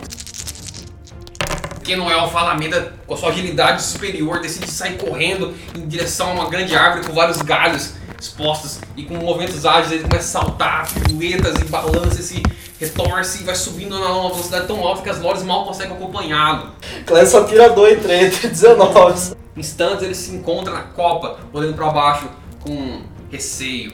Pequeno 1.80 2.10
elfo 2.10 2.38
Alameda, 2.38 2.94
com 3.06 3.14
a 3.14 3.18
sua 3.18 3.30
agilidade 3.30 3.84
superior, 3.84 4.40
decide 4.40 4.72
sair 4.72 4.98
correndo 4.98 5.54
em 5.76 5.86
direção 5.86 6.30
a 6.30 6.34
uma 6.34 6.50
grande 6.50 6.76
árvore 6.76 7.06
com 7.06 7.14
vários 7.14 7.42
galhos 7.42 7.96
expostos 8.24 8.80
e 8.96 9.04
com 9.04 9.16
movimentos 9.16 9.66
ágeis 9.66 9.92
ele 9.92 10.04
começa 10.04 10.40
a 10.40 10.42
saltar, 10.42 10.88
piruetas 10.94 11.56
e 11.62 11.66
balança, 11.66 12.22
se 12.22 12.42
retorce 12.80 13.42
e 13.42 13.44
vai 13.44 13.56
subindo 13.56 14.00
na 14.00 14.12
uma 14.12 14.30
velocidade 14.30 14.68
tão 14.68 14.80
alta 14.86 15.02
que 15.02 15.10
as 15.10 15.20
lores 15.20 15.44
mal 15.44 15.66
conseguem 15.66 15.96
acompanhá-lo. 15.96 16.72
Cléo 17.06 17.28
só 17.28 17.44
tira 17.44 17.70
2, 17.70 18.02
3, 18.02 18.40
19. 18.40 19.36
Instantes 19.56 20.04
ele 20.04 20.16
se 20.16 20.32
encontra 20.32 20.74
na 20.74 20.84
copa, 20.84 21.40
olhando 21.52 21.76
para 21.76 21.90
baixo 21.90 22.30
com 22.62 23.02
receio. 23.32 23.94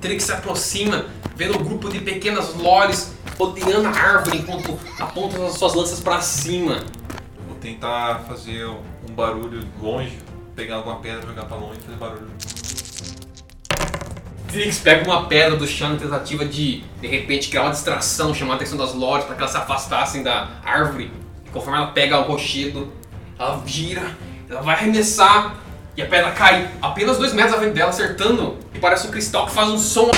Trix 0.00 0.24
se 0.24 0.32
aproxima, 0.32 1.06
vendo 1.34 1.58
um 1.58 1.64
grupo 1.64 1.88
de 1.88 2.00
pequenas 2.00 2.54
lores 2.54 3.12
rodeando 3.38 3.88
a 3.88 3.92
árvore 3.92 4.38
enquanto 4.38 4.78
apontam 4.98 5.46
as 5.46 5.54
suas 5.54 5.74
lanças 5.74 6.00
para 6.00 6.20
cima. 6.20 6.84
Vou 7.46 7.56
tentar 7.60 8.24
fazer 8.28 8.66
um 8.66 9.12
barulho 9.14 9.62
longe, 9.80 10.18
pegar 10.54 10.76
alguma 10.76 10.96
pedra, 10.96 11.22
jogar 11.22 11.44
pra 11.46 11.56
longe 11.56 11.78
e 11.78 11.82
fazer 11.82 11.96
barulho. 11.96 12.30
Trix 14.48 14.78
pega 14.78 15.04
uma 15.04 15.26
pedra 15.26 15.56
do 15.56 15.66
chão 15.66 15.90
na 15.90 15.98
tentativa 15.98 16.44
de, 16.44 16.82
de 17.00 17.06
repente, 17.06 17.48
criar 17.48 17.62
uma 17.62 17.70
distração, 17.70 18.34
chamar 18.34 18.54
a 18.54 18.56
atenção 18.56 18.78
das 18.78 18.94
lores 18.94 19.26
para 19.26 19.34
que 19.34 19.40
elas 19.42 19.52
se 19.52 19.58
afastassem 19.58 20.22
da 20.22 20.48
árvore. 20.64 21.12
E 21.44 21.50
conforme 21.50 21.78
ela 21.78 21.88
pega 21.88 22.18
o 22.18 22.22
rochedo, 22.22 22.90
ela 23.38 23.62
gira, 23.66 24.16
ela 24.48 24.62
vai 24.62 24.74
arremessar 24.74 25.56
e 25.96 26.02
a 26.02 26.06
pedra 26.06 26.30
cai 26.30 26.70
apenas 26.80 27.18
dois 27.18 27.32
metros 27.32 27.54
à 27.54 27.58
frente 27.58 27.74
dela, 27.74 27.90
acertando. 27.90 28.56
E 28.72 28.78
parece 28.78 29.06
um 29.06 29.10
cristal 29.10 29.46
que 29.46 29.52
faz 29.52 29.68
um 29.68 29.78
som. 29.78 30.10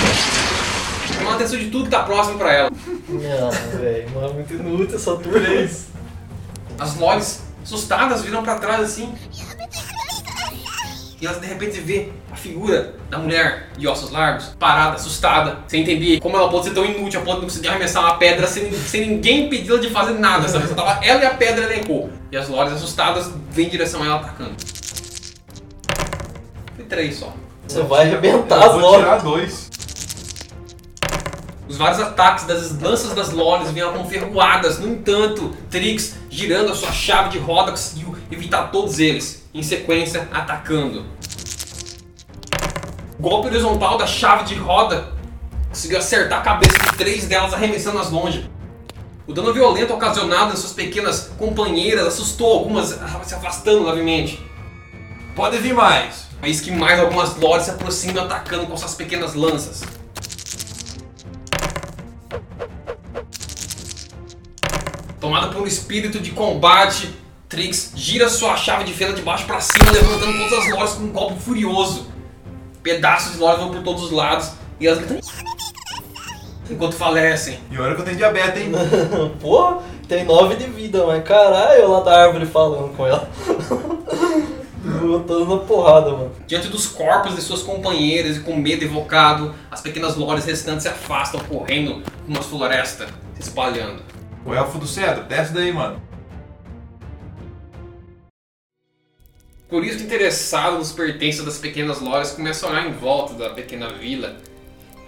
Chamando 1.09 1.33
a 1.33 1.35
atenção 1.37 1.59
de 1.59 1.71
tudo 1.71 1.85
que 1.85 1.91
tá 1.91 2.03
próximo 2.03 2.39
para 2.39 2.53
ela. 2.53 2.71
Não, 3.09 3.79
velho, 3.79 4.11
não 4.11 4.25
é 4.25 4.33
muito 4.33 4.55
inútil 4.55 4.95
essa 4.95 5.17
turma. 5.17 5.41
As 6.79 6.95
lores, 6.97 7.43
assustadas, 7.65 8.23
viram 8.23 8.43
para 8.43 8.59
trás 8.59 8.81
assim. 8.81 9.13
E 11.21 11.27
elas 11.27 11.39
de 11.39 11.47
repente 11.47 11.79
vê 11.81 12.09
a 12.33 12.37
figura 12.37 12.95
da 13.11 13.19
mulher 13.19 13.69
de 13.77 13.87
ossos 13.87 14.11
largos, 14.11 14.57
parada, 14.59 14.95
assustada, 14.95 15.59
sem 15.69 15.83
entender 15.83 16.19
como 16.19 16.37
ela 16.37 16.49
pode 16.49 16.65
ser 16.65 16.75
tão 16.75 16.85
inútil 16.85 17.21
a 17.21 17.23
ponto 17.23 17.35
de 17.35 17.41
não 17.41 17.49
conseguir 17.49 17.69
arremessar 17.69 18.03
uma 18.03 18.17
pedra 18.17 18.47
sem, 18.47 18.73
sem 18.73 19.07
ninguém 19.07 19.47
impedir 19.47 19.71
ela 19.71 19.81
de 19.81 19.91
fazer 19.91 20.15
nada, 20.15 20.49
sabe? 20.49 20.67
Só 20.67 20.75
tava 20.75 21.05
ela 21.05 21.23
e 21.23 21.27
a 21.27 21.35
pedra 21.35 21.65
elencou. 21.65 22.11
E 22.33 22.37
as 22.37 22.49
lores 22.49 22.73
assustadas 22.73 23.31
vêm 23.51 23.67
em 23.67 23.71
direção 23.71 24.03
a 24.03 24.07
ela 24.07 24.17
atacando. 24.17 24.55
três 26.89 27.17
só. 27.17 27.33
Você 27.69 27.83
vai 27.83 28.09
arrebentar 28.09 28.65
as 28.65 28.73
vou 28.73 28.97
tirar 28.97 29.19
dois. 29.19 29.70
Os 31.71 31.77
vários 31.77 32.01
ataques 32.01 32.47
das 32.47 32.77
lanças 32.81 33.15
das 33.15 33.31
lores 33.31 33.71
vieram 33.71 33.93
como 33.93 34.11
ferroadas. 34.11 34.81
No 34.81 34.89
entanto, 34.89 35.57
Trix, 35.71 36.17
girando 36.29 36.73
a 36.73 36.75
sua 36.75 36.91
chave 36.91 37.29
de 37.29 37.39
roda, 37.39 37.71
conseguiu 37.71 38.17
evitar 38.29 38.73
todos 38.73 38.99
eles, 38.99 39.49
em 39.55 39.63
sequência, 39.63 40.29
atacando. 40.33 41.07
O 43.17 43.23
golpe 43.23 43.47
horizontal 43.47 43.97
da 43.97 44.05
chave 44.05 44.47
de 44.47 44.57
roda 44.57 45.13
conseguiu 45.69 45.99
acertar 45.99 46.41
a 46.41 46.43
cabeça 46.43 46.77
de 46.77 46.99
três 46.99 47.29
delas, 47.29 47.55
arremessando-as 47.55 48.11
longe. 48.11 48.51
O 49.25 49.33
dano 49.33 49.55
violento 49.55 49.95
ocasionado 49.95 50.53
em 50.53 50.57
suas 50.57 50.73
pequenas 50.73 51.31
companheiras 51.39 52.05
assustou 52.05 52.53
algumas, 52.53 52.99
se 53.23 53.35
afastando 53.37 53.85
levemente. 53.85 54.45
Pode 55.37 55.57
vir 55.59 55.75
mais. 55.75 56.27
Eis 56.43 56.61
que 56.61 56.73
mais 56.73 56.99
algumas 56.99 57.37
lores 57.37 57.67
se 57.67 57.71
aproximam 57.71 58.25
atacando 58.25 58.67
com 58.67 58.77
suas 58.77 58.97
pequenas 58.97 59.35
lanças. 59.35 60.00
Tomada 65.21 65.49
por 65.49 65.63
um 65.63 65.67
espírito 65.67 66.19
de 66.19 66.31
combate, 66.31 67.15
Trix 67.49 67.93
gira 67.95 68.29
sua 68.29 68.57
chave 68.57 68.85
de 68.85 68.93
fenda 68.95 69.13
de 69.13 69.23
baixo 69.23 69.45
para 69.45 69.61
cima, 69.61 69.91
levantando 69.91 70.49
todas 70.49 70.65
as 70.65 70.73
lores 70.73 70.93
com 70.93 71.03
um 71.03 71.13
golpe 71.13 71.43
furioso. 71.43 72.07
Pedaços 72.83 73.33
de 73.33 73.39
lores 73.39 73.59
vão 73.59 73.71
por 73.71 73.83
todos 73.83 74.05
os 74.05 74.11
lados 74.11 74.53
e 74.81 74.87
elas 74.87 74.99
gritam 75.05 75.21
enquanto 76.71 76.95
falecem. 76.95 77.59
E 77.71 77.79
olha 77.79 77.95
que 77.95 78.01
eu 78.01 78.05
tenho 78.05 78.17
diabetes, 78.17 78.63
hein? 78.63 78.73
Porra, 79.41 79.79
tem 80.09 80.25
9 80.25 80.57
de 80.57 80.67
vida, 80.67 81.05
mas 81.07 81.23
caralho, 81.25 81.83
eu 81.83 81.91
lá 81.91 82.01
da 82.01 82.25
árvore 82.25 82.47
falando 82.47 82.97
com 82.97 83.07
ela. 83.07 83.29
dando 85.27 85.45
uma 85.45 85.59
porrada, 85.59 86.13
mano. 86.13 86.33
Diante 86.47 86.69
dos 86.69 86.87
corpos 86.87 87.35
de 87.35 87.43
suas 87.43 87.63
companheiras 87.63 88.37
e 88.37 88.41
com 88.41 88.57
medo 88.57 88.85
evocado, 88.85 89.55
as 89.71 89.81
pequenas 89.81 90.17
lores 90.17 90.45
restantes 90.45 90.83
se 90.83 90.89
afastam, 90.89 91.41
correndo 91.41 92.03
como 92.25 92.39
uma 92.39 92.43
floresta, 92.43 93.07
se 93.35 93.43
espalhando. 93.43 94.03
O 94.45 94.55
elfo 94.55 94.79
do 94.79 94.87
cedro, 94.87 95.25
desce 95.25 95.53
daí, 95.53 95.73
mano. 95.73 96.01
Por 99.69 99.85
isso, 99.85 100.03
interessado 100.03 100.79
nos 100.79 100.91
pertences 100.91 101.45
das 101.45 101.59
pequenas 101.59 102.01
lojas, 102.01 102.33
começa 102.33 102.67
a 102.67 102.71
olhar 102.71 102.87
em 102.89 102.93
volta 102.93 103.35
da 103.35 103.51
pequena 103.51 103.89
vila 103.89 104.37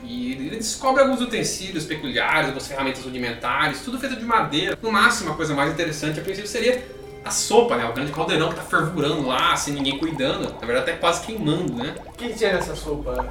e 0.05 0.33
ele 0.33 0.51
descobre 0.51 1.03
alguns 1.03 1.21
utensílios 1.21 1.85
peculiares, 1.85 2.47
algumas 2.47 2.67
ferramentas 2.67 3.05
rudimentares, 3.05 3.83
tudo 3.83 3.99
feito 3.99 4.17
de 4.17 4.25
madeira. 4.25 4.79
No 4.83 4.91
máximo, 4.91 5.33
a 5.33 5.35
coisa 5.35 5.55
mais 5.55 5.73
interessante 5.73 6.19
a 6.19 6.23
princípio 6.23 6.49
seria 6.49 6.85
a 7.25 7.31
sopa, 7.31 7.77
né? 7.77 7.85
O 7.85 7.93
grande 7.93 8.13
caldeirão 8.13 8.49
que 8.51 8.57
tá 8.57 8.63
fervurando 8.63 9.27
lá, 9.27 9.57
sem 9.57 9.75
ninguém 9.75 9.99
cuidando. 9.99 10.53
Na 10.53 10.67
verdade, 10.67 10.91
até 10.91 10.93
quase 10.95 11.25
queimando, 11.25 11.75
né? 11.75 11.95
O 12.07 12.13
que, 12.13 12.29
que 12.29 12.35
tinha 12.35 12.53
nessa 12.53 12.75
sopa? 12.75 13.29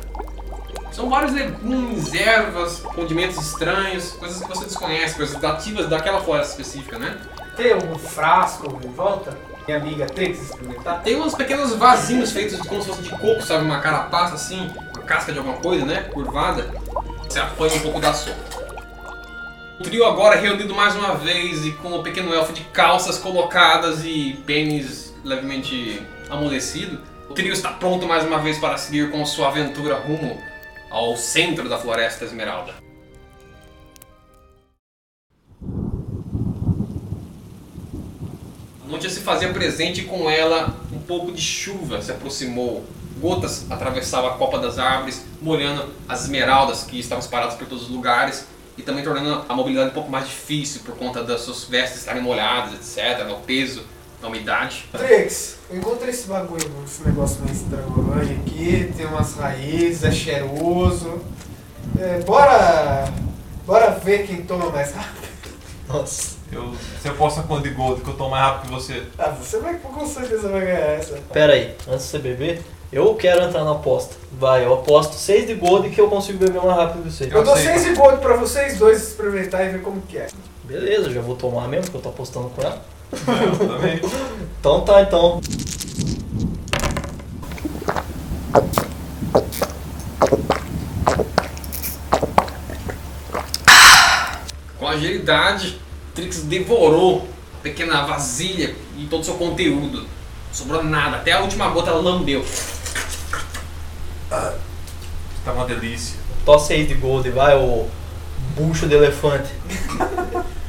São 0.91 1.09
vários 1.09 1.31
legumes, 1.31 2.13
ervas, 2.13 2.81
condimentos 2.81 3.37
estranhos, 3.37 4.11
coisas 4.11 4.41
que 4.41 4.47
você 4.47 4.65
desconhece, 4.65 5.15
coisas 5.15 5.41
nativas 5.41 5.87
daquela 5.87 6.21
floresta 6.21 6.61
específica, 6.61 6.99
né? 6.99 7.17
Tem 7.55 7.71
algum 7.71 7.97
frasco 7.97 8.79
em 8.83 8.89
volta? 8.89 9.37
Minha 9.65 9.77
amiga 9.77 10.05
tem 10.05 10.31
que 10.31 10.37
se 10.37 10.45
experimentar? 10.45 11.01
Tem 11.01 11.15
uns 11.15 11.33
pequenos 11.33 11.73
vasinhos 11.75 12.31
feitos 12.31 12.59
como 12.67 12.81
se 12.81 12.89
fosse 12.89 13.03
de 13.03 13.09
coco, 13.09 13.41
sabe? 13.41 13.63
Uma 13.63 13.79
carapaça 13.79 14.35
assim, 14.35 14.69
uma 14.93 15.03
casca 15.03 15.31
de 15.31 15.37
alguma 15.37 15.57
coisa, 15.57 15.85
né? 15.85 16.09
Curvada. 16.13 16.69
Você 17.23 17.39
apanha 17.39 17.75
um 17.75 17.79
pouco 17.79 17.99
da 18.01 18.13
sopa. 18.13 18.51
O 19.79 19.83
trio 19.83 20.05
agora 20.05 20.35
reunido 20.35 20.75
mais 20.75 20.93
uma 20.93 21.15
vez 21.15 21.65
e 21.65 21.71
com 21.71 21.93
o 21.93 22.03
pequeno 22.03 22.33
elfo 22.33 22.51
de 22.51 22.63
calças 22.65 23.17
colocadas 23.17 24.03
e 24.03 24.41
pênis 24.45 25.15
levemente 25.23 26.05
amolecido. 26.29 26.99
O 27.29 27.33
trio 27.33 27.53
está 27.53 27.69
pronto 27.71 28.05
mais 28.05 28.25
uma 28.25 28.39
vez 28.39 28.59
para 28.59 28.77
seguir 28.77 29.09
com 29.09 29.25
sua 29.25 29.47
aventura 29.47 29.95
rumo 29.95 30.50
ao 30.91 31.15
centro 31.15 31.69
da 31.69 31.77
Floresta 31.79 32.25
Esmeralda. 32.25 32.73
A 38.83 38.87
noite 38.87 39.09
se 39.09 39.21
fazia 39.21 39.51
presente 39.53 40.01
e 40.01 40.03
com 40.03 40.29
ela 40.29 40.75
um 40.91 40.99
pouco 40.99 41.31
de 41.31 41.41
chuva 41.41 42.01
se 42.01 42.11
aproximou. 42.11 42.85
Gotas 43.19 43.65
atravessavam 43.71 44.31
a 44.31 44.33
copa 44.33 44.59
das 44.59 44.77
árvores, 44.77 45.23
molhando 45.41 45.89
as 46.09 46.23
esmeraldas 46.23 46.83
que 46.83 46.99
estavam 46.99 47.23
espalhadas 47.23 47.55
por 47.55 47.67
todos 47.67 47.85
os 47.85 47.89
lugares 47.89 48.45
e 48.77 48.81
também 48.81 49.03
tornando 49.03 49.45
a 49.47 49.53
mobilidade 49.53 49.91
um 49.91 49.93
pouco 49.93 50.09
mais 50.09 50.27
difícil 50.27 50.81
por 50.83 50.95
conta 50.97 51.23
das 51.23 51.41
suas 51.41 51.63
vestes 51.63 51.99
estarem 51.99 52.21
molhadas, 52.21 52.97
etc., 52.97 53.29
o 53.31 53.39
peso 53.41 53.83
da 54.21 54.27
umidade. 54.27 54.85
Trix, 54.91 55.57
eu 55.69 55.77
encontrei 55.77 56.11
esse 56.11 56.27
bagulho, 56.27 56.63
esse 56.85 57.03
negócio 57.03 57.41
meio 57.41 57.55
estranho 57.55 58.41
aqui, 58.41 58.93
tem 58.95 59.05
umas 59.07 59.35
raízes, 59.35 60.03
é 60.03 60.11
cheiroso. 60.11 61.21
É, 61.99 62.19
bora. 62.19 63.11
Bora 63.65 63.91
ver 63.91 64.27
quem 64.27 64.43
toma 64.43 64.69
mais 64.69 64.93
rápido. 64.93 65.27
Nossa. 65.87 66.39
Eu, 66.51 66.73
se 67.01 67.07
eu 67.07 67.15
posso 67.15 67.39
a 67.39 67.43
conta 67.43 67.67
de 67.67 67.73
gold 67.73 68.01
que 68.01 68.09
eu 68.09 68.13
tô 68.13 68.29
mais 68.29 68.43
rápido 68.43 68.69
que 68.69 68.75
você. 68.75 69.03
Ah, 69.17 69.29
você 69.29 69.59
vai 69.59 69.75
com 69.75 70.05
certeza 70.05 70.49
vai 70.49 70.61
ganhar 70.61 70.79
essa. 70.79 71.17
Pera 71.31 71.53
aí, 71.53 71.75
antes 71.87 72.05
de 72.05 72.11
você 72.11 72.19
beber, 72.19 72.61
eu 72.91 73.15
quero 73.15 73.43
entrar 73.43 73.63
na 73.63 73.71
aposta. 73.71 74.15
Vai, 74.33 74.65
eu 74.65 74.73
aposto 74.73 75.13
6 75.15 75.47
de 75.47 75.53
gold 75.55 75.89
que 75.89 76.01
eu 76.01 76.09
consigo 76.09 76.37
beber 76.37 76.61
mais 76.61 76.77
rápido 76.77 77.03
que 77.03 77.11
você. 77.11 77.25
Eu 77.31 77.43
dou 77.43 77.53
aceito. 77.53 77.79
6 77.79 77.83
de 77.85 77.93
gold 77.93 78.17
pra 78.19 78.35
vocês 78.35 78.77
dois 78.77 79.01
experimentar 79.01 79.65
e 79.65 79.69
ver 79.69 79.81
como 79.81 80.01
que 80.01 80.17
é. 80.17 80.27
Beleza, 80.65 81.09
já 81.09 81.21
vou 81.21 81.35
tomar 81.35 81.67
mesmo, 81.67 81.85
porque 81.85 81.97
eu 81.97 82.01
tô 82.01 82.09
apostando 82.09 82.49
com 82.49 82.61
ela. 82.61 82.81
Eu 83.11 83.67
também. 83.67 84.01
Então 84.59 84.81
tá, 84.81 85.01
então. 85.01 85.41
Com 94.77 94.87
agilidade, 94.87 95.79
Trix 96.15 96.43
devorou 96.43 97.27
a 97.55 97.63
pequena 97.63 98.05
vasilha 98.05 98.75
e 98.97 99.05
todo 99.05 99.21
o 99.21 99.25
seu 99.25 99.35
conteúdo. 99.35 100.01
Não 100.01 100.53
sobrou 100.53 100.83
nada, 100.83 101.17
até 101.17 101.33
a 101.33 101.41
última 101.41 101.69
gota 101.69 101.91
ela 101.91 102.01
lambeu. 102.01 102.45
Tá 104.29 105.53
uma 105.53 105.65
delícia. 105.65 106.19
Tó 106.45 106.57
6 106.57 106.87
de 106.87 106.93
gold, 106.95 107.29
vai, 107.29 107.55
ô 107.55 107.87
bucho 108.55 108.87
de 108.87 108.95
elefante. 108.95 109.49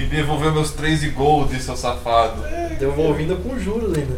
Me 0.00 0.06
devolveu 0.06 0.50
meus 0.52 0.70
3 0.72 1.00
de 1.00 1.10
gold, 1.10 1.60
seu 1.60 1.76
safado. 1.76 2.42
Devolvendo 2.78 3.36
com 3.42 3.58
juros 3.58 3.96
ainda. 3.98 4.16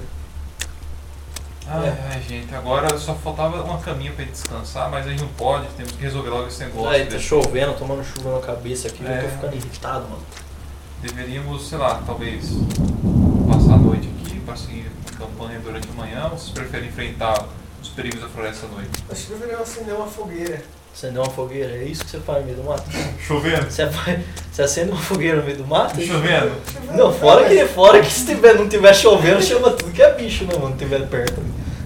Ai, 1.67 1.87
É. 1.89 2.09
ai, 2.13 2.23
gente, 2.23 2.55
agora 2.55 2.97
só 2.99 3.15
faltava 3.15 3.63
uma 3.65 3.79
caminha 3.79 4.13
pra 4.13 4.25
gente 4.25 4.35
descansar, 4.35 4.89
mas 4.91 5.07
a 5.07 5.11
gente 5.11 5.21
não 5.23 5.29
pode, 5.31 5.67
temos 5.77 5.93
que 5.93 6.03
resolver 6.03 6.29
logo 6.31 6.47
esse 6.47 6.63
negócio. 6.65 6.89
Aí, 6.89 7.05
tá 7.05 7.11
desse- 7.17 7.25
chovendo, 7.25 7.73
tomando 7.75 8.05
chuva 8.05 8.37
na 8.39 8.47
cabeça 8.47 8.87
aqui, 8.89 9.03
já 9.03 9.11
É. 9.11 9.23
tô 9.23 9.29
ficando 9.29 9.57
irritado, 9.57 10.03
mano. 10.09 10.23
Deveríamos, 11.01 11.69
sei 11.69 11.79
lá, 11.79 12.01
talvez 12.07 12.51
passar 13.49 13.75
a 13.75 13.79
noite 13.79 14.09
aqui 14.09 14.43
a 14.49 15.17
campanha 15.19 15.59
durante 15.61 15.89
a 15.89 15.93
manhã, 15.93 16.25
ou 16.25 16.39
vocês 16.39 16.51
preferem 16.51 16.89
enfrentar 16.89 17.45
os 17.81 17.89
perigos 17.89 18.21
da 18.21 18.29
floresta 18.29 18.67
à 18.67 18.69
noite? 18.69 18.91
Acho 19.11 19.27
que 19.27 19.33
deveria 19.33 19.59
acender 19.59 19.95
uma 19.95 20.07
fogueira. 20.07 20.63
Acender 20.95 21.21
uma 21.23 21.31
fogueira, 21.31 21.73
é 21.75 21.85
isso 21.85 22.05
que 22.05 22.11
você 22.11 22.19
faz 22.21 22.41
no 22.41 22.45
meio 22.47 22.57
do 22.59 22.65
mato? 22.65 22.85
Chovendo? 23.19 23.65
Você, 23.71 23.87
vai, 23.87 24.23
você 24.51 24.63
acende 24.63 24.91
uma 24.91 25.01
fogueira 25.01 25.39
no 25.39 25.45
meio 25.45 25.57
do 25.57 25.67
mato? 25.67 26.01
Chovendo? 26.01 26.53
Não, 26.95 27.13
fora 27.13 27.49
que, 27.49 27.65
fora 27.67 28.01
que 28.03 28.13
se 28.13 28.27
tiver, 28.27 28.55
não 28.55 28.69
tiver 28.69 28.95
chovendo, 28.95 29.43
chama 29.43 29.71
tudo 29.71 29.91
que 29.91 30.03
é 30.03 30.13
bicho, 30.13 30.45
né, 30.45 30.53
mano? 30.55 30.71
Não 30.71 30.77
tiver 30.77 31.07
perto. 31.09 31.41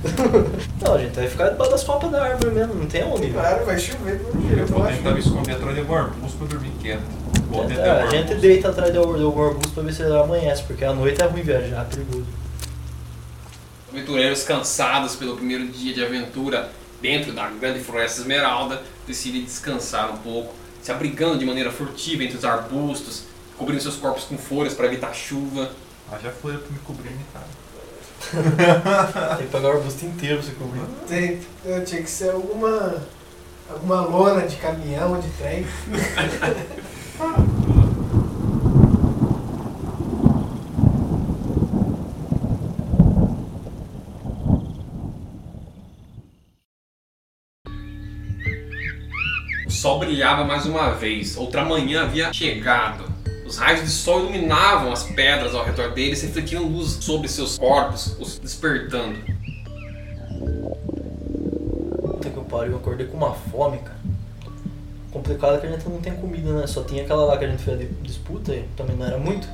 Não, 0.81 0.95
a 0.95 0.99
gente 0.99 1.15
vai 1.17 1.27
ficar 1.27 1.49
debaixo 1.49 1.73
das 1.73 1.83
copas 1.83 2.11
da 2.13 2.23
árvore 2.23 2.55
mesmo, 2.55 2.75
não 2.75 2.87
tem 2.87 3.03
onde. 3.03 3.29
Claro, 3.31 3.65
vai 3.65 3.77
chover 3.77 4.21
todo 4.21 4.37
Eu 4.51 4.57
jeito. 4.57 4.73
vou 4.73 4.81
eu 4.83 4.87
acho. 4.87 4.97
tentar 4.99 5.11
me 5.13 5.19
esconder 5.21 5.53
atrás 5.53 5.75
de 5.75 5.81
algum 5.81 5.95
arbusto 5.97 6.39
pra 6.39 6.47
dormir 6.47 6.71
quieto. 6.81 7.03
Vou 7.49 7.65
É, 7.69 7.91
a 8.03 8.07
gente 8.07 8.35
deita 8.37 8.69
atrás 8.69 8.93
de 8.93 8.99
algum 8.99 9.43
arbusto 9.45 9.71
pra 9.73 9.83
ver 9.83 9.93
se 9.93 10.03
ele 10.03 10.15
amanhece, 10.17 10.63
porque 10.63 10.85
à 10.85 10.93
noite 10.93 11.21
é 11.21 11.27
ruim 11.27 11.43
viajar, 11.43 11.81
é 11.81 11.85
perigoso. 11.85 12.27
Aventureiros 13.91 14.45
cansados 14.45 15.17
pelo 15.17 15.35
primeiro 15.37 15.67
dia 15.69 15.93
de 15.93 16.05
aventura 16.05 16.71
dentro 17.03 17.33
da 17.33 17.49
grande 17.49 17.81
floresta 17.81 18.21
esmeralda 18.21 18.83
decidem 19.07 19.45
descansar 19.45 20.13
um 20.13 20.17
pouco, 20.19 20.53
se 20.83 20.91
abrigando 20.91 21.39
de 21.39 21.45
maneira 21.45 21.71
furtiva 21.71 22.25
entre 22.25 22.37
os 22.37 22.45
arbustos, 22.45 23.25
cobrindo 23.57 23.81
seus 23.81 23.97
corpos 23.97 24.25
com 24.25 24.37
folhas 24.37 24.75
para 24.75 24.87
evitar 24.87 25.15
chuva. 25.15 25.71
Ah, 26.11 26.19
já 26.23 26.31
foi 26.31 26.57
pra 26.57 26.71
me 26.71 26.79
cobrir, 26.81 27.11
né, 27.11 27.23
cara? 27.33 27.47
Tem 29.37 29.47
que 29.47 29.53
pegar 29.53 29.69
o 29.69 29.73
arbusto 29.73 30.05
inteiro 30.05 30.39
pra 30.39 30.47
você 30.47 30.53
cobrir. 30.53 30.83
Tem, 31.09 31.41
eu 31.65 31.85
tinha 31.85 32.03
que 32.03 32.11
ser 32.11 32.31
alguma. 32.31 33.03
alguma 33.69 34.01
lona 34.03 34.47
de 34.47 34.57
caminhão 34.57 35.15
ou 35.15 35.21
de 35.21 35.29
trem. 35.31 35.67
O 49.67 49.71
sol 49.97 49.99
brilhava 49.99 50.45
mais 50.45 50.67
uma 50.67 50.91
vez, 50.91 51.37
outra 51.37 51.65
manhã 51.65 52.03
havia 52.03 52.33
chegado. 52.33 53.05
Os 53.47 53.57
raios 53.57 53.83
de 53.83 53.91
sol 53.91 54.21
iluminavam 54.21 54.93
as 54.93 55.05
pedras 55.05 55.55
ao 55.55 55.65
redor 55.65 55.93
deles, 55.93 56.23
refletindo 56.23 56.67
luz 56.67 56.99
sobre 57.01 57.29
seus 57.29 57.59
corpos, 57.59 58.17
os 58.21 58.39
despertando. 58.39 59.17
pariu, 62.49 62.73
eu 62.73 62.79
acordei 62.79 63.07
com 63.09 63.17
uma 63.17 63.35
fome, 63.35 63.79
cara. 63.79 63.97
Complicado 65.11 65.61
que 65.61 65.67
a 65.67 65.71
gente 65.71 65.89
não 65.89 66.01
tem 66.01 66.15
comida, 66.15 66.53
né? 66.53 66.67
Só 66.67 66.85
tinha 66.85 67.03
aquela 67.03 67.25
lá 67.25 67.37
que 67.37 67.45
a 67.45 67.49
gente 67.49 67.63
fez 67.63 67.79
de 67.79 67.87
disputa, 68.03 68.57
também 68.77 68.95
não 68.95 69.05
era 69.05 69.19
muito. 69.19 69.49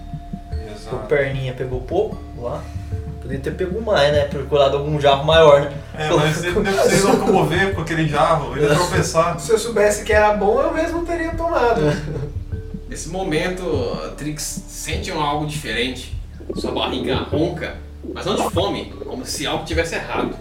O 0.51 0.72
Exato. 0.72 1.07
perninha 1.07 1.55
pegou 1.55 1.80
pouco 1.80 2.18
lá. 2.36 2.62
Podia 3.22 3.38
ter 3.38 3.52
pego 3.52 3.80
mais, 3.80 4.12
né? 4.12 4.24
Procurado 4.24 4.76
algum 4.76 5.00
jarro 5.00 5.24
maior, 5.24 5.60
né? 5.60 5.72
É, 5.94 6.10
mas 6.10 6.42
ele 6.42 6.60
deve 6.60 6.96
se 6.96 7.02
locomover 7.02 7.72
com 7.74 7.82
aquele 7.82 8.08
jarro, 8.08 8.56
ele 8.56 8.66
ia 8.66 8.74
tropeçar. 8.74 9.38
Se 9.38 9.52
eu 9.52 9.58
soubesse 9.58 10.04
que 10.04 10.12
era 10.12 10.34
bom, 10.34 10.60
eu 10.60 10.74
mesmo 10.74 11.06
teria 11.06 11.32
tomado. 11.32 11.80
Nesse 12.88 13.08
momento, 13.08 13.64
Trix 14.16 14.42
sente 14.66 15.12
um 15.12 15.20
algo 15.20 15.46
diferente. 15.46 16.16
Sua 16.56 16.72
barriga 16.72 17.16
ronca, 17.16 17.76
mas 18.12 18.26
não 18.26 18.34
de 18.34 18.50
fome, 18.50 18.92
como 19.06 19.24
se 19.24 19.46
algo 19.46 19.64
tivesse 19.64 19.94
errado. 19.94 20.34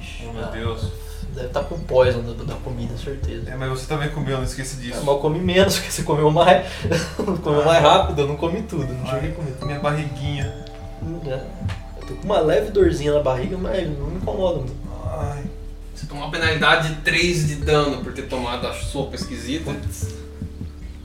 Ixi, 0.00 0.24
meu 0.32 0.42
ah, 0.42 0.48
Deus. 0.48 0.90
Deve 1.34 1.46
estar 1.46 1.62
com 1.64 1.78
poison 1.78 2.22
da, 2.22 2.44
da 2.44 2.54
comida, 2.56 2.96
certeza. 2.96 3.50
É, 3.50 3.54
mas 3.54 3.68
você 3.68 3.86
também 3.86 4.08
comeu, 4.08 4.38
não 4.38 4.44
esqueça 4.44 4.76
Ah, 4.78 4.82
disso. 4.82 4.98
Mas 4.98 5.06
eu 5.06 5.18
comi 5.18 5.38
menos, 5.38 5.74
porque 5.78 5.90
você 5.90 6.02
comeu 6.02 6.30
mais. 6.30 6.66
comeu 7.42 7.64
mais 7.64 7.82
rápido, 7.82 8.22
eu 8.22 8.28
não 8.28 8.36
comi 8.36 8.62
tudo, 8.62 8.92
não 8.92 9.06
cheguei 9.06 9.30
a 9.30 9.34
comer 9.34 9.54
minha 9.62 9.78
barriguinha. 9.78 10.52
É. 11.26 11.81
Tô 12.06 12.14
com 12.14 12.24
uma 12.24 12.40
leve 12.40 12.70
dorzinha 12.70 13.12
na 13.12 13.20
barriga, 13.20 13.56
mas 13.56 13.86
não 13.98 14.06
me 14.08 14.16
incomoda 14.16 14.58
muito. 14.58 14.74
Ai. 15.06 15.44
Você 15.94 16.06
toma 16.06 16.22
uma 16.22 16.30
penalidade 16.30 16.88
de 16.88 16.94
3 17.02 17.46
de 17.48 17.54
dano 17.56 18.02
por 18.02 18.12
ter 18.12 18.22
tomado 18.22 18.66
a 18.66 18.72
sopa 18.72 19.14
esquisita. 19.14 19.74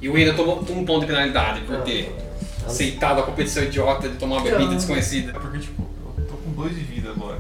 E 0.02 0.10
o 0.10 0.16
ainda 0.16 0.34
tomou 0.34 0.60
um 0.60 0.86
ponto 0.86 1.02
de 1.02 1.08
penalidade 1.08 1.62
por 1.62 1.82
ter 1.82 2.16
Ah, 2.64 2.68
aceitado 2.68 3.20
a 3.20 3.24
competição 3.24 3.64
idiota 3.64 4.10
de 4.10 4.16
tomar 4.18 4.38
uma 4.38 4.44
bebida 4.50 4.76
desconhecida. 4.76 5.32
É 5.32 5.40
porque, 5.40 5.60
tipo, 5.60 5.84
eu 6.18 6.26
tô 6.26 6.34
com 6.38 6.52
dois 6.52 6.74
de 6.76 6.82
vida 6.82 7.10
agora. 7.12 7.40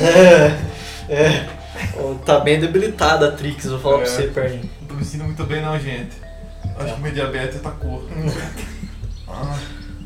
É, 0.00 1.12
é. 1.12 1.48
Tá 2.24 2.38
bem 2.40 2.60
debilitada 2.60 3.28
a 3.28 3.32
Trix, 3.32 3.66
vou 3.66 3.78
falar 3.80 3.98
pra 3.98 4.06
É. 4.06 4.10
você, 4.10 4.22
perninha. 4.28 4.62
Não 4.80 4.88
tô 4.88 4.94
me 4.94 5.04
sentindo 5.04 5.24
muito 5.24 5.44
bem 5.44 5.60
não, 5.62 5.78
gente. 5.78 6.12
Acho 6.78 6.94
que 6.94 7.00
meu 7.00 7.12
diabetes 7.12 7.56
atacou. 7.58 8.04
Ah, 9.28 9.58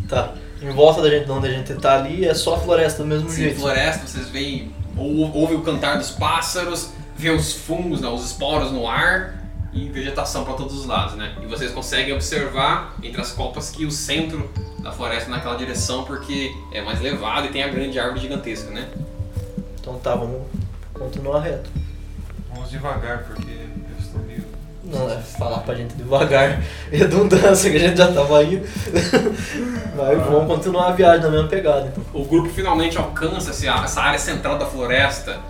Tá. 0.08 0.34
Em 0.60 0.70
volta 0.70 1.02
da 1.02 1.10
gente, 1.10 1.26
de 1.26 1.30
onde 1.30 1.48
a 1.48 1.50
gente 1.50 1.74
tá 1.74 1.96
ali, 1.96 2.24
é 2.24 2.34
só 2.34 2.58
floresta 2.58 3.02
do 3.02 3.08
mesmo 3.08 3.28
Sim, 3.28 3.42
jeito. 3.42 3.60
floresta, 3.60 4.06
vocês 4.06 4.28
veem, 4.28 4.72
ou, 4.96 5.30
ouve 5.34 5.54
o 5.54 5.62
cantar 5.62 5.98
dos 5.98 6.10
pássaros, 6.10 6.90
vê 7.16 7.30
os 7.30 7.52
fungos, 7.52 8.00
né, 8.00 8.08
os 8.08 8.24
esporos 8.24 8.72
no 8.72 8.88
ar 8.88 9.36
e 9.72 9.88
vegetação 9.90 10.44
para 10.44 10.54
todos 10.54 10.78
os 10.78 10.86
lados, 10.86 11.16
né? 11.16 11.34
E 11.42 11.46
vocês 11.46 11.70
conseguem 11.70 12.14
observar 12.14 12.94
entre 13.02 13.20
as 13.20 13.32
copas 13.32 13.70
que 13.70 13.84
o 13.84 13.90
centro 13.90 14.50
da 14.78 14.90
floresta 14.90 15.28
é 15.30 15.34
naquela 15.34 15.56
direção 15.56 16.04
porque 16.04 16.54
é 16.72 16.80
mais 16.80 16.98
elevado 17.00 17.46
e 17.46 17.50
tem 17.50 17.62
a 17.62 17.68
grande 17.68 17.98
árvore 17.98 18.20
gigantesca, 18.20 18.70
né? 18.70 18.88
Então 19.78 19.98
tá, 19.98 20.14
vamos 20.14 20.42
continuar 20.94 21.40
reto. 21.40 21.68
vamos 22.48 22.70
devagar, 22.70 23.24
porque 23.24 23.50
eu 23.50 23.98
estou 23.98 24.22
meio... 24.22 24.45
Não, 24.86 25.10
é 25.10 25.16
falar 25.16 25.58
pra 25.58 25.74
gente 25.74 25.94
devagar. 25.94 26.62
Redundância 26.90 27.70
que 27.70 27.76
a 27.76 27.80
gente 27.80 27.96
já 27.96 28.12
tava 28.12 28.42
indo. 28.44 28.66
Mas 29.96 30.18
vamos 30.26 30.46
continuar 30.46 30.88
a 30.88 30.92
viagem 30.92 31.22
na 31.22 31.30
mesma 31.30 31.48
pegada, 31.48 31.88
então. 31.88 32.04
O 32.14 32.24
grupo 32.24 32.48
finalmente 32.50 32.96
alcança 32.96 33.50
essa 33.50 34.00
área 34.00 34.18
central 34.18 34.58
da 34.58 34.66
floresta 34.66 35.40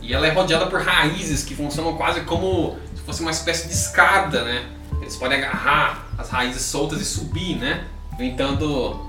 e 0.00 0.12
ela 0.12 0.26
é 0.26 0.30
rodeada 0.30 0.66
por 0.66 0.80
raízes 0.80 1.44
que 1.44 1.54
funcionam 1.54 1.96
quase 1.96 2.22
como 2.22 2.76
se 2.94 3.02
fosse 3.02 3.20
uma 3.20 3.30
espécie 3.30 3.68
de 3.68 3.74
escada, 3.74 4.42
né? 4.42 4.64
Eles 5.00 5.16
podem 5.16 5.38
agarrar 5.38 6.08
as 6.18 6.28
raízes 6.28 6.62
soltas 6.62 7.00
e 7.00 7.04
subir, 7.04 7.56
né? 7.56 7.84
No 8.18 8.24
entanto, 8.24 9.00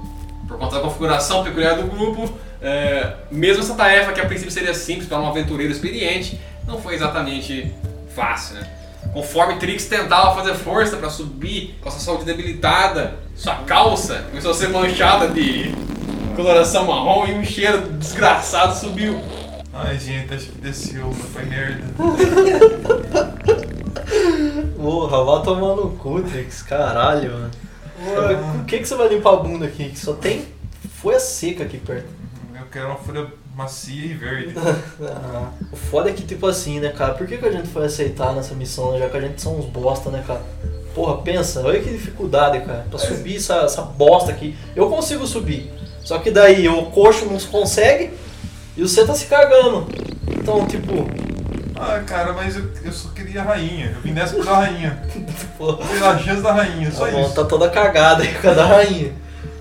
por 0.47 0.57
conta 0.57 0.75
da 0.75 0.81
configuração 0.81 1.43
peculiar 1.43 1.75
do 1.75 1.87
grupo, 1.87 2.31
é, 2.61 3.15
mesmo 3.31 3.63
essa 3.63 3.73
tarefa 3.73 4.11
que 4.11 4.21
a 4.21 4.25
princípio 4.25 4.51
seria 4.51 4.73
simples 4.73 5.07
para 5.07 5.19
um 5.19 5.27
aventureiro 5.27 5.71
experiente, 5.71 6.39
não 6.67 6.79
foi 6.79 6.93
exatamente 6.95 7.73
fácil, 8.15 8.55
né? 8.55 8.82
Conforme 9.13 9.57
Trix 9.57 9.85
tentava 9.85 10.35
fazer 10.35 10.55
força 10.55 10.97
para 10.97 11.09
subir 11.09 11.75
com 11.79 11.87
a 11.87 11.91
sua 11.91 12.01
saúde 12.01 12.25
debilitada, 12.25 13.19
sua 13.35 13.55
calça 13.57 14.25
começou 14.29 14.51
a 14.51 14.53
ser 14.55 14.69
manchada 14.69 15.27
de 15.27 15.71
coloração 16.35 16.85
marrom 16.85 17.27
e 17.27 17.33
um 17.33 17.43
cheiro 17.43 17.91
desgraçado 17.91 18.75
subiu. 18.75 19.21
Ai, 19.71 19.99
gente, 19.99 20.33
acho 20.33 20.47
que 20.47 20.57
desceu, 20.59 21.07
mas 21.07 21.29
foi 21.31 21.45
merda. 21.45 21.83
Porra, 24.75 25.23
vai 25.23 25.43
tomar 25.43 25.75
no 25.75 25.91
cu, 25.91 26.21
Trix. 26.23 26.63
Caralho, 26.63 27.31
mano. 27.31 27.51
Por 28.53 28.65
que, 28.65 28.79
que 28.79 28.85
você 28.85 28.95
vai 28.95 29.09
limpar 29.09 29.33
a 29.33 29.37
bunda 29.37 29.65
aqui? 29.65 29.89
Que 29.89 29.99
só 29.99 30.13
tem 30.13 30.45
folha 31.01 31.19
seca 31.19 31.63
aqui 31.63 31.77
perto. 31.77 32.07
Eu 32.55 32.65
quero 32.71 32.87
uma 32.87 32.95
folha 32.95 33.27
macia 33.55 34.05
e 34.05 34.13
verde. 34.13 34.53
Ah, 35.01 35.49
o 35.71 35.75
foda 35.75 36.09
é 36.09 36.13
que, 36.13 36.23
tipo 36.23 36.47
assim, 36.47 36.79
né, 36.79 36.89
cara? 36.89 37.13
Por 37.13 37.27
que, 37.27 37.37
que 37.37 37.45
a 37.45 37.51
gente 37.51 37.67
foi 37.69 37.85
aceitar 37.85 38.33
nessa 38.33 38.53
missão, 38.55 38.93
né, 38.93 38.99
já 38.99 39.09
que 39.09 39.17
a 39.17 39.21
gente 39.21 39.41
são 39.41 39.57
uns 39.57 39.65
bosta, 39.65 40.09
né, 40.09 40.23
cara? 40.25 40.41
Porra, 40.95 41.17
pensa, 41.23 41.61
olha 41.61 41.81
que 41.81 41.89
dificuldade, 41.89 42.59
cara. 42.61 42.85
Pra 42.89 42.99
subir 42.99 43.37
essa, 43.37 43.55
essa 43.61 43.81
bosta 43.81 44.31
aqui. 44.31 44.55
Eu 44.75 44.89
consigo 44.89 45.25
subir. 45.25 45.71
Só 46.03 46.19
que 46.19 46.29
daí 46.29 46.67
o 46.67 46.85
coxo 46.87 47.25
não 47.25 47.39
consegue 47.39 48.11
e 48.77 48.81
você 48.81 49.05
tá 49.05 49.15
se 49.15 49.25
cagando. 49.25 49.87
Então, 50.27 50.67
tipo, 50.67 51.07
Ah, 51.75 51.99
cara, 52.05 52.33
mas 52.33 52.55
eu, 52.55 52.69
eu 52.83 52.91
só 52.91 53.09
queria 53.09 53.41
a 53.41 53.45
rainha. 53.45 53.93
Eu 53.95 54.01
vim 54.01 54.11
nessa 54.11 54.35
pela 54.35 54.57
rainha. 54.57 55.01
Pela 55.57 56.19
chance 56.19 56.41
da 56.41 56.51
rainha, 56.51 56.91
só 56.91 57.07
a 57.07 57.11
mão 57.11 57.21
isso. 57.25 57.33
tá 57.35 57.45
toda 57.45 57.69
cagada 57.69 58.21
aí 58.23 58.33
com 58.35 58.49
a 58.49 58.53
da 58.53 58.65
rainha. 58.65 59.13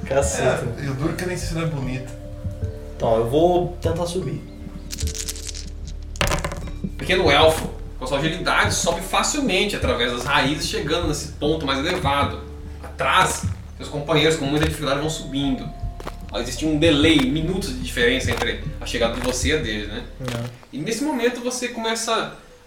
Caceta. 0.05 0.67
É, 0.79 0.87
eu 0.87 0.95
duro 0.95 1.13
que 1.15 1.25
nem 1.25 1.37
se 1.37 1.57
ela 1.57 1.65
é 1.67 1.69
bonita. 1.71 2.22
Então, 3.03 3.17
eu 3.17 3.29
vou 3.29 3.77
tentar 3.83 4.07
subir. 4.07 4.41
O 6.85 6.89
pequeno 6.97 7.29
elfo, 7.29 7.69
com 7.99 8.07
sua 8.07 8.19
agilidade, 8.19 8.73
sobe 8.77 9.01
facilmente 9.01 9.75
através 9.75 10.13
das 10.13 10.23
raízes, 10.23 10.69
chegando 10.69 11.09
nesse 11.09 11.33
ponto 11.33 11.67
mais 11.67 11.81
elevado. 11.81 12.43
Atrás, 12.81 13.43
seus 13.77 13.89
companheiros 13.89 14.37
com 14.37 14.45
muita 14.45 14.67
dificuldade 14.67 15.01
vão 15.01 15.11
subindo. 15.11 15.69
Existe 16.37 16.65
um 16.65 16.79
delay, 16.79 17.19
minutos 17.23 17.71
de 17.71 17.81
diferença 17.81 18.31
entre 18.31 18.63
a 18.81 18.87
chegada 18.87 19.15
de 19.15 19.21
você 19.21 19.49
e 19.49 19.53
a 19.55 19.57
deles, 19.57 19.89
né? 19.89 20.05
E 20.73 20.79
nesse 20.79 21.03
momento 21.03 21.41
você 21.41 21.71
começa 21.71 22.15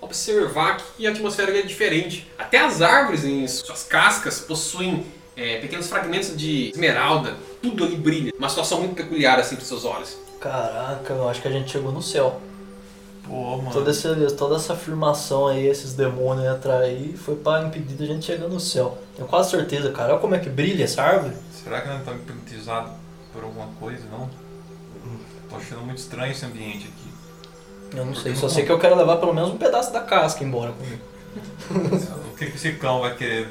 a 0.01 0.05
observar 0.05 0.81
que 0.97 1.07
a 1.07 1.11
atmosfera 1.11 1.57
é 1.57 1.61
diferente. 1.61 2.29
Até 2.37 2.59
as 2.59 2.81
árvores 2.81 3.23
em 3.23 3.47
suas 3.47 3.83
cascas 3.83 4.41
possuem 4.41 5.05
é, 5.37 5.59
pequenos 5.59 5.87
fragmentos 5.87 6.35
de 6.35 6.71
esmeralda. 6.71 7.37
Tudo 7.61 7.85
ali 7.85 7.95
brilha. 7.95 8.33
Uma 8.37 8.49
situação 8.49 8.79
muito 8.79 8.95
peculiar 8.95 9.39
assim 9.39 9.55
para 9.55 9.63
seus 9.63 9.85
olhos. 9.85 10.24
Caraca, 10.45 11.11
eu 11.11 11.27
acho 11.27 11.41
que 11.41 11.47
a 11.47 11.51
gente 11.51 11.71
chegou 11.71 11.91
no 11.91 12.03
céu. 12.03 12.39
Pô, 13.23 13.57
mano. 13.57 13.71
Toda 13.71 13.89
essa, 13.89 14.15
toda 14.37 14.57
essa 14.57 14.73
afirmação 14.73 15.47
aí, 15.47 15.65
esses 15.65 15.93
demônios 15.93 16.45
aí, 16.67 17.17
foi 17.17 17.35
pra 17.35 17.63
impedir 17.63 17.95
da 17.95 18.05
gente 18.05 18.25
chegar 18.25 18.47
no 18.47 18.59
céu. 18.59 18.95
Tenho 19.15 19.27
quase 19.27 19.49
certeza, 19.49 19.91
cara. 19.91 20.11
Olha 20.11 20.21
como 20.21 20.35
é 20.35 20.39
que 20.39 20.47
brilha 20.47 20.83
essa 20.83 21.01
árvore. 21.01 21.33
Será 21.51 21.81
que 21.81 21.87
não 21.87 21.99
tá 22.01 22.11
hipnotizado 22.11 22.91
por 23.33 23.43
alguma 23.43 23.69
coisa, 23.79 24.03
não? 24.11 24.29
Tô 25.49 25.55
achando 25.55 25.81
muito 25.81 25.97
estranho 25.97 26.31
esse 26.31 26.45
ambiente 26.45 26.89
aqui. 26.89 27.97
Eu 27.97 28.05
não 28.05 28.13
sei, 28.13 28.35
só 28.35 28.47
sei 28.47 28.63
que 28.65 28.71
eu 28.71 28.77
quero 28.77 28.95
levar 28.95 29.17
pelo 29.17 29.33
menos 29.33 29.49
um 29.49 29.57
pedaço 29.57 29.91
da 29.91 30.01
casca 30.01 30.43
embora 30.43 30.71
comigo. 30.73 31.01
O 32.35 32.37
que, 32.37 32.47
que 32.47 32.57
esse 32.57 32.73
cão 32.73 32.99
vai 32.99 33.15
querer 33.15 33.47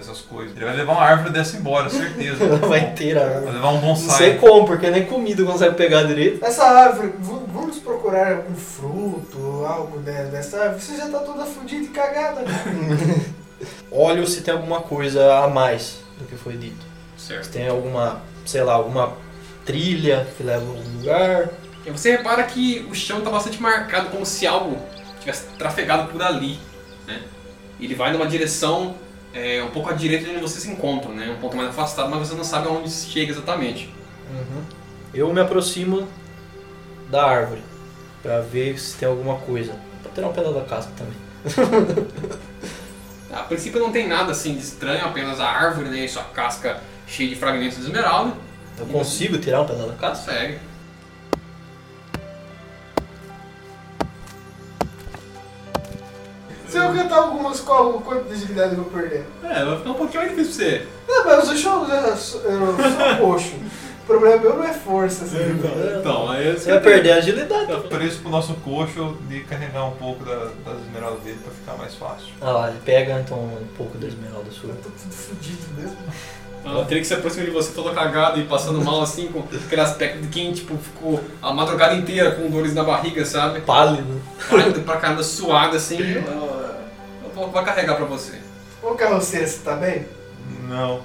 dessas 0.00 0.20
coisas? 0.22 0.56
Ele 0.56 0.64
vai 0.64 0.76
levar 0.76 0.92
uma 0.94 1.02
árvore 1.02 1.30
dessa 1.32 1.56
embora, 1.56 1.88
certeza. 1.88 2.44
Vai 2.66 2.92
ter 2.94 3.16
a 3.16 3.24
Vai 3.24 3.34
árvore. 3.34 3.52
levar 3.52 3.68
um 3.70 3.80
Não 3.80 3.94
sei 3.96 4.06
bonsai. 4.34 4.38
como, 4.38 4.66
porque 4.66 4.90
nem 4.90 5.04
comida 5.06 5.44
consegue 5.44 5.74
pegar 5.76 6.02
direito. 6.04 6.44
Essa 6.44 6.64
árvore, 6.64 7.12
vamos 7.20 7.78
procurar 7.78 8.32
algum 8.38 8.54
fruto, 8.54 9.64
algo 9.66 9.98
de- 10.00 10.24
dessa 10.30 10.58
árvore. 10.60 10.82
Você 10.82 10.96
já 10.96 11.08
tá 11.08 11.18
toda 11.20 11.44
fodida 11.44 11.84
e 11.84 11.88
cagada. 11.88 12.40
né? 12.42 13.24
Olho 13.90 14.26
se 14.26 14.40
tem 14.40 14.54
alguma 14.54 14.80
coisa 14.80 15.44
a 15.44 15.48
mais 15.48 15.98
do 16.18 16.24
que 16.24 16.36
foi 16.36 16.56
dito. 16.56 16.84
Se 17.16 17.28
Certo. 17.28 17.50
tem 17.52 17.68
alguma, 17.68 18.22
sei 18.46 18.62
lá, 18.62 18.72
alguma 18.74 19.12
trilha 19.66 20.26
que 20.36 20.42
leva 20.42 20.64
a 20.64 20.68
algum 20.68 20.98
lugar. 20.98 21.50
E 21.84 21.90
você 21.90 22.12
repara 22.12 22.42
que 22.44 22.86
o 22.90 22.94
chão 22.94 23.18
está 23.18 23.30
bastante 23.30 23.60
marcado, 23.60 24.10
como 24.10 24.24
se 24.24 24.46
algo 24.46 24.78
tivesse 25.20 25.44
trafegado 25.58 26.10
por 26.10 26.22
ali. 26.22 26.58
Né? 27.06 27.20
Ele 27.78 27.94
vai 27.94 28.12
numa 28.12 28.26
direção 28.26 28.94
é, 29.32 29.62
um 29.62 29.70
pouco 29.70 29.90
à 29.90 29.92
direita 29.92 30.24
de 30.24 30.30
onde 30.30 30.40
vocês 30.40 30.62
se 30.62 30.70
encontram, 30.70 31.14
né? 31.14 31.30
um 31.30 31.40
ponto 31.40 31.56
mais 31.56 31.70
afastado, 31.70 32.10
mas 32.10 32.28
você 32.28 32.34
não 32.34 32.44
sabe 32.44 32.68
aonde 32.68 32.90
chega 32.90 33.30
exatamente. 33.30 33.92
Eu 35.12 35.32
me 35.32 35.40
aproximo 35.40 36.06
da 37.10 37.24
árvore 37.24 37.62
pra 38.22 38.40
ver 38.40 38.78
se 38.78 38.96
tem 38.96 39.08
alguma 39.08 39.38
coisa. 39.38 39.74
Pra 40.02 40.12
tirar 40.12 40.28
um 40.28 40.32
pedaço 40.32 40.54
da 40.54 40.64
casca 40.64 40.92
também. 40.96 41.14
A 43.32 43.42
princípio 43.44 43.80
não 43.80 43.92
tem 43.92 44.08
nada 44.08 44.32
assim 44.32 44.54
de 44.54 44.60
estranho, 44.60 45.04
apenas 45.04 45.38
a 45.38 45.46
árvore 45.46 45.88
né, 45.88 46.04
e 46.04 46.08
sua 46.08 46.24
casca 46.24 46.80
cheia 47.06 47.28
de 47.28 47.36
fragmentos 47.36 47.78
de 47.78 47.84
esmeralda. 47.84 48.34
Eu 48.76 48.86
consigo 48.86 49.38
tirar 49.38 49.62
um 49.62 49.66
pedaço 49.66 49.88
da 49.88 49.94
casca? 49.94 50.32
Segue. 50.32 50.58
Se 56.70 56.76
eu 56.76 56.92
cantar 56.92 57.16
algumas, 57.16 57.60
qual 57.60 57.92
quanto 57.94 58.28
de 58.28 58.34
agilidade 58.34 58.74
eu 58.76 58.82
vou 58.84 58.92
perder? 58.92 59.24
É, 59.42 59.64
vai 59.64 59.76
ficar 59.78 59.90
um 59.90 59.94
pouquinho 59.94 60.22
mais 60.22 60.36
difícil 60.36 60.54
pra 60.56 60.76
você. 60.78 60.86
Não, 61.08 61.24
mas 61.24 61.48
eu 61.50 61.56
sou, 61.56 61.88
eu 61.88 62.16
sou, 62.16 62.40
eu 62.42 62.76
sou 62.76 63.16
coxo. 63.26 63.52
problema 64.06 64.36
meu 64.38 64.56
não 64.56 64.64
é 64.64 64.72
força, 64.72 65.24
assim. 65.24 65.36
Então, 66.00 66.30
aí 66.30 66.52
Você 66.52 66.70
vai 66.70 66.80
perder 66.80 67.12
a 67.12 67.16
agilidade. 67.16 67.72
O 67.72 67.82
preço 67.82 68.20
pro 68.20 68.30
nosso 68.30 68.54
coxo 68.54 69.16
de 69.28 69.40
carregar 69.40 69.84
um 69.84 69.92
pouco 69.92 70.24
da- 70.24 70.50
das 70.64 70.80
esmeraldas 70.86 71.22
dele 71.22 71.38
pra 71.44 71.52
ficar 71.52 71.74
mais 71.76 71.94
fácil. 71.94 72.28
Ah 72.40 72.50
lá, 72.50 72.68
ele 72.70 72.78
pega 72.84 73.20
então 73.20 73.38
um 73.38 73.66
pouco 73.76 73.98
da 73.98 74.06
esmeralda 74.06 74.50
sua. 74.50 74.70
Eu 74.70 74.76
tô 74.76 74.90
tudo 74.90 75.12
fudido 75.12 75.62
mesmo. 75.76 75.96
Ela 76.64 76.84
teria 76.84 77.00
que 77.00 77.08
se 77.08 77.14
aproximar 77.14 77.46
de 77.46 77.52
você 77.52 77.72
todo 77.72 77.94
cagado 77.94 78.38
e 78.38 78.44
passando 78.44 78.84
mal 78.84 79.00
assim, 79.02 79.28
com 79.28 79.40
aquele 79.40 79.80
aspecto 79.80 80.20
de 80.20 80.28
quem, 80.28 80.52
tipo, 80.52 80.76
ficou 80.76 81.22
a 81.40 81.52
madrugada 81.54 81.94
inteira 81.94 82.32
com 82.32 82.50
dores 82.50 82.74
na 82.74 82.84
barriga, 82.84 83.24
sabe? 83.24 83.60
Pálido. 83.62 84.20
Pálido 84.48 84.80
pra 84.82 84.98
caramba, 84.98 85.22
suado 85.22 85.76
assim. 85.76 85.98
Eu, 86.00 86.20
eu 86.22 87.30
vou, 87.34 87.50
vou 87.50 87.62
carregar 87.62 87.96
pra 87.96 88.04
você. 88.04 88.38
Ô 88.82 88.90
carroceiro, 88.94 89.46
você 89.48 89.58
tá 89.60 89.74
bem? 89.76 90.06
Não. 90.68 91.00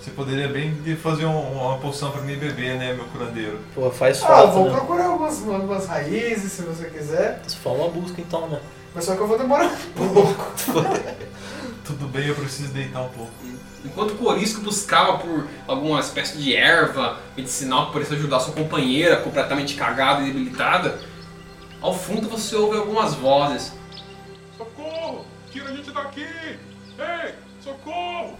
Você 0.00 0.10
poderia 0.12 0.48
bem 0.48 0.74
fazer 1.02 1.26
um- 1.26 1.52
uma 1.52 1.78
poção 1.78 2.10
pra 2.12 2.22
mim 2.22 2.36
beber, 2.36 2.76
né, 2.78 2.94
meu 2.94 3.04
curandeiro? 3.06 3.58
Pô, 3.74 3.90
faz 3.90 4.22
Ah, 4.22 4.26
falta, 4.28 4.52
vou 4.52 4.64
né? 4.66 4.70
procurar 4.70 5.06
algumas, 5.06 5.46
algumas 5.46 5.86
raízes 5.86 6.52
se 6.52 6.62
você 6.62 6.86
quiser. 6.86 7.42
Você 7.46 7.56
fala 7.56 7.78
uma 7.84 7.88
busca 7.90 8.20
então, 8.20 8.46
né? 8.48 8.60
Mas 8.94 9.04
só 9.04 9.14
que 9.14 9.20
eu 9.20 9.26
vou 9.26 9.36
demorar 9.36 9.66
um 9.66 9.76
pouco. 10.14 10.52
Tudo 11.84 12.08
bem, 12.08 12.26
eu 12.28 12.34
preciso 12.34 12.72
deitar 12.72 13.02
um 13.02 13.08
pouco. 13.08 13.30
Enquanto 13.84 14.12
o 14.12 14.16
Corisco 14.16 14.62
buscava 14.62 15.18
por 15.18 15.46
alguma 15.66 16.00
espécie 16.00 16.38
de 16.38 16.56
erva 16.56 17.18
medicinal 17.36 17.86
que 17.86 17.92
pudesse 17.92 18.14
ajudar 18.14 18.40
sua 18.40 18.54
companheira 18.54 19.16
completamente 19.18 19.74
cagada 19.74 20.22
e 20.22 20.26
debilitada, 20.26 20.98
ao 21.80 21.94
fundo 21.94 22.28
você 22.28 22.56
ouve 22.56 22.76
algumas 22.78 23.14
vozes. 23.14 23.72
Socorro! 24.56 25.24
Tira 25.50 25.70
a 25.70 25.72
gente 25.76 25.90
daqui! 25.90 26.26
Ei! 26.98 27.34
Socorro! 27.60 28.38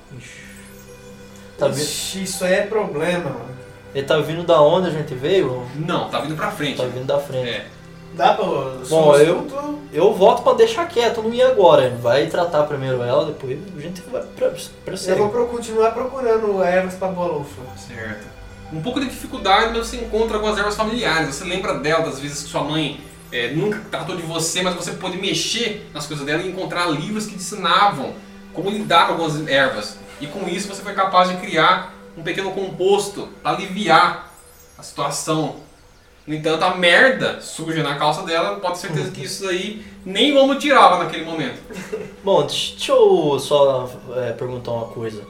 Tá 1.59 1.69
vi... 1.69 1.83
Ixi, 1.83 2.23
isso 2.25 2.45
aí 2.45 2.55
é 2.55 2.67
problema, 2.67 3.31
mano. 3.31 3.57
Ele 3.95 4.07
tá 4.07 4.19
vindo 4.19 4.43
da 4.43 4.61
onde 4.61 4.89
a 4.89 4.91
gente 4.91 5.15
veio? 5.15 5.67
Não, 5.75 6.11
tá 6.11 6.21
vindo 6.21 6.37
pra 6.37 6.51
frente. 6.51 6.77
Tá 6.77 6.85
vindo 6.85 7.07
da 7.07 7.19
frente. 7.19 7.49
É. 7.49 7.67
Dá 8.15 8.33
pra. 8.35 8.45
Bom, 8.89 9.15
eu- 9.17 9.47
Eu 9.93 10.13
voto 10.13 10.43
pra 10.43 10.53
deixar 10.55 10.87
quieto, 10.87 11.23
não 11.23 11.33
ir 11.33 11.43
agora. 11.43 11.91
Vai 12.03 12.27
tratar 12.27 12.65
primeiro 12.65 13.03
ela, 13.03 13.27
depois 13.27 13.59
a 13.77 13.81
gente 13.81 14.01
vai 14.11 14.23
pra, 14.23 14.51
pra 14.85 14.95
Eu 15.07 15.17
vou 15.29 15.47
continuar 15.47 15.93
procurando 15.93 16.63
ervas 16.63 16.95
pra 16.95 17.09
bolufa. 17.09 17.63
Certo. 17.77 18.27
Um 18.73 18.83
pouco 18.83 18.99
de 19.01 19.07
dificuldade, 19.07 19.73
mas 19.77 19.87
você 19.87 19.97
encontra 19.97 20.37
algumas 20.37 20.59
ervas 20.59 20.75
familiares. 20.77 21.35
Você 21.35 21.45
lembra 21.45 21.75
dela, 21.79 22.05
das 22.05 22.19
vezes 22.19 22.43
que 22.43 22.49
sua 22.49 22.63
mãe 22.65 23.01
é, 23.33 23.53
nunca 23.55 23.81
tratou 23.91 24.17
de 24.17 24.23
você, 24.23 24.61
mas 24.63 24.75
você 24.75 24.93
pôde 24.93 25.19
mexer 25.19 25.89
nas 25.95 26.07
coisas 26.07 26.27
dela 26.27 26.43
e 26.43 26.49
encontrar 26.51 26.87
livros 26.91 27.25
que 27.27 27.33
te 27.33 27.37
ensinavam 27.37 28.13
como 28.53 28.69
lidar 28.71 29.07
com 29.07 29.13
algumas 29.13 29.47
ervas. 29.49 29.99
E 30.21 30.27
com 30.27 30.49
isso 30.49 30.67
você 30.69 30.83
foi 30.83 30.95
capaz 30.95 31.29
de 31.29 31.37
criar 31.37 31.95
um 32.19 32.23
pequeno 32.23 32.51
composto 32.53 33.29
para 33.43 33.53
aliviar 33.57 34.33
a 34.77 34.83
situação. 34.83 35.57
No 36.27 36.35
entanto, 36.35 36.65
a 36.65 36.75
merda 36.75 37.41
suja 37.41 37.83
na 37.83 37.95
calça 37.97 38.23
dela, 38.23 38.57
pode 38.59 38.81
ter 38.81 38.89
certeza 38.89 39.11
que 39.13 39.25
isso 39.25 39.49
aí 39.49 39.85
nem 40.05 40.33
o 40.33 40.43
homem 40.43 40.59
tirava 40.59 41.03
naquele 41.03 41.25
momento. 41.25 41.59
Bom, 42.25 42.45
deixa 42.45 42.93
eu 42.93 43.39
só 43.39 43.89
é, 44.17 44.33
perguntar 44.33 44.73
uma 44.73 44.87
coisa. 44.87 45.23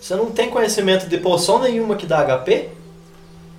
Você 0.00 0.14
não 0.14 0.30
tem 0.30 0.48
conhecimento 0.50 1.06
de 1.08 1.18
poção 1.18 1.58
nenhuma 1.60 1.96
que 1.96 2.06
dá 2.06 2.24
HP? 2.24 2.70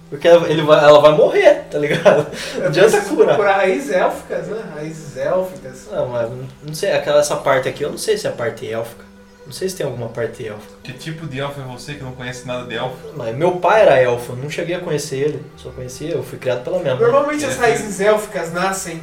Porque 0.09 0.27
ele 0.27 0.61
vai, 0.61 0.83
ela 0.83 0.99
vai 0.99 1.11
morrer, 1.13 1.65
tá 1.69 1.77
ligado? 1.79 2.27
Não 2.55 2.61
Eu 2.61 2.67
adianta 2.67 3.01
curar. 3.01 3.35
procurar 3.35 3.57
raízes 3.57 3.91
élficas, 3.91 4.47
né? 4.47 4.63
Raízes 4.75 5.17
élficas. 5.17 5.87
Não, 5.91 6.07
mas 6.07 6.29
não 6.63 6.73
sei, 6.73 6.91
aquela 6.93 7.19
essa 7.19 7.35
parte 7.35 7.67
aqui, 7.67 7.83
eu 7.83 7.89
não 7.91 7.97
sei 7.97 8.17
se 8.17 8.27
é 8.27 8.29
a 8.29 8.33
parte 8.33 8.67
élfica. 8.71 9.03
Não 9.45 9.51
sei 9.53 9.69
se 9.69 9.75
tem 9.75 9.85
alguma 9.85 10.09
parte 10.09 10.47
élfica. 10.47 10.73
Que 10.83 10.91
tipo 10.93 11.27
de 11.27 11.39
elfo 11.39 11.61
é 11.61 11.63
você 11.63 11.93
que 11.93 12.03
não 12.03 12.13
conhece 12.13 12.47
nada 12.47 12.65
de 12.65 12.75
elfo? 12.75 12.95
Mas 13.15 13.35
meu 13.35 13.57
pai 13.57 13.81
era 13.83 13.99
elfo, 14.01 14.33
eu 14.33 14.37
não 14.37 14.49
cheguei 14.49 14.75
a 14.75 14.79
conhecer 14.79 15.17
ele. 15.17 15.45
Só 15.55 15.69
conhecia, 15.69 16.09
eu 16.11 16.23
fui 16.23 16.39
criado 16.39 16.63
pela 16.63 16.79
minha 16.79 16.95
mãe. 16.95 17.03
Normalmente 17.03 17.45
as 17.45 17.55
raízes 17.57 17.99
élficas 17.99 18.51
nascem 18.51 19.01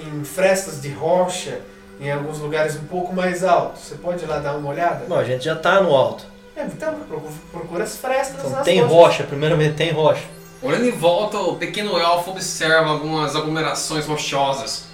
em 0.00 0.24
frestas 0.24 0.80
de 0.80 0.88
rocha, 0.90 1.60
em 2.00 2.10
alguns 2.10 2.38
lugares 2.38 2.76
um 2.76 2.84
pouco 2.84 3.14
mais 3.14 3.44
altos. 3.44 3.82
Você 3.82 3.94
pode 3.96 4.24
ir 4.24 4.26
lá 4.26 4.38
dar 4.38 4.56
uma 4.56 4.70
olhada? 4.70 5.04
Não, 5.06 5.18
a 5.18 5.24
gente 5.24 5.44
já 5.44 5.54
tá 5.54 5.80
no 5.82 5.94
alto. 5.94 6.24
É, 6.56 6.62
então 6.64 6.94
procura, 7.08 7.32
procura 7.52 7.84
as 7.84 7.96
frestas 7.96 8.38
Então, 8.38 8.50
nas 8.50 8.64
tem 8.64 8.80
rochas. 8.80 8.96
rocha, 8.96 9.24
primeiramente 9.24 9.74
tem 9.74 9.92
rocha. 9.92 10.22
Olhando 10.62 10.86
em 10.86 10.92
volta, 10.92 11.36
o 11.36 11.56
pequeno 11.56 11.98
elfo 11.98 12.30
observa 12.30 12.88
algumas 12.88 13.36
aglomerações 13.36 14.06
rochosas. 14.06 14.84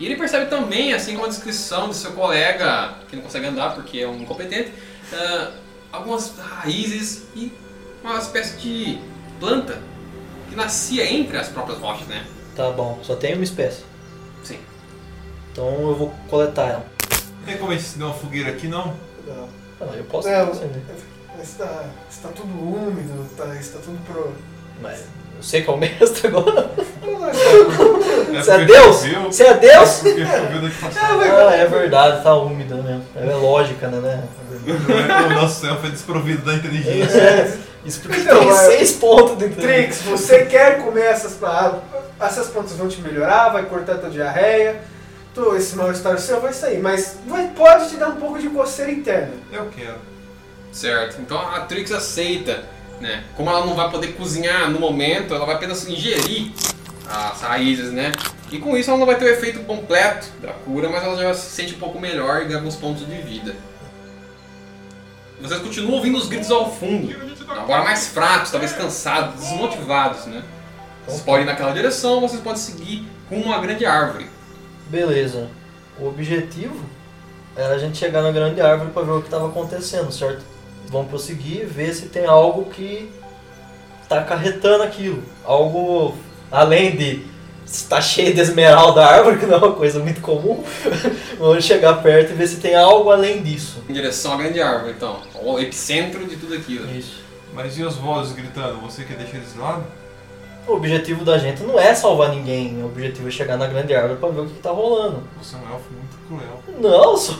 E 0.00 0.06
ele 0.06 0.16
percebe 0.16 0.46
também, 0.46 0.94
assim 0.94 1.12
como 1.12 1.26
a 1.26 1.28
descrição 1.28 1.90
de 1.90 1.94
seu 1.94 2.12
colega, 2.12 2.94
que 3.08 3.14
não 3.16 3.22
consegue 3.22 3.46
andar 3.46 3.74
porque 3.74 4.00
é 4.00 4.08
um 4.08 4.16
incompetente, 4.16 4.72
ah, 5.12 5.50
algumas 5.92 6.36
raízes 6.38 7.24
e 7.36 7.52
uma 8.02 8.16
espécie 8.18 8.56
de 8.56 8.98
planta 9.38 9.78
que 10.48 10.56
nascia 10.56 11.04
entre 11.04 11.36
as 11.36 11.48
próprias 11.48 11.78
rochas, 11.78 12.06
né? 12.08 12.26
Tá 12.56 12.70
bom, 12.70 12.98
só 13.02 13.14
tem 13.14 13.34
uma 13.34 13.44
espécie. 13.44 13.84
Sim. 14.42 14.58
Então 15.52 15.68
eu 15.90 15.94
vou 15.94 16.14
coletar 16.28 16.66
ela. 16.68 16.86
Tem 17.44 17.58
como 17.58 17.72
a 17.72 17.76
gente 17.76 17.98
dar 17.98 18.06
uma 18.06 18.14
fogueira 18.14 18.50
aqui, 18.50 18.68
não? 18.68 18.96
Não. 19.26 19.48
Ah, 19.80 19.94
eu 19.94 20.04
posso 20.04 20.28
É, 20.28 20.40
acender. 20.40 20.82
Está, 21.42 21.84
está 22.10 22.28
tudo 22.30 22.52
úmido, 22.52 23.28
tá, 23.36 23.54
está 23.56 23.78
tudo 23.78 23.98
pro. 24.04 24.32
Mas 24.80 25.00
eu 25.36 25.42
sei 25.42 25.62
que 25.62 25.70
é 25.70 25.72
o 25.72 25.76
mestre 25.76 26.28
agora. 26.28 26.70
Você 28.32 28.50
é 28.52 28.64
Deus? 28.64 28.96
choveu. 28.96 29.22
Você 29.24 29.44
é 29.44 29.54
Deus? 29.54 30.00
Daqui 30.02 30.24
pra 30.80 30.90
cima. 30.90 31.48
Ah, 31.48 31.54
é 31.56 31.66
verdade, 31.66 32.22
tá 32.22 32.34
úmido 32.34 32.76
mesmo. 32.82 33.04
É 33.16 33.34
lógica, 33.34 33.88
né? 33.88 34.00
né? 34.00 34.24
O 35.26 35.30
nosso 35.34 35.66
elfo 35.66 35.86
é 35.86 35.90
desprovido 35.90 36.44
da 36.44 36.54
inteligência. 36.54 37.18
É, 37.18 37.58
Isso 37.84 38.00
porque 38.00 38.20
Então, 38.20 38.38
tem 38.40 38.48
mas- 38.48 38.58
seis 38.58 38.92
pontos 38.92 39.38
de. 39.38 39.48
Trix, 39.50 40.02
você 40.02 40.44
quer 40.46 40.82
comer 40.82 41.06
essas 41.06 41.32
plantas? 41.34 41.80
Essas 42.20 42.48
plantas 42.48 42.72
vão 42.72 42.88
te 42.88 43.00
melhorar, 43.00 43.48
vai 43.48 43.64
cortar 43.64 43.96
tua 43.96 44.10
diarreia, 44.10 44.82
tu, 45.34 45.56
esse 45.56 45.74
mal-estar 45.74 46.18
seu 46.18 46.38
vai 46.40 46.52
sair, 46.52 46.78
mas 46.78 47.16
vai, 47.26 47.48
pode 47.56 47.88
te 47.88 47.96
dar 47.96 48.08
um 48.10 48.16
pouco 48.16 48.38
de 48.38 48.48
coceira 48.50 48.90
interna. 48.92 49.32
Eu 49.50 49.66
quero. 49.74 49.96
Certo. 50.70 51.16
Então 51.20 51.38
a 51.40 51.60
Trix 51.60 51.90
aceita, 51.90 52.62
né? 53.00 53.24
Como 53.36 53.48
ela 53.48 53.64
não 53.64 53.74
vai 53.74 53.90
poder 53.90 54.08
cozinhar 54.14 54.70
no 54.70 54.78
momento, 54.78 55.34
ela 55.34 55.46
vai 55.46 55.56
apenas 55.56 55.88
ingerir 55.88 56.52
as 57.08 57.40
raízes, 57.40 57.90
né? 57.90 58.12
E 58.52 58.58
com 58.58 58.76
isso 58.76 58.90
ela 58.90 58.98
não 58.98 59.06
vai 59.06 59.16
ter 59.16 59.24
o 59.24 59.28
efeito 59.28 59.60
completo 59.60 60.28
da 60.40 60.52
cura, 60.52 60.88
mas 60.88 61.02
ela 61.02 61.16
já 61.16 61.34
se 61.34 61.50
sente 61.50 61.74
um 61.74 61.78
pouco 61.78 61.98
melhor 61.98 62.42
e 62.42 62.44
ganha 62.44 62.58
alguns 62.58 62.76
pontos 62.76 63.06
de 63.06 63.14
vida. 63.22 63.56
Vocês 65.40 65.60
continuam 65.60 65.94
ouvindo 65.94 66.18
os 66.18 66.28
gritos 66.28 66.50
ao 66.50 66.70
fundo, 66.70 67.14
agora 67.48 67.82
mais 67.82 68.08
fracos, 68.08 68.50
talvez 68.50 68.72
cansados, 68.72 69.40
desmotivados, 69.40 70.26
né? 70.26 70.42
Vocês 71.06 71.22
podem 71.22 71.42
ir 71.42 71.46
naquela 71.46 71.72
direção, 71.72 72.20
vocês 72.20 72.42
podem 72.42 72.60
seguir 72.60 73.08
com 73.28 73.40
uma 73.40 73.58
grande 73.58 73.86
árvore. 73.86 74.28
Beleza. 74.88 75.48
O 75.98 76.08
objetivo 76.08 76.84
era 77.56 77.74
a 77.74 77.78
gente 77.78 77.96
chegar 77.96 78.22
na 78.22 78.30
grande 78.30 78.60
árvore 78.60 78.90
pra 78.90 79.02
ver 79.02 79.12
o 79.12 79.20
que 79.20 79.26
estava 79.26 79.48
acontecendo, 79.48 80.12
certo? 80.12 80.44
Vamos 80.88 81.08
prosseguir 81.08 81.62
e 81.62 81.66
ver 81.66 81.94
se 81.94 82.06
tem 82.06 82.26
algo 82.26 82.70
que 82.70 83.10
tá 84.08 84.20
acarretando 84.20 84.82
aquilo. 84.82 85.22
Algo 85.44 86.14
além 86.50 86.96
de 86.96 87.24
estar 87.64 88.00
cheio 88.00 88.34
de 88.34 88.40
esmeralda 88.40 89.04
a 89.04 89.06
árvore, 89.14 89.38
que 89.38 89.46
não 89.46 89.54
é 89.54 89.58
uma 89.58 89.72
coisa 89.72 90.00
muito 90.00 90.20
comum. 90.20 90.64
Vamos 91.38 91.64
chegar 91.64 92.02
perto 92.02 92.32
e 92.32 92.34
ver 92.34 92.48
se 92.48 92.56
tem 92.56 92.74
algo 92.74 93.10
além 93.10 93.42
disso. 93.42 93.82
Em 93.88 93.92
direção 93.92 94.32
à 94.32 94.36
grande 94.36 94.60
árvore, 94.60 94.94
então. 94.96 95.20
O 95.42 95.58
epicentro 95.58 96.26
de 96.26 96.36
tudo 96.36 96.54
aquilo. 96.54 96.90
Isso. 96.90 97.22
Mas 97.54 97.78
e 97.78 97.84
as 97.84 97.96
vozes 97.96 98.32
gritando? 98.32 98.80
Você 98.80 99.04
quer 99.04 99.16
deixar 99.16 99.36
eles 99.36 99.52
de 99.52 99.58
lado? 99.58 99.84
O 100.66 100.74
objetivo 100.74 101.24
da 101.24 101.38
gente 101.38 101.62
não 101.62 101.78
é 101.78 101.94
salvar 101.94 102.28
ninguém, 102.28 102.80
o 102.82 102.86
objetivo 102.86 103.28
é 103.28 103.30
chegar 103.30 103.56
na 103.56 103.66
grande 103.66 103.94
árvore 103.94 104.20
pra 104.20 104.28
ver 104.28 104.40
o 104.40 104.46
que, 104.46 104.54
que 104.54 104.60
tá 104.60 104.70
rolando. 104.70 105.22
Você 105.42 105.56
é 105.56 105.58
um 105.58 105.72
elfo 105.72 105.90
muito 105.92 106.18
cruel. 106.28 106.62
Não, 106.78 107.16
só... 107.16 107.34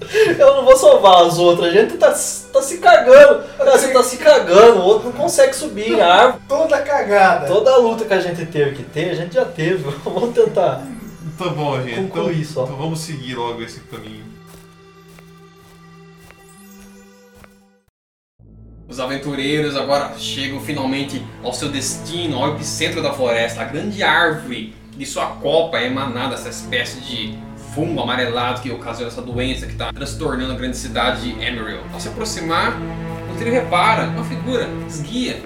eu 0.38 0.54
não 0.56 0.64
vou 0.64 0.76
salvar 0.76 1.26
as 1.26 1.38
outras, 1.38 1.68
a 1.68 1.76
gente 1.76 1.96
tá, 1.96 2.08
tá 2.08 2.62
se 2.62 2.78
cagando. 2.78 3.44
Cara, 3.56 3.78
você 3.78 3.92
tá 3.92 4.02
se 4.02 4.16
cagando, 4.16 4.80
o 4.80 4.84
outro 4.84 5.08
não 5.08 5.16
consegue 5.16 5.54
subir 5.54 5.92
em 5.92 6.00
árvore. 6.00 6.42
Toda 6.48 6.80
cagada. 6.80 7.46
Toda 7.46 7.70
a 7.72 7.76
luta 7.76 8.04
que 8.04 8.14
a 8.14 8.20
gente 8.20 8.46
teve 8.46 8.76
que 8.76 8.82
ter, 8.82 9.10
a 9.10 9.14
gente 9.14 9.34
já 9.34 9.44
teve. 9.44 9.84
Vamos 10.04 10.34
tentar. 10.34 10.82
Tá 11.38 11.48
bom, 11.48 11.80
gente. 11.82 12.00
Então, 12.00 12.24
só. 12.44 12.64
então 12.64 12.76
vamos 12.76 13.00
seguir 13.00 13.34
logo 13.34 13.62
esse 13.62 13.80
caminho. 13.80 14.24
Os 18.86 19.00
aventureiros 19.00 19.74
agora 19.74 20.18
chegam 20.18 20.60
finalmente 20.60 21.24
ao 21.42 21.54
seu 21.54 21.70
destino, 21.70 22.36
ao 22.36 22.54
epicentro 22.54 23.00
da 23.00 23.12
floresta, 23.14 23.62
a 23.62 23.64
grande 23.64 24.02
árvore 24.02 24.74
de 24.96 25.06
sua 25.06 25.26
copa 25.36 25.78
é 25.78 25.86
emanada 25.86 26.34
essa 26.34 26.48
espécie 26.50 27.00
de 27.00 27.38
fungo 27.74 28.00
amarelado 28.00 28.60
que 28.60 28.70
ocasiona 28.70 29.10
essa 29.10 29.22
doença 29.22 29.66
que 29.66 29.72
está 29.72 29.92
transtornando 29.92 30.52
a 30.52 30.56
grande 30.56 30.76
cidade 30.76 31.22
de 31.22 31.44
Emerald. 31.44 31.84
Ao 31.92 32.00
se 32.00 32.08
aproximar, 32.08 32.76
o 33.32 33.38
trio 33.38 33.52
repara 33.52 34.04
uma 34.08 34.24
figura 34.24 34.68
esguia, 34.86 35.40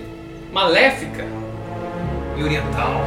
maléfica 0.53 1.25
e 2.37 2.43
oriental. 2.43 3.03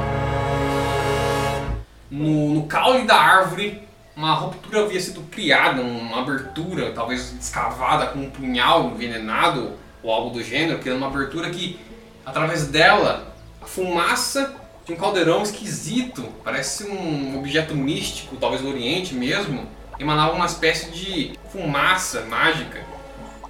No, 2.10 2.54
no 2.54 2.64
caule 2.68 3.06
da 3.06 3.16
árvore, 3.16 3.82
uma 4.16 4.34
ruptura 4.34 4.84
havia 4.84 5.00
sido 5.00 5.22
criada, 5.30 5.82
uma 5.82 6.22
abertura, 6.22 6.92
talvez 6.92 7.34
escavada 7.40 8.08
com 8.08 8.20
um 8.20 8.30
punhal 8.30 8.92
envenenado 8.92 9.74
ou 10.02 10.12
algo 10.12 10.30
do 10.30 10.44
gênero, 10.44 10.80
criando 10.80 11.00
uma 11.00 11.08
abertura 11.08 11.50
que 11.50 11.80
através 12.28 12.68
dela, 12.68 13.34
a 13.62 13.66
fumaça 13.66 14.54
de 14.88 14.94
um 14.94 14.96
caldeirão 14.96 15.44
esquisito, 15.44 16.24
parece 16.46 16.86
um 16.86 17.38
objeto 17.38 17.76
místico, 17.76 18.38
talvez 18.38 18.62
do 18.62 18.70
Oriente 18.70 19.14
mesmo, 19.14 19.68
emanava 20.00 20.34
uma 20.34 20.46
espécie 20.46 20.90
de 20.92 21.38
fumaça 21.52 22.22
mágica. 22.22 22.80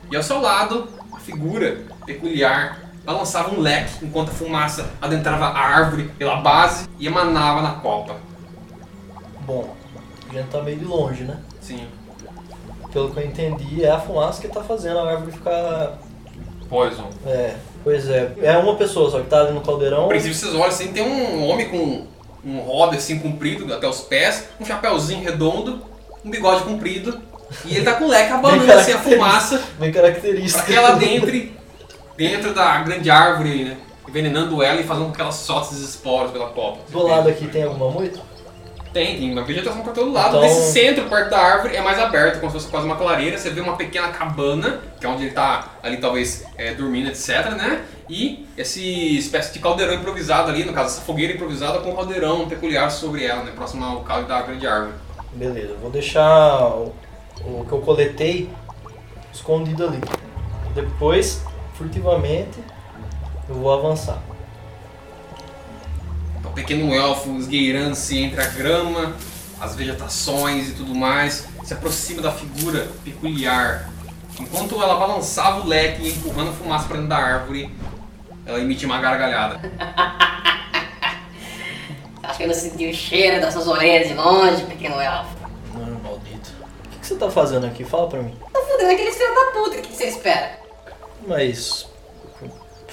E 0.09 0.15
ao 0.15 0.23
seu 0.23 0.41
lado, 0.41 0.89
a 1.14 1.19
figura 1.19 1.85
peculiar 2.07 2.80
balançava 3.05 3.53
um 3.53 3.59
leque 3.59 4.03
enquanto 4.03 4.30
a 4.30 4.34
fumaça 4.34 4.89
adentrava 4.99 5.45
a 5.45 5.59
árvore 5.59 6.11
pela 6.18 6.38
base 6.38 6.89
e 6.97 7.05
emanava 7.05 7.61
na 7.61 7.73
copa. 7.73 8.15
Bom, 9.41 9.76
a 10.27 10.34
gente 10.34 10.49
tá 10.49 10.61
meio 10.64 10.80
de 10.80 10.85
longe, 10.85 11.23
né? 11.23 11.39
Sim. 11.61 11.88
Pelo 12.91 13.11
que 13.11 13.19
eu 13.19 13.26
entendi, 13.26 13.84
é 13.84 13.91
a 13.91 13.99
fumaça 13.99 14.41
que 14.41 14.47
tá 14.47 14.64
fazendo 14.64 14.97
a 14.99 15.11
árvore 15.11 15.34
ficar. 15.34 15.99
Poison. 16.68 17.09
É, 17.26 17.55
pois 17.88 18.09
é. 18.09 18.34
É 18.41 18.57
uma 18.57 18.76
pessoa 18.76 19.09
só 19.09 19.22
que 19.22 19.27
tá 19.27 19.39
ali 19.39 19.53
no 19.53 19.61
caldeirão. 19.61 20.05
A 20.05 20.07
princípio 20.09 20.35
vocês 20.35 20.53
olham 20.53 20.65
assim, 20.65 20.91
tem 20.91 21.01
um 21.01 21.47
homem 21.47 21.69
com 21.69 22.05
um 22.43 22.59
hobby 22.59 22.97
assim 22.97 23.18
comprido 23.18 23.73
até 23.73 23.88
os 23.88 24.01
pés, 24.01 24.49
um 24.59 24.65
chapéuzinho 24.65 25.23
redondo, 25.23 25.81
um 26.23 26.30
bigode 26.30 26.65
comprido, 26.65 27.18
e 27.64 27.77
ele 27.77 27.85
tá 27.85 27.93
com 27.93 28.03
o 28.03 28.09
leque 28.09 28.34
abanando 28.34 28.69
assim 28.73 28.91
a 28.91 28.99
fumaça 28.99 29.64
Bem 29.80 29.89
característica. 29.89 30.64
pra 30.64 30.73
que 30.73 30.77
ela 30.77 31.01
entre 31.01 31.55
dentro 32.18 32.53
da 32.53 32.81
grande 32.81 33.09
árvore, 33.09 33.64
né? 33.64 33.77
Envenenando 34.05 34.61
ela 34.61 34.81
e 34.81 34.84
fazendo 34.84 35.05
com 35.05 35.11
que 35.14 35.22
ela 35.22 35.31
solte 35.31 35.73
esses 35.73 35.89
esporos 35.89 36.31
pela 36.31 36.47
copa. 36.47 36.80
Do 36.89 37.07
lado 37.07 37.30
aqui 37.30 37.47
tem 37.47 37.64
alguma 37.64 37.89
moita? 37.89 38.19
Tem, 38.93 39.18
tem 39.18 39.31
uma 39.31 39.43
vegetação 39.43 39.81
por 39.81 39.93
todo 39.93 40.11
lado. 40.11 40.30
Então- 40.30 40.41
Nesse 40.41 40.72
centro, 40.72 41.05
perto 41.09 41.30
da 41.30 41.38
árvore, 41.39 41.76
é 41.76 41.81
mais 41.81 41.99
aberto, 41.99 42.39
como 42.39 42.51
se 42.51 42.57
fosse 42.57 42.69
quase 42.72 42.85
uma 42.85 42.95
clareira. 42.95 43.38
Você 43.38 43.49
vê 43.49 43.61
uma 43.61 43.76
pequena 43.76 44.07
cabana, 44.09 44.80
que 44.99 45.05
é 45.05 45.09
onde 45.09 45.23
ele 45.26 45.31
tá 45.34 45.69
ali 45.84 45.97
talvez 45.97 46.43
é, 46.57 46.73
dormindo, 46.73 47.09
etc, 47.09 47.51
né? 47.57 47.84
E 48.09 48.47
esse 48.57 49.18
espécie 49.18 49.53
de 49.53 49.59
caldeirão 49.59 49.93
improvisado 49.93 50.49
ali, 50.49 50.64
no 50.64 50.73
caso, 50.73 50.95
essa 50.95 51.01
fogueira 51.05 51.34
improvisada 51.34 51.80
com 51.80 51.91
um 51.91 51.95
caldeirão 51.95 52.47
peculiar 52.47 52.89
sobre 52.89 53.26
ela, 53.26 53.43
né? 53.43 53.51
Próximo 53.53 53.84
ao 53.85 54.01
caule 54.01 54.26
da 54.26 54.41
grande 54.41 54.65
árvore. 54.65 54.93
Beleza, 55.34 55.76
vou 55.81 55.91
deixar 55.91 56.57
o, 56.68 56.93
o 57.43 57.65
que 57.68 57.73
eu 57.73 57.80
coletei 57.81 58.49
escondido 59.34 59.85
ali. 59.85 59.99
Depois, 60.73 61.43
furtivamente, 61.73 62.57
eu 63.49 63.55
vou 63.55 63.72
avançar. 63.73 64.19
O 66.48 66.53
pequeno 66.53 66.94
elfo 66.94 67.38
esgueirando-se 67.38 68.18
entre 68.18 68.41
a 68.41 68.48
grama, 68.48 69.15
as 69.60 69.76
vegetações 69.76 70.69
e 70.69 70.74
tudo 70.74 70.95
mais, 70.95 71.45
se 71.64 71.74
aproxima 71.74 72.22
da 72.22 72.32
figura 72.32 72.88
peculiar. 73.03 73.90
Enquanto 74.40 74.82
ela 74.82 74.95
balançava 74.95 75.61
o 75.61 75.68
leque 75.68 76.03
e 76.03 76.10
empurrando 76.10 76.53
fumaça 76.53 76.88
para 76.88 76.95
dentro 76.95 77.10
da 77.10 77.18
árvore, 77.18 77.69
ela 78.45 78.60
emite 78.60 78.86
uma 78.86 78.99
gargalhada. 78.99 79.60
Acho 82.24 82.38
que 82.38 82.44
eu 82.44 82.48
não 82.48 82.56
senti 82.56 82.88
o 82.88 82.94
cheiro 82.94 83.41
das 83.41 83.53
suas 83.53 83.68
orelhas 83.68 84.07
de 84.07 84.14
longe, 84.14 84.64
pequeno 84.64 85.02
elfo. 85.02 85.36
Mano, 85.74 85.99
maldito. 86.02 86.52
O 86.86 86.90
que, 86.90 86.99
que 86.99 87.07
você 87.07 87.15
tá 87.15 87.30
fazendo 87.30 87.65
aqui? 87.65 87.84
Fala 87.84 88.07
pra 88.07 88.22
mim. 88.22 88.36
Tá 88.53 88.60
fudendo 88.60 88.91
aqueles 88.91 89.18
filhos 89.18 89.36
da 89.36 89.52
puta, 89.52 89.78
o 89.78 89.82
que 89.82 89.90
que 89.90 89.95
você 89.95 90.06
espera? 90.06 90.60
Mas. 91.28 91.88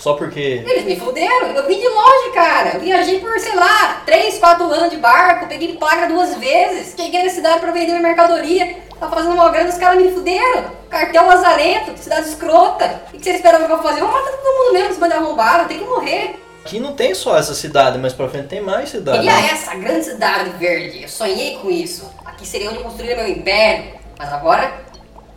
Só 0.05 0.13
porque. 0.13 0.63
Eles 0.67 0.85
me 0.85 0.97
fuderam, 0.97 1.47
eu 1.47 1.67
vim 1.67 1.81
de 1.81 1.89
longe, 1.89 2.31
cara. 2.35 2.73
Eu 2.75 2.81
viajei 2.81 3.21
por, 3.21 3.41
sei 3.41 3.55
lá, 3.55 4.03
3, 4.05 4.39
4 4.39 4.65
anos 4.67 4.91
de 4.91 4.99
barco, 4.99 5.47
peguei 5.47 5.79
placa 5.79 6.07
duas 6.07 6.37
vezes, 6.37 6.95
cheguei 6.95 7.23
na 7.23 7.31
cidade 7.31 7.61
pra 7.61 7.73
vender 7.73 7.93
minha 7.93 8.03
mercadoria. 8.03 8.77
Tava 9.01 9.17
fazendo 9.17 9.33
uma 9.33 9.49
grana, 9.49 9.71
os 9.71 9.79
caras 9.79 10.03
me 10.03 10.13
fuderam. 10.13 10.65
Cartel 10.91 11.27
lazarento, 11.27 11.99
cidade 11.99 12.29
escrota. 12.29 13.01
O 13.15 13.17
que 13.17 13.25
vocês 13.25 13.37
esperavam 13.37 13.67
que 13.67 13.73
eu 13.73 13.83
fazer? 13.83 14.03
Eu 14.03 14.07
vou 14.07 14.15
matar 14.15 14.37
todo 14.37 14.55
mundo 14.55 14.73
mesmo, 14.75 14.93
se 14.93 15.01
mandar 15.01 15.17
arrombaram, 15.17 15.65
tem 15.69 15.79
que 15.79 15.85
morrer. 15.87 16.39
Aqui 16.67 16.79
não 16.79 16.93
tem 16.93 17.15
só 17.15 17.39
essa 17.39 17.55
cidade, 17.55 17.97
mas 17.97 18.13
pra 18.13 18.29
frente 18.29 18.49
tem 18.49 18.61
mais 18.61 18.91
cidade. 18.91 19.27
Queria 19.27 19.53
essa 19.53 19.75
grande 19.75 20.05
cidade 20.05 20.51
verde, 20.59 21.01
eu 21.01 21.09
sonhei 21.09 21.57
com 21.57 21.71
isso. 21.71 22.13
Aqui 22.27 22.47
seria 22.47 22.69
onde 22.69 22.81
eu 22.81 22.85
construiria 22.85 23.17
meu 23.17 23.29
império. 23.29 23.95
Mas 24.19 24.31
agora, 24.31 24.71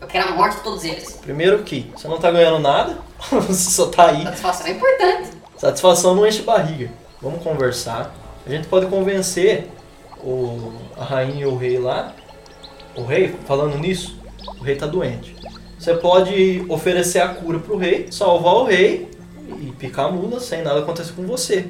eu 0.02 0.08
quero 0.08 0.28
a 0.28 0.32
morte 0.32 0.58
de 0.58 0.64
todos 0.64 0.84
eles. 0.84 1.14
Primeiro 1.22 1.64
que 1.64 1.90
você 1.96 2.10
não 2.10 2.20
tá 2.20 2.30
ganhando 2.30 2.60
nada, 2.60 2.98
você 3.48 3.70
só 3.72 3.88
tá 3.88 4.08
aí. 4.08 4.24
Satisfação 4.24 4.68
é 4.68 4.72
importante. 4.72 5.30
Satisfação 5.58 6.16
não 6.16 6.28
enche 6.28 6.42
barriga. 6.42 6.92
Vamos 7.22 7.44
conversar. 7.44 8.14
A 8.46 8.50
gente 8.50 8.68
pode 8.68 8.86
convencer 8.88 9.70
o, 10.24 10.74
a 10.98 11.04
rainha 11.04 11.42
e 11.42 11.46
o 11.46 11.58
rei 11.58 11.80
lá. 11.80 12.14
O 12.96 13.04
rei, 13.04 13.36
falando 13.46 13.78
nisso, 13.78 14.20
o 14.60 14.64
rei 14.64 14.76
tá 14.76 14.88
doente. 14.88 15.36
Você 15.78 15.94
pode 15.96 16.66
oferecer 16.70 17.20
a 17.20 17.30
cura 17.30 17.60
pro 17.60 17.78
rei, 17.78 18.08
salvar 18.12 18.56
o 18.56 18.64
rei 18.64 19.12
e 19.60 19.72
picar 19.72 20.06
a 20.06 20.12
mula 20.12 20.40
sem 20.40 20.64
nada 20.64 20.80
acontecer 20.80 21.14
com 21.14 21.26
você. 21.26 21.70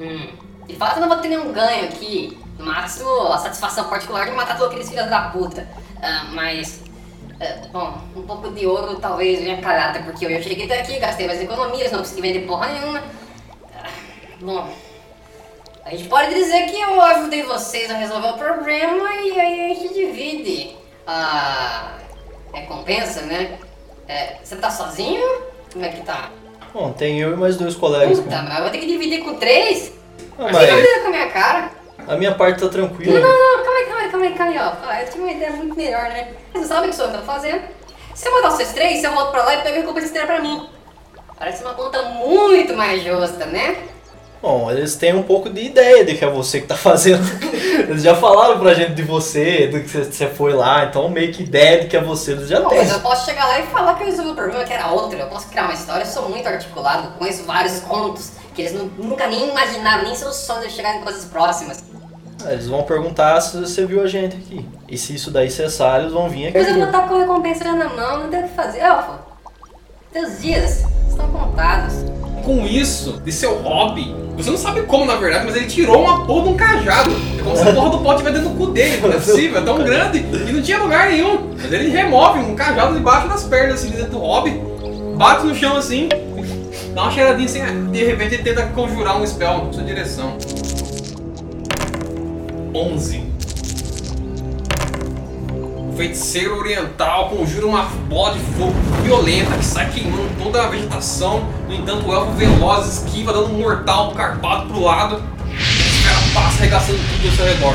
Hum. 0.00 0.28
De 0.66 0.76
fato, 0.76 0.96
eu 0.96 1.00
não 1.00 1.08
vou 1.08 1.18
ter 1.18 1.28
nenhum 1.28 1.52
ganho 1.52 1.84
aqui. 1.84 2.38
No 2.58 2.66
máximo, 2.66 3.08
a 3.32 3.38
satisfação 3.38 3.88
particular 3.88 4.26
de 4.26 4.32
matar 4.32 4.56
todos 4.56 4.72
aqueles 4.72 4.88
filhos 4.88 5.08
da 5.08 5.22
puta. 5.30 5.68
Ah, 6.02 6.26
mas, 6.32 6.82
bom, 7.72 7.98
um 8.16 8.22
pouco 8.22 8.50
de 8.50 8.66
ouro 8.66 8.98
talvez 8.98 9.40
venha 9.40 9.60
calhada, 9.60 10.00
porque 10.00 10.26
eu 10.26 10.42
cheguei 10.42 10.64
até 10.64 10.80
aqui, 10.80 10.98
gastei 10.98 11.26
mais 11.26 11.40
economias, 11.40 11.92
não 11.92 12.00
consegui 12.00 12.22
vender 12.22 12.46
porra 12.46 12.68
nenhuma. 12.68 13.02
Ah, 13.76 13.88
bom, 14.40 14.68
a 15.84 15.90
gente 15.90 16.08
pode 16.08 16.34
dizer 16.34 16.66
que 16.66 16.80
eu 16.80 17.00
ajudei 17.00 17.42
vocês 17.44 17.90
a 17.90 17.94
resolver 17.94 18.28
o 18.28 18.38
problema 18.38 19.14
e 19.14 19.40
aí 19.40 19.72
a 19.72 19.74
gente 19.74 19.94
divide 19.94 20.76
a 21.06 21.94
recompensa, 22.52 23.22
né? 23.22 23.58
É, 24.06 24.36
você 24.42 24.56
tá 24.56 24.70
sozinho? 24.70 25.22
Como 25.72 25.84
é 25.84 25.88
que 25.88 26.02
tá? 26.02 26.30
Bom, 26.74 26.92
tem 26.92 27.20
eu 27.20 27.32
e 27.32 27.36
mais 27.36 27.56
dois 27.56 27.74
colegas. 27.74 28.20
Puta, 28.20 28.42
mas 28.42 28.56
eu 28.56 28.62
vou 28.62 28.70
ter 28.70 28.78
que 28.78 28.86
dividir 28.86 29.24
com 29.24 29.34
três? 29.34 29.92
Ah, 30.38 30.48
mas 30.52 30.56
você 30.56 30.94
não 30.94 31.00
com 31.00 31.06
a 31.06 31.10
minha 31.10 31.28
cara? 31.30 31.70
A 32.08 32.16
minha 32.16 32.34
parte 32.34 32.60
tá 32.60 32.68
tranquila. 32.68 33.20
Não, 33.20 33.28
não, 33.28 33.56
não, 33.58 33.64
calma 33.64 33.78
aí, 33.78 33.86
calma 33.86 34.00
aí, 34.02 34.10
calma 34.10 34.26
aí, 34.26 34.34
calma 34.34 34.52
aí, 34.52 34.58
ó. 34.58 34.88
Ah, 34.88 35.02
eu 35.02 35.06
tive 35.08 35.18
uma 35.22 35.32
ideia 35.32 35.52
muito 35.52 35.74
melhor, 35.76 36.02
né? 36.04 36.28
Você 36.54 36.64
sabe 36.66 36.86
o 36.86 36.90
que 36.90 36.96
sou 36.96 37.06
eu 37.06 37.12
que 37.12 37.18
tô 37.18 37.24
fazendo? 37.24 37.62
Se 38.14 38.26
eu 38.28 38.32
matar 38.34 38.50
vocês 38.50 38.72
três, 38.72 39.04
eu 39.04 39.12
volto 39.12 39.30
pra 39.30 39.44
lá 39.44 39.54
e 39.54 39.62
pego 39.62 39.76
a 39.76 39.80
recompensa 39.80 40.08
inteira 40.08 40.26
pra 40.26 40.40
mim. 40.40 40.68
Parece 41.38 41.62
uma 41.62 41.74
conta 41.74 42.02
muito 42.02 42.74
mais 42.74 43.02
justa, 43.04 43.46
né? 43.46 43.76
Bom, 44.42 44.70
eles 44.70 44.94
têm 44.96 45.14
um 45.14 45.22
pouco 45.24 45.50
de 45.50 45.60
ideia 45.62 46.04
de 46.04 46.14
que 46.16 46.24
é 46.24 46.30
você 46.30 46.60
que 46.60 46.66
tá 46.66 46.74
fazendo. 46.78 47.22
Eles 47.88 48.02
já 48.02 48.14
falaram 48.14 48.58
pra 48.58 48.74
gente 48.74 48.92
de 48.92 49.02
você, 49.02 49.66
do 49.68 49.80
que 49.80 49.88
você- 49.88 50.26
foi 50.28 50.52
lá, 50.52 50.84
então 50.84 51.08
meio 51.08 51.32
que 51.32 51.42
ideia 51.42 51.80
de 51.82 51.86
que 51.88 51.96
é 51.96 52.00
você, 52.00 52.32
eles 52.32 52.48
já 52.48 52.60
Bom, 52.60 52.68
têm. 52.68 52.78
mas 52.78 52.90
eu 52.92 53.00
posso 53.00 53.24
chegar 53.24 53.46
lá 53.46 53.58
e 53.60 53.66
falar 53.68 53.94
que 53.94 54.02
eu 54.02 54.06
resolvi 54.06 54.30
o 54.30 54.34
problema, 54.34 54.64
que 54.64 54.72
era 54.72 54.88
outro. 54.88 55.18
Eu 55.18 55.26
posso 55.28 55.48
criar 55.48 55.64
uma 55.64 55.74
história, 55.74 56.02
eu 56.02 56.06
sou 56.06 56.28
muito 56.28 56.46
articulado, 56.48 57.12
conheço 57.18 57.44
vários 57.44 57.80
contos 57.80 58.30
que 58.54 58.62
eles 58.62 58.72
nu- 58.74 58.92
nunca 58.98 59.26
nem 59.28 59.48
imaginaram, 59.50 60.04
nem 60.04 60.14
seus 60.14 60.36
sonhos 60.36 60.66
de 60.68 60.72
chegar 60.72 60.96
em 60.96 61.00
coisas 61.02 61.24
próximas. 61.24 61.82
Ah, 62.44 62.52
Eles 62.52 62.68
vão 62.68 62.82
perguntar 62.82 63.40
se 63.40 63.56
você 63.58 63.84
viu 63.84 64.02
a 64.02 64.06
gente 64.06 64.36
aqui. 64.36 64.64
E 64.88 64.96
se 64.96 65.14
isso 65.14 65.30
daí 65.30 65.50
cessar, 65.50 66.00
eles 66.00 66.12
vão 66.12 66.28
vir 66.28 66.48
aqui. 66.48 66.58
Mas 66.58 66.68
eu 66.68 66.74
vou 66.74 66.84
estar 66.84 67.08
com 67.08 67.14
a 67.14 67.18
recompensa 67.18 67.64
na 67.72 67.88
mão, 67.88 68.22
não 68.22 68.28
tem 68.30 68.40
o 68.40 68.42
que 68.48 68.54
fazer. 68.54 68.78
Elfo, 68.78 69.12
teus 70.12 70.40
dias 70.40 70.84
estão 71.08 71.28
contados. 71.28 71.94
Com 72.44 72.64
isso, 72.64 73.20
de 73.24 73.32
seu 73.32 73.60
hobby, 73.60 74.14
você 74.36 74.50
não 74.50 74.56
sabe 74.56 74.82
como 74.82 75.04
na 75.04 75.16
verdade, 75.16 75.44
mas 75.44 75.56
ele 75.56 75.66
tirou 75.66 76.00
uma 76.02 76.24
porra 76.24 76.44
de 76.44 76.48
um 76.50 76.56
cajado. 76.56 77.10
É 77.38 77.42
como 77.42 77.56
se 77.56 77.68
a 77.68 77.74
porra 77.74 77.90
do 77.90 77.98
pó 77.98 78.12
estivesse 78.12 78.36
dentro 78.38 78.50
do 78.50 78.56
cu 78.56 78.66
dele, 78.72 79.00
não 79.02 79.10
é 79.10 79.14
possível, 79.14 79.58
é 79.60 79.64
tão 79.64 79.78
grande 79.82 80.18
e 80.18 80.52
não 80.52 80.62
tinha 80.62 80.78
lugar 80.78 81.10
nenhum. 81.10 81.50
Mas 81.60 81.72
ele 81.72 81.90
remove 81.90 82.38
um 82.38 82.54
cajado 82.54 82.94
debaixo 82.94 83.28
das 83.28 83.44
pernas, 83.44 83.80
assim, 83.80 83.90
dentro 83.90 84.12
do 84.12 84.18
hobby, 84.18 84.58
bate 85.16 85.44
no 85.44 85.54
chão 85.54 85.76
assim, 85.76 86.08
dá 86.94 87.02
uma 87.02 87.10
cheiradinha 87.10 87.44
assim, 87.46 87.90
de 87.90 88.04
repente 88.04 88.34
ele 88.36 88.42
tenta 88.44 88.62
conjurar 88.68 89.20
um 89.20 89.26
spell 89.26 89.64
na 89.66 89.72
sua 89.72 89.82
direção. 89.82 90.38
11. 92.78 93.32
O 95.52 95.94
feiticeiro 95.96 96.56
oriental 96.56 97.28
conjura 97.28 97.66
uma 97.66 97.82
bola 98.08 98.34
de 98.34 98.38
fogo 98.38 98.72
violenta 99.02 99.56
que 99.56 99.64
sai 99.64 99.90
queimando 99.90 100.30
toda 100.40 100.62
a 100.62 100.68
vegetação. 100.68 101.42
No 101.66 101.74
entanto, 101.74 102.08
o 102.08 102.14
elfo 102.14 102.30
veloz 102.32 102.86
esquiva, 102.86 103.32
dando 103.32 103.46
um 103.46 103.58
mortal 103.58 104.12
carpado 104.12 104.68
pro 104.68 104.80
lado. 104.80 105.16
O 105.16 106.04
cara 106.04 106.18
passa 106.32 106.62
arregaçando 106.62 106.98
tudo 106.98 107.28
ao 107.28 107.34
seu 107.34 107.46
redor. 107.46 107.74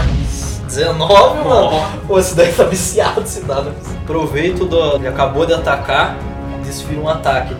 19, 0.67 1.37
mano. 1.39 1.65
Ó. 1.65 1.89
Pô, 2.07 2.19
esse 2.19 2.33
daí 2.33 2.53
tá 2.53 2.63
viciado, 2.63 3.21
esse 3.21 3.41
dado. 3.41 3.73
Proveito 4.05 4.65
do. 4.65 4.95
Ele 4.95 5.07
acabou 5.09 5.45
de 5.45 5.53
atacar, 5.53 6.15
desfira 6.63 7.01
um 7.01 7.09
ataque. 7.09 7.53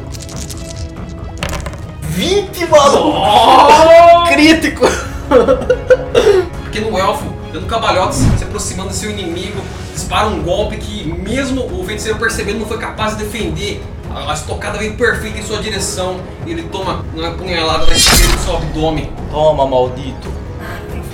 20, 2.03 2.67
mano! 2.67 4.25
Crítico! 4.29 4.85
Pequeno 6.73 6.97
elfo, 6.97 7.25
dando 7.51 7.67
cabalhotes, 7.67 8.17
se 8.17 8.43
aproximando 8.43 8.89
do 8.89 8.95
seu 8.95 9.11
inimigo, 9.11 9.61
dispara 9.93 10.25
um 10.25 10.41
golpe 10.41 10.75
que, 10.77 11.05
mesmo 11.05 11.67
o 11.79 11.83
feiticeiro 11.85 12.17
percebendo, 12.17 12.61
não 12.61 12.65
foi 12.65 12.79
capaz 12.79 13.15
de 13.15 13.23
defender. 13.23 13.79
A 14.09 14.33
estocada 14.33 14.79
veio 14.79 14.95
perfeita 14.95 15.37
em 15.37 15.43
sua 15.43 15.59
direção 15.59 16.19
e 16.47 16.51
ele 16.51 16.63
toma 16.63 17.05
uma 17.13 17.29
punhalada 17.29 17.85
na 17.85 17.93
esquerda 17.93 18.35
do 18.35 18.39
seu 18.39 18.57
abdômen. 18.57 19.11
Toma, 19.29 19.67
maldito. 19.67 20.33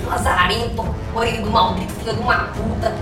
Lazarento, 0.07 0.95
orelha 1.13 1.41
do 1.41 1.51
maldito, 1.51 1.91
filho 1.91 2.15
de 2.15 2.21
uma 2.21 2.35
puta. 2.37 2.95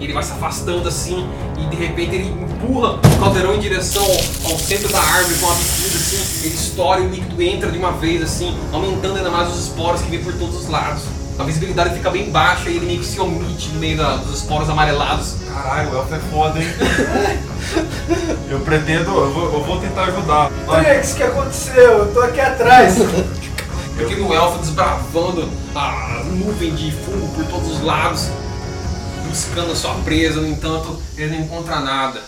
e 0.00 0.04
ele 0.04 0.12
vai 0.12 0.24
se 0.24 0.32
afastando 0.32 0.88
assim, 0.88 1.28
e 1.58 1.66
de 1.66 1.76
repente 1.76 2.16
ele 2.16 2.28
empurra 2.28 2.94
o 2.94 3.20
caldeirão 3.20 3.54
em 3.54 3.60
direção 3.60 4.02
ao, 4.02 4.50
ao 4.50 4.58
centro 4.58 4.88
da 4.88 4.98
árvore 4.98 5.38
com 5.38 5.46
uma 5.46 5.54
bicuda 5.54 5.96
assim, 5.96 6.44
ele 6.44 6.54
estoura 6.56 7.00
e 7.02 7.06
o 7.06 7.10
líquido 7.10 7.40
entra 7.40 7.70
de 7.70 7.78
uma 7.78 7.92
vez 7.92 8.20
assim, 8.20 8.58
aumentando 8.72 9.16
ainda 9.16 9.30
mais 9.30 9.48
os 9.48 9.68
esporos 9.68 10.02
que 10.02 10.10
vem 10.10 10.24
por 10.24 10.32
todos 10.32 10.56
os 10.56 10.68
lados. 10.68 11.19
A 11.40 11.44
visibilidade 11.44 11.94
fica 11.94 12.10
bem 12.10 12.30
baixa 12.30 12.68
e 12.68 12.76
ele 12.76 12.84
meio 12.86 12.98
que 13.00 13.06
se 13.06 13.18
omite 13.18 13.70
no 13.70 13.80
meio 13.80 13.96
da- 13.96 14.16
dos 14.16 14.40
esporos 14.40 14.68
amarelados. 14.68 15.36
Caralho, 15.50 15.90
o 15.90 15.96
elfo 15.96 16.14
é 16.14 16.18
foda, 16.30 16.58
hein? 16.60 16.66
eu 18.50 18.60
pretendo, 18.60 19.10
eu 19.10 19.32
vou, 19.32 19.44
eu 19.54 19.64
vou 19.64 19.80
tentar 19.80 20.04
ajudar. 20.04 20.50
Trix, 20.82 21.12
o 21.12 21.16
que 21.16 21.22
aconteceu? 21.22 21.82
Eu 21.98 22.12
tô 22.12 22.20
aqui 22.20 22.40
atrás. 22.40 22.96
O 23.90 24.02
pequeno 24.02 24.32
elfo 24.32 24.58
desbravando 24.60 25.46
a 25.74 26.22
nuvem 26.24 26.74
de 26.74 26.90
fumo 26.90 27.28
por 27.34 27.44
todos 27.44 27.70
os 27.72 27.82
lados, 27.82 28.28
buscando 29.28 29.72
a 29.72 29.76
sua 29.76 29.92
presa, 29.96 30.40
no 30.40 30.48
entanto, 30.48 30.98
ele 31.18 31.36
não 31.36 31.44
encontra 31.44 31.80
nada. 31.80 32.18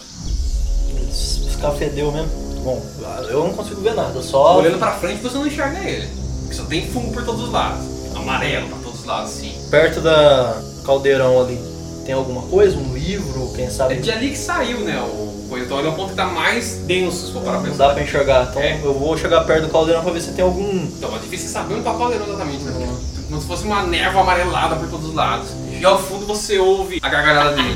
Cara 1.63 1.75
fedeu 1.77 2.13
mesmo. 2.13 2.29
Bom, 2.63 2.85
eu 3.31 3.45
não 3.45 3.55
consigo 3.55 3.81
ver 3.81 3.95
nada, 3.95 4.21
só. 4.21 4.59
Olhando 4.59 4.79
pra 4.79 4.91
frente 4.93 5.23
você 5.23 5.39
não 5.39 5.47
enxerga 5.47 5.79
ele. 5.79 6.11
Porque 6.43 6.55
só 6.55 6.65
tem 6.65 6.91
fumo 6.91 7.11
por 7.11 7.25
todos 7.25 7.45
os 7.45 7.51
lados. 7.51 7.87
Amarelo 8.15 8.69
pra 9.05 9.15
todos 9.17 9.31
os 9.31 9.31
lados, 9.31 9.31
sim. 9.31 9.69
Perto 9.71 10.01
da 10.01 10.61
caldeirão 10.85 11.41
ali, 11.41 11.61
tem 12.05 12.15
alguma 12.15 12.43
coisa? 12.43 12.77
Um 12.77 12.95
livro, 12.95 13.53
quem 13.55 13.71
sabe? 13.71 13.95
É 13.95 13.97
de 13.99 14.11
ali 14.11 14.31
que 14.31 14.39
saiu, 14.39 14.81
né? 14.81 15.01
O. 15.01 15.33
Então 15.55 15.79
ele 15.81 15.89
é 15.89 15.91
o 15.91 15.95
ponto 15.95 16.09
que 16.11 16.17
tá 16.17 16.25
mais 16.25 16.77
denso, 16.87 17.27
se 17.27 17.33
for 17.33 17.43
para 17.43 17.53
Não 17.59 17.63
pensar. 17.65 17.89
dá 17.89 17.93
pra 17.95 18.03
enxergar. 18.03 18.47
Então 18.51 18.63
É. 18.63 18.81
eu 18.83 18.95
vou 18.95 19.17
chegar 19.19 19.45
perto 19.45 19.67
do 19.67 19.69
caldeirão 19.71 20.03
pra 20.03 20.11
ver 20.13 20.23
se 20.23 20.33
tem 20.33 20.43
algum. 20.43 20.67
Então 20.85 21.15
é 21.15 21.19
difícil 21.19 21.51
saber 21.51 21.75
onde 21.75 21.85
tá 21.85 21.93
o 21.93 21.99
caldeirão 21.99 22.27
exatamente, 22.27 22.65
né? 22.65 22.97
Como 23.29 23.41
se 23.41 23.47
fosse 23.47 23.65
uma 23.65 23.83
névoa 23.83 24.23
amarelada 24.23 24.77
por 24.77 24.89
todos 24.89 25.09
os 25.11 25.15
lados. 25.15 25.49
E 25.79 25.85
ao 25.85 25.99
fundo 25.99 26.25
você 26.27 26.59
ouve 26.59 26.99
a 27.03 27.09
gargalhada 27.09 27.53
dele. 27.55 27.75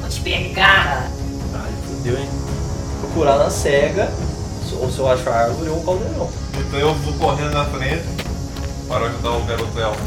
Vou 0.00 0.08
te 0.08 0.20
pegar. 0.20 1.10
Ai, 1.52 1.72
fudeu, 1.88 2.16
hein? 2.16 2.28
Procurar 3.00 3.38
na 3.38 3.50
cega, 3.50 4.12
ou 4.80 4.88
se 4.90 4.98
eu 5.00 5.08
acho 5.10 5.28
a 5.28 5.32
árvore 5.34 5.70
ou 5.70 5.78
o 5.78 5.84
caldeirão. 5.84 6.28
Então 6.60 6.78
eu 6.78 6.94
vou 6.94 7.12
correndo 7.14 7.50
na 7.52 7.64
frente 7.64 8.04
para 8.88 9.06
ajudar 9.06 9.30
o 9.30 9.44
garoto 9.44 9.78
elfo. 9.78 10.00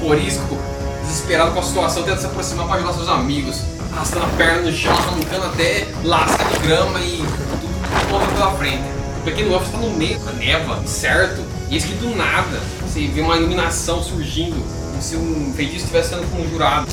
Corisco, 0.00 0.58
desesperado 1.02 1.52
com 1.52 1.60
a 1.60 1.62
situação, 1.62 2.02
tenta 2.02 2.18
se 2.18 2.26
aproximar 2.26 2.66
para 2.66 2.76
ajudar 2.76 2.92
seus 2.92 3.08
amigos. 3.08 3.60
Arrastando 3.92 4.26
a 4.26 4.28
perna 4.36 4.62
no 4.62 4.72
chão, 4.72 4.92
arrancando 4.92 5.46
até 5.46 5.86
lasca 6.04 6.44
de 6.44 6.58
grama 6.66 7.00
e 7.00 7.16
tudo 7.16 8.10
correndo 8.10 8.34
pela 8.34 8.52
frente. 8.52 8.84
O 9.20 9.24
pequeno 9.24 9.54
elfo 9.54 9.66
está 9.66 9.78
no 9.78 9.90
meio 9.90 10.18
da 10.20 10.32
neva, 10.32 10.86
certo? 10.86 11.42
E 11.70 11.74
eis 11.74 11.84
que 11.84 11.94
do 11.94 12.14
nada 12.14 12.60
você 12.82 13.06
vê 13.08 13.20
uma 13.22 13.36
iluminação 13.36 14.02
surgindo, 14.02 14.56
como 14.90 15.02
se 15.02 15.16
um 15.16 15.52
feitiço 15.56 15.86
estivesse 15.86 16.10
sendo 16.10 16.30
conjurado. 16.30 16.86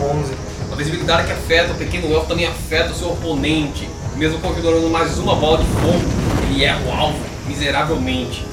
11. 0.00 0.32
A 0.70 0.74
visibilidade 0.74 1.26
que 1.26 1.32
afeta 1.32 1.72
o 1.72 1.76
pequeno 1.76 2.12
elfo 2.12 2.26
também 2.26 2.46
afeta 2.46 2.92
o 2.92 2.94
seu 2.94 3.12
oponente. 3.12 3.88
Mesmo 4.22 4.38
conjurando 4.38 4.88
mais 4.88 5.18
uma 5.18 5.34
bola 5.34 5.58
de 5.58 5.64
fogo, 5.64 6.00
ele 6.44 6.62
erra 6.62 6.80
o 6.86 6.92
alvo 6.92 7.18
miseravelmente. 7.44 8.46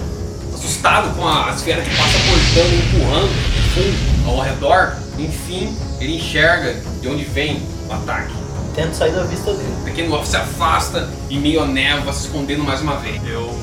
Assustado 0.52 1.16
com 1.16 1.28
a 1.28 1.52
esfera 1.52 1.84
que 1.84 1.96
passa 1.96 2.18
cortando 2.28 2.74
e 2.74 2.98
empurrando 2.98 3.30
o 3.30 3.70
fundo 3.76 4.32
ao 4.32 4.40
redor, 4.40 4.98
enfim, 5.20 5.72
ele 6.02 6.16
enxerga 6.16 6.74
de 7.00 7.08
onde 7.08 7.24
vem 7.24 7.62
o 7.88 7.94
ataque. 7.94 8.34
Tento 8.74 8.96
sair 8.96 9.12
da 9.12 9.22
vista 9.26 9.54
dele. 9.54 9.72
O 9.82 9.84
pequeno 9.84 10.16
elfo 10.16 10.26
se 10.26 10.38
afasta 10.38 11.08
e 11.30 11.38
meio 11.38 11.62
a 11.62 11.68
névoa, 11.68 12.14
se 12.14 12.26
escondendo 12.26 12.64
mais 12.64 12.82
uma 12.82 12.96
vez. 12.96 13.22
Eu 13.28 13.56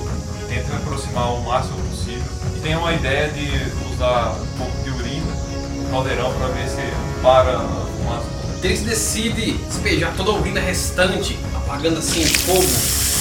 tento 0.49 0.69
me 0.69 0.77
aproximar 0.77 1.33
o 1.33 1.43
máximo 1.43 1.77
possível 1.91 2.23
e 2.57 2.61
tenho 2.61 2.79
uma 2.79 2.93
ideia 2.93 3.31
de 3.31 3.51
usar 3.93 4.37
um 4.41 4.59
pouco 4.59 4.81
de 4.85 4.91
urina 4.91 5.35
no 5.75 5.91
caldeirão 5.91 6.33
para 6.35 6.47
ver 6.55 6.69
se 6.69 6.83
para 7.21 7.57
a 7.59 7.87
fumaça. 7.99 8.27
Trix 8.63 8.83
decide 8.83 9.55
despejar 9.69 10.15
toda 10.17 10.31
a 10.31 10.35
urina 10.35 10.61
restante, 10.61 11.37
apagando 11.77 11.99
assim 11.99 12.25
fogo 12.25 12.67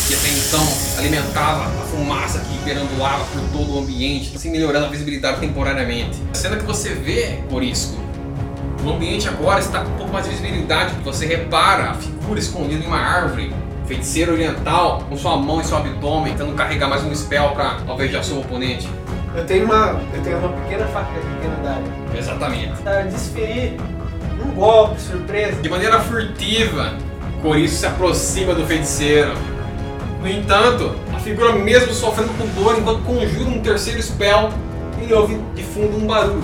que 0.08 0.14
até 0.14 0.30
então 0.30 0.66
alimentava 0.98 1.66
a 1.66 1.86
fumaça 1.88 2.40
que 2.40 2.58
perambulava 2.64 3.26
por 3.26 3.42
todo 3.52 3.76
o 3.76 3.80
ambiente, 3.80 4.34
assim 4.36 4.50
melhorando 4.50 4.86
a 4.86 4.90
visibilidade 4.90 5.42
temporariamente. 5.42 6.22
A 6.32 6.36
cena 6.36 6.56
que 6.56 6.64
você 6.64 6.94
vê, 6.94 7.40
Corisco, 7.50 7.98
o 8.84 8.90
ambiente 8.90 9.28
agora 9.28 9.60
está 9.60 9.84
com 9.84 9.90
um 9.90 9.98
pouco 9.98 10.14
mais 10.14 10.26
de 10.26 10.32
visibilidade, 10.32 10.94
você 11.04 11.26
repara 11.26 11.92
a 11.92 11.94
figura 11.96 12.40
escondida 12.40 12.84
em 12.84 12.88
uma 12.88 13.00
árvore, 13.00 13.54
feiticeiro 13.88 14.34
oriental, 14.34 15.04
com 15.10 15.18
sua 15.18 15.36
mão 15.36 15.60
em 15.60 15.64
seu 15.64 15.78
abdômen, 15.78 16.34
tentando 16.34 16.54
carregar 16.54 16.88
mais 16.88 17.04
um 17.04 17.14
spell 17.14 17.50
para 17.50 17.80
alvejar 17.88 18.24
seu 18.24 18.40
oponente. 18.40 18.88
Eu 19.36 19.46
tenho 19.46 19.66
uma, 19.66 20.00
eu 20.14 20.22
tenho 20.24 20.38
uma 20.38 20.50
pequena 20.50 20.86
faca 20.88 21.12
pequena 21.12 21.56
da 21.62 21.72
área. 21.72 22.18
Exatamente. 22.18 22.82
Pra 22.84 23.02
desferir 23.02 23.78
um 24.46 24.52
golpe 24.52 25.02
surpresa. 25.02 25.62
De 25.62 25.68
maneira 25.68 26.00
furtiva, 26.00 26.94
Coriço 27.46 27.76
se 27.78 27.86
aproxima 27.86 28.56
do 28.56 28.66
feiticeiro. 28.66 29.32
No 30.20 30.28
entanto, 30.28 30.96
a 31.16 31.20
figura 31.20 31.52
mesmo 31.52 31.94
sofrendo 31.94 32.32
com 32.40 32.48
dor 32.60 32.76
enquanto 32.76 33.04
conjura 33.04 33.48
um 33.48 33.62
terceiro 33.62 34.02
spell, 34.02 34.50
ele 35.00 35.14
ouve 35.14 35.40
de 35.54 35.62
fundo 35.62 35.96
um 35.96 36.08
barulho. 36.08 36.44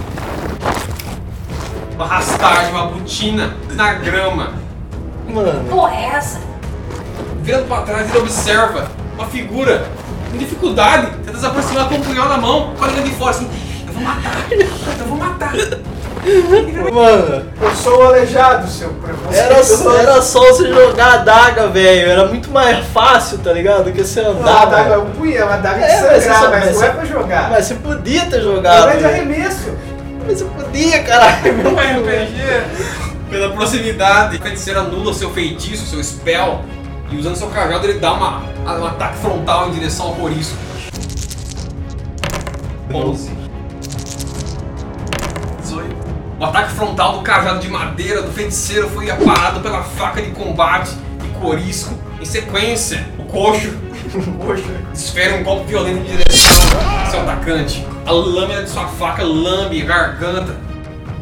Uma 1.96 2.06
rastagem, 2.06 2.70
uma 2.70 2.86
botina 2.86 3.58
na 3.72 3.94
grama. 3.94 4.54
Mano, 5.28 5.68
Porra, 5.72 5.96
é 5.96 6.06
essa? 6.18 6.40
Virando 7.42 7.68
pra 7.68 7.82
trás, 7.82 8.08
ele 8.08 8.20
observa 8.20 8.92
uma 9.16 9.26
figura 9.26 9.88
com 10.30 10.38
dificuldade, 10.38 11.18
tenta 11.26 11.40
se 11.40 11.46
aproximar 11.48 11.90
com 11.90 11.96
um 11.96 12.02
punhal 12.02 12.30
na 12.30 12.38
mão, 12.38 12.76
com 12.78 12.86
a 12.86 12.88
língua 12.90 13.04
de 13.06 13.12
fora 13.16 13.32
assim. 13.32 13.50
Eu 15.00 15.06
vou 15.08 15.18
matar, 15.18 15.56
eu 15.56 15.68
vou 16.44 16.58
matar. 16.62 16.92
mano, 16.94 17.46
Eu 17.62 17.76
sou 17.76 18.00
o 18.00 18.08
aleijado, 18.08 18.68
seu 18.70 18.90
era, 18.90 18.98
preconceituoso. 19.14 19.98
era 19.98 20.22
só 20.22 20.40
você 20.40 20.68
jogar 20.72 21.06
a 21.06 21.14
adaga, 21.14 21.68
velho. 21.68 22.10
Era 22.12 22.28
muito 22.28 22.50
mais 22.52 22.86
fácil, 22.88 23.38
tá 23.40 23.52
ligado? 23.54 23.86
Do 23.86 23.92
que 23.92 24.04
você 24.04 24.22
Não, 24.22 24.30
a 24.32 24.34
andar. 24.34 24.62
adaga 24.64 24.94
é 24.94 24.98
um 24.98 25.10
punhal, 25.12 25.50
a 25.50 25.54
adaga 25.56 25.86
É, 25.86 25.98
de 25.98 26.04
mas 26.04 26.24
sangrar, 26.24 26.40
você- 26.42 26.48
mas, 26.48 26.52
mas 26.52 26.66
não 26.66 26.74
você- 26.80 26.86
é 26.86 26.90
pra 26.90 27.06
jogar. 27.06 27.50
Mas 27.52 27.66
você 27.66 27.74
podia 27.76 28.26
ter 28.26 28.38
É 28.38 28.42
jogado. 28.42 28.84
grande 28.84 29.04
velho. 29.04 29.14
arremesso. 29.16 29.70
Mas 30.28 30.40
você 30.40 30.46
podia, 30.46 31.04
caralho. 31.04 31.54
Um 31.68 31.76
RPG. 31.76 32.62
Pela 33.30 33.50
proximidade, 33.54 34.36
o 34.38 34.42
feiticeiro 34.42 34.80
anula 34.82 35.14
seu 35.14 35.30
feitiço, 35.32 35.86
seu 35.86 36.04
spell, 36.04 36.62
e 37.10 37.18
usando 37.18 37.36
seu 37.38 37.48
cajado 37.48 37.86
ele 37.88 37.98
dá 38.00 38.12
uma, 38.14 38.44
um 38.66 38.86
ataque 38.86 39.18
frontal 39.20 39.70
em 39.70 39.72
direção 39.72 40.08
ao 40.08 40.16
Corisco. 40.16 40.56
11. 42.94 43.32
O 46.42 46.46
ataque 46.46 46.72
frontal 46.74 47.20
do 47.20 47.22
cajado 47.22 47.60
de 47.60 47.70
madeira 47.70 48.24
do 48.24 48.32
feiticeiro 48.32 48.90
foi 48.90 49.12
aparado 49.12 49.60
pela 49.60 49.84
faca 49.84 50.20
de 50.24 50.32
combate 50.32 50.90
de 51.22 51.28
Corisco. 51.40 51.94
Em 52.20 52.26
sequência, 52.26 53.08
o 53.20 53.26
coxo 53.26 53.78
Poxa. 54.44 54.64
desfere 54.92 55.36
um 55.36 55.44
golpe 55.44 55.68
violento 55.68 56.00
em 56.00 56.04
direção 56.18 56.80
ao 57.00 57.12
seu 57.12 57.22
atacante. 57.22 57.86
A 58.08 58.12
lâmina 58.12 58.64
de 58.64 58.72
sua 58.72 58.88
faca 58.88 59.22
lambe 59.22 59.84
a 59.84 59.86
garganta 59.86 60.54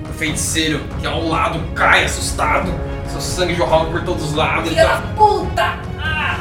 do 0.07 0.13
feiticeiro, 0.17 0.79
que 1.01 1.05
ao 1.05 1.27
lado 1.27 1.59
cai 1.75 2.05
assustado, 2.05 2.73
seu 3.09 3.19
sangue 3.19 3.55
jorrando 3.55 3.91
por 3.91 4.01
todos 4.05 4.23
os 4.23 4.33
lados. 4.33 4.69
Filha 4.69 4.87
da 4.87 5.01
tá- 5.01 5.03
puta! 5.17 5.79
Ah! 6.01 6.39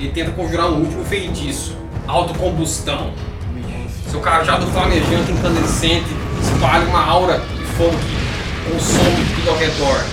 ele 0.00 0.10
tenta 0.10 0.32
conjurar 0.32 0.66
um 0.66 0.80
último 0.80 1.04
feitiço: 1.04 1.76
autocombustão. 2.08 3.12
Seu 4.10 4.20
cajado 4.20 4.66
flamejante, 4.68 5.30
incandescente, 5.30 6.06
espalha 6.40 6.86
uma 6.86 7.04
aura 7.04 7.38
de 7.38 7.64
fogo 7.76 7.96
que 7.96 8.70
consome 8.70 9.24
tudo 9.34 9.50
ao 9.50 9.56
redor. 9.56 10.04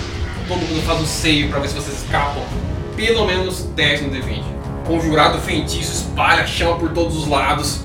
Todo 0.47 0.59
mundo 0.59 0.85
faz 0.85 1.01
o 1.01 1.05
seio 1.05 1.49
para 1.49 1.59
ver 1.59 1.69
se 1.69 1.75
vocês 1.75 2.03
escapam. 2.03 2.43
Pelo 2.95 3.25
menos 3.25 3.63
10 3.75 4.03
no 4.03 4.09
D20. 4.09 4.43
Conjurado 4.85 5.39
feitiço 5.39 5.91
espalha 5.91 6.45
chama 6.45 6.77
por 6.77 6.91
todos 6.91 7.17
os 7.17 7.27
lados. 7.27 7.81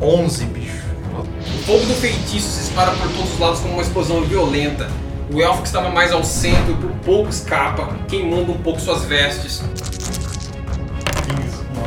11, 0.00 0.44
bicho. 0.46 0.84
O 1.14 1.64
fogo 1.64 1.86
do 1.86 1.94
feitiço 1.94 2.48
se 2.48 2.64
espalha 2.64 2.92
por 2.92 3.10
todos 3.12 3.32
os 3.32 3.38
lados 3.38 3.60
como 3.60 3.74
uma 3.74 3.82
explosão 3.82 4.22
violenta. 4.22 4.88
O 5.32 5.40
elfo 5.40 5.62
que 5.62 5.68
estava 5.68 5.88
mais 5.88 6.12
ao 6.12 6.22
centro 6.22 6.74
por 6.76 6.90
pouco 7.04 7.30
escapa, 7.30 7.96
queimando 8.06 8.52
um 8.52 8.58
pouco 8.58 8.78
suas 8.78 9.04
vestes. 9.04 9.62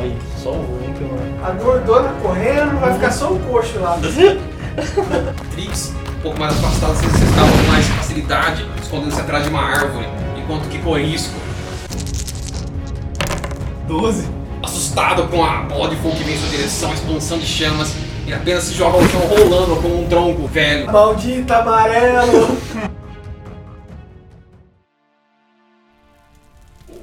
Aí, 0.00 0.16
só 0.42 0.50
o 0.50 0.78
20, 0.84 1.00
mano. 1.00 1.44
A 1.44 1.50
gordona 1.52 2.08
correndo, 2.20 2.80
vai 2.80 2.94
ficar 2.94 3.12
só 3.12 3.32
o 3.32 3.38
coxo 3.38 3.78
lá. 3.78 3.98
Trix, 5.52 5.92
um 6.16 6.20
pouco 6.22 6.38
mais 6.38 6.52
afastado, 6.56 6.94
vocês 6.94 7.12
estavam 7.14 7.50
com 7.50 7.70
mais 7.72 7.86
facilidade, 7.86 8.66
escondendo-se 8.80 9.20
atrás 9.20 9.44
de 9.44 9.50
uma 9.50 9.60
árvore, 9.62 10.06
enquanto 10.36 10.68
que 10.68 10.78
Corisco, 10.78 11.34
12. 13.88 14.28
assustado 14.62 15.26
com 15.28 15.44
a 15.44 15.62
bola 15.62 15.88
de 15.90 15.96
fogo 15.96 16.14
que 16.16 16.22
vem 16.24 16.34
em 16.34 16.38
sua 16.38 16.48
direção, 16.48 16.90
a 16.90 16.94
expansão 16.94 17.38
de 17.38 17.46
chamas, 17.46 17.92
ele 18.24 18.34
apenas 18.34 18.64
se 18.64 18.74
joga 18.74 18.98
ao 18.98 19.08
chão 19.08 19.20
rolando 19.20 19.76
como 19.82 20.04
um 20.04 20.08
tronco 20.08 20.46
velho. 20.46 20.90
Maldito 20.92 21.52
amarelo. 21.52 22.56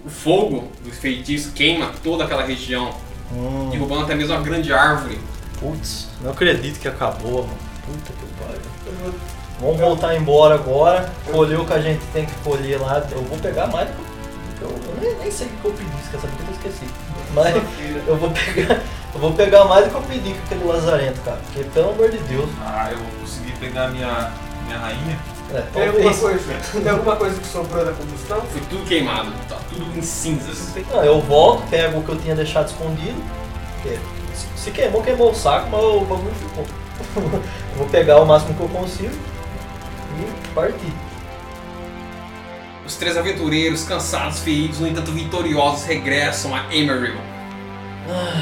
O 0.06 0.10
fogo 0.10 0.70
do 0.84 0.92
feitiço 0.92 1.52
queima 1.52 1.92
toda 2.04 2.24
aquela 2.24 2.44
região, 2.44 2.92
Hum. 3.34 3.70
derrubando 3.72 4.04
até 4.04 4.14
mesmo 4.14 4.36
uma 4.36 4.44
grande 4.44 4.72
árvore 4.72 5.20
Putz, 5.60 6.08
não 6.22 6.32
acredito 6.32 6.80
que 6.80 6.88
acabou, 6.88 7.44
mano. 7.44 7.58
Puta 7.86 8.14
que 8.14 8.26
pariu. 8.44 9.14
Vamos 9.60 9.80
voltar 9.80 10.16
embora 10.16 10.56
agora, 10.56 11.10
colher 11.32 11.60
o 11.60 11.66
que 11.66 11.74
a 11.74 11.80
gente 11.80 12.04
tem 12.14 12.26
que 12.26 12.34
colher 12.44 12.80
lá. 12.82 13.02
Eu 13.12 13.22
vou 13.24 13.38
pegar 13.40 13.68
mais 13.68 13.88
do 13.90 13.96
que 14.58 14.62
eu, 14.64 14.70
eu 14.70 14.98
nem, 15.02 15.16
nem 15.20 15.32
sei 15.32 15.48
o 15.48 15.50
que 15.52 15.66
eu 15.66 15.72
pedi, 15.72 15.92
quer 16.12 16.20
saber 16.20 16.34
que 16.36 16.44
eu 16.44 16.70
esqueci. 16.72 16.92
Mas 17.34 17.56
eu 18.08 18.18
vou 18.18 18.32
pegar. 18.32 18.82
Eu 19.14 19.22
vou 19.22 19.32
pegar 19.32 19.64
mais 19.66 19.86
do 19.86 19.92
que 19.92 19.96
eu 19.96 20.02
pedi 20.02 20.34
com 20.34 20.44
aquele 20.46 20.64
lazarento, 20.66 21.22
cara. 21.22 21.38
Porque 21.46 21.64
pelo 21.70 21.92
amor 21.92 22.12
de 22.12 22.18
Deus. 22.18 22.50
Ah, 22.66 22.90
eu 22.92 22.98
vou 22.98 23.08
conseguir 23.22 23.54
pegar 23.54 23.88
minha, 23.88 24.30
minha 24.66 24.78
rainha. 24.78 25.18
É, 25.54 25.62
Tem 25.74 25.88
alguma, 25.88 26.14
coisa, 26.14 26.54
tem 26.74 26.90
alguma 26.90 27.16
coisa 27.16 27.40
que 27.40 27.48
sobrou 27.48 27.86
da 27.86 27.92
combustão? 27.94 28.42
Foi 28.52 28.62
tudo 28.70 28.84
queimado, 28.86 29.32
tá 29.48 29.58
tudo 29.70 29.98
em 29.98 30.02
cinzas. 30.02 30.74
Não, 30.92 31.04
eu 31.06 31.22
volto, 31.22 31.66
pego 31.70 32.00
o 32.00 32.04
que 32.04 32.10
eu 32.10 32.18
tinha 32.18 32.36
deixado 32.36 32.68
escondido. 32.68 33.24
se- 34.34 34.48
Se 34.64 34.72
queimou, 34.72 35.02
queimou 35.04 35.32
o 35.32 35.36
saco, 35.36 35.70
mas 35.70 35.82
o 35.82 36.00
bagulho 36.02 36.34
ficou. 36.36 36.66
Vou 37.76 37.88
pegar 37.88 38.22
o 38.22 38.26
máximo 38.26 38.54
que 38.54 38.62
eu 38.62 38.70
consigo 38.70 39.14
e 40.20 40.48
partir. 40.50 40.94
Os 42.86 42.96
três 42.96 43.18
aventureiros, 43.18 43.84
cansados, 43.84 44.40
feridos, 44.40 44.80
no 44.80 44.88
entanto 44.88 45.12
vitoriosos, 45.12 45.86
regressam 45.86 46.56
a 46.56 46.74
Emerald. 46.74 47.20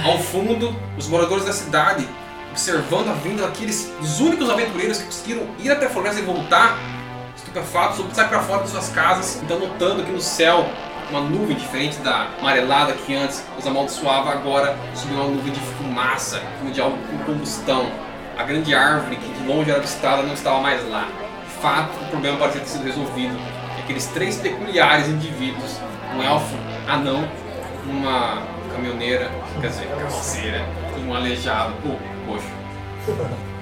Ao 0.06 0.20
fundo, 0.20 0.76
os 0.98 1.08
moradores 1.08 1.46
da 1.46 1.54
cidade, 1.54 2.08
observando 2.52 3.10
a 3.10 3.14
vinda 3.14 3.44
daqueles 3.44 3.92
os 4.02 4.20
únicos 4.20 4.50
aventureiros 4.50 4.98
que 4.98 5.06
conseguiram 5.06 5.48
ir 5.58 5.72
até 5.72 5.86
a 5.86 5.90
floresta 5.90 6.20
e 6.20 6.24
voltar, 6.24 6.78
estupefatos, 7.36 8.00
ou 8.00 8.12
sair 8.14 8.28
para 8.28 8.42
fora 8.42 8.64
de 8.64 8.70
suas 8.70 8.90
casas, 8.90 9.42
então 9.42 9.58
notando 9.60 10.04
que 10.04 10.12
no 10.12 10.22
céu 10.22 10.66
uma 11.10 11.22
nuvem 11.22 11.56
diferente 11.56 11.98
da 12.00 12.28
amarelada 12.40 12.94
que 12.94 13.16
antes 13.16 13.44
os 13.58 13.66
amaldiçoava, 13.66 14.32
agora 14.32 14.78
subiu 14.94 15.18
uma 15.18 15.28
nuvem 15.30 15.54
de 15.54 15.60
fumaça, 15.60 16.42
como 16.60 16.72
de 16.72 16.82
algo 16.82 16.98
com 17.08 17.18
combustão. 17.20 17.90
A 18.38 18.44
grande 18.44 18.74
árvore 18.74 19.16
que 19.18 19.28
de 19.32 19.48
longe 19.48 19.70
era 19.70 19.80
avistada 19.80 20.24
não 20.24 20.34
estava 20.34 20.60
mais 20.60 20.88
lá. 20.90 21.08
De 21.44 21.62
fato, 21.62 21.92
o 22.02 22.08
problema 22.10 22.38
parecia 22.38 22.62
ter 22.62 22.68
sido 22.68 22.84
resolvido. 22.84 23.36
E 23.78 23.82
aqueles 23.82 24.08
três 24.08 24.38
peculiares 24.38 25.08
indivíduos, 25.08 25.80
um 26.16 26.24
elfo 26.24 26.56
anão, 26.88 27.28
uma 27.86 28.42
caminhoneira, 28.74 29.30
quer 29.62 29.68
dizer, 29.68 29.88
carroceira, 29.88 30.66
e 30.98 31.02
um 31.02 31.16
aleijado, 31.16 31.74
pô, 31.84 31.96
coxo. 32.26 32.48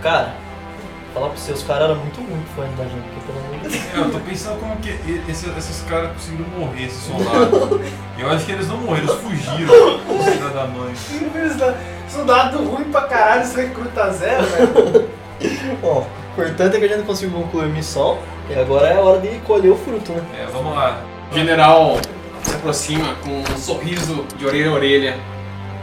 Cara, 0.01 0.33
falar 1.13 1.29
pra 1.29 1.37
você, 1.37 1.51
os 1.51 1.63
caras 1.63 1.83
eram 1.89 1.95
muito 1.97 2.17
ruins 2.21 2.47
fã 2.55 2.63
da 2.77 2.83
gente, 2.83 3.03
porque 3.09 3.31
pelo 3.31 3.39
amor 3.45 3.59
de 3.59 3.69
Deus. 3.69 3.83
É, 3.93 3.97
eu 3.99 4.11
tô 4.11 4.19
pensando 4.19 4.59
como 4.59 4.75
que 4.77 4.89
esse- 5.29 5.49
esses 5.49 5.81
caras 5.89 6.11
conseguiram 6.13 6.45
morrer, 6.57 6.85
esses 6.85 7.03
soldados. 7.03 7.81
Eu 8.17 8.29
acho 8.29 8.45
que 8.45 8.51
eles 8.51 8.67
não 8.67 8.77
morreram, 8.77 9.07
eles 9.09 9.21
fugiram, 9.21 9.95
os 10.19 10.25
filhos 10.25 10.53
da 10.53 10.65
mãe. 10.67 10.93
Soldado 12.07 12.63
ruim 12.63 12.85
pra 12.85 13.01
caralho, 13.03 13.45
você 13.45 13.61
recruta 13.67 14.09
zero, 14.11 14.43
velho. 14.43 15.09
Bom, 15.81 16.07
o 16.37 16.41
importante 16.41 16.75
é 16.75 16.79
que 16.79 16.85
a 16.85 16.89
gente 16.97 17.05
conseguiu 17.05 17.39
concluir 17.41 17.65
a 17.65 17.67
missão 17.67 18.19
e 18.49 18.53
agora 18.53 18.87
é 18.87 18.95
a 18.95 18.99
hora 19.01 19.21
de 19.21 19.39
colher 19.39 19.71
o 19.71 19.77
fruto, 19.77 20.11
né? 20.11 20.21
É, 20.41 20.45
vamos 20.51 20.73
lá. 20.75 21.01
O 21.31 21.33
general 21.35 21.97
se 22.43 22.55
aproxima 22.55 23.15
com 23.23 23.29
um 23.53 23.57
sorriso 23.57 24.25
de 24.37 24.45
orelha 24.45 24.69
a 24.69 24.73
orelha. 24.73 25.17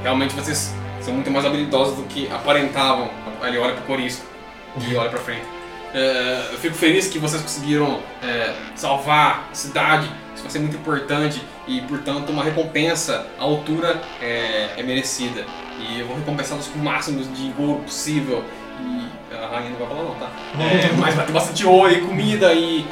Realmente 0.02 0.34
vocês 0.34 0.72
são 1.00 1.14
muito 1.14 1.30
mais 1.30 1.44
habilidosos 1.46 1.96
do 1.96 2.02
que 2.04 2.30
aparentavam. 2.30 3.08
Ele 3.42 3.58
olha 3.58 3.72
pro 3.74 3.82
Corisco 3.84 4.24
e 4.76 4.96
olha 4.96 5.10
pra 5.10 5.18
frente. 5.20 5.58
É, 5.94 6.48
eu 6.52 6.58
fico 6.58 6.74
feliz 6.74 7.08
que 7.08 7.18
vocês 7.18 7.40
conseguiram 7.40 8.00
é, 8.22 8.52
salvar 8.74 9.48
a 9.50 9.54
cidade. 9.54 10.10
Isso 10.34 10.42
vai 10.42 10.52
ser 10.52 10.58
muito 10.58 10.76
importante 10.76 11.42
e, 11.66 11.80
portanto, 11.82 12.30
uma 12.30 12.44
recompensa 12.44 13.26
à 13.38 13.42
altura 13.42 14.00
é, 14.20 14.70
é 14.76 14.82
merecida. 14.82 15.44
E 15.78 16.00
eu 16.00 16.06
vou 16.06 16.16
recompensá-los 16.16 16.66
com 16.68 16.78
o 16.78 16.82
máximo 16.82 17.22
de 17.24 17.52
ouro 17.58 17.80
possível. 17.82 18.44
E 18.80 19.34
a 19.34 19.48
rainha 19.48 19.70
não 19.70 19.78
vai 19.78 19.88
falar 19.88 20.02
não, 20.02 20.14
tá? 20.14 20.30
É, 20.60 20.92
mas 20.96 21.14
vai 21.14 21.26
ter 21.26 21.32
bastante 21.32 21.66
ouro 21.66 21.92
e 21.92 22.00
comida 22.00 22.52
e 22.52 22.86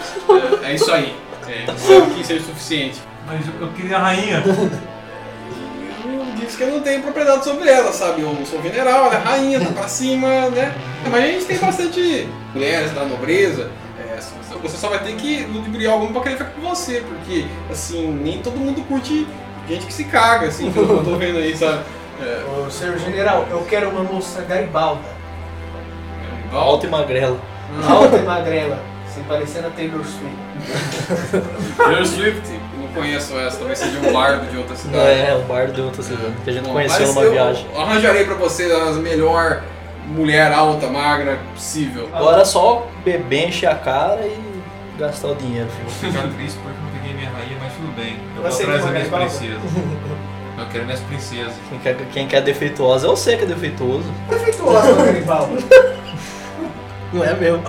é, 0.64 0.70
é 0.70 0.74
isso 0.74 0.90
aí. 0.90 1.14
É, 1.46 1.64
espero 1.76 2.06
que 2.06 2.24
seja 2.24 2.42
o 2.42 2.46
suficiente. 2.46 3.00
Mas 3.26 3.46
eu, 3.46 3.54
eu 3.60 3.72
queria 3.72 3.96
a 3.96 4.00
rainha. 4.00 4.42
Diz 6.46 6.56
que 6.56 6.62
eu 6.62 6.68
não 6.70 6.80
tenho 6.80 7.02
propriedade 7.02 7.44
sobre 7.44 7.68
ela, 7.68 7.92
sabe? 7.92 8.22
Eu 8.22 8.36
sou 8.46 8.62
general, 8.62 9.06
ela 9.06 9.14
é 9.14 9.18
rainha, 9.18 9.60
tá 9.60 9.70
pra 9.72 9.88
cima, 9.88 10.48
né? 10.50 10.72
Mas 11.10 11.24
a 11.24 11.26
gente 11.26 11.44
tem 11.44 11.58
bastante 11.58 12.28
mulheres 12.54 12.92
da 12.92 13.04
nobreza. 13.04 13.70
é, 13.98 14.18
você 14.62 14.76
só 14.76 14.88
vai 14.88 15.00
ter 15.00 15.14
que 15.16 15.40
ludibriar 15.52 15.92
alguma 15.94 16.12
pra 16.12 16.22
querer 16.22 16.36
ficar 16.38 16.50
com 16.50 16.60
você, 16.62 17.02
porque, 17.06 17.44
assim, 17.70 18.06
nem 18.08 18.40
todo 18.40 18.56
mundo 18.58 18.80
curte 18.88 19.26
gente 19.68 19.84
que 19.86 19.92
se 19.92 20.04
caga, 20.04 20.46
assim, 20.46 20.70
pelo 20.72 20.86
que 20.86 20.92
eu 20.92 21.04
tô 21.04 21.16
vendo 21.18 21.38
aí, 21.38 21.56
sabe? 21.56 21.80
É, 22.22 22.44
Ô, 22.66 22.70
senhor 22.70 22.96
general, 22.98 23.46
eu 23.50 23.60
quero 23.68 23.90
uma 23.90 24.02
moça 24.04 24.40
garibalda. 24.42 25.02
Val- 26.50 26.62
Alta 26.62 26.86
e 26.86 26.90
magrela. 26.90 27.38
Alta 27.86 28.16
e 28.16 28.22
magrela. 28.22 28.78
Sem 29.12 29.22
parecer 29.24 29.62
na 29.62 29.70
Taylor 29.70 30.02
Swift. 30.04 30.36
Taylor 31.76 32.06
Swift, 32.06 32.60
conheço 33.00 33.38
essa, 33.38 33.58
talvez 33.58 33.78
seja 33.78 33.98
um 34.00 34.12
bardo 34.12 34.50
de 34.50 34.56
outra 34.56 34.74
Não, 34.74 34.80
cidade. 34.82 35.20
é, 35.20 35.34
um 35.34 35.46
bardo 35.46 35.72
de 35.72 35.80
outra 35.80 36.02
cidade 36.02 36.32
que 36.44 36.50
a 36.50 36.52
gente 36.52 36.64
Bom, 36.66 36.72
conheceu 36.72 37.06
numa 37.08 37.22
eu 37.22 37.32
viagem. 37.32 37.66
arranjarei 37.76 38.24
pra 38.24 38.34
você 38.34 38.64
as 38.64 38.96
melhor 38.96 39.62
mulher 40.08 40.52
alta, 40.52 40.86
magra 40.88 41.38
possível. 41.54 42.08
Agora 42.12 42.42
é 42.42 42.44
só 42.44 42.86
beber, 43.04 43.48
encher 43.48 43.68
a 43.68 43.74
cara 43.74 44.20
e 44.26 44.38
gastar 44.98 45.28
o 45.28 45.34
dinheiro, 45.34 45.68
filho. 45.68 46.12
Ficar 46.12 46.28
triste 46.28 46.58
porque 46.62 46.78
não 46.82 46.90
peguei 47.00 47.14
minha 47.16 47.30
rainha, 47.30 47.56
mas 47.60 47.72
tudo 47.74 47.94
bem. 47.96 48.16
Eu 48.36 48.42
vou 48.42 48.50
Você 48.50 48.62
atrás 48.62 48.82
das 48.82 48.90
minhas 48.92 49.08
princesas. 49.08 49.60
Eu 50.58 50.66
quero 50.72 50.84
minhas 50.86 51.00
princesas. 51.00 51.52
Quem 51.68 51.78
quer, 51.80 51.96
quem 52.14 52.26
quer 52.26 52.40
defeituosa 52.40 53.06
é 53.06 53.10
você 53.10 53.36
que 53.36 53.42
é 53.42 53.46
defeituoso. 53.46 54.06
Defeituosa, 54.30 54.92
garibalda. 55.04 55.52
Não 57.12 57.22
é 57.22 57.34
mesmo. 57.34 57.62